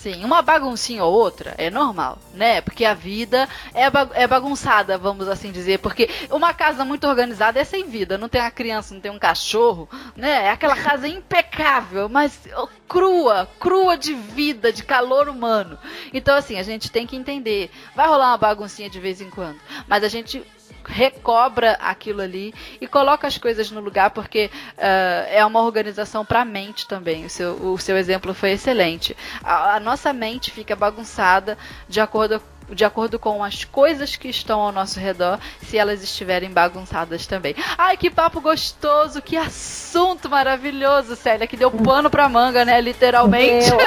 Sim, 0.00 0.24
uma 0.24 0.40
baguncinha 0.40 1.04
ou 1.04 1.12
outra 1.12 1.54
é 1.58 1.68
normal, 1.68 2.18
né? 2.32 2.62
Porque 2.62 2.86
a 2.86 2.94
vida 2.94 3.46
é, 3.74 3.90
ba 3.90 4.08
é 4.14 4.26
bagunçada, 4.26 4.96
vamos 4.96 5.28
assim 5.28 5.52
dizer. 5.52 5.78
Porque 5.78 6.08
uma 6.30 6.54
casa 6.54 6.86
muito 6.86 7.06
organizada 7.06 7.60
é 7.60 7.64
sem 7.64 7.86
vida. 7.86 8.16
Não 8.16 8.26
tem 8.26 8.40
uma 8.40 8.50
criança, 8.50 8.94
não 8.94 9.00
tem 9.02 9.10
um 9.10 9.18
cachorro, 9.18 9.86
né? 10.16 10.46
É 10.46 10.50
aquela 10.52 10.74
casa 10.74 11.06
impecável, 11.06 12.08
mas 12.08 12.48
crua, 12.88 13.46
crua 13.60 13.98
de 13.98 14.14
vida, 14.14 14.72
de 14.72 14.82
calor 14.84 15.28
humano. 15.28 15.78
Então, 16.14 16.34
assim, 16.34 16.58
a 16.58 16.62
gente 16.62 16.90
tem 16.90 17.06
que 17.06 17.14
entender. 17.14 17.70
Vai 17.94 18.08
rolar 18.08 18.28
uma 18.28 18.38
baguncinha 18.38 18.88
de 18.88 18.98
vez 18.98 19.20
em 19.20 19.28
quando. 19.28 19.60
Mas 19.86 20.02
a 20.02 20.08
gente 20.08 20.42
recobra 20.84 21.72
aquilo 21.80 22.20
ali 22.20 22.54
e 22.80 22.86
coloca 22.86 23.26
as 23.26 23.38
coisas 23.38 23.70
no 23.70 23.80
lugar, 23.80 24.10
porque 24.10 24.50
uh, 24.76 25.26
é 25.28 25.44
uma 25.44 25.62
organização 25.62 26.24
para 26.24 26.42
a 26.42 26.44
mente 26.44 26.86
também. 26.86 27.24
O 27.24 27.30
seu, 27.30 27.54
o 27.54 27.78
seu 27.78 27.96
exemplo 27.96 28.34
foi 28.34 28.52
excelente. 28.52 29.16
A, 29.42 29.76
a 29.76 29.80
nossa 29.80 30.12
mente 30.12 30.50
fica 30.50 30.74
bagunçada 30.76 31.56
de 31.88 32.00
acordo 32.00 32.40
de 32.74 32.84
acordo 32.84 33.18
com 33.18 33.42
as 33.42 33.64
coisas 33.64 34.16
que 34.16 34.28
estão 34.28 34.60
ao 34.60 34.72
nosso 34.72 34.98
redor, 34.98 35.38
se 35.62 35.76
elas 35.76 36.02
estiverem 36.02 36.50
bagunçadas 36.50 37.26
também. 37.26 37.54
Ai, 37.76 37.96
que 37.96 38.10
papo 38.10 38.40
gostoso, 38.40 39.22
que 39.22 39.36
assunto 39.36 40.28
maravilhoso, 40.28 41.16
Célia, 41.16 41.46
que 41.46 41.56
deu 41.56 41.70
pano 41.70 42.10
pra 42.10 42.28
manga, 42.28 42.64
né? 42.64 42.80
Literalmente. 42.80 43.70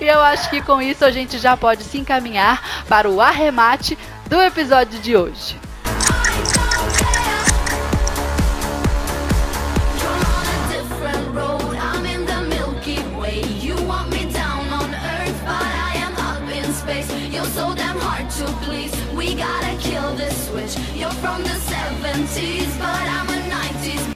E 0.00 0.04
eu 0.04 0.20
acho 0.20 0.50
que 0.50 0.60
com 0.60 0.82
isso 0.82 1.04
a 1.04 1.10
gente 1.10 1.38
já 1.38 1.56
pode 1.56 1.84
se 1.84 1.98
encaminhar 1.98 2.84
para 2.88 3.08
o 3.08 3.20
arremate 3.20 3.96
do 4.26 4.40
episódio 4.40 4.98
de 4.98 5.16
hoje. 5.16 5.56
You're 20.96 21.10
from 21.10 21.42
the 21.42 21.50
70s, 21.50 22.78
but 22.78 22.86
I'm 22.88 23.31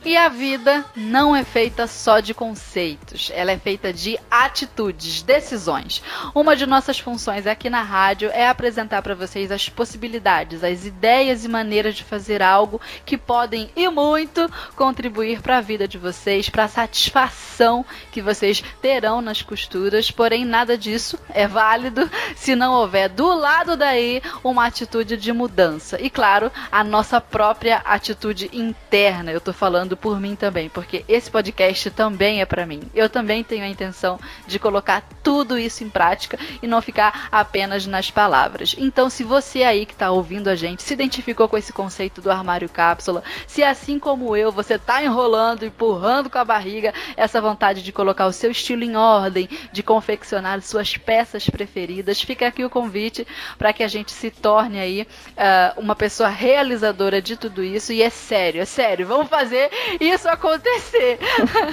e 0.06 0.16
a 0.16 0.28
vida 0.28 0.84
não 0.94 1.34
é 1.34 1.42
feita 1.42 1.88
só 1.88 2.20
de 2.20 2.32
conceitos, 2.32 3.28
ela 3.34 3.50
é 3.50 3.58
feita 3.58 3.92
de 3.92 4.16
atitudes, 4.30 5.20
decisões. 5.20 6.00
Uma 6.32 6.54
de 6.54 6.64
nossas 6.64 6.96
funções 6.96 7.44
aqui 7.44 7.68
na 7.68 7.82
rádio 7.82 8.30
é 8.32 8.46
apresentar 8.46 9.02
para 9.02 9.16
vocês 9.16 9.50
as 9.50 9.68
possibilidades, 9.68 10.62
as 10.62 10.86
ideias 10.86 11.44
e 11.44 11.48
maneiras 11.48 11.96
de 11.96 12.04
fazer 12.04 12.40
algo 12.40 12.80
que 13.04 13.18
podem 13.18 13.68
e 13.74 13.88
muito 13.88 14.48
contribuir 14.76 15.42
para 15.42 15.58
a 15.58 15.60
vida 15.60 15.88
de 15.88 15.98
vocês, 15.98 16.48
para 16.48 16.64
a 16.64 16.68
satisfação 16.68 17.84
que 18.12 18.22
vocês 18.22 18.62
terão 18.80 19.20
nas 19.20 19.42
costuras. 19.42 20.08
Porém, 20.12 20.44
nada 20.44 20.78
disso 20.78 21.18
é 21.30 21.48
válido 21.48 22.08
se 22.36 22.54
não 22.54 22.74
houver 22.74 23.08
do 23.08 23.34
lado 23.34 23.76
daí 23.76 24.22
uma 24.44 24.66
atitude 24.66 25.16
de 25.16 25.32
mudança. 25.32 26.00
E 26.00 26.08
claro, 26.08 26.52
a 26.70 26.84
nossa 26.84 27.20
própria 27.20 27.78
atitude 27.78 28.48
interna. 28.52 29.32
Eu 29.32 29.40
tô 29.40 29.52
falando 29.52 29.95
por 29.96 30.20
mim 30.20 30.36
também, 30.36 30.68
porque 30.68 31.04
esse 31.08 31.30
podcast 31.30 31.90
também 31.90 32.40
é 32.40 32.46
para 32.46 32.66
mim. 32.66 32.82
Eu 32.94 33.08
também 33.08 33.42
tenho 33.42 33.64
a 33.64 33.68
intenção 33.68 34.18
de 34.46 34.58
colocar 34.58 35.02
tudo 35.22 35.58
isso 35.58 35.82
em 35.82 35.88
prática 35.88 36.38
e 36.62 36.66
não 36.66 36.82
ficar 36.82 37.28
apenas 37.32 37.86
nas 37.86 38.10
palavras. 38.10 38.74
Então, 38.78 39.08
se 39.10 39.24
você 39.24 39.62
aí 39.62 39.86
que 39.86 39.92
está 39.92 40.10
ouvindo 40.10 40.48
a 40.48 40.54
gente 40.54 40.82
se 40.82 40.94
identificou 40.94 41.48
com 41.48 41.56
esse 41.56 41.72
conceito 41.72 42.20
do 42.20 42.30
armário 42.30 42.68
cápsula, 42.68 43.22
se 43.46 43.62
assim 43.62 43.98
como 43.98 44.36
eu 44.36 44.52
você 44.52 44.74
está 44.74 45.02
enrolando, 45.02 45.64
empurrando 45.64 46.30
com 46.30 46.38
a 46.38 46.44
barriga 46.44 46.92
essa 47.16 47.40
vontade 47.40 47.82
de 47.82 47.92
colocar 47.92 48.26
o 48.26 48.32
seu 48.32 48.50
estilo 48.50 48.84
em 48.84 48.96
ordem, 48.96 49.48
de 49.72 49.82
confeccionar 49.82 50.60
suas 50.62 50.96
peças 50.96 51.48
preferidas, 51.48 52.20
fica 52.20 52.46
aqui 52.46 52.64
o 52.64 52.70
convite 52.70 53.26
para 53.58 53.72
que 53.72 53.82
a 53.82 53.88
gente 53.88 54.12
se 54.12 54.30
torne 54.30 54.78
aí 54.78 55.02
uh, 55.02 55.80
uma 55.80 55.94
pessoa 55.94 56.28
realizadora 56.28 57.20
de 57.20 57.36
tudo 57.36 57.62
isso. 57.62 57.92
E 57.92 58.02
é 58.02 58.10
sério, 58.10 58.60
é 58.60 58.64
sério, 58.64 59.06
vamos 59.06 59.28
fazer 59.28 59.70
isso 60.00 60.28
acontecer. 60.28 61.18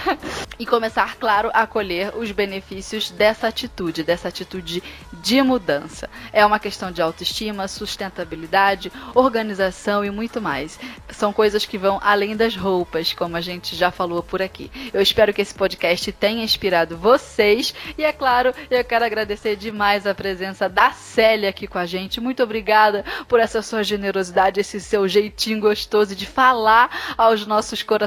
e 0.60 0.66
começar, 0.66 1.16
claro, 1.18 1.50
a 1.54 1.66
colher 1.66 2.16
os 2.16 2.32
benefícios 2.32 3.12
dessa 3.12 3.48
atitude, 3.48 4.04
dessa 4.04 4.28
atitude 4.28 4.84
de 5.12 5.42
mudança. 5.42 6.10
É 6.32 6.46
uma 6.46 6.60
questão 6.60 6.92
de 6.92 7.02
autoestima, 7.02 7.68
sustentabilidade, 7.68 8.92
organização 9.16 10.04
e 10.04 10.10
muito 10.10 10.42
mais. 10.42 10.80
São 11.10 11.32
coisas 11.32 11.66
que 11.66 11.78
vão 11.78 12.00
além 12.04 12.36
das 12.36 12.56
roupas, 12.56 13.14
como 13.14 13.38
a 13.38 13.42
gente 13.42 13.76
já 13.76 13.92
falou 13.92 14.22
por 14.22 14.42
aqui. 14.42 14.72
Eu 14.94 15.02
espero 15.02 15.34
que 15.34 15.42
esse 15.42 15.54
podcast 15.54 16.12
tenha 16.12 16.44
inspirado 16.44 16.98
vocês 16.98 17.74
e, 17.98 18.04
é 18.04 18.12
claro, 18.12 18.54
eu 18.70 18.84
quero 18.84 19.06
agradecer 19.06 19.56
demais 19.56 20.06
a 20.06 20.14
presença 20.14 20.68
da 20.68 20.92
Célia 20.92 21.50
aqui 21.50 21.68
com 21.68 21.78
a 21.78 21.86
gente. 21.86 22.20
Muito 22.20 22.44
obrigada 22.44 23.06
por 23.28 23.40
essa 23.40 23.62
sua 23.62 23.84
generosidade, 23.84 24.60
esse 24.60 24.80
seu 24.80 25.08
jeitinho 25.08 25.60
gostoso 25.60 26.16
de 26.16 26.26
falar 26.26 27.16
aos 27.18 27.46
nossos 27.46 27.82
corações, 27.82 28.03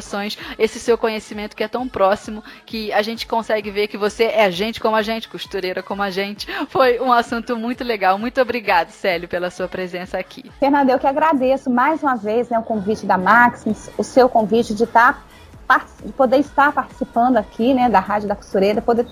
esse 0.58 0.78
seu 0.78 0.96
conhecimento 0.96 1.56
que 1.56 1.62
é 1.62 1.68
tão 1.68 1.88
próximo 1.88 2.42
que 2.64 2.92
a 2.92 3.02
gente 3.02 3.26
consegue 3.26 3.70
ver 3.70 3.88
que 3.88 3.96
você 3.96 4.24
é 4.24 4.50
gente 4.50 4.80
como 4.80 4.96
a 4.96 5.02
gente, 5.02 5.28
costureira 5.28 5.82
como 5.82 6.02
a 6.02 6.10
gente. 6.10 6.46
Foi 6.68 7.00
um 7.00 7.12
assunto 7.12 7.56
muito 7.56 7.84
legal. 7.84 8.18
Muito 8.18 8.40
obrigado, 8.40 8.90
Célio, 8.90 9.28
pela 9.28 9.50
sua 9.50 9.68
presença 9.68 10.18
aqui. 10.18 10.50
Fernanda, 10.58 10.92
eu 10.92 10.98
que 10.98 11.06
agradeço 11.06 11.70
mais 11.70 12.02
uma 12.02 12.16
vez 12.16 12.48
né, 12.48 12.58
o 12.58 12.62
convite 12.62 13.06
da 13.06 13.18
Maximus, 13.18 13.90
o 13.96 14.04
seu 14.04 14.28
convite 14.28 14.74
de, 14.74 14.84
estar, 14.84 15.24
tá 15.66 15.84
de 16.04 16.12
poder 16.12 16.38
estar 16.38 16.72
participando 16.72 17.36
aqui 17.36 17.74
né, 17.74 17.88
da 17.88 18.00
Rádio 18.00 18.28
da 18.28 18.36
Costureira, 18.36 18.80
poder 18.80 19.06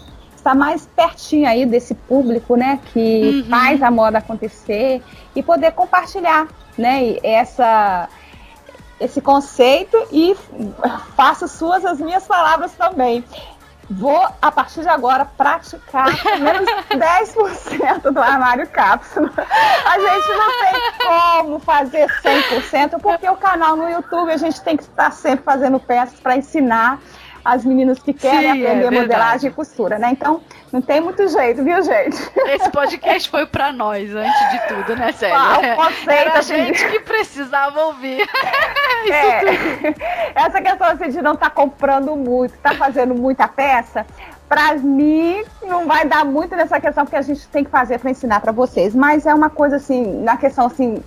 estar 0.45 0.55
mais 0.55 0.87
pertinho 0.95 1.49
aí 1.49 1.65
desse 1.65 1.95
público, 1.95 2.55
né, 2.55 2.79
que 2.93 3.43
uhum. 3.43 3.49
faz 3.49 3.83
a 3.83 3.91
moda 3.91 4.19
acontecer 4.19 5.03
e 5.35 5.43
poder 5.43 5.73
compartilhar, 5.73 6.47
né, 6.77 7.17
essa 7.23 8.09
esse 9.01 9.21
conceito 9.21 9.97
e 10.13 10.37
faço 11.17 11.49
suas 11.49 11.85
as 11.85 11.99
minhas 11.99 12.27
palavras 12.27 12.73
também. 12.73 13.25
Vou, 13.91 14.27
a 14.41 14.51
partir 14.51 14.81
de 14.81 14.89
agora, 14.89 15.27
praticar 15.27 16.07
menos 16.41 16.67
10% 16.89 18.11
do 18.11 18.19
armário 18.19 18.67
cápsula. 18.69 19.31
A 19.37 19.99
gente 19.99 20.29
não 20.29 20.51
tem 20.61 20.93
como 21.07 21.59
fazer 21.59 22.09
100%, 22.09 23.01
porque 23.01 23.29
o 23.29 23.37
canal 23.37 23.77
no 23.77 23.89
YouTube 23.89 24.33
a 24.33 24.39
gente 24.39 24.61
tem 24.63 24.77
que 24.77 24.85
estar 24.85 25.13
sempre 25.13 25.45
fazendo 25.45 25.79
peças 25.79 26.19
para 26.19 26.37
ensinar 26.37 26.99
as 27.45 27.63
meninas 27.63 27.99
que 27.99 28.15
querem 28.15 28.53
Sim, 28.53 28.63
aprender 28.63 28.87
é 28.87 28.91
modelagem 28.91 29.51
e 29.51 29.53
costura, 29.53 29.99
né? 29.99 30.09
Então, 30.13 30.41
não 30.75 30.83
tem 30.83 31.01
muito 31.01 31.29
jeito, 31.29 31.63
viu, 31.63 31.81
gente? 31.85 32.19
Esse 32.49 32.69
podcast 32.69 33.31
foi 33.31 33.47
para 33.47 33.73
nós, 33.73 34.13
antes 34.13 34.51
de 34.51 34.67
tudo, 34.67 34.97
né, 34.97 35.13
Célia? 35.13 35.37
Ah, 35.37 35.77
conceito, 35.77 36.11
Era 36.11 36.39
a 36.39 36.43
gente 36.43 36.85
que 36.89 36.99
precisava 36.99 37.81
ouvir. 37.85 38.21
é. 39.09 39.95
Essa 40.35 40.61
questão 40.61 40.89
assim, 40.89 41.11
de 41.11 41.23
não 41.23 41.35
estar 41.35 41.51
tá 41.51 41.55
comprando 41.55 42.17
muito, 42.17 42.59
tá 42.59 42.75
fazendo 42.75 43.15
muita 43.15 43.47
peça, 43.47 44.05
para 44.49 44.75
mim 44.75 45.45
não 45.63 45.87
vai 45.87 46.07
dar 46.07 46.25
muito 46.25 46.57
nessa 46.57 46.81
questão 46.81 47.05
porque 47.05 47.17
a 47.17 47.23
gente 47.23 47.47
tem 47.47 47.63
que 47.63 47.71
fazer 47.71 48.01
para 48.01 48.11
ensinar 48.11 48.41
para 48.41 48.51
vocês, 48.51 48.97
mas 48.97 49.27
é 49.27 49.33
uma 49.33 49.51
coisa 49.51 49.77
assim, 49.77 50.23
na 50.25 50.37
questão 50.37 50.67
assim 50.67 51.01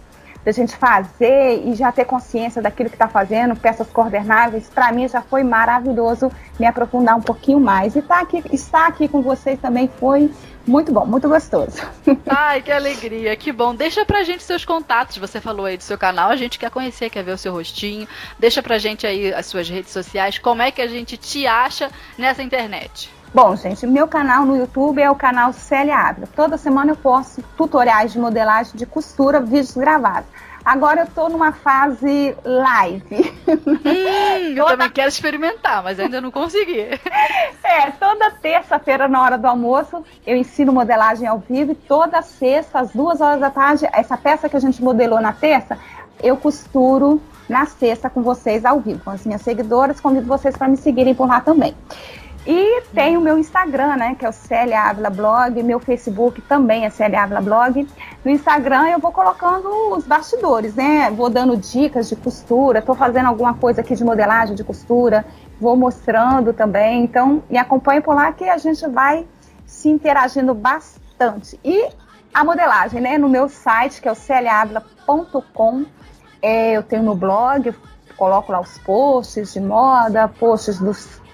da 0.48 0.54
gente 0.54 0.78
fazer 0.78 1.62
e 1.66 1.76
já 1.76 1.92
ter 1.92 2.06
consciência 2.06 2.62
daquilo 2.62 2.88
que 2.88 2.96
está 2.96 3.10
fazendo, 3.10 3.54
peças 3.54 3.86
coordenáveis, 3.90 4.70
para 4.70 4.94
mim 4.94 5.06
já 5.06 5.22
foi 5.22 5.44
maravilhoso 5.44 6.32
me 6.58 6.66
aprofundar 6.66 7.18
um 7.18 7.22
pouquinho 7.22 7.60
mais. 7.60 7.98
E 7.98 8.02
tá 8.02 8.22
aqui, 8.22 8.42
estar 8.54 8.88
aqui 8.88 9.10
com 9.10 9.22
vocês 9.22 9.60
também 9.60 9.90
foi 10.00 10.32
muito 10.66 10.90
bom, 10.90 11.06
muito 11.06 11.28
gostoso. 11.28 11.82
Ai, 12.26 12.62
que 12.62 12.72
alegria, 12.72 13.36
que 13.36 13.52
bom. 13.52 13.76
Deixa 13.76 14.06
pra 14.06 14.24
gente 14.24 14.42
seus 14.42 14.64
contatos. 14.64 15.18
Você 15.18 15.42
falou 15.42 15.66
aí 15.66 15.76
do 15.76 15.84
seu 15.84 15.98
canal, 15.98 16.30
a 16.30 16.38
gente 16.38 16.58
quer 16.58 16.72
conhecer, 16.72 17.10
quer 17.10 17.26
ver 17.26 17.34
o 17.34 17.38
seu 17.38 17.52
rostinho. 17.52 18.08
Deixa 18.40 18.64
pra 18.64 18.78
gente 18.78 19.06
aí 19.06 19.34
as 19.34 19.48
suas 19.48 19.68
redes 19.68 19.92
sociais. 19.92 20.40
Como 20.40 20.62
é 20.62 20.72
que 20.72 20.82
a 20.82 20.88
gente 20.88 21.18
te 21.18 21.46
acha 21.46 21.92
nessa 22.18 22.42
internet? 22.42 23.17
Bom, 23.38 23.56
gente, 23.56 23.86
meu 23.86 24.08
canal 24.08 24.48
no 24.48 24.58
YouTube 24.58 25.00
é 25.00 25.12
o 25.12 25.14
canal 25.14 25.54
Célia 25.54 25.96
Ávila. 25.96 26.28
Toda 26.36 26.58
semana 26.58 26.94
eu 26.94 26.96
posto 26.96 27.44
tutoriais 27.56 28.12
de 28.12 28.18
modelagem 28.18 28.72
de 28.74 28.84
costura, 28.84 29.40
vídeos 29.40 29.78
gravados. 29.78 30.28
Agora 30.66 31.02
eu 31.02 31.06
tô 31.06 31.30
numa 31.30 31.52
fase 31.52 32.36
live. 32.44 33.32
Hum, 33.48 34.56
eu 34.56 34.66
também 34.66 34.90
quero 34.90 35.10
experimentar, 35.10 35.84
mas 35.84 36.00
ainda 36.00 36.20
não 36.20 36.32
consegui. 36.32 36.88
É, 37.64 37.92
toda 37.92 38.32
terça-feira, 38.32 39.08
na 39.08 39.22
hora 39.22 39.38
do 39.38 39.46
almoço, 39.46 40.04
eu 40.26 40.36
ensino 40.36 40.74
modelagem 40.74 41.28
ao 41.28 41.38
vivo 41.38 41.74
e 41.74 41.76
toda 41.76 42.22
sexta, 42.24 42.80
às 42.80 42.92
duas 42.92 43.22
horas 43.22 43.40
da 43.40 43.52
tarde, 43.52 43.88
essa 43.92 44.18
peça 44.18 44.50
que 44.50 44.56
a 44.56 44.60
gente 44.60 44.82
modelou 44.82 45.22
na 45.22 45.34
terça, 45.34 45.78
eu 46.24 46.38
costuro 46.38 47.22
na 47.48 47.66
sexta 47.66 48.10
com 48.10 48.24
vocês 48.24 48.66
ao 48.66 48.80
vivo, 48.80 49.04
com 49.04 49.12
as 49.12 49.26
minhas 49.26 49.42
seguidoras. 49.42 50.00
Convido 50.00 50.26
vocês 50.26 50.58
para 50.58 50.68
me 50.68 50.78
seguirem 50.78 51.14
por 51.14 51.28
lá 51.28 51.40
também. 51.40 51.76
E 52.50 52.82
tem 52.94 53.18
o 53.18 53.22
meu 53.22 53.38
Instagram, 53.38 53.98
né, 53.98 54.16
que 54.18 54.26
é 54.26 54.30
o 54.30 54.32
Célia 54.32 54.84
Ávila 54.84 55.10
Blog, 55.10 55.62
meu 55.62 55.82
Facebook 55.82 56.42
também 56.44 56.86
é 56.86 56.90
Célia 56.90 57.24
Ávila 57.24 57.42
Blog. 57.42 57.86
No 58.24 58.32
Instagram 58.32 58.88
eu 58.88 59.00
vou 59.00 59.12
colocando 59.12 59.68
os 59.92 60.08
bastidores, 60.08 60.74
né, 60.74 61.12
vou 61.12 61.30
dando 61.30 61.58
dicas 61.58 62.08
de 62.08 62.16
costura, 62.16 62.80
estou 62.80 62.96
fazendo 62.96 63.26
alguma 63.26 63.54
coisa 63.54 63.82
aqui 63.82 63.94
de 63.96 64.04
modelagem 64.06 64.56
de 64.56 64.64
costura, 64.64 65.26
vou 65.60 65.76
mostrando 65.76 66.54
também. 66.54 67.04
Então, 67.04 67.44
me 67.50 67.58
acompanhe 67.58 68.00
por 68.00 68.16
lá 68.16 68.32
que 68.32 68.46
a 68.48 68.58
gente 68.58 68.88
vai 68.88 69.28
se 69.66 69.90
interagindo 69.90 70.54
bastante. 70.54 71.60
E 71.66 71.90
a 72.34 72.46
modelagem, 72.46 73.02
né, 73.02 73.18
no 73.18 73.28
meu 73.28 73.50
site, 73.50 74.02
que 74.02 74.08
é 74.08 74.12
o 74.12 74.16
celiavila.com, 74.16 75.86
é, 76.42 76.78
eu 76.78 76.84
tenho 76.84 77.04
no 77.04 77.14
blog, 77.14 77.76
coloco 78.16 78.54
lá 78.54 78.62
os 78.62 78.78
posts 78.78 79.52
de 79.52 79.60
moda, 79.60 80.30
posts 80.30 80.80
dos 80.80 81.27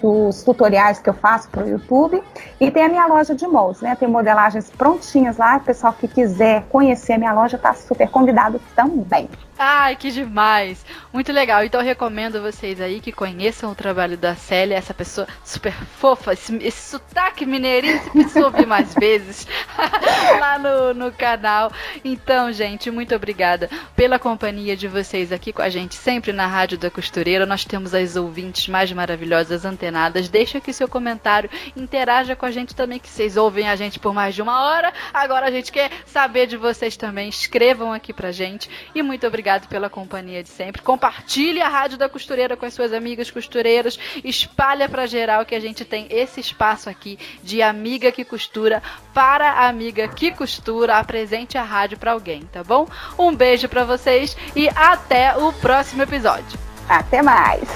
dos 0.00 0.42
tutoriais 0.42 0.98
que 0.98 1.08
eu 1.08 1.14
faço 1.14 1.48
para 1.48 1.64
o 1.64 1.68
YouTube. 1.68 2.22
E 2.60 2.70
tem 2.70 2.84
a 2.84 2.88
minha 2.88 3.06
loja 3.06 3.34
de 3.34 3.46
moldes, 3.46 3.80
né? 3.80 3.96
Tem 3.96 4.08
modelagens 4.08 4.70
prontinhas 4.70 5.36
lá. 5.36 5.56
O 5.56 5.60
pessoal 5.60 5.92
que 5.92 6.08
quiser 6.08 6.64
conhecer 6.68 7.14
a 7.14 7.18
minha 7.18 7.32
loja 7.32 7.56
está 7.56 7.74
super 7.74 8.08
convidado 8.10 8.60
também. 8.74 9.28
Ai, 9.58 9.96
que 9.96 10.10
demais! 10.10 10.84
Muito 11.10 11.32
legal. 11.32 11.64
Então 11.64 11.80
eu 11.80 11.86
recomendo 11.86 12.42
vocês 12.42 12.78
aí 12.78 13.00
que 13.00 13.10
conheçam 13.10 13.70
o 13.70 13.74
trabalho 13.74 14.14
da 14.14 14.34
Célia, 14.34 14.76
essa 14.76 14.92
pessoa 14.92 15.26
super 15.42 15.72
fofa, 15.72 16.34
esse, 16.34 16.54
esse 16.58 16.90
sotaque 16.90 17.46
mineirinho, 17.46 17.98
você 17.98 18.10
precisa 18.10 18.44
ouvir 18.44 18.66
mais 18.66 18.92
vezes 19.00 19.46
lá 20.38 20.58
no, 20.58 20.92
no 20.92 21.10
canal. 21.10 21.72
Então, 22.04 22.52
gente, 22.52 22.90
muito 22.90 23.14
obrigada 23.14 23.70
pela 23.94 24.18
companhia 24.18 24.76
de 24.76 24.88
vocês 24.88 25.32
aqui 25.32 25.54
com 25.54 25.62
a 25.62 25.70
gente, 25.70 25.94
sempre 25.94 26.34
na 26.34 26.46
Rádio 26.46 26.76
da 26.76 26.90
Costureira. 26.90 27.46
Nós 27.46 27.64
temos 27.64 27.94
as 27.94 28.14
ouvintes 28.14 28.68
mais 28.68 28.92
maravilhosas, 28.92 29.64
antenadas. 29.64 30.28
Deixa 30.28 30.58
aqui 30.58 30.70
seu 30.70 30.86
comentário, 30.86 31.48
interaja 31.74 32.36
com 32.36 32.44
a 32.44 32.50
gente 32.50 32.74
também, 32.74 32.98
que 32.98 33.08
vocês 33.08 33.38
ouvem 33.38 33.70
a 33.70 33.76
gente 33.76 33.98
por 33.98 34.12
mais 34.12 34.34
de 34.34 34.42
uma 34.42 34.66
hora. 34.66 34.92
Agora 35.14 35.46
a 35.46 35.50
gente 35.50 35.72
quer 35.72 35.90
saber 36.04 36.46
de 36.46 36.58
vocês 36.58 36.94
também. 36.94 37.30
Escrevam 37.30 37.90
aqui 37.90 38.12
pra 38.12 38.30
gente. 38.30 38.68
E 38.94 39.02
muito 39.02 39.26
obrigada 39.26 39.45
obrigado 39.46 39.68
pela 39.68 39.88
companhia 39.88 40.42
de 40.42 40.48
sempre. 40.48 40.82
Compartilhe 40.82 41.60
a 41.60 41.68
Rádio 41.68 41.96
da 41.96 42.08
Costureira 42.08 42.56
com 42.56 42.66
as 42.66 42.74
suas 42.74 42.92
amigas 42.92 43.30
costureiras. 43.30 43.96
Espalha 44.24 44.88
para 44.88 45.06
geral 45.06 45.46
que 45.46 45.54
a 45.54 45.60
gente 45.60 45.84
tem 45.84 46.08
esse 46.10 46.40
espaço 46.40 46.90
aqui 46.90 47.16
de 47.44 47.62
amiga 47.62 48.10
que 48.10 48.24
costura 48.24 48.82
para 49.14 49.68
amiga 49.68 50.08
que 50.08 50.32
costura. 50.32 50.96
Apresente 50.96 51.56
a 51.56 51.62
rádio 51.62 51.96
para 51.96 52.10
alguém, 52.12 52.42
tá 52.52 52.64
bom? 52.64 52.88
Um 53.16 53.34
beijo 53.34 53.68
para 53.68 53.84
vocês 53.84 54.36
e 54.56 54.68
até 54.74 55.36
o 55.36 55.52
próximo 55.52 56.02
episódio. 56.02 56.58
Até 56.88 57.22
mais. 57.22 57.68